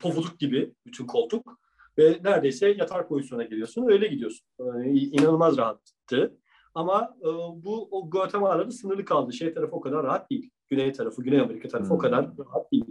pofuduk 0.00 0.38
gibi 0.38 0.74
bütün 0.86 1.06
koltuk. 1.06 1.60
Ve 1.98 2.20
neredeyse 2.24 2.68
yatar 2.68 3.08
pozisyona 3.08 3.42
geliyorsun. 3.42 3.86
Öyle 3.88 4.06
gidiyorsun. 4.06 4.46
Yani 4.60 4.98
inanılmaz 4.98 5.56
rahattı. 5.56 6.38
Ama 6.74 7.16
e, 7.20 7.26
bu 7.64 7.88
o 7.90 8.10
Guatemala'da 8.10 8.70
sınırlı 8.70 9.04
kaldı. 9.04 9.32
Şey 9.32 9.54
tarafı 9.54 9.76
o 9.76 9.80
kadar 9.80 10.02
rahat 10.02 10.30
değil. 10.30 10.50
Güney 10.70 10.92
tarafı, 10.92 11.22
Güney 11.22 11.40
Amerika 11.40 11.68
tarafı 11.68 11.88
o 11.94 11.96
Hmm. 11.96 12.02
kadar 12.02 12.28
rahat 12.38 12.72
değil. 12.72 12.84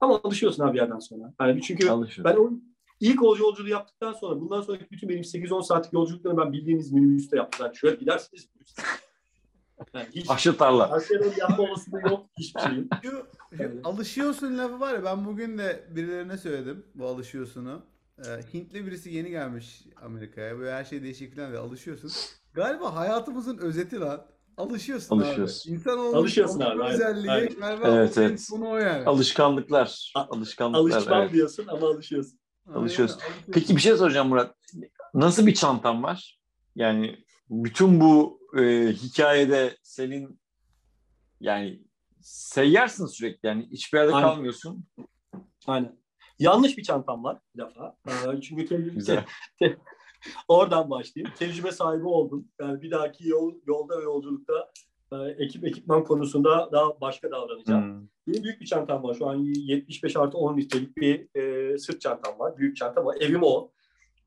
Ama 0.00 0.20
alışıyorsun 0.24 0.64
abi 0.64 0.76
yerden 0.78 0.98
sonra. 0.98 1.34
Yani 1.40 1.62
çünkü 1.62 1.88
Alışıyor. 1.88 2.24
ben 2.24 2.36
o 2.36 2.50
ilk 3.00 3.22
o 3.22 3.36
yolculuğu 3.36 3.68
yaptıktan 3.68 4.12
sonra 4.12 4.40
bundan 4.40 4.60
sonraki 4.60 4.90
bütün 4.90 5.08
benim 5.08 5.24
8-10 5.24 5.62
saatlik 5.62 5.92
yolculuklarımı 5.92 6.44
ben 6.44 6.52
bildiğiniz 6.52 6.92
minibüste 6.92 7.36
yaptım. 7.36 7.66
Yani 7.66 7.76
şöyle 7.76 7.96
gidersiniz. 7.96 8.48
Yani 9.94 10.06
hiç 10.14 10.30
Aşı 10.30 10.56
tarla. 10.56 10.90
Arsenal'ın 10.92 11.32
yapma 11.38 11.64
olasılığı 11.64 12.00
yok 12.00 12.26
hiçbir 12.38 12.60
şeyin. 12.60 12.88
Şu, 13.02 13.26
alışıyorsun 13.84 14.58
lafı 14.58 14.80
var 14.80 14.94
ya 14.94 15.04
ben 15.04 15.24
bugün 15.24 15.58
de 15.58 15.84
birilerine 15.90 16.36
söyledim 16.38 16.86
bu 16.94 17.06
alışıyorsunu. 17.06 17.82
Ee, 18.18 18.22
Hintli 18.54 18.86
birisi 18.86 19.10
yeni 19.10 19.30
gelmiş 19.30 19.84
Amerika'ya. 20.02 20.58
Böyle 20.58 20.72
her 20.72 20.84
şey 20.84 21.02
değişik 21.02 21.36
falan 21.36 21.50
diye 21.50 21.60
alışıyorsun. 21.60 22.10
Galiba 22.54 22.94
hayatımızın 22.96 23.58
özeti 23.58 24.00
lan. 24.00 24.26
Alışıyorsun, 24.60 25.16
Alışıyorsun. 25.16 25.70
abi. 25.70 25.76
İnsanoğlunun 25.76 26.16
Alışıyorsun 26.16 26.60
abi, 26.60 26.82
aynen, 26.82 26.94
özelliği 26.94 27.30
aynen. 27.30 27.60
galiba 27.60 27.88
Evet, 27.88 28.18
evet. 28.18 28.42
sonu 28.42 28.68
o 28.70 28.76
yani. 28.76 29.04
Alışkanlıklar. 29.04 30.12
Alışkanlıklar. 30.14 30.96
Alışmam 30.96 31.22
evet. 31.22 31.32
diyorsun 31.32 31.66
ama 31.66 31.86
alışıyorsun. 31.86 32.38
Aynen, 32.66 32.80
alışıyorsun. 32.80 33.20
Peki 33.52 33.76
bir 33.76 33.80
şey 33.80 33.96
soracağım 33.96 34.28
Murat. 34.28 34.56
Nasıl 35.14 35.46
bir 35.46 35.54
çantan 35.54 36.02
var? 36.02 36.40
Yani 36.76 37.24
bütün 37.50 38.00
bu 38.00 38.40
e, 38.58 38.92
hikayede 38.92 39.76
senin 39.82 40.40
yani 41.40 41.82
seyyarsın 42.22 43.06
sürekli 43.06 43.46
yani 43.46 43.68
hiçbir 43.72 43.98
yerde 43.98 44.14
Aynen. 44.14 44.28
kalmıyorsun. 44.28 44.86
Aynen. 45.66 46.00
Yanlış 46.38 46.78
bir 46.78 46.82
çantam 46.82 47.24
var 47.24 47.38
bir 47.54 47.62
defa. 47.62 47.96
Ee, 48.08 48.40
çünkü 48.40 48.66
tecrübe, 48.68 48.94
Güzel. 48.94 49.24
Oradan 50.48 50.90
başlayayım. 50.90 51.32
Tecrübe 51.38 51.72
sahibi 51.72 52.06
oldum. 52.06 52.48
Yani 52.60 52.82
bir 52.82 52.90
dahaki 52.90 53.28
yol, 53.28 53.54
yolda 53.66 53.98
ve 53.98 54.02
yolculukta 54.02 54.70
e, 55.12 55.16
ekip 55.16 55.64
ekipman 55.64 56.04
konusunda 56.04 56.68
daha 56.72 57.00
başka 57.00 57.30
davranacağım. 57.30 57.82
Hmm. 57.82 58.06
Benim 58.26 58.44
büyük 58.44 58.60
bir 58.60 58.66
çantam 58.66 59.02
var. 59.02 59.14
Şu 59.14 59.28
an 59.28 59.36
75 59.36 60.16
artı 60.16 60.38
10 60.38 60.56
litrelik 60.56 60.96
bir 60.96 61.36
e, 61.40 61.78
sırt 61.78 62.00
çantam 62.00 62.38
var. 62.38 62.56
Büyük 62.56 62.76
çantam 62.76 63.04
var. 63.04 63.16
Evim 63.20 63.42
o. 63.42 63.70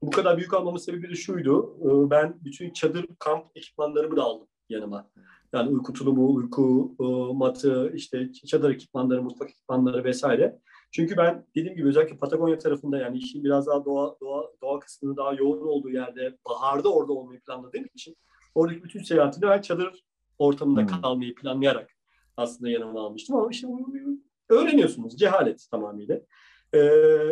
Bu 0.01 0.11
kadar 0.11 0.37
büyük 0.37 0.53
almamın 0.53 0.77
sebebi 0.77 1.09
de 1.09 1.15
şuydu. 1.15 1.77
E, 1.81 2.09
ben 2.09 2.39
bütün 2.45 2.69
çadır 2.69 3.05
kamp 3.19 3.45
ekipmanlarımı 3.55 4.15
da 4.15 4.23
aldım 4.23 4.47
yanıma. 4.69 5.09
Yani 5.53 5.69
uyku 5.69 5.93
tulumu, 5.93 6.33
uyku 6.35 6.95
e, 6.99 7.33
matı, 7.33 7.91
işte 7.95 8.33
çadır 8.33 8.69
ekipmanları, 8.69 9.23
mutfak 9.23 9.49
ekipmanları 9.49 10.03
vesaire. 10.03 10.59
Çünkü 10.95 11.17
ben 11.17 11.45
dediğim 11.55 11.75
gibi 11.75 11.87
özellikle 11.87 12.17
Patagonya 12.17 12.57
tarafında 12.57 12.97
yani 12.97 13.17
işin 13.17 13.43
biraz 13.43 13.67
daha 13.67 13.85
doğa, 13.85 14.15
doğa, 14.21 14.51
doğa 14.61 14.79
kısmının 14.79 15.17
daha 15.17 15.33
yoğun 15.33 15.67
olduğu 15.67 15.89
yerde 15.89 16.37
baharda 16.49 16.93
orada 16.93 17.13
olmayı 17.13 17.39
planladığım 17.39 17.85
için 17.95 18.15
oradaki 18.55 18.83
bütün 18.83 19.03
seyahatini 19.03 19.49
ben 19.49 19.61
çadır 19.61 20.03
ortamında 20.39 20.81
Hmm. 20.81 21.01
kalmayı 21.01 21.35
planlayarak 21.35 21.91
aslında 22.37 22.69
yanıma 22.69 23.01
almıştım 23.01 23.35
ama 23.35 23.49
işte 23.51 23.67
öğreniyorsunuz. 24.49 25.17
Cehalet 25.17 25.67
tamamıyla. 25.71 26.21
E, 26.73 26.79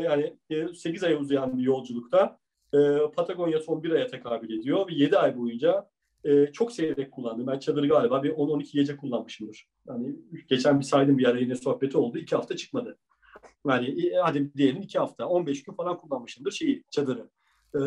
yani 0.03 0.37
8 0.75 1.03
ay 1.03 1.13
uzayan 1.13 1.57
bir 1.57 1.63
yolculukta 1.63 2.39
e, 2.73 2.77
Patagonya 3.15 3.59
son 3.59 3.83
bir 3.83 3.91
aya 3.91 4.07
tekabül 4.07 4.59
ediyor 4.59 4.87
ve 4.87 4.93
7 4.93 5.17
ay 5.17 5.37
boyunca 5.37 5.89
e, 6.23 6.47
çok 6.47 6.71
seyrek 6.71 7.11
kullandım. 7.11 7.47
Ben 7.47 7.59
çadırı 7.59 7.87
galiba 7.87 8.23
bir 8.23 8.31
10-12 8.31 8.73
gece 8.73 8.97
kullanmışımdır. 8.97 9.67
Yani 9.87 10.15
geçen 10.49 10.79
bir 10.79 10.85
saydım 10.85 11.17
bir 11.17 11.25
ara 11.25 11.39
yine 11.39 11.55
sohbeti 11.55 11.97
oldu. 11.97 12.17
2 12.17 12.35
hafta 12.35 12.55
çıkmadı. 12.55 12.97
Yani 13.67 14.11
hadi 14.23 14.53
diyelim 14.53 14.81
2 14.81 14.99
hafta, 14.99 15.27
15 15.27 15.63
gün 15.63 15.73
falan 15.73 15.97
kullanmışımdır 15.97 16.51
şeyi, 16.51 16.83
çadırı. 16.89 17.29
E, 17.75 17.81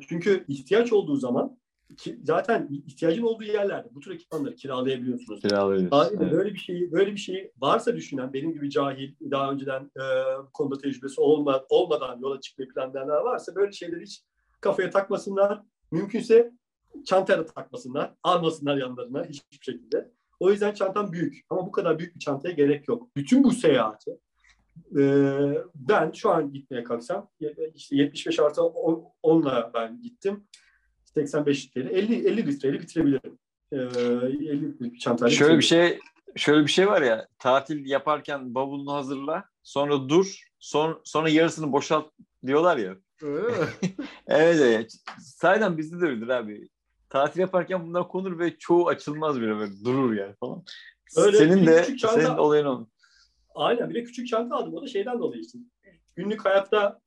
çünkü 0.00 0.44
ihtiyaç 0.48 0.92
olduğu 0.92 1.16
zaman 1.16 1.58
ki, 1.96 2.18
zaten 2.24 2.68
ihtiyacın 2.86 3.22
olduğu 3.22 3.44
yerlerde 3.44 3.88
bu 3.94 4.00
tür 4.00 4.14
ekipmanları 4.14 4.54
kiralayabiliyorsunuz. 4.54 5.40
Kiralayabiliyorsunuz. 5.40 6.22
Evet. 6.22 6.32
Böyle 6.32 6.54
bir 6.54 6.58
şeyi 6.58 6.92
böyle 6.92 7.12
bir 7.12 7.16
şey 7.16 7.52
varsa 7.58 7.96
düşünen 7.96 8.32
benim 8.32 8.52
gibi 8.52 8.70
cahil 8.70 9.14
daha 9.30 9.52
önceden 9.52 9.90
e, 9.96 10.02
bu 10.46 10.52
konuda 10.52 10.78
tecrübesi 10.78 11.20
olma, 11.20 11.64
olmadan 11.68 12.18
yola 12.20 12.40
çıkmayı 12.40 12.68
planlayanlar 12.68 13.20
varsa 13.20 13.54
böyle 13.54 13.72
şeyleri 13.72 14.02
hiç 14.02 14.22
kafaya 14.60 14.90
takmasınlar. 14.90 15.62
Mümkünse 15.92 16.52
çantaya 17.06 17.46
takmasınlar. 17.46 18.14
Almasınlar 18.22 18.76
yanlarına 18.76 19.24
hiçbir 19.24 19.58
şekilde. 19.60 20.10
O 20.40 20.50
yüzden 20.50 20.74
çantam 20.74 21.12
büyük. 21.12 21.46
Ama 21.50 21.66
bu 21.66 21.72
kadar 21.72 21.98
büyük 21.98 22.14
bir 22.14 22.20
çantaya 22.20 22.54
gerek 22.54 22.88
yok. 22.88 23.16
Bütün 23.16 23.44
bu 23.44 23.50
seyahati 23.50 24.18
e, 24.98 25.02
ben 25.74 26.12
şu 26.12 26.30
an 26.30 26.52
gitmeye 26.52 26.84
kalksam 26.84 27.30
işte 27.74 27.96
75 27.96 28.38
artı 28.40 28.60
10'la 28.60 29.70
ben 29.74 30.02
gittim. 30.02 30.44
85 31.04 31.66
litreyle 31.66 31.90
50, 31.90 32.28
50 32.28 32.46
litreyle 32.46 32.80
bitirebilirim. 32.80 33.38
E, 33.72 33.76
50 33.76 34.62
litrelik 34.62 35.00
çantayla 35.00 35.36
Şöyle 35.36 35.58
bir 35.58 35.62
şey 35.62 35.98
şöyle 36.36 36.62
bir 36.62 36.70
şey 36.70 36.86
var 36.86 37.02
ya 37.02 37.28
tatil 37.38 37.86
yaparken 37.86 38.54
bavulunu 38.54 38.92
hazırla 38.92 39.44
sonra 39.62 40.08
dur 40.08 40.48
son, 40.58 41.00
sonra 41.04 41.28
yarısını 41.28 41.72
boşalt 41.72 42.10
diyorlar 42.46 42.76
ya. 42.76 42.96
Öyle 43.22 43.48
mi? 43.48 43.66
evet 44.26 44.60
evet. 44.60 44.92
Sayeden 45.20 45.78
bizde 45.78 46.00
de 46.00 46.04
öyledir 46.06 46.28
abi. 46.28 46.68
Tatil 47.10 47.40
yaparken 47.40 47.86
bunlar 47.86 48.08
konur 48.08 48.38
ve 48.38 48.58
çoğu 48.58 48.88
açılmaz 48.88 49.40
bile 49.40 49.56
böyle 49.56 49.84
durur 49.84 50.14
yani 50.14 50.34
falan. 50.40 50.64
Öyle, 51.16 51.38
senin 51.38 51.66
de 51.66 51.96
çanta, 51.96 52.14
senin 52.14 52.36
olayın 52.36 52.66
o. 52.66 52.88
Aynen 53.58 53.90
bir 53.90 53.94
de 53.94 54.04
küçük 54.04 54.28
çanta 54.28 54.56
aldım 54.56 54.74
o 54.74 54.82
da 54.82 54.86
şeyden 54.86 55.18
dolayı 55.18 55.40
işte. 55.40 55.58
Günlük 56.16 56.44
hayatta 56.44 57.00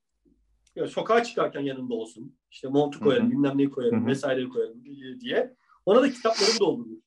ya, 0.75 0.87
sokağa 0.87 1.23
çıkarken 1.23 1.61
yanımda 1.61 1.93
olsun. 1.93 2.35
İşte 2.51 2.67
montu 2.67 2.99
koyarım, 2.99 3.23
Hı-hı. 3.23 3.31
bilmem 3.31 3.57
neyi 3.57 3.69
koyarım, 3.69 3.99
Hı-hı. 3.99 4.07
vesaireyi 4.07 4.49
koyarım 4.49 4.85
diye. 5.19 5.55
Ona 5.85 6.01
da 6.01 6.11
kitaplarımı 6.11 6.59
doldurdum. 6.59 7.01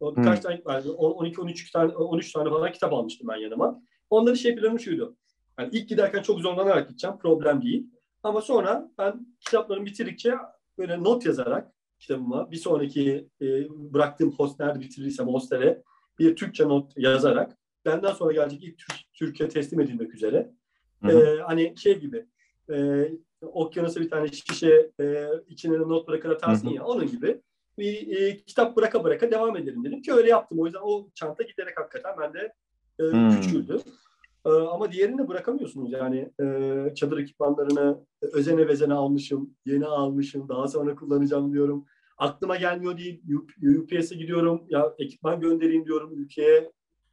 O 0.00 0.16
birkaç 0.16 0.44
Hı-hı. 0.44 0.62
tane 0.62 0.86
12-13 0.88 1.72
tane 1.72 1.92
13 1.92 2.32
tane 2.32 2.50
falan 2.50 2.72
kitap 2.72 2.92
almıştım 2.92 3.28
ben 3.28 3.36
yanıma. 3.36 3.82
Onların 4.10 4.34
şey 4.34 4.56
planım 4.56 4.80
şuydu. 4.80 5.16
Yani 5.58 5.68
ilk 5.72 5.88
giderken 5.88 6.22
çok 6.22 6.40
zorlanarak 6.40 6.88
gideceğim. 6.88 7.18
Problem 7.18 7.62
değil. 7.62 7.90
Ama 8.22 8.40
sonra 8.40 8.90
ben 8.98 9.26
kitaplarımı 9.40 9.86
bitirdikçe 9.86 10.34
böyle 10.78 11.02
not 11.02 11.26
yazarak 11.26 11.72
kitabıma 11.98 12.50
bir 12.50 12.56
sonraki 12.56 13.28
e, 13.40 13.46
bıraktığım 13.70 14.32
host 14.32 14.60
nerede 14.60 14.80
bitirirsem 14.80 15.26
hostele 15.26 15.82
bir 16.18 16.36
Türkçe 16.36 16.68
not 16.68 16.92
yazarak 16.96 17.58
benden 17.86 18.12
sonra 18.12 18.32
gelecek 18.32 18.64
ilk 18.64 18.82
Türkiye 19.14 19.48
teslim 19.48 19.80
edilmek 19.80 20.14
üzere. 20.14 20.52
E, 21.04 21.12
hani 21.46 21.74
şey 21.76 21.98
gibi 21.98 22.26
e, 22.70 23.08
okyanusa 23.42 24.00
bir 24.00 24.10
tane 24.10 24.28
şişe 24.28 24.90
e, 25.00 25.26
içine 25.48 25.78
not 25.78 26.08
bırakır 26.08 26.30
atarsın 26.30 26.68
ya 26.68 26.84
onun 26.84 27.06
gibi 27.06 27.40
bir 27.78 28.16
e, 28.16 28.36
kitap 28.36 28.76
bıraka 28.76 29.04
bıraka 29.04 29.30
devam 29.30 29.56
edelim 29.56 29.84
dedim 29.84 30.02
ki 30.02 30.12
öyle 30.12 30.28
yaptım. 30.28 30.58
O 30.60 30.66
yüzden 30.66 30.80
o 30.82 31.08
çanta 31.14 31.42
giderek 31.42 31.80
hakikaten 31.80 32.18
bende 32.20 32.52
e, 33.00 33.02
hmm. 33.02 33.40
küçüldü. 33.40 33.80
E, 34.46 34.50
ama 34.50 34.92
diğerini 34.92 35.18
de 35.18 35.28
bırakamıyorsunuz. 35.28 35.92
Yani 35.92 36.32
e, 36.40 36.94
çadır 36.94 37.18
ekipmanlarını 37.18 38.04
özene 38.32 38.68
vezene 38.68 38.94
almışım, 38.94 39.54
yeni 39.66 39.86
almışım, 39.86 40.48
daha 40.48 40.68
sonra 40.68 40.94
kullanacağım 40.94 41.52
diyorum. 41.52 41.86
Aklıma 42.18 42.56
gelmiyor 42.56 42.98
değil. 42.98 43.22
UPS'e 43.82 44.14
gidiyorum. 44.14 44.64
Ya 44.68 44.94
ekipman 44.98 45.40
göndereyim 45.40 45.84
diyorum 45.84 46.18
ülkeye. 46.18 46.72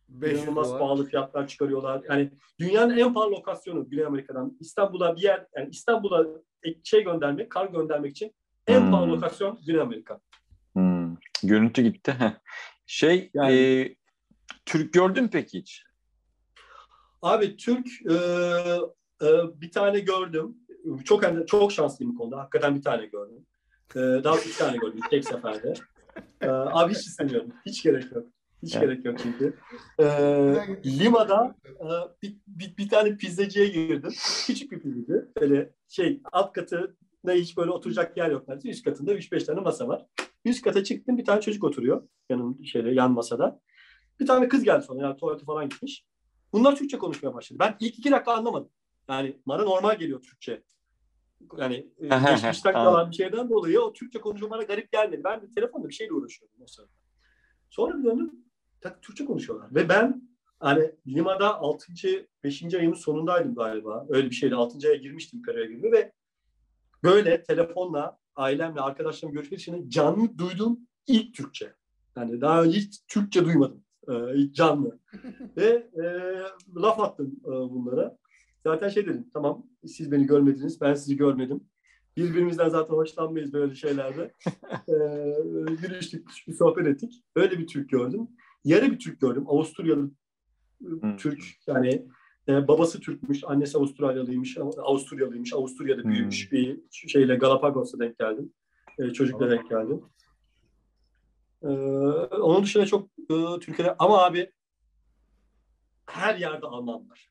İnanılmaz 0.10 0.70
dolar. 0.70 0.80
pahalı 0.80 1.06
fiyatlar 1.06 1.48
çıkarıyorlar. 1.48 2.02
Yani 2.10 2.32
dünyanın 2.60 2.98
en 2.98 3.14
pahalı 3.14 3.32
lokasyonu 3.32 3.90
Güney 3.90 4.06
Amerika'dan 4.06 4.58
İstanbul'a 4.60 5.16
bir 5.16 5.22
yer, 5.22 5.46
yani 5.56 5.70
İstanbul'a 5.70 6.26
şey 6.84 7.04
göndermek, 7.04 7.50
kar 7.50 7.66
göndermek 7.66 8.12
için 8.12 8.36
en 8.68 8.82
hmm. 8.82 8.92
pahalı 8.92 9.12
lokasyon 9.12 9.60
Güney 9.66 9.82
Amerika. 9.82 10.20
Hmm. 10.74 11.16
Görüntü 11.44 11.82
gitti. 11.82 12.16
şey, 12.86 13.32
yani, 13.34 13.56
e, 13.56 13.96
Türk 14.66 14.94
gördün 14.94 15.28
peki 15.28 15.60
hiç? 15.60 15.84
Abi 17.22 17.58
Türk 17.58 17.88
e, 18.10 18.16
e, 19.22 19.28
bir 19.62 19.72
tane 19.72 20.00
gördüm. 20.00 20.58
Çok 21.06 21.48
çok 21.48 21.72
şanslıyım 21.72 22.14
bu 22.14 22.18
konuda. 22.18 22.38
Hakikaten 22.38 22.76
bir 22.76 22.82
tane 22.82 23.06
gördüm. 23.06 23.46
E, 23.96 24.00
daha 24.00 24.36
bir 24.36 24.54
tane 24.58 24.78
gördüm 24.78 25.00
tek 25.10 25.26
seferde. 25.26 25.74
E, 26.42 26.48
abi 26.48 26.94
hiç 26.94 27.08
istemiyorum. 27.08 27.50
Hiç 27.66 27.84
gerek 27.84 28.12
yok. 28.12 28.26
Hiç 28.64 28.76
yani. 28.76 28.86
gerek 28.86 29.06
yok 29.06 29.18
çünkü. 29.24 29.58
Ee, 30.00 30.06
Lima'da 30.86 31.56
e, 31.66 31.88
bir, 32.22 32.38
bir, 32.48 32.78
bir 32.78 32.90
tane 32.90 33.18
pizzacıya 33.18 33.68
girdim. 33.68 34.12
Küçük 34.48 34.72
bir 34.72 34.80
pizzacı. 34.80 35.32
Böyle 35.42 35.74
şey 35.88 36.22
alt 36.32 36.54
katı 36.54 36.98
ne 37.24 37.34
hiç 37.34 37.58
böyle 37.58 37.72
oturacak 37.72 38.18
yer 38.18 38.32
yok 38.32 38.48
neredeyse. 38.48 38.70
Üst 38.70 38.86
katında 38.86 39.14
3-5 39.14 39.46
tane 39.46 39.62
masa 39.62 39.88
var. 39.88 40.06
Üst 40.46 40.62
kata 40.64 40.84
çıktım 40.84 41.18
bir 41.18 41.26
tane 41.26 41.42
çocuk 41.42 41.64
oturuyor 41.64 42.08
yanım 42.30 42.66
şeyde 42.66 42.90
yan 42.90 43.12
masada. 43.12 43.62
Bir 44.20 44.26
tane 44.26 44.48
kız 44.48 44.64
geldi 44.64 44.86
sonra 44.86 45.02
yani 45.02 45.18
tuvalete 45.18 45.46
falan 45.46 45.70
gitmiş. 45.70 46.06
Bunlar 46.54 46.76
Türkçe 46.76 46.98
konuşmaya 46.98 47.34
başladı. 47.34 47.60
Ben 47.60 47.76
ilk 47.80 48.00
iki 48.00 48.12
dakika 48.12 48.34
anlamadım. 48.34 48.70
Yani 49.10 49.38
bana 49.46 49.64
normal 49.64 49.98
geliyor 49.98 50.22
Türkçe. 50.22 50.64
Yani 51.58 51.88
geçmişten 52.02 52.74
kalan 52.74 53.12
bir 53.12 53.16
şeyden 53.16 53.50
dolayı 53.50 53.82
o 53.82 53.94
Türkçe 53.94 54.22
konuşmalara 54.22 54.64
garip 54.64 54.92
gelmedi. 54.92 55.22
Ben 55.24 55.42
de 55.42 55.52
telefonda 55.56 55.90
bir 55.90 55.94
şeyle 55.94 56.14
uğraşıyordum 56.14 56.62
o 56.62 56.68
sırada. 56.68 56.92
Sonra 57.70 57.98
bir 57.98 58.04
döndüm 58.04 58.32
Türkçe 59.02 59.26
konuşuyorlar. 59.26 59.76
Ve 59.76 59.90
ben 59.90 60.30
hani 60.60 60.92
Lima'da 61.08 61.60
6. 61.60 61.94
5. 62.44 62.74
ayımın 62.74 62.96
sonundaydım 62.96 63.56
galiba. 63.56 64.06
Öyle 64.10 64.30
bir 64.30 64.36
şeydi. 64.36 64.56
6. 64.56 64.88
aya 64.88 64.96
girmiştim 64.96 65.42
karaya 65.42 65.66
gibi 65.66 65.92
ve 65.92 66.12
böyle 67.04 67.44
telefonla 67.44 68.18
ailemle 68.36 68.82
arkadaşlarım 68.82 69.36
görüşmek 69.36 69.60
için 69.60 69.90
canlı 69.90 70.38
duyduğum 70.38 70.80
ilk 71.08 71.36
Türkçe. 71.36 71.74
Yani 72.18 72.42
daha 72.42 72.64
önce 72.64 72.80
hiç 72.80 73.02
Türkçe 73.08 73.46
duymadım. 73.46 73.84
Ee, 74.10 74.54
canlı. 74.54 75.00
ve 75.58 75.90
e, 75.96 76.06
laf 76.76 77.00
attım 77.00 77.40
e, 77.46 77.50
bunlara. 77.50 78.18
Zaten 78.64 78.90
şey 78.90 79.06
dedim, 79.06 79.30
tamam 79.34 79.66
siz 79.88 80.12
beni 80.12 80.26
görmediniz, 80.26 80.82
ben 80.82 80.94
sizi 80.94 81.18
görmedim. 81.18 81.64
Birbirimizden 82.18 82.70
zaten 82.70 82.94
hoşlanmayız 82.94 83.54
böyle 83.54 83.76
şeylerde. 83.76 84.32
ee, 84.88 85.74
gülüştük, 85.82 86.30
bir 86.48 86.54
sohbet 86.54 86.88
ettik. 86.88 87.24
Öyle 87.36 87.60
bir 87.60 87.68
Türk 87.68 87.90
gördüm. 87.90 88.28
Yarı 88.64 88.92
bir 88.92 89.00
Türk 89.00 89.22
gördüm. 89.22 89.44
Avusturyalı 89.48 90.12
hmm. 90.80 91.18
Türk 91.18 91.44
yani 91.68 92.06
e, 92.48 92.68
babası 92.68 93.00
Türkmüş, 93.00 93.44
annesi 93.44 93.78
Avustralyalıymış, 93.78 94.58
Avusturyalıymış, 94.58 95.54
Avusturya'da 95.54 96.04
büyümüş 96.04 96.52
hmm. 96.52 96.58
bir 96.58 96.82
şeyle 96.92 97.36
Galapagos'a 97.36 98.00
denk 98.00 98.20
geldim. 98.20 98.54
E, 99.00 99.10
çocukla 99.10 99.50
denk 99.50 99.70
geldim. 99.70 100.02
E, 101.64 101.68
onun 102.38 102.64
dışında 102.64 102.86
çok 102.86 103.10
e, 103.30 103.60
Türkiye'de 103.60 103.96
ama 104.00 104.24
abi 104.24 104.52
her 106.06 106.36
yerde 106.36 106.66
Alman 106.66 107.10
var. 107.10 107.30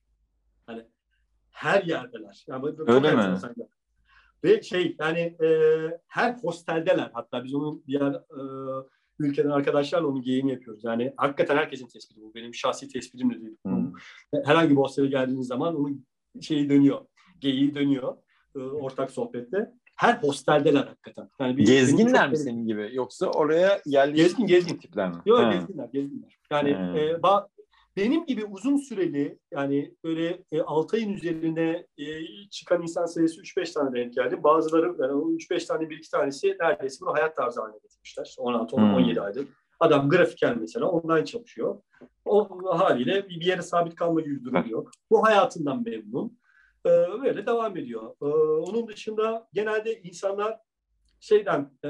Hani 0.66 0.86
her 1.50 1.82
yerdeler. 1.82 2.44
Yani 2.48 2.74
Öyle 2.86 3.14
mi? 3.14 3.38
Ve 4.44 4.62
şey 4.62 4.96
yani 5.00 5.18
e, 5.18 5.48
her 6.06 6.34
hosteldeler. 6.34 7.10
Hatta 7.14 7.44
biz 7.44 7.54
onun 7.54 7.84
diğer 7.86 8.12
e, 8.12 8.40
ülkeden 9.22 9.50
arkadaşlarla 9.50 10.06
onun 10.06 10.22
geyini 10.22 10.50
yapıyoruz. 10.50 10.84
Yani 10.84 11.12
hakikaten 11.16 11.56
herkesin 11.56 11.88
tespiti 11.88 12.20
bu. 12.20 12.34
Benim 12.34 12.54
şahsi 12.54 12.88
tespitim 12.88 13.30
de 13.30 13.40
değil. 13.40 13.56
Hmm. 13.64 13.92
Herhangi 14.44 14.70
bir 14.70 14.76
hostele 14.76 15.06
geldiğiniz 15.06 15.46
zaman 15.46 15.76
onun 15.76 16.06
şeyi 16.40 16.70
dönüyor. 16.70 17.00
Geyiği 17.40 17.74
dönüyor. 17.74 18.16
E, 18.56 18.58
ortak 18.58 19.10
sohbette. 19.10 19.72
Her 19.96 20.14
hosteldeler 20.14 20.86
hakikaten. 20.86 21.28
Yani 21.40 21.56
bir, 21.56 21.66
gezginler 21.66 22.30
mi 22.30 22.36
senin 22.36 22.66
gibi? 22.66 22.90
Yoksa 22.92 23.26
oraya 23.26 23.80
yerleşik 23.86 24.26
gezgin, 24.26 24.46
gezgin. 24.46 24.76
tipler 24.76 25.08
mi? 25.08 25.16
Yok 25.26 25.52
gezginler, 25.52 25.88
gezginler. 25.92 26.38
Yani 26.50 26.70
e, 26.70 27.22
ba, 27.22 27.48
benim 27.96 28.26
gibi 28.26 28.44
uzun 28.44 28.76
süreli 28.76 29.38
yani 29.50 29.94
böyle 30.04 30.44
e, 30.52 30.62
6 30.62 30.96
ayın 30.96 31.12
üzerine 31.12 31.86
e, 31.98 32.06
çıkan 32.50 32.82
insan 32.82 33.06
sayısı 33.06 33.40
3-5 33.40 33.72
tane 33.72 33.98
denk 33.98 34.14
geldi. 34.14 34.42
Bazıları 34.42 34.86
yani 34.86 35.12
o 35.12 35.30
3-5 35.30 35.66
tane 35.66 35.90
bir 35.90 35.98
iki 35.98 36.10
tanesi 36.10 36.56
neredeyse 36.60 37.00
bunu 37.00 37.14
hayat 37.14 37.36
tarzı 37.36 37.60
haline 37.60 37.78
getirmişler. 37.78 38.34
16 38.38 38.76
hmm. 38.76 38.94
17 38.94 39.20
aydır. 39.20 39.46
Adam 39.80 40.08
grafiker 40.08 40.56
mesela 40.56 40.86
online 40.86 41.24
çalışıyor. 41.24 41.82
O 42.24 42.48
haliyle 42.78 43.28
bir 43.28 43.46
yere 43.46 43.62
sabit 43.62 43.94
kalma 43.94 44.20
gibi 44.20 44.40
bir 44.40 44.44
durum 44.44 44.66
yok. 44.68 44.90
Bu 45.10 45.24
hayatından 45.24 45.82
memnun. 45.82 46.38
Ee, 46.86 46.90
böyle 47.22 47.46
devam 47.46 47.76
ediyor. 47.76 48.14
Ee, 48.22 48.26
onun 48.70 48.88
dışında 48.88 49.48
genelde 49.52 50.00
insanlar 50.02 50.58
şeyden 51.20 51.70
e, 51.84 51.88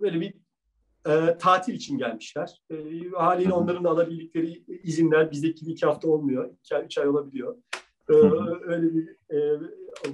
böyle 0.00 0.20
bir 0.20 0.34
e, 1.08 1.38
tatil 1.38 1.74
için 1.74 1.98
gelmişler. 1.98 2.62
E, 2.70 2.76
haliyle 3.16 3.52
onların 3.52 3.84
da 3.84 3.90
alabildikleri 3.90 4.64
izinler 4.82 5.30
bizdeki 5.30 5.64
iki 5.64 5.86
hafta 5.86 6.08
olmuyor. 6.08 6.50
İki 6.60 6.76
ay, 6.76 6.84
üç 6.84 6.98
ay 6.98 7.08
olabiliyor. 7.08 7.56
E, 8.08 8.12
öyle 8.66 8.94
bir 8.94 9.08
e, 9.36 9.60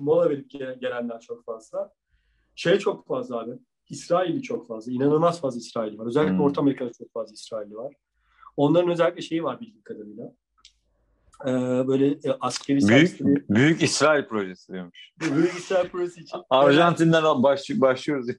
mola 0.01 0.31
verip 0.31 0.51
gelenler 0.81 1.21
çok 1.21 1.45
fazla. 1.45 1.93
Şey 2.55 2.79
çok 2.79 3.07
fazla 3.07 3.39
abi. 3.39 3.53
İsrail'i 3.91 4.43
çok 4.43 4.69
fazla. 4.69 4.93
İnanılmaz 4.93 5.41
fazla 5.41 5.59
İsrail'i 5.59 5.99
var. 5.99 6.07
Özellikle 6.07 6.33
hmm. 6.33 6.41
Orta 6.41 6.61
Amerika'da 6.61 6.93
çok 6.93 7.13
fazla 7.13 7.35
İsrail'i 7.35 7.77
var. 7.77 7.95
Onların 8.57 8.91
özellikle 8.91 9.23
şeyi 9.23 9.45
var 9.45 9.61
bildiğim 9.61 9.83
kadarıyla. 9.83 10.33
Ee, 11.47 11.89
böyle 11.89 12.07
e, 12.07 12.37
askeri 12.41 12.79
büyük, 12.79 13.09
serseri... 13.09 13.45
büyük 13.49 13.83
İsrail 13.83 14.25
projesi 14.25 14.73
diyormuş. 14.73 15.13
Büyük 15.21 15.55
İsrail 15.55 15.89
projesi 15.89 16.21
için. 16.21 16.41
Arjantin'den 16.51 17.43
baş, 17.43 17.71
başlıyoruz. 17.71 18.27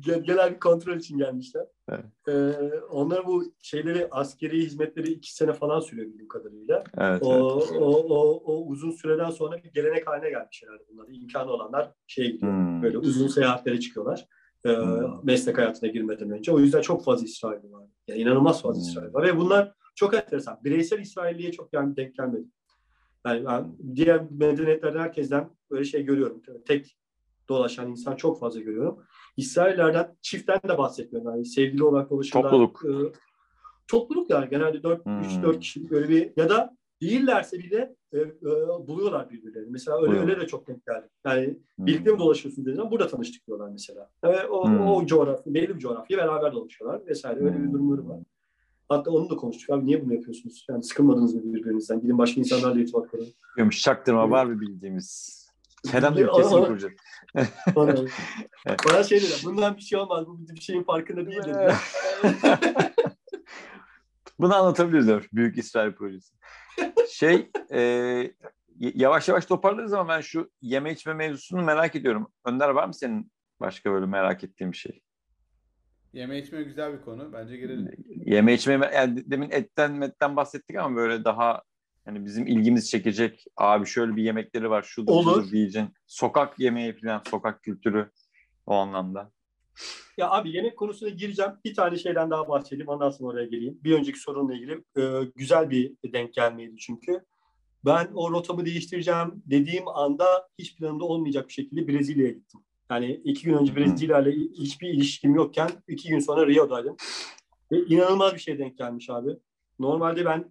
genel 0.00 0.54
bir 0.54 0.60
kontrol 0.60 0.96
için 0.96 1.18
gelmişler. 1.18 1.66
Evet. 1.88 2.04
Ee, 2.28 2.52
onlar 2.90 3.26
bu 3.26 3.44
şeyleri 3.62 4.08
askeri 4.10 4.62
hizmetleri 4.62 5.10
iki 5.10 5.34
sene 5.34 5.52
falan 5.52 5.80
sürüyor 5.80 6.08
bildiğim 6.08 6.28
kadarıyla. 6.28 6.84
Evet, 6.98 7.22
o, 7.22 7.60
evet. 7.70 7.82
O, 7.82 7.86
o, 7.86 8.42
o 8.44 8.66
uzun 8.66 8.90
süreden 8.90 9.30
sonra 9.30 9.62
bir 9.64 9.72
gelenek 9.72 10.06
haline 10.06 10.30
gelmiş 10.30 10.62
herhalde 10.66 10.84
bunlar. 10.92 11.06
İmkanı 11.08 11.50
olanlar 11.50 11.92
şeye 12.06 12.30
gidiyor. 12.30 12.52
Hmm. 12.52 12.82
Böyle 12.82 12.98
uzun 12.98 13.28
seyahatlere 13.28 13.80
çıkıyorlar. 13.80 14.26
E, 14.64 14.76
hmm. 14.76 15.20
meslek 15.22 15.58
hayatına 15.58 15.90
girmeden 15.90 16.30
önce. 16.30 16.52
O 16.52 16.58
yüzden 16.58 16.80
çok 16.80 17.04
fazla 17.04 17.24
İsrail 17.26 17.72
var. 17.72 17.86
Yani 18.08 18.20
inanılmaz 18.20 18.62
fazla 18.62 18.82
hmm. 18.82 18.88
İsrail 18.88 19.14
var. 19.14 19.26
Ve 19.26 19.36
bunlar 19.36 19.72
çok 19.94 20.14
enteresan. 20.14 20.58
Bireysel 20.64 20.98
İsrailliye 20.98 21.52
çok 21.52 21.72
yani 21.72 21.96
denk 21.96 22.14
gelmedi. 22.14 22.44
Yani 23.26 23.44
ben 23.46 23.76
diğer 23.94 24.30
medeniyetlerden 24.30 25.00
herkesten 25.00 25.50
böyle 25.70 25.84
şey 25.84 26.02
görüyorum. 26.02 26.42
Tek 26.66 26.96
dolaşan 27.48 27.90
insan 27.90 28.16
çok 28.16 28.40
fazla 28.40 28.60
görüyorum. 28.60 29.04
İsraillerden 29.36 30.16
çiftten 30.22 30.60
de 30.68 30.78
bahsetmiyorum. 30.78 31.30
Yani 31.30 31.46
sevgili 31.46 31.84
olarak 31.84 32.10
dolaşıyorlar. 32.10 32.50
Topluluk. 32.50 32.84
E, 32.84 33.18
topluluk 33.88 34.30
yani 34.30 34.50
genelde 34.50 34.82
4 34.82 35.06
hmm. 35.06 35.20
3 35.20 35.42
4 35.42 35.60
kişilik 35.60 35.90
böyle 35.90 36.08
bir 36.08 36.32
ya 36.36 36.48
da 36.48 36.76
değillerse 37.02 37.58
bile 37.58 37.94
e, 38.12 38.18
e, 38.18 38.30
buluyorlar 38.86 39.30
birbirlerini. 39.30 39.70
Mesela 39.70 40.02
öyle 40.02 40.20
öyle 40.20 40.40
de 40.40 40.46
çok 40.46 40.68
denk 40.68 40.86
geldi. 40.86 41.08
Yani 41.26 41.58
hmm. 41.76 41.86
birlikte 41.86 42.12
mi 42.12 42.18
dolaşıyorsun 42.18 42.64
dediğinde 42.64 42.90
burada 42.90 43.08
tanıştık 43.08 43.46
diyorlar 43.46 43.68
mesela. 43.72 44.10
Ve 44.24 44.46
o, 44.46 44.68
hmm. 44.68 44.86
o 44.86 45.06
coğrafya, 45.06 45.54
belli 45.54 45.74
bir 45.74 45.80
coğrafya 45.80 46.18
beraber 46.18 46.52
dolaşıyorlar 46.52 47.06
vesaire. 47.06 47.40
Öyle 47.40 47.58
bir 47.58 47.64
hmm. 47.64 47.72
durumları 47.72 48.08
var. 48.08 48.18
Hatta 48.88 49.10
onu 49.10 49.30
da 49.30 49.36
konuştuk. 49.36 49.70
Abi 49.70 49.86
niye 49.86 50.04
bunu 50.04 50.14
yapıyorsunuz? 50.14 50.66
Yani 50.70 50.82
sıkılmadınız 50.82 51.34
mı 51.34 51.54
birbirinizden? 51.54 52.00
Gidin 52.00 52.18
başka 52.18 52.40
insanlarla 52.40 52.80
irtibat 52.80 53.10
kurun. 53.10 53.26
Diyormuş 53.56 53.82
çaktırma 53.82 54.30
var 54.30 54.44
mı 54.44 54.60
bildiğimiz? 54.60 55.41
De 55.84 56.26
kesin 56.36 56.64
kuracak. 56.64 56.92
Bana 58.88 59.04
şey 59.04 59.20
dediler, 59.20 59.40
bundan 59.44 59.76
bir 59.76 59.82
şey 59.82 59.98
olmaz, 59.98 60.26
bu 60.26 60.48
bir 60.48 60.60
şeyin 60.60 60.82
farkında 60.82 61.26
değil 61.26 61.42
dediler. 61.42 61.74
Bunu 64.38 64.54
anlatabiliriz 64.54 65.28
Büyük 65.32 65.58
İsrail 65.58 65.92
projesi. 65.92 66.34
Şey, 67.10 67.50
e, 67.72 67.80
yavaş 68.78 69.28
yavaş 69.28 69.46
toparlarız 69.46 69.92
ama 69.92 70.08
ben 70.08 70.20
şu 70.20 70.50
yeme 70.60 70.92
içme 70.92 71.14
mevzusunu 71.14 71.62
merak 71.62 71.96
ediyorum. 71.96 72.28
Önder 72.44 72.68
var 72.68 72.86
mı 72.86 72.94
senin 72.94 73.32
başka 73.60 73.92
böyle 73.92 74.06
merak 74.06 74.44
ettiğin 74.44 74.72
bir 74.72 74.76
şey? 74.76 75.02
Yeme 76.12 76.38
içme 76.38 76.62
güzel 76.62 76.92
bir 76.92 77.02
konu. 77.02 77.32
Bence 77.32 77.56
girelim. 77.56 77.90
Yeme 78.08 78.54
içme, 78.54 78.90
yani 78.94 79.30
demin 79.30 79.50
etten 79.50 79.92
metten 79.92 80.36
bahsettik 80.36 80.76
ama 80.76 80.96
böyle 80.96 81.24
daha 81.24 81.62
yani 82.06 82.24
bizim 82.24 82.46
ilgimiz 82.46 82.90
çekecek 82.90 83.44
abi 83.56 83.86
şöyle 83.86 84.16
bir 84.16 84.22
yemekleri 84.22 84.70
var 84.70 84.82
şudur 84.82 85.12
Olur. 85.12 85.34
şudur 85.34 85.50
diyeceksin. 85.50 85.94
Sokak 86.06 86.58
yemeği 86.58 87.00
falan 87.00 87.22
sokak 87.30 87.62
kültürü 87.62 88.10
o 88.66 88.74
anlamda. 88.74 89.30
Ya 90.18 90.30
abi 90.30 90.56
yemek 90.56 90.76
konusuna 90.76 91.08
gireceğim. 91.08 91.52
Bir 91.64 91.74
tane 91.74 91.98
şeyden 91.98 92.30
daha 92.30 92.48
bahsedeyim. 92.48 92.88
Ondan 92.88 93.10
sonra 93.10 93.32
oraya 93.32 93.46
geleyim. 93.46 93.78
Bir 93.84 93.92
önceki 93.92 94.18
sorunla 94.18 94.54
ilgili 94.54 94.84
e, 94.96 95.24
güzel 95.36 95.70
bir 95.70 95.92
denk 96.12 96.34
gelmeydi 96.34 96.76
çünkü. 96.76 97.24
Ben 97.84 98.08
o 98.14 98.30
rotamı 98.30 98.64
değiştireceğim 98.66 99.42
dediğim 99.46 99.88
anda 99.88 100.48
hiç 100.58 100.76
planımda 100.76 101.04
olmayacak 101.04 101.48
bir 101.48 101.52
şekilde 101.52 101.88
Brezilya'ya 101.88 102.32
gittim. 102.32 102.60
Yani 102.90 103.20
iki 103.24 103.44
gün 103.44 103.54
önce 103.54 103.76
Brezilya 103.76 104.20
ile 104.20 104.30
hiçbir 104.30 104.88
ilişkim 104.88 105.34
yokken 105.34 105.70
iki 105.88 106.08
gün 106.08 106.18
sonra 106.18 106.46
Rio'daydım. 106.46 106.96
Ve 107.72 107.78
inanılmaz 107.78 108.34
bir 108.34 108.38
şey 108.38 108.58
denk 108.58 108.78
gelmiş 108.78 109.10
abi. 109.10 109.30
Normalde 109.78 110.24
ben 110.24 110.44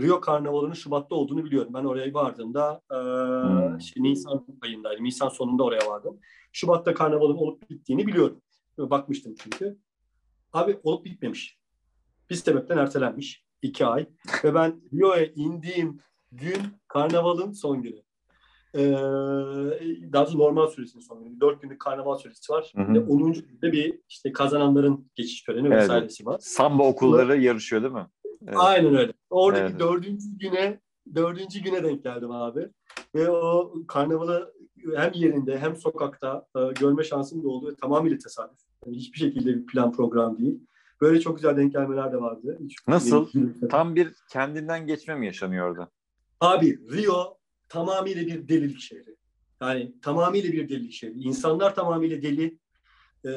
Rio 0.00 0.20
Karnavalı'nın 0.20 0.74
Şubat'ta 0.74 1.14
olduğunu 1.14 1.44
biliyorum. 1.44 1.74
Ben 1.74 1.84
oraya 1.84 2.14
vardığımda 2.14 2.80
e, 2.90 2.94
hmm. 2.94 3.78
işte 3.78 4.02
Nisan 4.02 4.46
ayındaydım. 4.62 5.04
Nisan 5.04 5.28
sonunda 5.28 5.64
oraya 5.64 5.86
vardım. 5.86 6.18
Şubat'ta 6.52 6.94
karnavalın 6.94 7.36
olup 7.36 7.70
bittiğini 7.70 8.06
biliyorum. 8.06 8.42
Bakmıştım 8.78 9.34
çünkü. 9.42 9.78
Abi 10.52 10.78
olup 10.82 11.04
bitmemiş. 11.04 11.58
Bir 12.30 12.34
sebepten 12.34 12.78
ertelenmiş. 12.78 13.44
iki 13.62 13.86
ay. 13.86 14.06
Ve 14.44 14.54
ben 14.54 14.80
Rio'ya 14.92 15.26
indiğim 15.26 16.00
gün 16.32 16.62
karnavalın 16.88 17.52
son 17.52 17.82
günü. 17.82 18.02
Ee, 18.74 18.92
daha 20.12 20.24
doğrusu 20.24 20.38
normal 20.38 20.66
süresinin 20.66 21.02
son 21.02 21.24
günü. 21.24 21.40
Dört 21.40 21.62
günlük 21.62 21.80
karnaval 21.80 22.18
süresi 22.18 22.52
var. 22.52 22.72
Hı 22.76 22.82
hı. 22.82 22.94
Ve 22.94 23.00
10. 23.00 23.32
günde 23.32 23.72
bir 23.72 24.00
işte 24.08 24.32
kazananların 24.32 25.10
geçiş 25.14 25.42
töreni 25.42 25.68
evet. 25.68 25.82
vesairesi 25.82 26.26
var. 26.26 26.38
Samba 26.40 26.86
okulları 26.86 27.28
Bunlar, 27.28 27.36
yarışıyor 27.36 27.82
değil 27.82 27.94
mi? 27.94 28.06
Evet. 28.42 28.56
Aynen 28.58 28.94
öyle. 28.94 29.12
Oradaki 29.30 29.70
evet. 29.70 29.80
dördüncü 29.80 30.38
güne 30.38 30.80
dördüncü 31.14 31.60
güne 31.60 31.84
denk 31.84 32.02
geldim 32.02 32.30
abi. 32.30 32.68
Ve 33.14 33.30
o 33.30 33.72
karnavalı 33.88 34.54
hem 34.96 35.12
yerinde 35.14 35.58
hem 35.58 35.76
sokakta 35.76 36.46
e, 36.56 36.60
görme 36.80 37.04
şansım 37.04 37.42
da 37.42 37.48
oldu. 37.48 37.76
Tamamıyla 37.80 38.18
tesadüf. 38.18 38.58
Yani 38.86 38.96
hiçbir 38.96 39.18
şekilde 39.18 39.56
bir 39.56 39.66
plan 39.66 39.92
program 39.92 40.38
değil. 40.38 40.60
Böyle 41.00 41.20
çok 41.20 41.36
güzel 41.36 41.56
denk 41.56 41.72
gelmeler 41.72 42.12
de 42.12 42.20
vardı. 42.20 42.58
Hiç 42.64 42.76
Nasıl? 42.88 43.28
Tam 43.70 43.96
bir 43.96 44.14
kendinden 44.30 44.86
geçme 44.86 45.14
mi 45.14 45.26
yaşanıyor 45.26 45.70
orada? 45.70 45.90
Abi 46.40 46.78
Rio 46.92 47.38
tamamıyla 47.68 48.26
bir 48.26 48.48
delilik 48.48 48.80
şehri. 48.80 49.16
Yani 49.62 50.00
tamamıyla 50.02 50.52
bir 50.52 50.68
delilik 50.68 50.92
şehri. 50.92 51.20
İnsanlar 51.20 51.74
tamamıyla 51.74 52.22
deli. 52.22 52.58
Ee, 53.24 53.30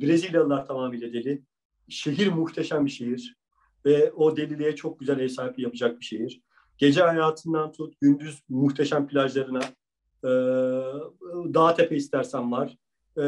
Brezilyalılar 0.00 0.66
tamamıyla 0.66 1.12
deli. 1.12 1.42
Şehir 1.88 2.28
muhteşem 2.32 2.86
bir 2.86 2.90
şehir 2.90 3.39
ve 3.86 4.12
o 4.12 4.36
deliliğe 4.36 4.76
çok 4.76 5.00
güzel 5.00 5.20
ev 5.20 5.28
sahipliği 5.28 5.62
yapacak 5.62 6.00
bir 6.00 6.04
şehir. 6.04 6.42
Gece 6.78 7.02
hayatından 7.02 7.72
tut, 7.72 8.00
gündüz 8.00 8.42
muhteşem 8.48 9.06
plajlarına, 9.06 9.62
e, 10.24 10.30
dağ 11.54 11.74
tepe 11.74 11.96
istersen 11.96 12.52
var. 12.52 12.76
E, 13.18 13.22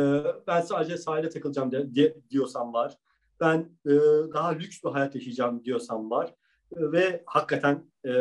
ben 0.47 0.61
sadece 0.61 0.97
sahile 0.97 1.29
takılacağım 1.29 1.73
de, 1.73 1.95
de, 1.97 2.16
diyorsan 2.31 2.73
var. 2.73 2.99
Ben 3.41 3.59
e, 3.87 3.91
daha 4.35 4.49
lüks 4.49 4.85
bir 4.85 4.91
hayat 4.91 5.15
yaşayacağım 5.15 5.65
diyorsan 5.65 6.11
var. 6.11 6.35
E, 6.77 6.93
ve 6.93 7.23
hakikaten 7.27 7.85
e, 8.07 8.12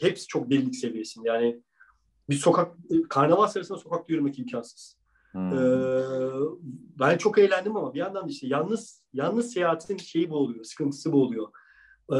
hepsi 0.00 0.26
çok 0.26 0.50
delilik 0.50 0.76
seviyesinde. 0.76 1.28
Yani 1.28 1.62
bir 2.28 2.34
sokak, 2.34 2.76
karnaval 3.08 3.46
sırasında 3.46 3.78
sokakta 3.78 4.12
yürümek 4.12 4.38
imkansız. 4.38 4.99
Hmm. 5.32 5.58
Ee, 5.58 6.02
ben 6.98 7.18
çok 7.18 7.38
eğlendim 7.38 7.76
ama 7.76 7.94
bir 7.94 7.98
yandan 7.98 8.24
da 8.24 8.30
işte 8.30 8.46
yalnız 8.46 9.02
yalnız 9.12 9.52
seyahatin 9.52 9.96
şeyi 9.96 10.30
bu 10.30 10.36
oluyor, 10.36 10.64
sıkıntısı 10.64 11.12
bu 11.12 11.22
oluyor. 11.22 11.48
Ee, 12.12 12.16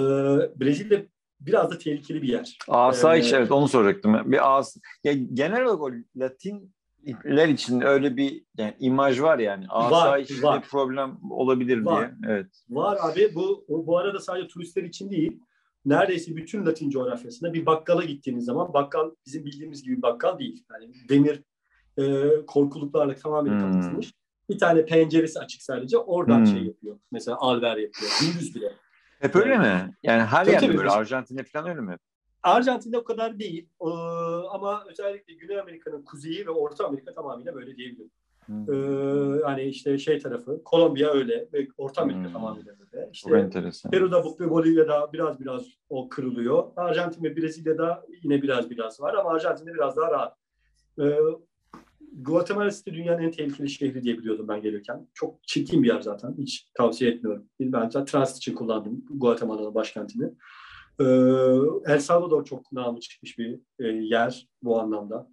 Brezilya 0.61 1.03
biraz 1.41 1.71
da 1.71 1.79
tehlikeli 1.79 2.23
bir 2.23 2.29
yer. 2.29 2.59
Asayiş 2.69 3.33
ee, 3.33 3.37
evet 3.37 3.53
onu 3.53 3.69
soracaktım. 3.69 4.33
Bir 4.33 4.59
as 4.59 4.77
ya 5.05 5.13
genel 5.13 5.65
olarak 5.65 5.81
o 5.81 5.91
Latinler 6.21 7.49
için 7.49 7.81
öyle 7.81 8.17
bir 8.17 8.45
yani 8.59 8.77
imaj 8.79 9.21
var 9.21 9.39
yani. 9.39 9.67
Var, 9.69 10.27
var. 10.43 10.63
problem 10.63 11.19
olabilir 11.31 11.83
var. 11.83 12.09
diye. 12.09 12.33
Evet. 12.33 12.47
Var 12.69 12.99
abi 13.03 13.35
bu 13.35 13.65
bu 13.69 13.99
arada 13.99 14.19
sadece 14.19 14.49
turistler 14.49 14.83
için 14.83 15.11
değil. 15.11 15.41
Neredeyse 15.85 16.37
bütün 16.37 16.67
Latin 16.67 16.91
coğrafyasında 16.91 17.53
bir 17.53 17.67
bakkala 17.67 18.05
gittiğiniz 18.05 18.45
zaman 18.45 18.73
bakkal 18.73 19.11
bizim 19.27 19.45
bildiğimiz 19.45 19.83
gibi 19.83 20.03
bakkal 20.03 20.39
değil. 20.39 20.65
Yani 20.73 20.95
demir 21.09 21.43
e, 21.99 22.27
korkuluklarla 22.47 23.15
tamamen 23.15 23.53
hmm. 23.53 23.61
kapatılmış. 23.61 24.13
Bir 24.51 24.59
tane 24.59 24.85
penceresi 24.85 25.41
açık 25.41 25.63
sadece. 25.63 25.99
Oradan 25.99 26.39
hmm. 26.39 26.47
şey 26.47 26.63
yapıyor. 26.63 26.99
Mesela 27.13 27.37
alver 27.41 27.77
yapıyor. 27.77 28.11
Gündüz 28.21 28.55
bile. 28.55 28.73
Hep 29.21 29.37
öyle 29.37 29.53
yani, 29.53 29.67
mi? 29.67 29.95
Yani 30.03 30.23
her 30.23 30.47
yerde 30.47 30.79
böyle. 30.79 30.91
Arjantin'de 30.91 31.43
falan 31.43 31.69
öyle 31.69 31.81
mi? 31.81 31.97
Arjantin'de 32.43 32.99
o 32.99 33.05
kadar 33.05 33.39
değil. 33.39 33.69
Ee, 33.83 33.89
ama 34.51 34.85
özellikle 34.91 35.35
Güney 35.35 35.61
Amerika'nın 35.61 36.03
kuzeyi 36.03 36.47
ve 36.47 36.51
Orta 36.51 36.87
Amerika 36.87 37.15
tamamıyla 37.15 37.55
böyle 37.55 37.77
diyebilirim. 37.77 38.11
Hmm. 38.47 38.75
Ee, 38.75 39.43
hani 39.43 39.63
işte 39.63 39.99
şey 39.99 40.19
tarafı, 40.19 40.65
Kolombiya 40.65 41.11
öyle 41.11 41.49
ve 41.53 41.69
Orta 41.79 42.03
Amerika 42.03 42.25
hmm. 42.25 42.33
tamamıyla 42.33 42.73
böyle. 42.79 43.11
İşte. 43.13 43.31
Peru'da 43.91 44.25
ve 44.41 44.51
Bolivya'da 44.51 45.13
biraz 45.13 45.41
biraz 45.41 45.63
o 45.89 46.09
kırılıyor. 46.09 46.65
Arjantin 46.77 47.25
ve 47.25 47.37
Brezilya'da 47.37 48.05
yine 48.23 48.43
biraz 48.43 48.71
biraz 48.71 49.01
var 49.01 49.15
ama 49.15 49.31
Arjantin'de 49.31 49.75
biraz 49.75 49.97
daha 49.97 50.11
rahat. 50.11 50.37
Ee, 51.01 51.19
Guatemala 52.13 52.71
City 52.71 52.91
dünyanın 52.91 53.23
en 53.23 53.31
tehlikeli 53.31 53.71
şehri 53.71 54.03
diye 54.03 54.19
biliyordum 54.19 54.49
ben 54.49 54.63
gelirken. 54.63 55.09
Çok 55.15 55.45
çirkin 55.45 55.83
bir 55.83 55.89
yer 55.89 56.01
zaten. 56.01 56.35
Hiç 56.39 56.71
tavsiye 56.75 57.11
etmiyorum. 57.11 57.45
Ben 57.61 57.91
transit 58.05 58.37
için 58.37 58.55
kullandım 58.55 59.05
Guatemala'nın 59.11 59.75
başkentini. 59.75 60.25
Ee, 61.01 61.05
El 61.87 61.99
Salvador 62.01 62.45
çok 62.45 62.73
namı 62.73 63.01
çıkmış 63.01 63.39
bir 63.39 63.61
e, 63.79 63.87
yer 63.87 64.49
bu 64.63 64.81
anlamda. 64.81 65.29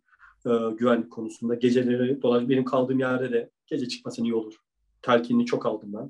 Ee, 0.45 0.49
güvenlik 0.77 1.11
konusunda. 1.11 1.55
Geceleri 1.55 2.21
dolaş 2.21 2.49
benim 2.49 2.65
kaldığım 2.65 2.99
yerde 2.99 3.31
de 3.31 3.51
gece 3.65 3.87
çıkmasın 3.87 4.23
iyi 4.23 4.33
olur. 4.33 4.53
Telkinini 5.01 5.45
çok 5.45 5.65
aldım 5.65 5.93
ben. 5.93 6.09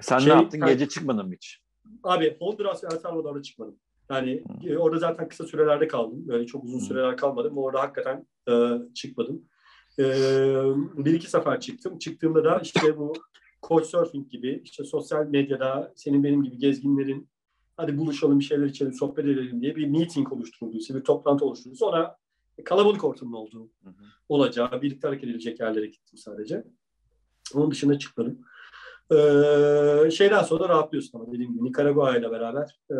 Sen 0.00 0.18
Şey- 0.18 0.32
ne 0.32 0.40
yaptın? 0.40 0.60
Gece 0.66 0.88
çıkmadın 0.88 1.26
mı 1.26 1.34
hiç? 1.34 1.62
Abi 2.02 2.36
Honduras 2.40 2.84
ve 2.84 2.88
El 2.92 2.98
Salvador'da 2.98 3.42
çıkmadım. 3.42 3.76
Yani 4.10 4.44
e, 4.64 4.76
orada 4.76 4.98
zaten 4.98 5.28
kısa 5.28 5.46
sürelerde 5.46 5.88
kaldım. 5.88 6.28
Böyle 6.28 6.46
çok 6.46 6.64
uzun 6.64 6.78
Hı. 6.78 6.84
süreler 6.84 7.16
kalmadım. 7.16 7.58
Orada 7.58 7.80
hakikaten 7.80 8.26
e, 8.48 8.52
çıkmadım. 8.94 9.42
E, 9.98 10.04
bir 10.96 11.14
iki 11.14 11.30
sefer 11.30 11.60
çıktım. 11.60 11.98
Çıktığımda 11.98 12.44
da 12.44 12.58
işte 12.58 12.98
bu 12.98 13.12
Couchsurfing 13.68 14.30
gibi 14.30 14.60
işte 14.64 14.84
sosyal 14.84 15.26
medyada 15.26 15.92
senin 15.96 16.24
benim 16.24 16.42
gibi 16.42 16.58
gezginlerin 16.58 17.28
hadi 17.76 17.98
buluşalım 17.98 18.38
bir 18.38 18.44
şeyler 18.44 18.66
içelim 18.66 18.92
sohbet 18.92 19.24
edelim 19.24 19.60
diye 19.60 19.76
bir 19.76 19.86
meeting 19.86 20.32
oluşturulduysa 20.32 20.94
bir 20.94 21.00
toplantı 21.00 21.44
oluşturulduysa 21.44 21.86
ona 21.86 22.16
kalabalık 22.64 23.04
ortamın 23.04 23.32
olduğu 23.32 23.70
Hı 23.84 23.88
hı. 23.88 24.04
olacağı 24.28 24.82
birlikte 24.82 25.08
hareket 25.08 25.24
edilecek 25.24 25.60
yerlere 25.60 25.86
gittim 25.86 26.18
sadece. 26.18 26.64
Onun 27.54 27.70
dışında 27.70 27.98
çıkmadım. 27.98 28.38
Ee, 29.10 30.10
şeyden 30.10 30.42
sonra 30.42 30.68
rahatlıyorsun 30.68 31.18
ama 31.18 31.32
dediğim 31.32 31.52
gibi 31.52 31.64
Nikaragua 31.64 32.16
ile 32.16 32.30
beraber 32.30 32.80
e, 32.90 32.94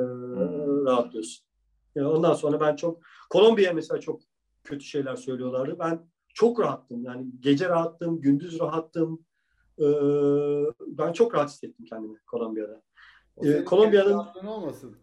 rahatlıyorsun. 0.86 1.47
Yani 1.94 2.09
ondan 2.09 2.35
sonra 2.35 2.60
ben 2.60 2.77
çok 2.77 3.02
Kolombiya'ya 3.31 3.74
mesela 3.74 4.01
çok 4.01 4.20
kötü 4.64 4.85
şeyler 4.85 5.16
söylüyorlardı. 5.16 5.78
Ben 5.78 6.11
çok 6.34 6.60
rahattım. 6.60 7.04
Yani 7.04 7.26
gece 7.40 7.68
rahattım, 7.68 8.20
gündüz 8.20 8.60
rahattım. 8.60 9.24
Ee, 9.78 9.84
ben 10.86 11.12
çok 11.12 11.34
rahat 11.34 11.50
hissettim 11.50 11.86
kendimi 11.88 12.18
Kolombiya'da. 12.26 12.82
Ee, 13.42 13.64
Kolombiya'nın- 13.64 14.46
olmasın. 14.46 14.96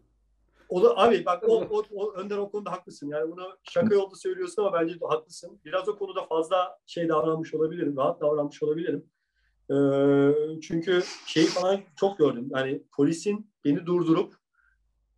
O 0.70 0.84
da, 0.84 0.98
abi 0.98 1.26
bak 1.26 1.44
o, 1.48 1.64
o, 1.70 1.84
o, 1.94 2.14
Önder 2.14 2.38
o 2.38 2.52
konuda 2.52 2.72
haklısın. 2.72 3.08
Yani 3.08 3.32
bunu 3.32 3.48
şaka 3.64 3.96
yolda 3.96 4.16
söylüyorsun 4.16 4.62
ama 4.62 4.74
bence 4.74 5.00
de 5.00 5.06
haklısın. 5.06 5.60
Biraz 5.66 5.90
o 5.90 5.98
konuda 5.98 6.26
fazla 6.26 6.78
şey 6.86 7.10
davranmış 7.10 7.54
olabilirim. 7.54 7.98
Rahat 7.98 8.22
davranmış 8.22 8.64
olabilirim. 8.64 9.06
Ee, 9.72 10.60
çünkü 10.62 11.02
şeyi 11.26 11.46
falan 11.46 11.80
çok 11.96 12.18
gördüm. 12.18 12.48
Yani 12.56 12.84
polisin 12.92 13.52
beni 13.66 13.86
durdurup 13.86 14.34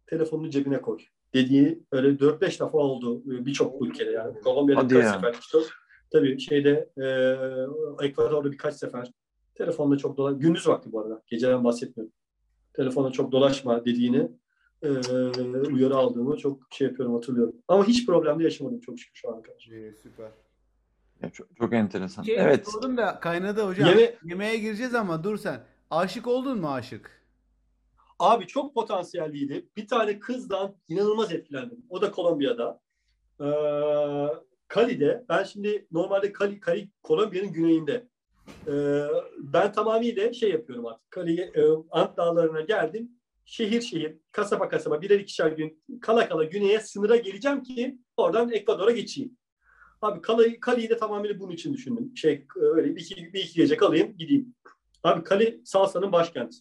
telefonunu 0.07 0.49
cebine 0.49 0.81
koy 0.81 0.97
dediği 1.33 1.83
öyle 1.91 2.07
4-5 2.07 2.65
defa 2.65 2.77
oldu 2.77 3.21
birçok 3.25 3.81
ülkede. 3.81 4.11
Yani 4.11 4.41
Kolombiya'da 4.41 4.95
ya. 4.95 5.13
sefer. 5.13 5.35
Tabii 6.11 6.39
şeyde 6.39 6.89
e, 6.97 7.05
Ekvador'da 8.05 8.51
birkaç 8.51 8.75
sefer. 8.75 9.11
Telefonla 9.55 9.97
çok 9.97 10.17
dolaş. 10.17 10.35
Gündüz 10.37 10.67
vakti 10.67 10.91
bu 10.91 11.01
arada. 11.01 11.21
Geceden 11.27 11.63
bahsetmiyorum. 11.63 12.13
Telefonla 12.73 13.11
çok 13.11 13.31
dolaşma 13.31 13.85
dediğini 13.85 14.31
e, 14.83 14.89
uyarı 15.73 15.95
aldığımı 15.95 16.37
çok 16.37 16.59
şey 16.71 16.87
yapıyorum 16.87 17.15
hatırlıyorum. 17.15 17.55
Ama 17.67 17.87
hiç 17.87 18.05
problemde 18.05 18.43
yaşamadım 18.43 18.79
çok 18.79 18.99
şükür 18.99 19.15
şu 19.19 19.29
ana 19.33 19.41
kadar. 19.41 19.67
İyi, 19.71 19.93
süper. 20.03 20.31
Ya 21.21 21.29
çok, 21.29 21.55
çok 21.57 21.73
enteresan. 21.73 22.23
Şey, 22.23 22.35
evet. 22.39 22.67
Sordum 22.71 22.97
da 22.97 23.19
kaynadı 23.19 23.61
hocam. 23.67 23.89
Yeme- 23.89 24.15
Yemeğe 24.23 24.57
gireceğiz 24.57 24.95
ama 24.95 25.23
dur 25.23 25.37
sen. 25.37 25.59
Aşık 25.91 26.27
oldun 26.27 26.59
mu 26.59 26.69
aşık? 26.73 27.21
Abi 28.19 28.47
çok 28.47 28.73
potansiyelliydi. 28.75 29.67
Bir 29.77 29.87
tane 29.87 30.19
kızdan 30.19 30.75
inanılmaz 30.87 31.31
etkilendim. 31.33 31.85
O 31.89 32.01
da 32.01 32.11
Kolombiya'da. 32.11 32.79
Ee, 33.41 33.45
Cali'de. 34.75 35.25
Ben 35.29 35.43
şimdi 35.43 35.87
normalde 35.91 36.33
Cali, 36.39 36.61
Cali 36.65 36.89
Kolombiya'nın 37.03 37.51
güneyinde. 37.51 38.07
Ee, 38.67 39.03
ben 39.37 39.71
tamamıyla 39.71 40.33
şey 40.33 40.51
yapıyorum 40.51 40.85
artık. 40.85 41.11
Cali, 41.15 41.41
e, 41.41 41.61
Ant 41.91 42.17
Dağları'na 42.17 42.61
geldim. 42.61 43.11
Şehir 43.45 43.81
şehir, 43.81 44.17
kasaba 44.31 44.69
kasaba, 44.69 45.01
birer 45.01 45.19
ikişer 45.19 45.51
gün 45.51 45.83
kala 46.01 46.29
kala 46.29 46.43
güneye 46.43 46.79
sınıra 46.79 47.15
geleceğim 47.15 47.63
ki 47.63 47.97
oradan 48.17 48.51
Ekvador'a 48.51 48.91
geçeyim. 48.91 49.37
Abi 50.01 50.21
Cali, 50.27 50.59
Cali'yi 50.65 50.89
de 50.89 50.97
tamamıyla 50.97 51.39
bunun 51.39 51.51
için 51.51 51.73
düşündüm. 51.73 52.17
Şey 52.17 52.45
öyle 52.55 52.95
bir 52.95 53.01
iki, 53.01 53.33
bir 53.33 53.43
iki 53.43 53.55
gece 53.55 53.77
kalayım 53.77 54.17
gideyim. 54.17 54.55
Abi 55.03 55.29
Cali 55.29 55.61
salsanın 55.65 56.11
başkenti 56.11 56.57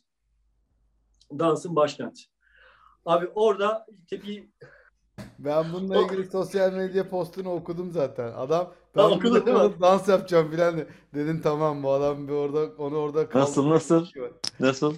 dansın 1.39 1.77
başkenti. 1.77 2.23
Abi 3.05 3.27
orada 3.35 3.87
işte 4.03 4.23
bir 4.23 4.49
Ben 5.39 5.73
bununla 5.73 5.99
O- 5.99 6.03
ilgili 6.07 6.27
sosyal 6.27 6.73
medya 6.73 7.09
postunu 7.11 7.51
okudum 7.53 7.93
zaten. 7.93 8.33
Adam 8.33 8.65
Ha, 8.67 8.73
ben 8.97 9.03
okudun 9.05 9.23
burada 9.23 9.47
değil 9.47 9.57
mi? 9.57 9.63
kalıp 9.63 9.81
dans 9.81 10.09
yapacağım 10.09 10.51
filan 10.51 10.79
de. 10.79 10.87
Dedim 11.15 11.41
tamam 11.43 11.83
bu 11.83 11.91
adam 11.91 12.29
bir 12.29 12.33
orada 12.33 12.73
onu 12.79 12.97
orada 12.97 13.19
Nasıl, 13.19 13.31
kaldıracak 13.31 13.67
nasıl? 13.75 14.01
bir 14.03 14.07
şey. 14.11 14.23
Nasıl? 14.61 14.95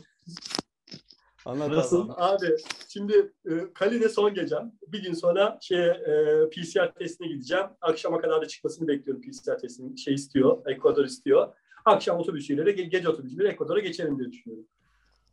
Anlat 1.45 1.71
Nasıl? 1.71 2.09
abi. 2.11 2.15
abi 2.19 2.57
şimdi 2.89 3.33
e, 3.51 3.73
Kali'de 3.75 4.09
son 4.09 4.35
gecem. 4.35 4.73
Bir 4.89 5.03
gün 5.03 5.13
sonra 5.15 5.59
şey 5.63 5.87
e, 5.87 6.49
PCR 6.51 6.95
testine 6.95 7.29
gideceğim. 7.29 7.67
Akşama 7.81 8.21
kadar 8.21 8.43
da 8.43 8.49
çıkmasını 8.49 8.89
bekliyorum 8.89 9.23
PCR 9.23 9.59
testinin. 9.59 9.97
Şey 9.97 10.15
istiyor, 10.15 10.59
Ekvador 10.67 11.05
istiyor. 11.05 11.55
Akşam 11.85 12.19
otobüsüyle 12.19 12.67
de 12.67 12.71
ge- 12.71 12.89
gece 12.89 13.09
otobüsüyle 13.09 13.49
Ekvador'a 13.49 13.81
geçerim 13.81 14.19
diye 14.19 14.33
düşünüyorum. 14.33 14.67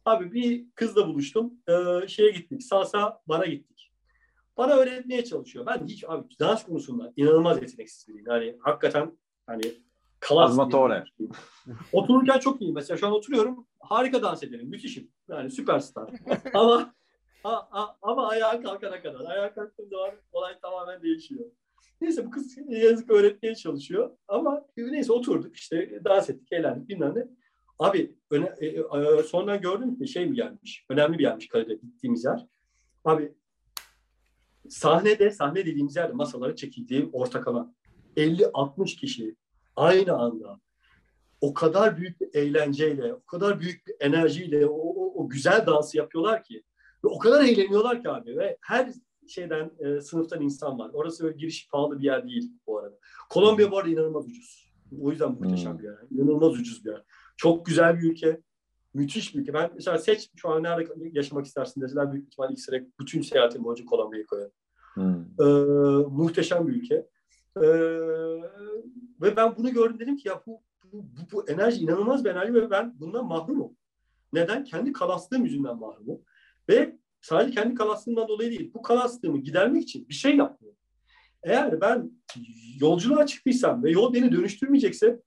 Abi 0.05 0.31
bir 0.33 0.65
kızla 0.75 1.07
buluştum. 1.07 1.53
E, 1.69 2.07
şeye 2.07 2.31
gittik. 2.31 2.63
Salsa 2.63 3.21
bara 3.27 3.45
gittik. 3.45 3.78
Bana 4.59 4.73
öğretmeye 4.73 5.23
çalışıyor. 5.25 5.65
Ben 5.65 5.85
hiç 5.87 6.03
abi 6.07 6.27
dans 6.39 6.65
konusunda 6.65 7.13
inanılmaz 7.15 7.61
yeteneksiz 7.61 8.07
biriyim. 8.07 8.25
Yani 8.27 8.57
hakikaten 8.61 9.17
hani 9.47 9.61
kalas 10.19 10.49
Azmatore. 10.49 11.03
biriyim. 11.19 11.31
Otururken 11.91 12.39
çok 12.39 12.61
iyiyim. 12.61 12.75
Mesela 12.75 12.97
şu 12.97 13.07
an 13.07 13.13
oturuyorum. 13.13 13.67
Harika 13.79 14.21
dans 14.21 14.43
ederim. 14.43 14.69
Müthişim. 14.69 15.11
Yani 15.29 15.51
süperstar. 15.51 16.09
ama 16.53 16.93
a, 17.43 17.53
a- 17.53 17.97
ama 18.01 18.27
ayağa 18.27 18.61
kalkana 18.61 19.01
kadar. 19.01 19.25
Ayağa 19.25 19.53
kalktığım 19.53 19.89
zaman 19.89 20.11
olay 20.31 20.59
tamamen 20.59 21.03
değişiyor. 21.03 21.45
Neyse 22.01 22.25
bu 22.25 22.31
kız 22.31 22.57
yazık 22.67 23.11
öğretmeye 23.11 23.55
çalışıyor. 23.55 24.17
Ama 24.27 24.65
neyse 24.77 25.13
oturduk 25.13 25.55
işte 25.55 26.01
dans 26.05 26.29
ettik, 26.29 26.47
eğlendik 26.51 26.89
bilmem 26.89 27.13
ne. 27.15 27.27
Abi 27.79 28.15
öne, 28.31 28.53
e, 28.59 28.67
e, 28.67 29.23
sonradan 29.23 29.61
gördüm 29.61 29.95
ki 29.99 30.07
şey 30.07 30.25
mi 30.25 30.35
gelmiş? 30.35 30.85
Önemli 30.89 31.17
bir 31.17 31.23
yermiş 31.23 31.47
kalede 31.47 31.73
gittiğimiz 31.73 32.25
yer. 32.25 32.45
Abi 33.05 33.33
sahnede, 34.69 35.31
sahne 35.31 35.65
dediğimiz 35.65 35.95
yerde 35.95 36.13
masalara 36.13 36.55
çekildiği 36.55 37.09
ortak 37.13 37.47
alan. 37.47 37.75
50-60 38.17 38.95
kişi 38.95 39.35
aynı 39.75 40.13
anda 40.13 40.59
o 41.41 41.53
kadar 41.53 41.97
büyük 41.97 42.21
bir 42.21 42.29
eğlenceyle, 42.33 43.13
o 43.13 43.25
kadar 43.25 43.59
büyük 43.59 43.87
bir 43.87 43.95
enerjiyle 43.99 44.65
o, 44.65 44.75
o, 44.75 45.23
o 45.23 45.29
güzel 45.29 45.65
dansı 45.65 45.97
yapıyorlar 45.97 46.43
ki 46.43 46.63
ve 47.03 47.07
o 47.07 47.19
kadar 47.19 47.43
eğleniyorlar 47.43 48.01
ki 48.01 48.09
abi 48.09 48.37
ve 48.37 48.57
her 48.61 48.89
şeyden 49.27 49.71
e, 49.79 50.01
sınıftan 50.01 50.41
insan 50.41 50.79
var. 50.79 50.89
Orası 50.93 51.23
böyle 51.23 51.37
giriş 51.37 51.69
pahalı 51.71 51.99
bir 51.99 52.05
yer 52.05 52.27
değil 52.27 52.51
bu 52.67 52.79
arada. 52.79 52.95
Kolombiya 53.29 53.71
bu 53.71 53.77
arada 53.77 53.89
inanılmaz 53.89 54.25
ucuz. 54.27 54.71
O 55.01 55.11
yüzden 55.11 55.31
muhteşem 55.31 55.71
Hmm. 55.71 55.79
bir 55.79 55.83
yer. 55.83 55.95
İnanılmaz 56.11 56.53
ucuz 56.53 56.85
bir 56.85 56.89
yer. 56.89 57.03
Çok 57.37 57.65
güzel 57.65 57.99
bir 57.99 58.11
ülke. 58.11 58.41
Müthiş 58.93 59.35
bir 59.35 59.39
ülke. 59.39 59.53
Ben 59.53 59.71
mesela 59.75 59.97
seç 59.97 60.29
şu 60.35 60.49
an 60.49 60.63
nerede 60.63 60.93
yaşamak 61.13 61.45
istersin 61.45 61.81
deseler 61.81 62.13
büyük 62.13 62.27
ihtimalle 62.27 62.53
ilk 62.53 62.59
sıra 62.59 62.79
bütün 62.99 63.21
seyahatim 63.21 63.63
boyunca 63.63 63.85
Kolombiya'yı 63.85 64.25
koyarım. 64.25 64.51
Hmm. 64.99 65.25
Ee, 65.39 65.43
muhteşem 66.09 66.67
bir 66.67 66.73
ülke. 66.73 66.95
Ee, 67.57 67.61
ve 69.21 69.35
ben 69.35 69.57
bunu 69.57 69.73
gördüm 69.73 69.99
dedim 69.99 70.17
ki 70.17 70.27
ya 70.27 70.43
bu, 70.47 70.61
bu, 70.83 71.03
bu, 71.03 71.31
bu 71.31 71.49
enerji 71.49 71.81
inanılmaz 71.81 72.25
bir 72.25 72.29
enerji 72.29 72.53
ve 72.53 72.71
ben 72.71 72.99
bundan 72.99 73.25
mahrumum. 73.25 73.77
Neden? 74.33 74.63
Kendi 74.63 74.93
kalaslığım 74.93 75.45
yüzünden 75.45 75.77
mahrumum. 75.77 76.21
Ve 76.69 76.99
sadece 77.21 77.55
kendi 77.55 77.75
kalaslığımdan 77.75 78.27
dolayı 78.27 78.51
değil. 78.51 78.71
Bu 78.73 78.81
kalaslığımı 78.81 79.37
gidermek 79.37 79.83
için 79.83 80.09
bir 80.09 80.13
şey 80.13 80.35
yapmıyorum. 80.35 80.79
Eğer 81.43 81.81
ben 81.81 82.11
yolculuğa 82.79 83.25
çıktıysam 83.25 83.83
ve 83.83 83.91
yol 83.91 84.13
beni 84.13 84.31
dönüştürmeyecekse 84.31 85.21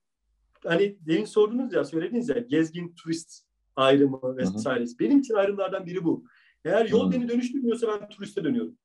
hani 0.63 0.97
demin 1.01 1.25
sordunuz 1.25 1.73
ya 1.73 1.85
söylediniz 1.85 2.29
ya 2.29 2.35
gezgin 2.37 2.95
turist 2.95 3.45
ayrımı 3.75 4.37
vesaire. 4.37 4.85
Benim 4.99 5.19
için 5.19 5.33
ayrımlardan 5.33 5.85
biri 5.85 6.03
bu. 6.03 6.25
Eğer 6.65 6.85
yol 6.85 7.07
Hı. 7.07 7.11
beni 7.11 7.29
dönüştürmüyorsa 7.29 7.87
ben 7.87 8.09
turiste 8.09 8.43
dönüyorum. 8.43 8.77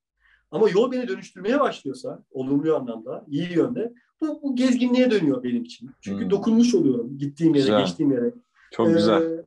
Ama 0.51 0.70
yol 0.70 0.93
beni 0.93 1.09
dönüştürmeye 1.09 1.61
başlıyorsa, 1.61 2.25
olumlu 2.31 2.77
anlamda, 2.77 3.25
iyi 3.29 3.53
yönde, 3.53 3.93
bu, 4.20 4.43
bu 4.43 4.57
gezginliğe 4.57 5.11
dönüyor 5.11 5.43
benim 5.43 5.62
için. 5.62 5.91
Çünkü 6.01 6.23
Hmm. 6.25 6.31
dokunmuş 6.31 6.75
oluyorum 6.75 7.19
gittiğim 7.19 7.55
yere, 7.55 7.65
Güzel. 7.65 7.81
geçtiğim 7.81 8.12
yere. 8.12 8.35
Çok 8.73 8.89
Ee, 8.89 8.93
güzel. 8.93 9.23
e, 9.23 9.45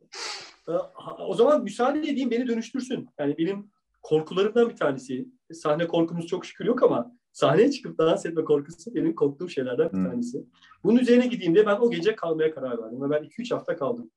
o 1.28 1.34
zaman 1.34 1.64
müsaade 1.64 2.00
edeyim 2.00 2.32
beni 2.32 2.48
dönüştürsün. 2.48 3.08
Yani 3.20 3.36
benim 3.38 3.72
korkularımdan 4.02 4.70
bir 4.70 4.76
tanesi. 4.76 5.28
Sahne 5.54 5.88
korkumuz 5.88 6.28
çok 6.28 6.46
şükür 6.46 6.66
yok 6.66 6.84
ama 6.84 7.12
sahneye 7.32 7.72
çıkıp 7.72 7.98
dans 7.98 8.26
etme 8.26 8.44
korkusu 8.44 8.96
benim 8.96 9.16
korktuğum 9.16 9.50
şeylerden 9.50 9.88
bir 9.90 9.98
Hmm. 9.98 10.06
tanesi. 10.10 10.46
Bunun 10.84 11.00
üzerine 11.00 11.28
gideyim 11.28 11.54
diye 11.56 11.66
ben 11.66 11.76
o 11.80 11.92
gece 11.92 12.16
kalmaya 12.16 12.52
karar 12.56 12.82
verdim. 12.84 13.02
Ve 13.02 13.10
ben 13.10 13.24
2-3 13.24 13.52
hafta 13.52 13.76
kaldım. 13.76 14.12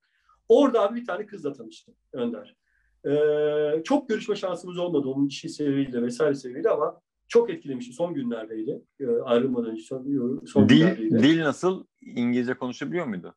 Orada 0.49 0.83
abi 0.83 1.01
bir 1.01 1.07
tane 1.07 1.27
kızla 1.27 1.53
tanıştım 1.53 1.95
Önder. 2.13 2.57
Ee, 3.07 3.83
çok 3.85 4.09
görüşme 4.09 4.37
şansımız 4.37 4.79
olmadı 4.79 5.09
onun 5.09 5.27
işi 5.27 5.49
sebebiyle 5.49 6.03
vesaire 6.03 6.35
sebebiyle 6.35 6.71
ama 6.71 7.01
çok 7.29 7.51
etkilemişti. 7.51 7.93
Son 7.93 8.15
günlerdeydi. 8.15 8.83
Ee, 9.01 9.07
ayrılmadan 9.25 9.71
önce 9.71 9.83
son, 9.83 10.43
son 10.47 10.69
Dil, 10.69 10.79
günlerdeydi. 10.81 11.23
dil 11.23 11.45
nasıl? 11.45 11.85
İngilizce 12.01 12.55
konuşabiliyor 12.55 13.07
muydu? 13.07 13.35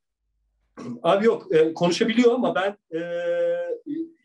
Abi 1.03 1.25
yok 1.25 1.55
e, 1.55 1.73
konuşabiliyor 1.73 2.31
ama 2.33 2.55
ben 2.55 2.77
e, 2.97 3.01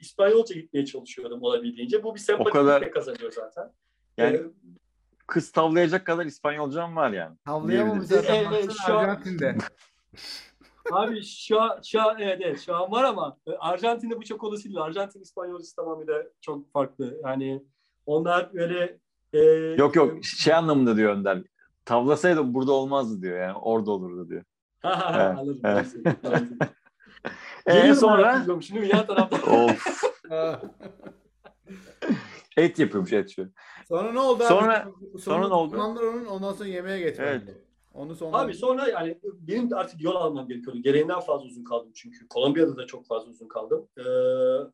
İspanyolca 0.00 0.54
gitmeye 0.54 0.86
çalışıyordum 0.86 1.42
olabildiğince. 1.42 2.02
Bu 2.02 2.14
bir 2.14 2.20
sempatik 2.20 2.52
kadar- 2.52 2.82
de 2.82 2.90
kazanıyor 2.90 3.32
zaten. 3.32 3.72
Yani 4.16 4.36
E, 4.36 4.42
kız 5.26 5.50
tavlayacak 5.52 6.06
kadar 6.06 6.26
İspanyolcam 6.26 6.96
var 6.96 7.10
yani. 7.12 7.36
Diyebiliriz. 7.68 8.08
zaten. 8.08 8.44
Evet, 8.52 8.70
şu 8.86 8.94
an-. 8.94 9.22
Abi 10.90 11.22
şu 11.24 11.60
an, 11.60 11.80
şu 11.84 12.02
an 12.02 12.18
evet, 12.18 12.40
evet 12.44 12.60
şu 12.60 12.74
an 12.74 12.90
var 12.90 13.04
ama 13.04 13.36
e, 13.46 13.52
Arjantin'de 13.52 14.16
bu 14.16 14.24
çok 14.24 14.44
olası 14.44 14.64
değil. 14.64 14.82
Arjantin 14.82 15.20
İspanyolcası 15.20 15.76
tamamıyla 15.76 16.22
çok 16.40 16.72
farklı. 16.72 17.20
Yani 17.24 17.64
onlar 18.06 18.54
böyle 18.54 18.98
e, 19.32 19.38
Yok 19.78 19.96
yok 19.96 20.24
şey 20.24 20.54
anlamında 20.54 20.96
diyor 20.96 21.12
Önder. 21.12 21.42
Tavlasaydı 21.84 22.54
burada 22.54 22.72
olmazdı 22.72 23.22
diyor 23.22 23.38
yani 23.40 23.58
orada 23.58 23.90
olurdu 23.90 24.28
diyor. 24.28 24.44
Ha 24.82 24.98
ha 24.98 25.42
Evet, 27.64 27.88
ha 27.88 27.94
sonra 27.94 28.46
Şimdi 28.60 28.86
yan 28.86 29.06
tarafta? 29.06 29.36
of 29.52 30.02
et 32.56 32.78
yapıyormuş 32.78 33.12
et 33.12 33.30
şu. 33.30 33.48
Sonra 33.88 34.12
ne 34.12 34.20
oldu 34.20 34.42
Sonra- 34.42 34.82
abi? 35.12 35.18
sonra 35.20 35.48
ne 35.48 35.54
oldu? 35.54 35.76
Onun, 35.76 36.26
ondan 36.26 36.52
sonra 36.52 36.68
yemeğe 36.68 36.98
geçmedi. 36.98 37.28
Evet. 37.46 37.71
Onu 37.94 38.16
sonra 38.16 38.36
Abi 38.38 38.54
sonra 38.54 38.88
yani 38.88 39.18
benim 39.24 39.70
de 39.70 39.76
artık 39.76 40.02
yol 40.02 40.14
almam 40.14 40.48
gerekiyordu. 40.48 40.82
Gereğinden 40.82 41.20
fazla 41.20 41.46
uzun 41.46 41.64
kaldım 41.64 41.90
çünkü. 41.94 42.28
Kolombiya'da 42.28 42.76
da 42.76 42.86
çok 42.86 43.06
fazla 43.06 43.30
uzun 43.30 43.48
kaldım. 43.48 43.88
Ee, 43.98 44.02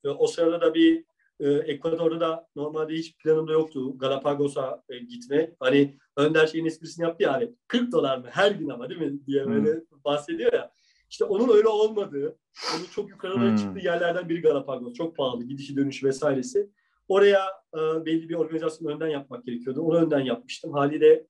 ve 0.04 0.10
o 0.10 0.26
sırada 0.26 0.60
da 0.60 0.74
bir 0.74 1.04
e, 1.40 1.50
Ekvador'da 1.52 2.20
da 2.20 2.46
normalde 2.56 2.94
hiç 2.94 3.16
planımda 3.18 3.52
yoktu 3.52 3.98
Galapagos'a 3.98 4.82
e, 4.88 4.98
gitme. 4.98 5.52
Hani 5.60 5.98
Önder 6.16 6.46
şeyin 6.46 6.66
esprisini 6.66 7.04
yaptı 7.04 7.22
ya 7.22 7.32
hani 7.32 7.54
40 7.68 7.92
dolar 7.92 8.18
mı 8.18 8.26
her 8.30 8.50
gün 8.50 8.68
ama 8.68 8.88
değil 8.90 9.00
mi 9.00 9.26
diye 9.26 9.46
böyle 9.46 9.80
bahsediyor 10.04 10.52
ya. 10.52 10.70
İşte 11.10 11.24
onun 11.24 11.56
öyle 11.56 11.68
olmadığı, 11.68 12.38
onun 12.74 12.84
çok 12.84 13.10
yukarılara 13.10 13.48
Hmm. 13.50 13.56
çıktığı 13.56 13.78
yerlerden 13.78 14.28
biri 14.28 14.40
Galapagos. 14.40 14.92
Çok 14.94 15.16
pahalı, 15.16 15.44
gidişi 15.44 15.76
dönüşü 15.76 16.06
vesairesi. 16.06 16.70
Oraya 17.08 17.40
e, 17.74 17.78
belli 18.06 18.28
bir 18.28 18.34
organizasyon 18.34 18.92
önden 18.92 19.08
yapmak 19.08 19.44
gerekiyordu. 19.44 19.80
Onu 19.80 19.96
önden 19.98 20.20
yapmıştım. 20.20 20.72
Haliyle 20.72 21.26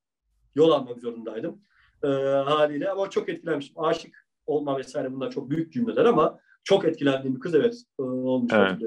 yol 0.55 0.71
almak 0.71 0.99
zorundaydım. 0.99 1.61
E, 2.03 2.07
haliyle 2.45 2.89
ama 2.89 3.09
çok 3.09 3.29
etkilenmiştim. 3.29 3.83
Aşık 3.83 4.27
olma 4.45 4.77
vesaire 4.77 5.13
bunlar 5.13 5.31
çok 5.31 5.49
büyük 5.49 5.73
cümleler 5.73 6.05
ama 6.05 6.39
çok 6.63 6.85
etkilendiğim 6.85 7.35
bir 7.35 7.39
kız 7.41 7.55
evet 7.55 7.75
e, 7.99 8.01
olmuş. 8.03 8.53
Evet. 8.53 8.81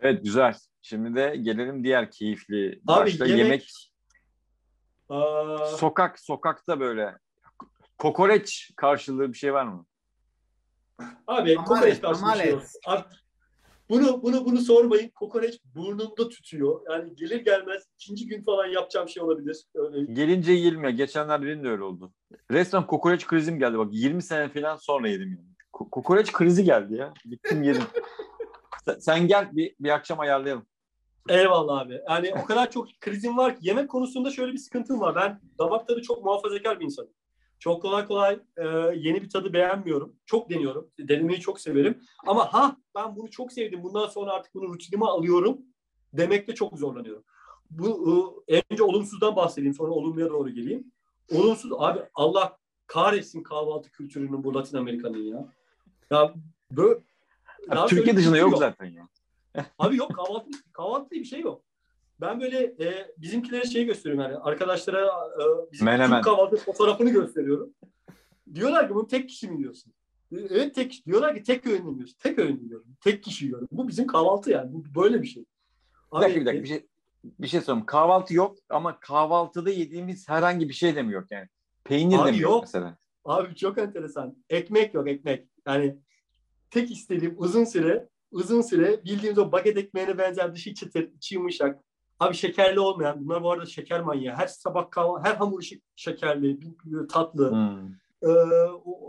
Evet 0.00 0.24
güzel. 0.24 0.54
Şimdi 0.82 1.14
de 1.14 1.36
gelelim 1.36 1.84
diğer 1.84 2.10
keyifli 2.10 2.80
Abi, 2.86 3.00
başta 3.00 3.26
yemek- 3.26 3.38
yemek 3.38 3.92
Aa, 5.08 5.66
sokak 5.66 6.20
sokakta 6.20 6.80
böyle 6.80 7.18
kokoreç 7.98 8.70
karşılığı 8.76 9.32
bir 9.32 9.38
şey 9.38 9.54
var 9.54 9.64
mı? 9.66 9.86
Abi 11.26 11.54
kokoreç 11.54 12.02
bir 12.02 12.36
şey 12.38 12.50
yok. 12.50 12.62
Art- 12.86 13.19
Bunu, 13.90 14.22
bunu, 14.22 14.44
bunu 14.44 14.58
sormayın. 14.58 15.08
Kokoreç 15.08 15.60
burnumda 15.74 16.28
tütüyor. 16.28 16.80
Yani 16.90 17.14
gelir 17.16 17.40
gelmez 17.44 17.82
ikinci 17.94 18.26
gün 18.26 18.42
falan 18.42 18.66
yapacağım 18.66 19.08
şey 19.08 19.22
olabilir. 19.22 19.64
Öyle. 19.74 20.12
Gelince 20.12 20.52
yiyilmiyor. 20.52 20.90
Geçenlerde 20.90 21.46
benim 21.46 21.64
de 21.64 21.68
öyle 21.68 21.82
oldu. 21.82 22.12
Resmen 22.50 22.86
kokoreç 22.86 23.26
krizim 23.26 23.58
geldi. 23.58 23.78
Bak 23.78 23.88
20 23.90 24.22
sene 24.22 24.48
falan 24.48 24.76
sonra 24.76 25.08
yedim 25.08 25.28
yani. 25.28 25.48
Ko- 25.72 25.90
kokoreç 25.90 26.32
krizi 26.32 26.64
geldi 26.64 26.94
ya. 26.94 27.14
Gittim 27.24 27.62
yedim. 27.62 27.82
sen, 28.84 28.98
sen 28.98 29.28
gel 29.28 29.48
bir, 29.52 29.74
bir 29.80 29.90
akşam 29.90 30.20
ayarlayalım. 30.20 30.66
Eyvallah 31.28 31.80
abi. 31.80 32.00
Yani 32.08 32.34
o 32.42 32.44
kadar 32.44 32.70
çok 32.70 32.88
krizim 33.00 33.36
var 33.36 33.56
ki 33.56 33.68
yemek 33.68 33.90
konusunda 33.90 34.30
şöyle 34.30 34.52
bir 34.52 34.58
sıkıntım 34.58 35.00
var. 35.00 35.14
Ben 35.14 35.40
damak 35.58 35.88
tadı 35.88 36.02
çok 36.02 36.24
muhafazakar 36.24 36.80
bir 36.80 36.84
insanım. 36.84 37.10
Çok 37.60 37.82
kolay 37.82 38.06
kolay 38.06 38.40
e, 38.56 38.66
yeni 38.94 39.22
bir 39.22 39.30
tadı 39.30 39.52
beğenmiyorum. 39.52 40.16
Çok 40.26 40.50
deniyorum. 40.50 40.90
Denemeyi 40.98 41.40
çok 41.40 41.60
severim. 41.60 42.02
Ama 42.26 42.52
ha 42.52 42.76
ben 42.94 43.16
bunu 43.16 43.30
çok 43.30 43.52
sevdim. 43.52 43.82
Bundan 43.82 44.06
sonra 44.06 44.32
artık 44.32 44.54
bunu 44.54 44.68
rutinime 44.68 45.06
alıyorum 45.06 45.58
demekte 46.12 46.54
çok 46.54 46.78
zorlanıyorum. 46.78 47.24
Bu 47.70 48.44
e, 48.48 48.62
önce 48.70 48.82
olumsuzdan 48.82 49.36
bahsedeyim 49.36 49.74
sonra 49.74 49.90
olumluya 49.92 50.28
doğru 50.28 50.50
geleyim. 50.50 50.92
Olumsuz 51.34 51.72
abi 51.78 52.00
Allah 52.14 52.58
kahretsin 52.86 53.42
kahvaltı 53.42 53.90
kültürünün 53.90 54.44
bu 54.44 54.54
Latin 54.54 54.76
Amerika'nın 54.76 55.22
ya. 55.22 55.52
Ya 56.10 56.34
böyle 56.72 57.00
Türkiye 57.88 58.16
dışında 58.16 58.34
kültür 58.34 58.50
yok 58.50 58.58
zaten 58.58 58.86
ya. 58.86 59.08
Abi 59.78 59.96
yok 59.96 60.14
kahvaltı, 60.14 60.50
kahvaltı 60.72 61.10
diye 61.10 61.20
bir 61.20 61.26
şey 61.26 61.40
yok. 61.40 61.62
Ben 62.20 62.40
böyle 62.40 62.58
e, 62.58 63.14
bizimkilere 63.16 63.64
şey 63.64 63.84
gösteriyorum 63.84 64.24
yani 64.30 64.36
arkadaşlara 64.36 65.06
e, 65.06 65.72
bizim 65.72 65.84
Menemen. 65.84 66.22
Kahvaltı 66.22 66.56
fotoğrafını 66.56 67.10
gösteriyorum. 67.10 67.74
Diyorlar 68.54 68.88
ki 68.88 68.94
bunu 68.94 69.06
tek 69.06 69.28
kişi 69.28 69.48
mi 69.48 69.56
yiyorsun? 69.56 69.92
E, 70.32 70.36
Evet 70.50 70.74
tek. 70.74 71.02
Diyorlar 71.06 71.34
ki 71.34 71.42
tek 71.42 71.66
öğün 71.66 71.92
yiyorsun. 71.92 72.16
Tek 72.22 72.38
öğün 72.38 72.60
yiyorum. 72.60 72.86
Tek 73.00 73.22
kişi 73.24 73.44
yiyorum. 73.44 73.68
Bu 73.72 73.88
bizim 73.88 74.06
kahvaltı 74.06 74.50
yani. 74.50 74.72
Bu 74.72 74.84
böyle 75.00 75.22
bir 75.22 75.26
şey. 75.26 75.44
Bir 76.14 76.20
dakika 76.20 76.40
bir 76.40 76.46
dakika 76.46 76.62
bir 76.62 76.68
şey 76.68 76.86
bir 77.24 77.46
şey 77.46 77.60
sorayım. 77.60 77.86
Kahvaltı 77.86 78.34
yok 78.34 78.58
ama 78.68 79.00
kahvaltıda 79.00 79.70
yediğimiz 79.70 80.28
herhangi 80.28 80.68
bir 80.68 80.74
şey 80.74 80.96
de 80.96 81.02
mi 81.02 81.12
yok 81.12 81.24
yani? 81.30 81.48
Peynir 81.84 82.18
de 82.18 82.22
Abi 82.22 82.30
mi 82.30 82.38
yok, 82.38 82.52
yok. 82.52 82.62
mesela? 82.62 82.96
Abi 83.24 83.54
çok 83.56 83.78
enteresan. 83.78 84.36
Ekmek 84.50 84.94
yok 84.94 85.08
ekmek. 85.08 85.48
Yani 85.66 85.96
tek 86.70 86.90
istediğim 86.90 87.34
uzun 87.38 87.64
süre 87.64 88.08
uzun 88.30 88.62
süre 88.62 89.04
bildiğimiz 89.04 89.38
o 89.38 89.52
baget 89.52 89.76
ekmeğine 89.76 90.18
benzer 90.18 90.54
dışı 90.54 90.74
çıtır, 90.74 91.12
içi 91.16 91.34
yumuşak. 91.34 91.80
Abi 92.20 92.34
şekerli 92.34 92.80
olmayan. 92.80 93.24
Bunlar 93.24 93.42
bu 93.42 93.50
arada 93.50 93.66
şeker 93.66 94.00
manyağı. 94.00 94.36
Her 94.36 94.46
sabah 94.46 94.90
kahvaltı, 94.90 95.28
her 95.28 95.36
hamur 95.36 95.62
işi 95.62 95.80
şekerli, 95.96 96.58
tatlı. 97.08 97.50
Hmm. 97.50 97.88
Ee, 98.22 98.34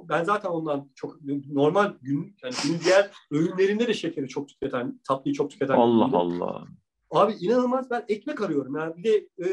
ben 0.10 0.24
zaten 0.24 0.50
ondan 0.50 0.90
çok 0.96 1.18
normal 1.52 1.94
gün 2.02 2.36
yani 2.44 2.54
günün 2.64 2.80
diğer 2.86 3.12
öğünlerinde 3.32 3.88
de 3.88 3.94
şekeri 3.94 4.28
çok 4.28 4.50
tüketen, 4.50 5.00
tatlıyı 5.08 5.36
çok 5.36 5.52
tüketen. 5.52 5.74
Allah. 5.74 6.18
Allah. 6.18 6.66
Abi 7.12 7.34
inanılmaz 7.34 7.90
ben 7.90 8.06
ekmek 8.08 8.42
arıyorum. 8.42 8.76
Yani 8.76 8.98
bir 8.98 9.04
de 9.04 9.28
e, 9.44 9.48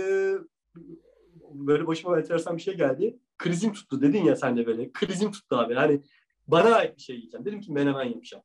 böyle 1.52 1.86
başıma 1.86 2.18
enteresan 2.18 2.56
bir 2.56 2.62
şey 2.62 2.76
geldi. 2.76 3.18
Krizim 3.38 3.72
tuttu 3.72 4.02
dedin 4.02 4.24
ya 4.24 4.36
sen 4.36 4.56
de 4.56 4.66
böyle. 4.66 4.92
Krizim 4.92 5.32
tuttu 5.32 5.56
abi. 5.56 5.74
Yani 5.74 6.00
bana 6.46 6.74
ait 6.74 6.96
bir 6.96 7.02
şey 7.02 7.16
yiyeceğim. 7.16 7.46
Dedim 7.46 7.60
ki 7.60 7.72
menemen 7.72 8.04
yapacağım. 8.04 8.44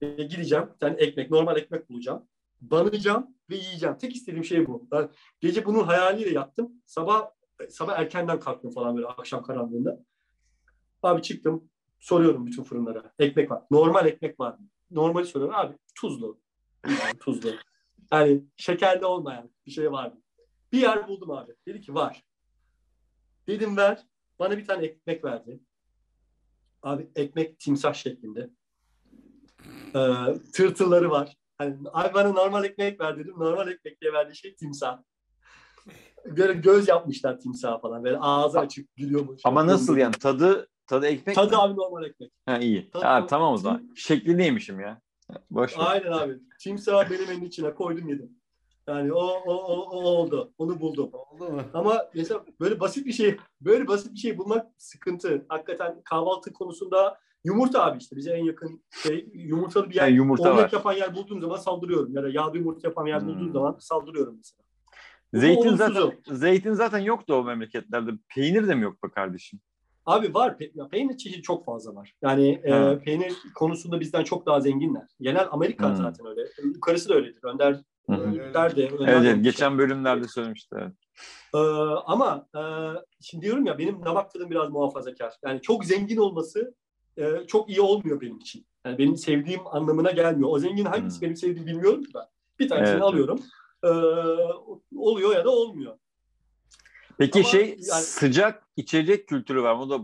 E, 0.00 0.06
gideceğim. 0.22 0.64
Tane 0.80 0.94
ekmek, 0.94 1.30
normal 1.30 1.56
ekmek 1.56 1.90
bulacağım. 1.90 2.22
Banacağım 2.62 3.26
ve 3.50 3.56
yiyeceğim. 3.56 3.98
Tek 3.98 4.16
istediğim 4.16 4.44
şey 4.44 4.66
bu. 4.66 4.88
Ben 4.90 5.10
gece 5.40 5.66
bunun 5.66 5.84
hayaliyle 5.84 6.30
yattım. 6.30 6.72
Sabah 6.86 7.30
sabah 7.70 7.98
erkenden 7.98 8.40
kalktım 8.40 8.70
falan 8.70 8.96
böyle 8.96 9.06
akşam 9.06 9.42
karanlığında. 9.42 10.04
Abi 11.02 11.22
çıktım. 11.22 11.68
Soruyorum 12.00 12.46
bütün 12.46 12.62
fırınlara. 12.62 13.12
Ekmek 13.18 13.50
var. 13.50 13.62
Normal 13.70 14.06
ekmek 14.06 14.40
var? 14.40 14.56
Normali 14.90 15.26
soruyorum. 15.26 15.54
Abi 15.54 15.76
tuzlu. 15.94 16.40
Tuzlu. 17.20 17.50
Yani 18.12 18.44
şekerli 18.56 19.06
olmayan 19.06 19.50
bir 19.66 19.70
şey 19.70 19.92
var 19.92 20.08
mı? 20.08 20.22
Bir 20.72 20.80
yer 20.80 21.08
buldum 21.08 21.30
abi. 21.30 21.52
Dedi 21.66 21.80
ki 21.80 21.94
var. 21.94 22.24
Dedim 23.46 23.76
ver. 23.76 24.06
Bana 24.38 24.58
bir 24.58 24.66
tane 24.66 24.86
ekmek 24.86 25.24
verdi. 25.24 25.60
Abi 26.82 27.10
ekmek 27.16 27.58
timsah 27.58 27.94
şeklinde. 27.94 28.50
Ee, 29.94 30.34
tırtılları 30.52 31.10
var. 31.10 31.36
Hani, 31.62 31.76
abi 31.92 32.14
bana 32.14 32.32
normal 32.32 32.64
ekmek 32.64 33.00
ver 33.00 33.18
dedim. 33.18 33.34
Normal 33.38 33.68
ekmek 33.68 34.00
diye 34.00 34.12
verdiği 34.12 34.36
şey 34.36 34.54
timsah. 34.54 34.98
Böyle 36.26 36.52
göz 36.52 36.88
yapmışlar 36.88 37.40
timsaha 37.40 37.78
falan. 37.78 38.04
Böyle 38.04 38.18
ağzı 38.20 38.60
açık 38.60 38.96
gülüyormuş. 38.96 39.40
Ama 39.44 39.66
nasıl 39.66 39.96
yani 39.96 40.12
tadı 40.12 40.68
tadı 40.86 41.06
ekmek 41.06 41.36
Tadı 41.36 41.50
mi? 41.50 41.56
abi 41.58 41.76
normal 41.76 42.04
ekmek. 42.04 42.32
Ha 42.46 42.58
iyi. 42.58 42.90
Tadı- 42.90 43.04
Ha, 43.04 43.26
tamam 43.26 43.52
o 43.52 43.56
zaman. 43.56 43.90
Şeklini 43.96 44.44
yemişim 44.44 44.80
ya. 44.80 45.00
Boş 45.50 45.78
ver. 45.78 45.84
Aynen 45.86 46.12
abi. 46.12 46.38
Timsahı 46.60 47.10
benim 47.10 47.30
elimin 47.30 47.46
içine 47.46 47.74
koydum 47.74 48.08
yedim. 48.08 48.30
Yani 48.88 49.12
o, 49.12 49.20
o, 49.24 49.54
o, 49.54 49.74
o 49.90 50.00
oldu. 50.02 50.52
Onu 50.58 50.80
buldum. 50.80 51.10
Oldu 51.12 51.52
mu? 51.52 51.62
Ama 51.74 52.06
mesela 52.14 52.44
böyle 52.60 52.80
basit 52.80 53.06
bir 53.06 53.12
şey, 53.12 53.36
böyle 53.60 53.88
basit 53.88 54.12
bir 54.14 54.18
şey 54.18 54.38
bulmak 54.38 54.66
sıkıntı. 54.78 55.46
Hakikaten 55.48 56.02
kahvaltı 56.04 56.52
konusunda 56.52 57.18
yumurta 57.44 57.84
abi 57.84 57.98
işte 57.98 58.16
bize 58.16 58.32
en 58.32 58.44
yakın 58.44 58.84
şey 59.02 59.28
yumurtalı 59.34 59.90
bir 59.90 59.94
yer. 59.94 60.02
Ha, 60.02 60.08
yumurta 60.08 60.50
omlet 60.52 60.64
var. 60.64 60.70
yapan 60.72 60.92
yer 60.92 61.14
bulduğum 61.14 61.40
zaman 61.40 61.56
saldırıyorum. 61.56 62.16
Ya 62.16 62.22
da 62.22 62.28
yağlı 62.28 62.58
yumurta 62.58 62.88
yapan 62.88 63.06
yer 63.06 63.26
bulduğum 63.26 63.46
Hmm. 63.46 63.52
zaman 63.52 63.76
saldırıyorum 63.80 64.36
mesela. 64.36 64.62
Zeytin 65.34 65.76
zaten 65.76 66.12
zeytin 66.30 66.72
zaten 66.72 66.98
yoktu 66.98 67.34
o 67.34 67.44
memleketlerde. 67.44 68.10
Peynir 68.34 68.68
de 68.68 68.74
mi 68.74 68.82
yok 68.82 69.02
be 69.04 69.08
kardeşim? 69.14 69.60
Abi 70.06 70.34
var. 70.34 70.50
Pe- 70.60 70.70
ya 70.74 70.88
peynir 70.88 71.16
çeşidi 71.16 71.42
çok 71.42 71.64
fazla 71.64 71.94
var. 71.94 72.14
Yani 72.22 72.48
e, 72.64 72.98
peynir 73.04 73.32
konusunda 73.54 74.00
bizden 74.00 74.24
çok 74.24 74.46
daha 74.46 74.60
zenginler. 74.60 75.06
Genel 75.20 75.48
Amerika 75.50 75.88
Hmm. 75.88 75.96
zaten 75.96 76.26
öyle. 76.26 76.40
Yukarısı 76.64 77.08
da 77.08 77.14
öyledir. 77.14 77.44
Önder 77.44 77.80
der 78.54 78.76
de. 78.76 78.88
Önder 78.88 79.12
Evet, 79.12 79.22
de 79.24 79.28
evet 79.28 79.44
geçen 79.44 79.78
bölümlerde 79.78 80.28
söylemişti. 80.28 80.76
evet. 80.78 80.92
Ee, 81.54 81.58
ama 82.06 82.46
e, 82.56 82.60
şimdi 83.20 83.44
diyorum 83.44 83.66
ya 83.66 83.78
benim 83.78 84.04
damak 84.04 84.30
tadım 84.32 84.50
biraz 84.50 84.70
muhafazakar. 84.70 85.32
Yani 85.44 85.60
çok 85.60 85.84
zengin 85.84 86.16
olması 86.16 86.74
e, 87.16 87.46
çok 87.46 87.68
iyi 87.70 87.80
olmuyor 87.80 88.20
benim 88.20 88.38
için. 88.38 88.66
Yani 88.86 88.98
benim 88.98 89.16
sevdiğim 89.16 89.66
anlamına 89.66 90.10
gelmiyor. 90.10 90.48
O 90.52 90.58
zengin 90.58 90.84
hangisi 90.84 91.16
Hmm. 91.16 91.22
benim 91.22 91.36
sevdiğimi 91.36 91.66
bilmiyorum 91.70 92.02
ki 92.04 92.10
ben. 92.14 92.22
Bir 92.58 92.68
tanesini 92.68 92.92
Evet. 92.92 93.02
alıyorum. 93.02 93.40
Ee, 93.84 93.88
oluyor 94.96 95.34
ya 95.34 95.44
da 95.44 95.50
olmuyor. 95.50 95.98
Peki 97.18 97.38
Ama 97.38 97.48
şey 97.48 97.68
yani- 97.68 97.82
sıcak 98.02 98.62
içecek 98.76 99.28
kültürü 99.28 99.62
var 99.62 99.74
mı? 99.74 99.82
O 99.82 99.90
da 99.90 99.98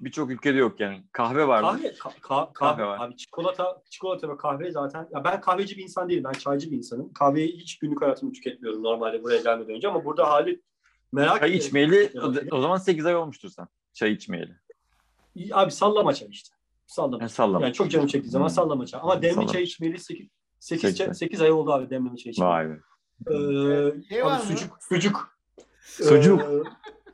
birçok 0.00 0.30
ülkede 0.30 0.58
yok 0.58 0.80
yani. 0.80 1.04
Kahve 1.12 1.48
var 1.48 1.62
mı? 1.62 1.68
Kahve, 1.68 1.86
ka- 1.88 2.18
ka- 2.20 2.20
kahve, 2.20 2.52
Kahve 2.52 2.84
var. 2.86 2.98
Abi 3.00 3.16
çikolata, 3.16 3.82
çikolata 3.90 4.28
ve 4.28 4.36
kahve 4.36 4.70
zaten. 4.70 5.08
Ya 5.14 5.24
ben 5.24 5.40
kahveci 5.40 5.76
bir 5.76 5.82
insan 5.82 6.08
değilim. 6.08 6.24
Ben 6.24 6.32
çaycı 6.32 6.70
bir 6.70 6.76
insanım. 6.76 7.12
Kahveyi 7.12 7.56
hiç 7.58 7.78
günlük 7.78 8.02
hayatımda 8.02 8.32
tüketmiyorum 8.32 8.82
normalde 8.82 9.22
buraya 9.22 9.42
gelmeden 9.42 9.74
önce 9.74 9.88
ama 9.88 10.04
burada 10.04 10.30
hali 10.30 10.62
merak 11.12 11.40
Çay 11.40 11.56
içmeyeli 11.56 12.10
o, 12.20 12.56
o 12.56 12.60
zaman 12.60 12.76
8 12.76 13.06
ay 13.06 13.16
olmuştur 13.16 13.48
sen. 13.48 13.66
Çay 13.92 14.12
içmeyeli. 14.12 14.52
Abi 15.52 15.70
sallama 15.70 16.14
çay 16.14 16.28
işte. 16.30 16.54
Sallama. 16.86 17.24
Ha, 17.24 17.28
sallama. 17.28 17.64
Yani 17.64 17.74
çok 17.74 17.90
canım 17.90 18.06
çektiği 18.06 18.30
zaman 18.30 18.46
Hmm. 18.48 18.54
sallama 18.54 18.86
çay. 18.86 19.00
Ama 19.02 19.22
demli 19.22 19.34
Sallama. 19.34 19.52
çay 19.52 19.62
içmeyeli 19.62 19.98
8, 19.98 20.28
8, 20.60 20.96
Sekiz. 20.96 21.18
8, 21.18 21.40
ay 21.42 21.50
oldu 21.50 21.72
abi 21.72 21.90
demleme 21.90 22.16
çay 22.16 22.30
içmeyeli. 22.30 22.54
Vay 22.54 22.68
be. 22.70 22.80
Ee, 23.30 24.02
Şey 24.08 24.22
abi 24.22 24.26
var 24.30 24.36
mı? 24.38 24.44
sucuk, 24.44 24.78
sucuk. 24.88 25.38
Sucuk. 25.82 26.40
Ee, 26.40 26.62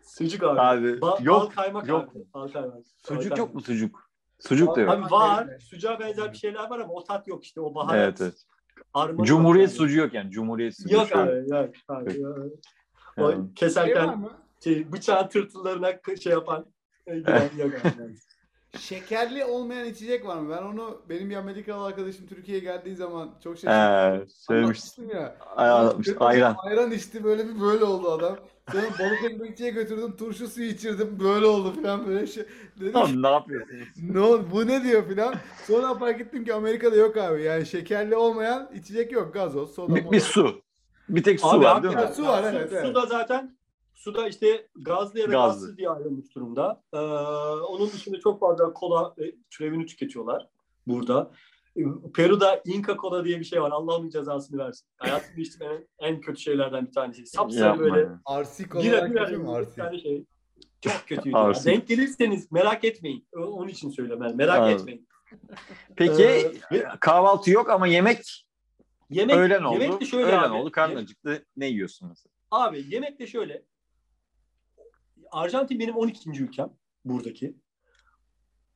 sucuk 0.04 0.42
abi. 0.42 0.60
Abi 0.60 0.86
Ba- 0.86 1.00
bal 1.00 1.24
yok 1.24 1.52
kaymak 1.56 1.88
yok. 1.88 2.08
abi. 2.14 2.24
Bal 2.34 2.48
kaymak. 2.48 2.74
sucuk 3.08 3.32
Bal 3.32 3.38
yok 3.38 3.54
mu 3.54 3.60
sucuk? 3.60 4.10
Sucuk 4.40 4.76
da 4.76 4.80
yok. 4.80 4.90
Abi 4.90 5.10
var. 5.10 5.48
Sucuğa 5.60 6.00
benzer 6.00 6.32
bir 6.32 6.38
şeyler 6.38 6.70
var 6.70 6.78
ama 6.80 6.92
o 6.92 7.04
tat 7.04 7.28
yok 7.28 7.44
işte. 7.44 7.60
O 7.60 7.74
baharat. 7.74 7.94
Evet 8.04 8.20
evet. 8.20 8.46
armanı 8.94 9.26
Cumhuriyet 9.26 9.68
yok 9.70 9.80
abi. 9.80 9.88
sucuğu 9.88 9.98
yok 10.00 10.14
yani. 10.14 10.30
Cumhuriyet 10.30 10.76
sucuğu. 10.76 10.94
Yok 10.94 11.16
abi. 11.16 11.44
Yok 11.50 11.70
abi. 11.88 12.20
yok. 12.20 12.38
O 13.18 13.30
Yani. 13.30 13.44
Şey 13.46 13.54
keserken 13.54 14.18
mı? 14.18 14.30
şey, 14.64 14.92
bıçağın 14.92 15.28
tırtıllarına 15.28 15.92
şey 16.22 16.32
yapan. 16.32 16.66
Yok. 17.58 17.72
Şekerli 18.78 19.44
olmayan 19.44 19.88
içecek 19.88 20.26
var 20.26 20.36
mı? 20.36 20.56
Ben 20.56 20.62
onu 20.62 21.02
benim 21.08 21.30
bir 21.30 21.36
Amerikalı 21.36 21.84
arkadaşım 21.84 22.26
Türkiye'ye 22.26 22.64
geldiği 22.64 22.96
zaman 22.96 23.34
çok 23.44 23.58
şaşırdım. 23.58 24.22
Ee, 24.22 24.26
söylemiş. 24.28 24.78
Anlatmıştım 24.78 25.10
ya. 25.10 25.36
Ay, 25.56 25.70
anlatmış. 25.70 26.08
Ayran. 26.20 26.56
Ayran 26.58 26.90
içti 26.90 27.24
böyle 27.24 27.48
bir 27.48 27.60
böyle 27.60 27.84
oldu 27.84 28.10
adam. 28.10 28.36
Sonra 28.72 28.86
balık 28.98 29.24
ekmekçiye 29.24 29.70
götürdüm 29.70 30.16
turşu 30.16 30.48
suyu 30.48 30.68
içirdim 30.68 31.20
böyle 31.20 31.46
oldu 31.46 31.82
falan 31.82 32.06
böyle 32.06 32.26
şey. 32.26 32.44
Dedim 32.80 32.92
Tamam 32.92 33.22
ne 33.22 33.28
yapıyorsunuz? 33.28 33.88
ne 34.02 34.20
oldu 34.20 34.48
bu 34.52 34.66
ne 34.66 34.84
diyor 34.84 35.14
falan. 35.14 35.34
Sonra 35.66 35.94
fark 35.94 36.20
ettim 36.20 36.44
ki 36.44 36.54
Amerika'da 36.54 36.96
yok 36.96 37.16
abi 37.16 37.42
yani 37.42 37.66
şekerli 37.66 38.16
olmayan 38.16 38.70
içecek 38.74 39.12
yok 39.12 39.34
gazoz 39.34 39.74
soda. 39.74 39.94
Bir, 39.94 40.10
bir 40.10 40.20
su. 40.20 40.62
Bir 41.08 41.22
tek 41.22 41.40
su 41.40 41.48
Abi 41.48 41.64
var 41.64 41.82
değil 41.82 41.94
mi? 41.94 42.08
Su 42.16 42.26
var, 42.26 42.44
evet, 42.52 42.68
evet. 42.72 42.86
Su 42.86 42.94
da 42.94 43.06
zaten 43.06 43.56
suda 44.06 44.28
işte 44.28 44.66
gazlı 44.76 45.18
ya 45.20 45.28
da 45.28 45.32
Gazlı. 45.32 45.60
gazsız 45.60 45.76
diye 45.78 45.90
ayrılmış 45.90 46.34
durumda. 46.34 46.82
Ee, 46.94 46.96
onun 47.66 47.86
dışında 47.92 48.20
çok 48.20 48.40
fazla 48.40 48.72
kola 48.72 49.14
e, 49.18 49.22
türevini 49.50 49.86
tüketiyorlar 49.86 50.48
burada. 50.86 51.30
Ee, 51.76 51.80
Peru'da 52.14 52.62
Inca 52.64 52.96
Kola 52.96 53.24
diye 53.24 53.40
bir 53.40 53.44
şey 53.44 53.62
var. 53.62 53.70
Allah 53.70 53.96
onun 53.96 54.08
cezasını 54.10 54.58
versin. 54.58 54.86
Hayatımda 54.96 55.40
içtiğim 55.40 55.72
en, 55.72 55.86
en 56.08 56.20
kötü 56.20 56.40
şeylerden 56.40 56.86
bir 56.86 56.92
tanesi. 56.92 57.26
Sapsarı 57.26 57.78
böyle. 57.78 58.08
Arsik 58.24 58.74
bira 58.74 58.78
olarak 58.80 59.10
bira 59.10 59.24
kötü 59.24 59.38
mü 59.38 59.44
bir 59.48 59.52
arsik? 59.52 59.76
tane 59.76 59.98
şey. 59.98 60.24
Çok 60.80 60.92
kötüydü. 61.06 61.36
Arsik. 61.38 61.66
Denk 61.66 61.88
gelirseniz 61.88 62.52
merak 62.52 62.84
etmeyin. 62.84 63.26
Onun 63.36 63.68
için 63.68 63.90
söylüyorum 63.90 64.24
ben. 64.24 64.36
Merak 64.36 64.58
Anladım. 64.60 64.78
etmeyin. 64.78 65.08
Peki 65.96 66.22
Ee, 66.72 66.84
kahvaltı 67.00 67.50
yok 67.50 67.70
ama 67.70 67.86
yemek, 67.86 68.46
Yemek, 69.10 69.36
öğlen 69.36 69.62
oldu. 69.62 69.82
Yemek 69.82 70.00
de 70.00 70.04
şöyle 70.04 70.26
öğlen 70.26 70.38
abi. 70.42 70.54
oldu. 70.54 70.70
Karnın 70.70 70.96
acıktı. 70.96 71.46
Ne 71.56 71.66
yiyorsun 71.66 72.08
mesela? 72.08 72.32
Abi 72.50 72.84
yemek 72.88 73.18
de 73.20 73.26
şöyle. 73.26 73.62
Arjantin 75.30 75.80
benim 75.80 75.96
12. 75.96 76.30
ülkem 76.30 76.70
buradaki. 77.04 77.56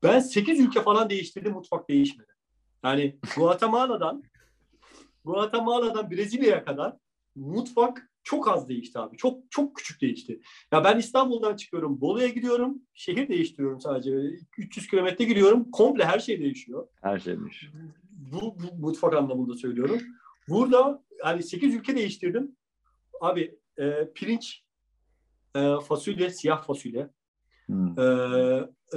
Ben 0.03 0.21
8 0.21 0.61
ülke 0.61 0.83
falan 0.83 1.11
değiştirdim 1.11 1.53
mutfak 1.53 1.89
değişmedi. 1.89 2.33
Yani 2.85 3.19
Guatemala'dan 3.37 4.23
Guatemala'dan 5.25 6.11
Brezilya'ya 6.11 6.65
kadar 6.65 6.97
mutfak 7.37 8.11
çok 8.23 8.49
az 8.49 8.69
değişti 8.69 8.99
abi. 8.99 9.17
Çok 9.17 9.51
çok 9.51 9.77
küçük 9.77 10.01
değişti. 10.01 10.41
Ya 10.73 10.85
ben 10.85 10.99
İstanbul'dan 10.99 11.57
çıkıyorum, 11.57 12.01
Bolu'ya 12.01 12.29
gidiyorum, 12.29 12.83
şehir 12.95 13.29
değiştiriyorum 13.29 13.81
sadece. 13.81 14.13
Böyle 14.13 14.37
300 14.59 14.87
kilometre 14.89 15.25
gidiyorum, 15.25 15.71
komple 15.71 16.05
her 16.05 16.19
şey 16.19 16.41
değişiyor 16.41 16.89
Her 17.03 17.19
şey 17.19 17.33
demiş. 17.33 17.71
bu, 18.33 18.41
bu 18.41 18.87
mutfak 18.87 19.15
anlamında 19.15 19.55
söylüyorum. 19.55 20.01
Burada 20.49 21.05
hani 21.23 21.43
8 21.43 21.75
ülke 21.75 21.97
değiştirdim. 21.97 22.57
Abi 23.21 23.59
e, 23.79 24.13
pirinç, 24.15 24.65
e, 25.57 25.75
fasulye, 25.89 26.31
siyah 26.31 26.63
fasulye, 26.63 27.11
Hmm. 27.67 27.99
e, 28.01 28.05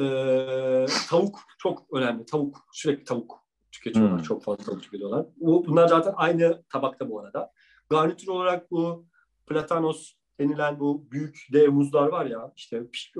e, 0.01 0.85
tavuk 1.09 1.39
çok 1.57 1.85
önemli. 1.93 2.25
Tavuk, 2.25 2.57
sürekli 2.71 3.03
tavuk 3.03 3.39
tüketiyorlar. 3.71 4.17
Hmm. 4.17 4.23
Çok 4.23 4.43
fazla 4.43 4.63
tavuk 4.63 4.83
tüketiyorlar. 4.83 5.25
Bu, 5.37 5.65
bunlar 5.67 5.87
zaten 5.87 6.13
aynı 6.15 6.63
tabakta 6.69 7.09
bu 7.09 7.19
arada. 7.19 7.51
Garnitür 7.89 8.27
olarak 8.27 8.71
bu 8.71 9.05
platanos 9.47 10.13
denilen 10.39 10.79
bu 10.79 11.11
büyük 11.11 11.47
dev 11.53 11.71
muzlar 11.71 12.07
var 12.07 12.25
ya 12.25 12.51
işte 12.55 12.77
e, 12.77 13.19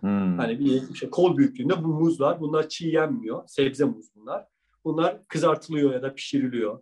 Hmm. 0.00 0.38
Hani 0.38 0.58
bir 0.58 0.82
işte 0.92 1.10
kol 1.10 1.36
büyüklüğünde 1.36 1.84
bu 1.84 1.88
muzlar. 1.88 2.40
Bunlar 2.40 2.68
çiğ 2.68 2.88
yenmiyor. 2.88 3.42
Sebze 3.48 3.84
muz 3.84 4.06
bunlar. 4.14 4.46
Bunlar 4.84 5.26
kızartılıyor 5.28 5.92
ya 5.92 6.02
da 6.02 6.14
pişiriliyor. 6.14 6.80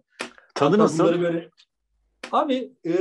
Tadı 0.55 0.71
Hatta 0.71 0.83
nasıl? 0.83 1.05
bunları 1.05 1.21
böyle... 1.23 1.51
Abi 2.33 2.73
e, 2.87 2.95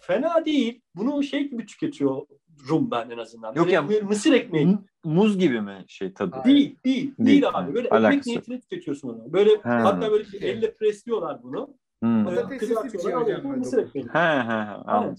fena 0.00 0.44
değil. 0.44 0.80
Bunu 0.94 1.22
şey 1.22 1.48
gibi 1.48 1.66
tüketiyorum 1.66 2.90
ben 2.90 3.10
en 3.10 3.18
azından. 3.18 3.48
Yok 3.54 3.64
Böyle 3.66 3.72
ya- 3.74 3.88
bir 3.88 4.02
mısır 4.02 4.32
ekmeği. 4.32 4.66
M- 4.66 4.78
Muz 5.04 5.38
gibi 5.38 5.60
mi 5.60 5.84
şey 5.88 6.12
tadı? 6.12 6.36
Değil, 6.44 6.76
değil, 6.84 7.14
değil, 7.18 7.26
Değil. 7.26 7.44
abi. 7.52 7.74
Böyle 7.74 7.88
Alakası 7.88 8.10
ekmek 8.18 8.26
niyetine 8.26 8.60
tüketiyorsun 8.60 9.08
onu. 9.08 9.32
Böyle 9.32 9.50
Ha. 9.56 9.80
hatta 9.84 10.10
böyle 10.10 10.24
bir 10.32 10.42
elle 10.42 10.74
presliyorlar 10.74 11.42
bunu. 11.42 11.74
Hmm. 12.02 12.24
Kızartıyorlar, 12.58 13.26
şey 13.26 13.50
mısır 13.50 13.78
ekmeği. 13.78 14.06
He 14.12 14.18
he 14.18 14.42
he. 14.42 14.74
anladım. 14.86 15.16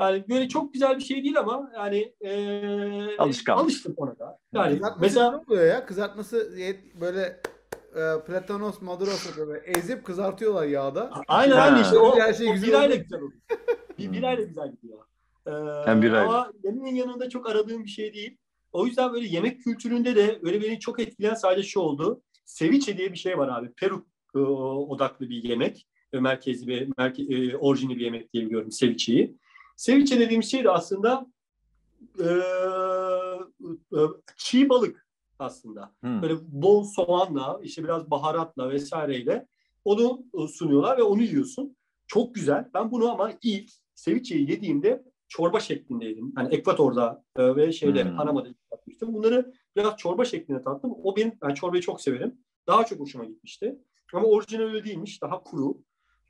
Yani 0.00 0.24
böyle 0.28 0.48
çok 0.48 0.72
güzel 0.72 0.96
bir 0.98 1.02
şey 1.02 1.24
değil 1.24 1.38
ama 1.38 1.70
yani 1.74 2.14
e, 2.20 3.16
alıştım 3.18 3.94
ona 3.96 4.18
da. 4.18 4.38
Yani 4.52 4.80
mesela 5.00 5.30
ne 5.30 5.36
oluyor 5.36 5.66
ya? 5.66 5.86
Kızartması 5.86 6.54
böyle 7.00 7.40
e, 7.94 8.24
platanos, 8.26 8.82
maduros 8.82 9.36
böyle 9.36 9.58
ezip 9.58 10.04
kızartıyorlar 10.04 10.66
yağda. 10.66 11.10
Aynen 11.28 11.56
aynen 11.56 11.82
işte 11.82 11.98
o, 11.98 12.18
Her 12.18 12.34
şey 12.34 12.48
o 12.50 12.52
güzel 12.52 12.68
birayla 12.68 12.94
oldu. 12.96 13.02
güzel 13.02 13.20
oluyor. 13.20 13.40
Bir 13.98 14.12
birayla 14.12 14.44
güzel 14.44 14.72
gidiyor. 14.72 14.98
Ee, 15.46 15.50
Hem 15.84 16.02
birayla. 16.02 16.28
Ama 16.28 16.52
yemeğin 16.64 16.96
yanında 16.96 17.28
çok 17.28 17.50
aradığım 17.50 17.84
bir 17.84 17.88
şey 17.90 18.14
değil. 18.14 18.36
O 18.72 18.86
yüzden 18.86 19.12
böyle 19.12 19.26
yemek 19.26 19.64
kültüründe 19.64 20.16
de 20.16 20.40
böyle 20.42 20.62
beni 20.62 20.80
çok 20.80 21.00
etkileyen 21.00 21.34
sadece 21.34 21.68
şu 21.68 21.80
oldu. 21.80 22.22
Ceviche 22.46 22.98
diye 22.98 23.12
bir 23.12 23.18
şey 23.18 23.38
var 23.38 23.58
abi. 23.58 23.72
Peru 23.72 24.06
e, 24.34 24.38
odaklı 24.38 25.28
bir 25.28 25.44
yemek. 25.44 25.86
E, 26.12 26.20
merkezli 26.20 26.66
bir, 26.66 26.88
merke, 26.98 27.22
e, 27.22 27.56
orijinli 27.56 27.96
bir 27.96 28.04
yemek 28.04 28.32
diye 28.32 28.46
biliyorum 28.46 28.68
ceviche'yi. 28.70 29.36
Ceviche 29.76 30.20
dediğimiz 30.20 30.50
şey 30.50 30.64
de 30.64 30.70
aslında 30.70 31.26
e, 32.18 32.28
e, 33.92 34.00
çiğ 34.36 34.68
balık 34.68 35.03
aslında 35.44 35.94
Hmm. 36.00 36.22
böyle 36.22 36.34
bol 36.48 36.84
soğanla, 36.84 37.60
işte 37.62 37.84
biraz 37.84 38.10
baharatla 38.10 38.70
vesaireyle 38.70 39.46
onu 39.84 40.24
e, 40.34 40.48
sunuyorlar 40.48 40.98
ve 40.98 41.02
onu 41.02 41.22
yiyorsun. 41.22 41.76
Çok 42.06 42.34
güzel. 42.34 42.70
Ben 42.74 42.90
bunu 42.90 43.10
ama 43.10 43.32
ilk 43.42 43.70
ceviche'yi 43.94 44.50
yediğimde 44.50 45.02
çorba 45.28 45.60
şeklinde 45.60 46.04
yedim. 46.04 46.32
Hani 46.34 46.54
Ekvator'da 46.54 47.24
e, 47.36 47.56
ve 47.56 47.72
şeyde 47.72 48.04
Hmm. 48.04 48.16
Panama'da 48.16 48.48
tatmıştım. 48.70 49.14
Bunları 49.14 49.52
biraz 49.76 49.96
çorba 49.96 50.24
şeklinde 50.24 50.62
tattım. 50.62 50.94
O 51.02 51.16
benim, 51.16 51.32
ben 51.42 51.54
çorbayı 51.54 51.82
çok 51.82 52.00
severim. 52.00 52.34
Daha 52.66 52.86
çok 52.86 53.00
hoşuma 53.00 53.24
gitmişti. 53.24 53.78
Ama 54.14 54.28
orijinal 54.28 54.64
öyle 54.64 54.84
değilmiş. 54.84 55.22
Daha 55.22 55.42
kuru. 55.42 55.78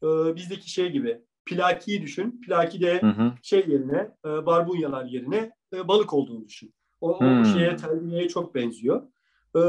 E, 0.03 0.37
bizdeki 0.37 0.71
şey 0.71 0.91
gibi. 0.91 1.21
Plakiyi 1.47 2.03
düşün. 2.03 2.41
Plakide 2.41 3.01
Hı 3.01 3.07
hı. 3.07 3.33
şey 3.43 3.65
yerine, 3.69 4.11
e, 4.25 4.47
barbunyalar 4.47 5.05
yerine 5.05 5.51
e, 5.75 5.89
balık 5.89 6.15
olduğunu 6.15 6.45
düşün. 6.45 6.75
O, 7.05 7.09
o 7.11 7.19
Hmm. 7.19 7.45
şeye, 7.45 7.77
terbiyeye 7.77 8.29
çok 8.29 8.55
benziyor. 8.55 9.03
E, 9.57 9.61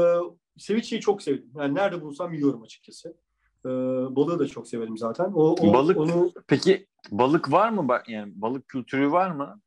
ceviche'yi 0.58 1.00
çok 1.00 1.22
sevdim. 1.22 1.50
Yani 1.56 1.74
nerede 1.74 2.02
bulsam 2.02 2.32
yiyorum 2.34 2.62
açıkçası. 2.62 3.08
E, 3.64 3.68
balığı 4.16 4.38
da 4.38 4.46
çok 4.46 4.68
severim 4.68 4.96
zaten. 4.96 5.32
O, 5.34 5.52
o- 5.52 5.72
Balık- 5.74 5.96
onu 5.96 6.32
Peki 6.46 6.86
balık 7.10 7.52
var 7.52 7.68
mı? 7.70 7.88
Bak 7.88 8.08
Yani 8.08 8.32
balık 8.36 8.68
kültürü 8.68 9.10
var 9.12 9.30
mı? 9.30 9.60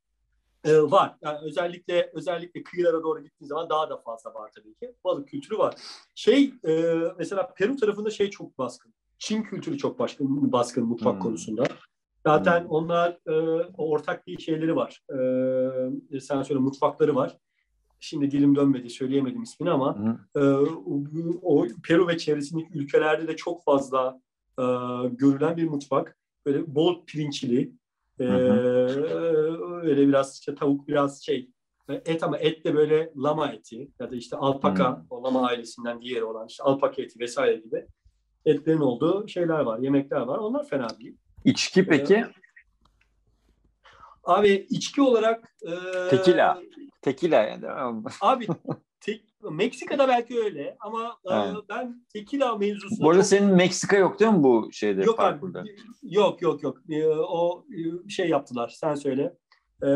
e, 0.65 0.81
var. 0.81 1.15
Yani 1.21 1.37
özellikle 1.41 2.11
özellikle 2.13 2.63
kıyılara 2.63 3.03
doğru 3.03 3.23
gittiğin 3.23 3.49
zaman 3.49 3.69
daha 3.69 3.89
da 3.89 3.97
fazla 3.97 4.33
var 4.33 4.51
tabii 4.55 4.73
ki. 4.75 4.95
Balık 5.03 5.27
kültürü 5.27 5.57
var. 5.57 5.75
Şey 6.15 6.53
e, 6.67 6.95
mesela 7.17 7.53
Peru 7.57 7.75
tarafında 7.75 8.09
şey 8.09 8.29
çok 8.29 8.57
baskın. 8.57 8.93
Çin 9.17 9.43
kültürü 9.43 9.77
çok 9.77 9.99
baskın, 9.99 10.51
baskın 10.51 10.85
mutfak 10.85 11.13
Hmm. 11.13 11.19
konusunda. 11.21 11.63
Zaten 12.25 12.61
Hmm. 12.61 12.69
onlar 12.69 13.17
e, 13.27 13.33
ortak 13.77 14.27
bir 14.27 14.39
şeyleri 14.39 14.75
var. 14.75 15.03
E, 16.11 16.19
sen 16.19 16.43
söyle 16.43 16.59
mutfakları 16.59 17.15
var. 17.15 17.37
Şimdi 17.99 18.31
dilim 18.31 18.55
dönmedi 18.55 18.89
söyleyemedim 18.89 19.43
ismini 19.43 19.71
ama 19.71 19.97
Hı. 19.97 20.39
e, 20.39 20.43
o, 21.41 21.67
Peru 21.87 22.07
ve 22.07 22.17
çevresindeki 22.17 22.69
ülkelerde 22.73 23.27
de 23.27 23.35
çok 23.35 23.63
fazla 23.63 24.21
e, 24.59 24.63
görülen 25.09 25.57
bir 25.57 25.69
mutfak. 25.69 26.17
Böyle 26.45 26.75
bol 26.75 27.05
pirinçli, 27.05 27.71
e, 28.19 28.23
öyle 29.83 30.07
biraz 30.07 30.33
işte 30.33 30.55
tavuk 30.55 30.87
biraz 30.87 31.23
şey 31.23 31.49
e, 31.89 31.93
et 31.93 32.23
ama 32.23 32.37
et 32.37 32.65
de 32.65 32.75
böyle 32.75 33.13
lama 33.17 33.51
eti 33.51 33.91
ya 33.99 34.11
da 34.11 34.15
işte 34.15 34.37
alpaka 34.37 34.97
Hı. 34.97 35.01
o 35.09 35.23
lama 35.23 35.47
ailesinden 35.47 36.01
diğeri 36.01 36.23
olan 36.23 36.47
işte 36.47 36.63
alpaka 36.63 37.01
eti 37.01 37.19
vesaire 37.19 37.57
gibi 37.57 37.85
etlerin 38.45 38.79
olduğu 38.79 39.27
şeyler 39.27 39.59
var, 39.59 39.79
yemekler 39.79 40.21
var. 40.21 40.37
Onlar 40.37 40.67
fena 40.67 40.89
değil. 40.99 41.17
İçki 41.45 41.85
peki? 41.85 42.25
Abi 44.29 44.67
içki 44.69 45.01
olarak 45.01 45.53
e, 45.61 45.69
Tekila. 46.09 46.61
Tekila 47.01 47.35
yani. 47.35 47.61
değil 47.61 47.73
mi? 47.73 48.03
Abi 48.21 48.47
tek, 48.99 49.23
Meksika'da 49.51 50.07
belki 50.07 50.39
öyle 50.39 50.77
ama 50.79 51.17
e, 51.25 51.33
Evet. 51.33 51.55
ben 51.69 52.05
tekila 52.13 52.55
mevzusunda 52.57 53.03
Bu 53.03 53.09
arada 53.09 53.21
çok- 53.21 53.27
senin 53.29 53.49
Meksika 53.55 53.97
yok 53.97 54.19
değil 54.19 54.31
mi 54.31 54.43
bu 54.43 54.69
şeyde 54.71 55.01
yok 55.03 55.19
abi, 55.19 55.31
parkurda? 55.39 55.63
yok 56.03 56.41
yok 56.41 56.63
yok 56.63 56.77
E, 56.89 57.07
o 57.07 57.65
e, 58.05 58.09
şey 58.09 58.29
yaptılar 58.29 58.69
sen 58.79 58.95
söyle 58.95 59.33
e, 59.83 59.87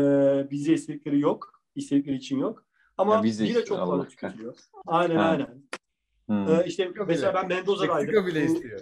bize 0.50 0.72
istedikleri 0.72 1.20
yok 1.20 1.62
istedikleri 1.74 2.16
için 2.16 2.38
yok 2.38 2.64
Ama 2.98 3.14
Ya 3.14 3.22
vize 3.22 3.44
bira 3.44 3.64
çok 3.64 3.78
fazla 3.78 4.08
tüketiliyor. 4.08 4.54
Aynen 4.86 5.16
Ha. 5.16 5.22
aynen. 5.22 5.62
Hmm. 6.26 6.48
Ee, 6.48 6.64
işte 6.66 6.84
Meksika 6.84 7.04
mesela 7.04 7.32
bile. 7.32 7.40
ben 7.42 7.48
Mendoza'daydım. 7.48 7.96
Meksika 8.14 8.26
bile 8.26 8.44
istiyor. 8.44 8.80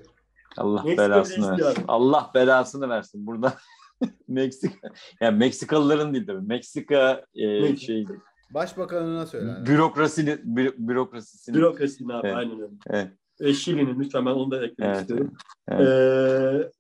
Allah 0.56 0.82
Meksika 0.82 1.02
belasını 1.02 1.58
versin. 1.58 1.84
Allah 1.88 2.30
belasını 2.34 2.88
versin. 2.88 3.26
Burada 3.26 3.54
Meksika 4.28 4.88
yani 5.20 5.38
Meksikalıların 5.38 6.14
değil 6.14 6.26
tabii. 6.26 6.46
Meksika 6.46 7.24
e, 7.34 7.76
şey 7.76 8.06
Başbakanına 8.50 9.26
söyle. 9.26 9.66
bürokrasinin 9.66 10.36
bü- 10.36 10.74
bürokrasisinin 10.78 11.56
Bürokrasinin 11.58 12.08
abi 12.08 12.26
Evet. 12.26 12.36
aynen 12.36 12.60
öyle. 12.60 12.72
Evet. 12.90 13.08
E, 13.40 13.52
Şili'nin 13.54 14.00
lütfen 14.00 14.26
ben 14.26 14.30
onu 14.30 14.50
da 14.50 14.56
eklemek 14.66 14.78
Evet, 14.96 15.00
istiyorum. 15.00 15.32
evet. 15.68 15.88
Ee, 15.88 16.70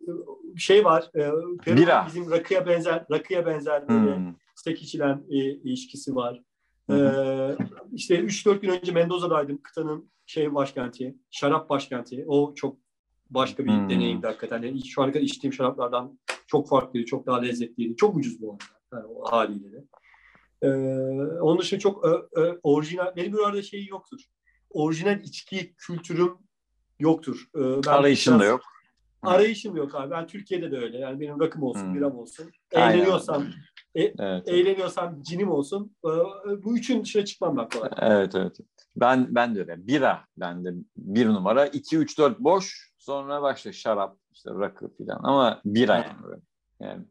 şey 0.58 0.84
var. 0.84 1.02
E, 1.14 1.18
Peru'nun 1.64 1.82
Bira. 1.82 2.04
bizim 2.06 2.30
rakıya 2.30 2.66
benzer 2.66 3.04
rakıya 3.10 3.46
benzer 3.46 3.88
böyle 3.88 4.16
Hmm. 4.16 4.34
sek 4.54 4.82
içilen 4.82 5.22
e, 5.30 5.36
ilişkisi 5.36 6.14
var. 6.14 6.42
Ee, 6.90 7.56
işte 7.92 8.18
3-4 8.20 8.60
gün 8.60 8.68
önce 8.68 8.92
Mendoza'daydım. 8.92 9.62
Kıtanın 9.62 10.10
şey 10.26 10.54
başkenti, 10.54 11.16
şarap 11.30 11.70
başkenti. 11.70 12.24
O 12.28 12.54
çok 12.54 12.76
başka 13.30 13.64
bir 13.64 13.70
Hmm. 13.70 13.88
deneyimdi 13.90 14.26
hakikaten. 14.26 14.62
Yani 14.62 14.86
şu 14.86 15.02
ana 15.02 15.12
kadar 15.12 15.24
içtiğim 15.24 15.52
şaraplardan 15.52 16.18
çok 16.52 16.68
farklıydı, 16.68 17.06
çok 17.06 17.26
daha 17.26 17.40
lezzetliydi. 17.40 17.96
Çok 17.96 18.16
ucuz 18.16 18.42
bu 18.42 18.50
arada 18.52 18.64
yani 18.92 19.06
o 19.06 19.32
haliyle 19.32 19.72
de. 19.72 19.84
Ee, 20.62 20.68
onun 21.40 21.58
dışında 21.58 21.80
çok 21.80 22.04
ö, 22.04 22.22
ö, 22.32 22.58
orijinal, 22.62 23.16
benim 23.16 23.32
bir 23.32 23.38
arada 23.38 23.62
şeyi 23.62 23.88
yoktur. 23.88 24.20
Orijinal 24.70 25.20
içki 25.20 25.74
kültürüm 25.78 26.32
yoktur. 26.98 27.46
Ee, 27.56 27.60
ben 27.60 27.90
Arayışın 27.92 28.38
da 28.40 28.44
yok. 28.44 28.60
Arayışım 29.22 29.76
yok 29.76 29.94
abi. 29.94 30.10
Ben 30.10 30.26
Türkiye'de 30.26 30.70
de 30.70 30.76
öyle. 30.78 30.98
Yani 30.98 31.20
benim 31.20 31.40
rakım 31.40 31.62
olsun, 31.62 31.86
Hmm. 31.86 31.94
biram 31.94 32.16
olsun. 32.18 32.50
Eğleniyorsam, 32.72 33.44
Evet. 33.94 34.48
eğleniyorsam 34.48 35.22
cinim 35.22 35.50
olsun. 35.50 35.96
Ee, 36.04 36.08
Bu 36.64 36.76
üçün 36.78 37.02
dışına 37.04 37.24
çıkmam 37.24 37.56
ben 37.56 37.68
kolay. 37.68 37.90
Evet 38.00 38.34
evet. 38.34 38.56
Ben 38.96 39.34
ben 39.34 39.54
de 39.54 39.60
öyle. 39.60 39.86
Bira 39.86 40.24
bende 40.36 40.74
bir 40.96 41.26
numara. 41.26 41.66
2 41.66 41.98
3 41.98 42.18
4 42.18 42.38
boş. 42.38 42.91
Sonra 43.02 43.42
başla 43.42 43.72
şarap, 43.72 44.16
işte 44.32 44.50
rakı 44.50 44.88
falan 44.96 45.20
ama 45.22 45.60
bira 45.64 45.96
yani 45.96 46.22
böyle. 46.22 46.40
Yani. 46.80 47.04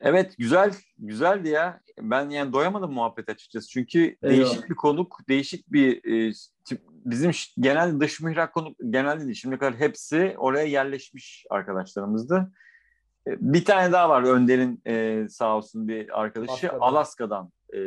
Evet 0.00 0.34
güzel 0.38 0.74
güzeldi 0.98 1.48
ya. 1.48 1.80
Ben 2.00 2.30
yani 2.30 2.52
doyamadım 2.52 2.92
muhabbet 2.92 3.28
açıkçası. 3.28 3.68
Çünkü 3.68 3.98
Eyvallah. 3.98 4.36
değişik 4.36 4.70
bir 4.70 4.74
konuk, 4.74 5.18
değişik 5.28 5.72
bir 5.72 5.96
e, 6.04 6.30
tip- 6.64 6.84
bizim 7.04 7.30
genel 7.60 8.00
dış 8.00 8.20
mihrak 8.20 8.54
konuk 8.54 8.76
genelde 8.90 9.24
değil. 9.24 9.34
Şimdiye 9.34 9.58
kadar 9.58 9.74
hepsi 9.74 10.34
oraya 10.38 10.64
yerleşmiş 10.66 11.46
arkadaşlarımızdı. 11.50 12.52
E, 13.26 13.30
Bir 13.40 13.64
tane 13.64 13.92
daha 13.92 14.08
var 14.08 14.22
Önder'in 14.22 14.82
e, 14.86 15.26
sağ 15.28 15.56
olsun 15.56 15.88
bir 15.88 16.20
arkadaşı 16.20 16.72
Alaska'dan. 16.72 16.80
Alaska'dan 16.80 17.50
e, 17.72 17.78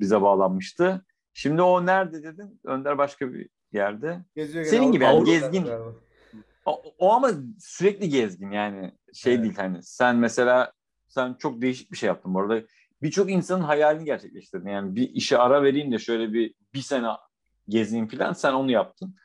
bize 0.00 0.22
bağlanmıştı. 0.22 1.04
Şimdi 1.34 1.62
o 1.62 1.86
nerede 1.86 2.22
dedin? 2.22 2.60
Önder 2.64 2.98
başka 2.98 3.32
bir 3.32 3.48
yerde. 3.72 4.24
Geziyor 4.34 4.64
Senin 4.64 4.92
gibi 4.92 5.04
yani, 5.04 5.16
Avrupa'da 5.16 5.38
gezgin. 5.38 5.68
O, 6.66 6.82
o 6.98 7.12
ama 7.12 7.30
sürekli 7.60 8.08
gezgin 8.08 8.50
yani 8.50 8.92
şey 9.14 9.34
Evet. 9.34 9.44
değil 9.44 9.56
hani 9.56 9.82
sen 9.82 10.16
mesela 10.16 10.72
sen 11.08 11.34
çok 11.34 11.62
değişik 11.62 11.92
bir 11.92 11.96
şey 11.96 12.06
yaptın 12.06 12.34
bu 12.34 12.40
arada. 12.40 12.62
Birçok 13.02 13.30
insanın 13.30 13.62
hayalini 13.62 14.04
gerçekleştirdin. 14.04 14.68
Yani 14.68 14.96
bir 14.96 15.10
işe 15.10 15.38
ara 15.38 15.62
vereyim 15.62 15.92
de 15.92 15.98
şöyle 15.98 16.32
bir 16.32 16.54
bir 16.74 16.80
sene 16.80 17.08
gezeyim 17.68 18.08
falan 18.08 18.32
sen 18.32 18.52
onu 18.52 18.70
yaptın. 18.70 19.16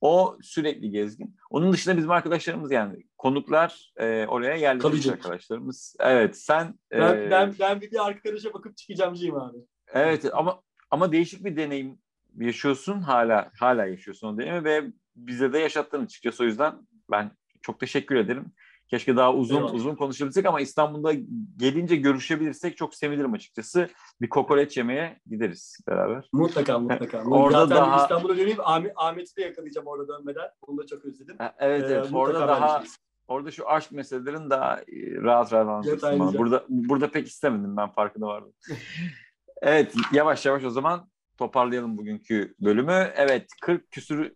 O 0.00 0.38
sürekli 0.42 0.90
gezgin. 0.90 1.36
Onun 1.50 1.72
dışında 1.72 1.96
bizim 1.96 2.10
arkadaşlarımız 2.10 2.70
yani 2.72 3.02
konuklar 3.18 3.92
e, 3.96 4.26
oraya 4.26 4.54
yerleşmiş 4.54 5.06
arkadaşlarımız. 5.06 5.96
Evet 6.00 6.38
sen 6.38 6.78
e, 6.92 7.00
Ben, 7.00 7.30
ben, 7.30 7.54
ben 7.60 7.80
bir 7.80 7.90
de 7.90 8.00
arkadaşa 8.00 8.54
bakıp 8.54 8.76
çıkacağımcıyım 8.76 9.36
abi. 9.36 9.58
Evet 9.92 10.24
ama 10.32 10.62
ama 10.90 11.12
değişik 11.12 11.44
bir 11.44 11.56
deneyim 11.56 11.98
yaşıyorsun 12.40 13.00
hala 13.00 13.50
hala 13.60 13.86
yaşıyorsun 13.86 14.28
o 14.28 14.38
deneyimi 14.38 14.64
ve 14.64 14.84
bize 15.16 15.52
de 15.52 15.58
yaşattın 15.58 16.04
açıkçası 16.04 16.42
o 16.42 16.46
yüzden 16.46 16.74
ben 17.10 17.30
çok 17.62 17.80
teşekkür 17.80 18.16
ederim. 18.16 18.52
Keşke 18.90 19.16
daha 19.16 19.34
uzun 19.34 19.56
Eyvallah. 19.56 19.74
uzun 19.74 19.94
konuşabilsek 19.94 20.46
ama 20.46 20.60
İstanbul'da 20.60 21.12
gelince 21.56 21.96
görüşebilirsek 21.96 22.76
çok 22.76 22.94
sevinirim 22.94 23.32
açıkçası. 23.32 23.88
Bir 24.20 24.28
kokoreç 24.28 24.76
yemeye 24.76 25.20
gideriz 25.26 25.78
beraber. 25.88 26.28
Mutlaka 26.32 26.78
mutlaka. 26.78 27.22
Orada 27.24 27.66
Zaten 27.66 27.84
daha- 27.84 28.02
İstanbul'a 28.02 28.36
döneyim. 28.36 28.58
Ahmet, 28.62 28.92
Ahmet'i 28.96 29.36
de 29.36 29.42
yakalayacağım 29.42 29.86
orada 29.86 30.08
dönmeden. 30.18 30.48
Onu 30.62 30.78
da 30.78 30.86
çok 30.86 31.04
özledim. 31.04 31.36
Evet, 31.58 31.82
Ee, 31.82 31.86
evet. 31.86 32.10
mutlaka 32.10 32.18
orada 32.18 32.48
daha 32.48 32.84
orada 33.28 33.50
şu 33.50 33.68
aşk 33.70 33.92
meselelerin 33.92 34.50
daha 34.50 34.80
e, 34.80 34.84
rahat 35.22 35.52
rahat 35.52 35.68
anlatırsın 35.68 36.18
bana. 36.20 36.38
Burada 36.38 36.64
burada 36.68 37.10
pek 37.10 37.26
istemedim 37.28 37.76
ben 37.76 37.88
farkında 37.92 38.26
vardım. 38.26 38.52
evet 39.62 39.94
yavaş 40.12 40.46
yavaş 40.46 40.64
o 40.64 40.70
zaman 40.70 41.08
toparlayalım 41.38 41.98
bugünkü 41.98 42.54
bölümü. 42.60 43.12
Evet 43.16 43.50
40 43.62 43.90
küsürü 43.90 44.34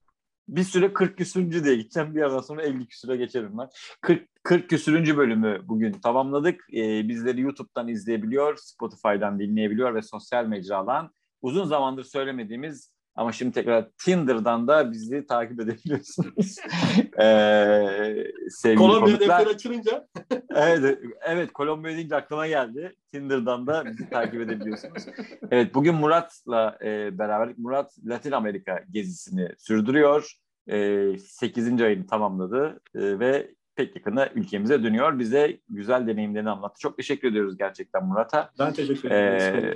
bir 0.48 0.64
süre 0.64 0.92
40 0.92 1.18
küsürüncü 1.18 1.64
diye 1.64 1.76
gideceğim. 1.76 2.14
Bir 2.14 2.20
yerden 2.20 2.38
sonra 2.38 2.62
50 2.62 2.86
küsüre 2.86 3.16
geçerim 3.16 3.58
ben. 3.58 3.68
40, 4.00 4.28
40 4.42 4.70
küsürüncü 4.70 5.16
bölümü 5.16 5.60
bugün 5.68 5.92
tamamladık. 5.92 6.60
Ee, 6.74 7.08
bizleri 7.08 7.40
YouTube'dan 7.40 7.88
izleyebiliyor, 7.88 8.56
Spotify'dan 8.56 9.38
dinleyebiliyor 9.38 9.94
ve 9.94 10.02
sosyal 10.02 10.46
mecradan 10.46 11.12
uzun 11.42 11.64
zamandır 11.64 12.04
söylemediğimiz 12.04 12.91
ama 13.14 13.32
şimdi 13.32 13.52
tekrar 13.52 13.88
Tinder'dan 14.04 14.68
da 14.68 14.92
bizi 14.92 15.26
takip 15.26 15.60
edebiliyorsunuz. 15.60 16.56
ee, 17.20 18.24
sevgili 18.48 18.78
Kolombiya 18.78 19.16
konuklar. 19.18 19.38
defter 19.38 19.54
açılınca 19.54 20.08
Evet, 20.54 20.98
evet 21.26 21.52
Kolombiya 21.52 21.96
deyince 21.96 22.16
aklıma 22.16 22.46
geldi. 22.46 22.96
Tinder'dan 23.12 23.66
da 23.66 23.84
bizi 23.86 24.10
takip 24.10 24.40
edebiliyorsunuz. 24.40 25.06
Evet 25.50 25.74
bugün 25.74 25.94
Murat'la 25.94 26.78
e, 26.84 27.18
beraber 27.18 27.54
Murat 27.58 27.92
Latin 28.04 28.32
Amerika 28.32 28.80
gezisini 28.90 29.48
sürdürüyor. 29.58 30.32
E, 30.70 31.18
8. 31.18 31.82
ayını 31.82 32.06
tamamladı 32.06 32.80
e, 32.94 33.18
ve 33.18 33.54
pek 33.76 33.96
yakında 33.96 34.28
ülkemize 34.34 34.82
dönüyor. 34.82 35.18
Bize 35.18 35.58
güzel 35.68 36.06
deneyimlerini 36.06 36.50
anlattı. 36.50 36.80
Çok 36.80 36.96
teşekkür 36.96 37.28
ediyoruz 37.28 37.56
gerçekten 37.58 38.04
Murat'a. 38.06 38.50
ben 38.58 38.72
teşekkür 38.72 39.10
Ee, 39.10 39.14
ederim. 39.14 39.74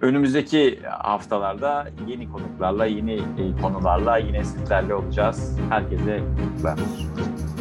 Önümüzdeki 0.00 0.80
haftalarda 0.82 1.88
yeni 2.08 2.28
konuklarla, 2.32 2.86
yeni 2.86 3.14
e, 3.14 3.60
konularla 3.62 4.18
yine 4.18 4.44
sizlerle 4.44 4.94
olacağız. 4.94 5.58
Herkese 5.70 6.22
teşekkürler. 6.36 7.55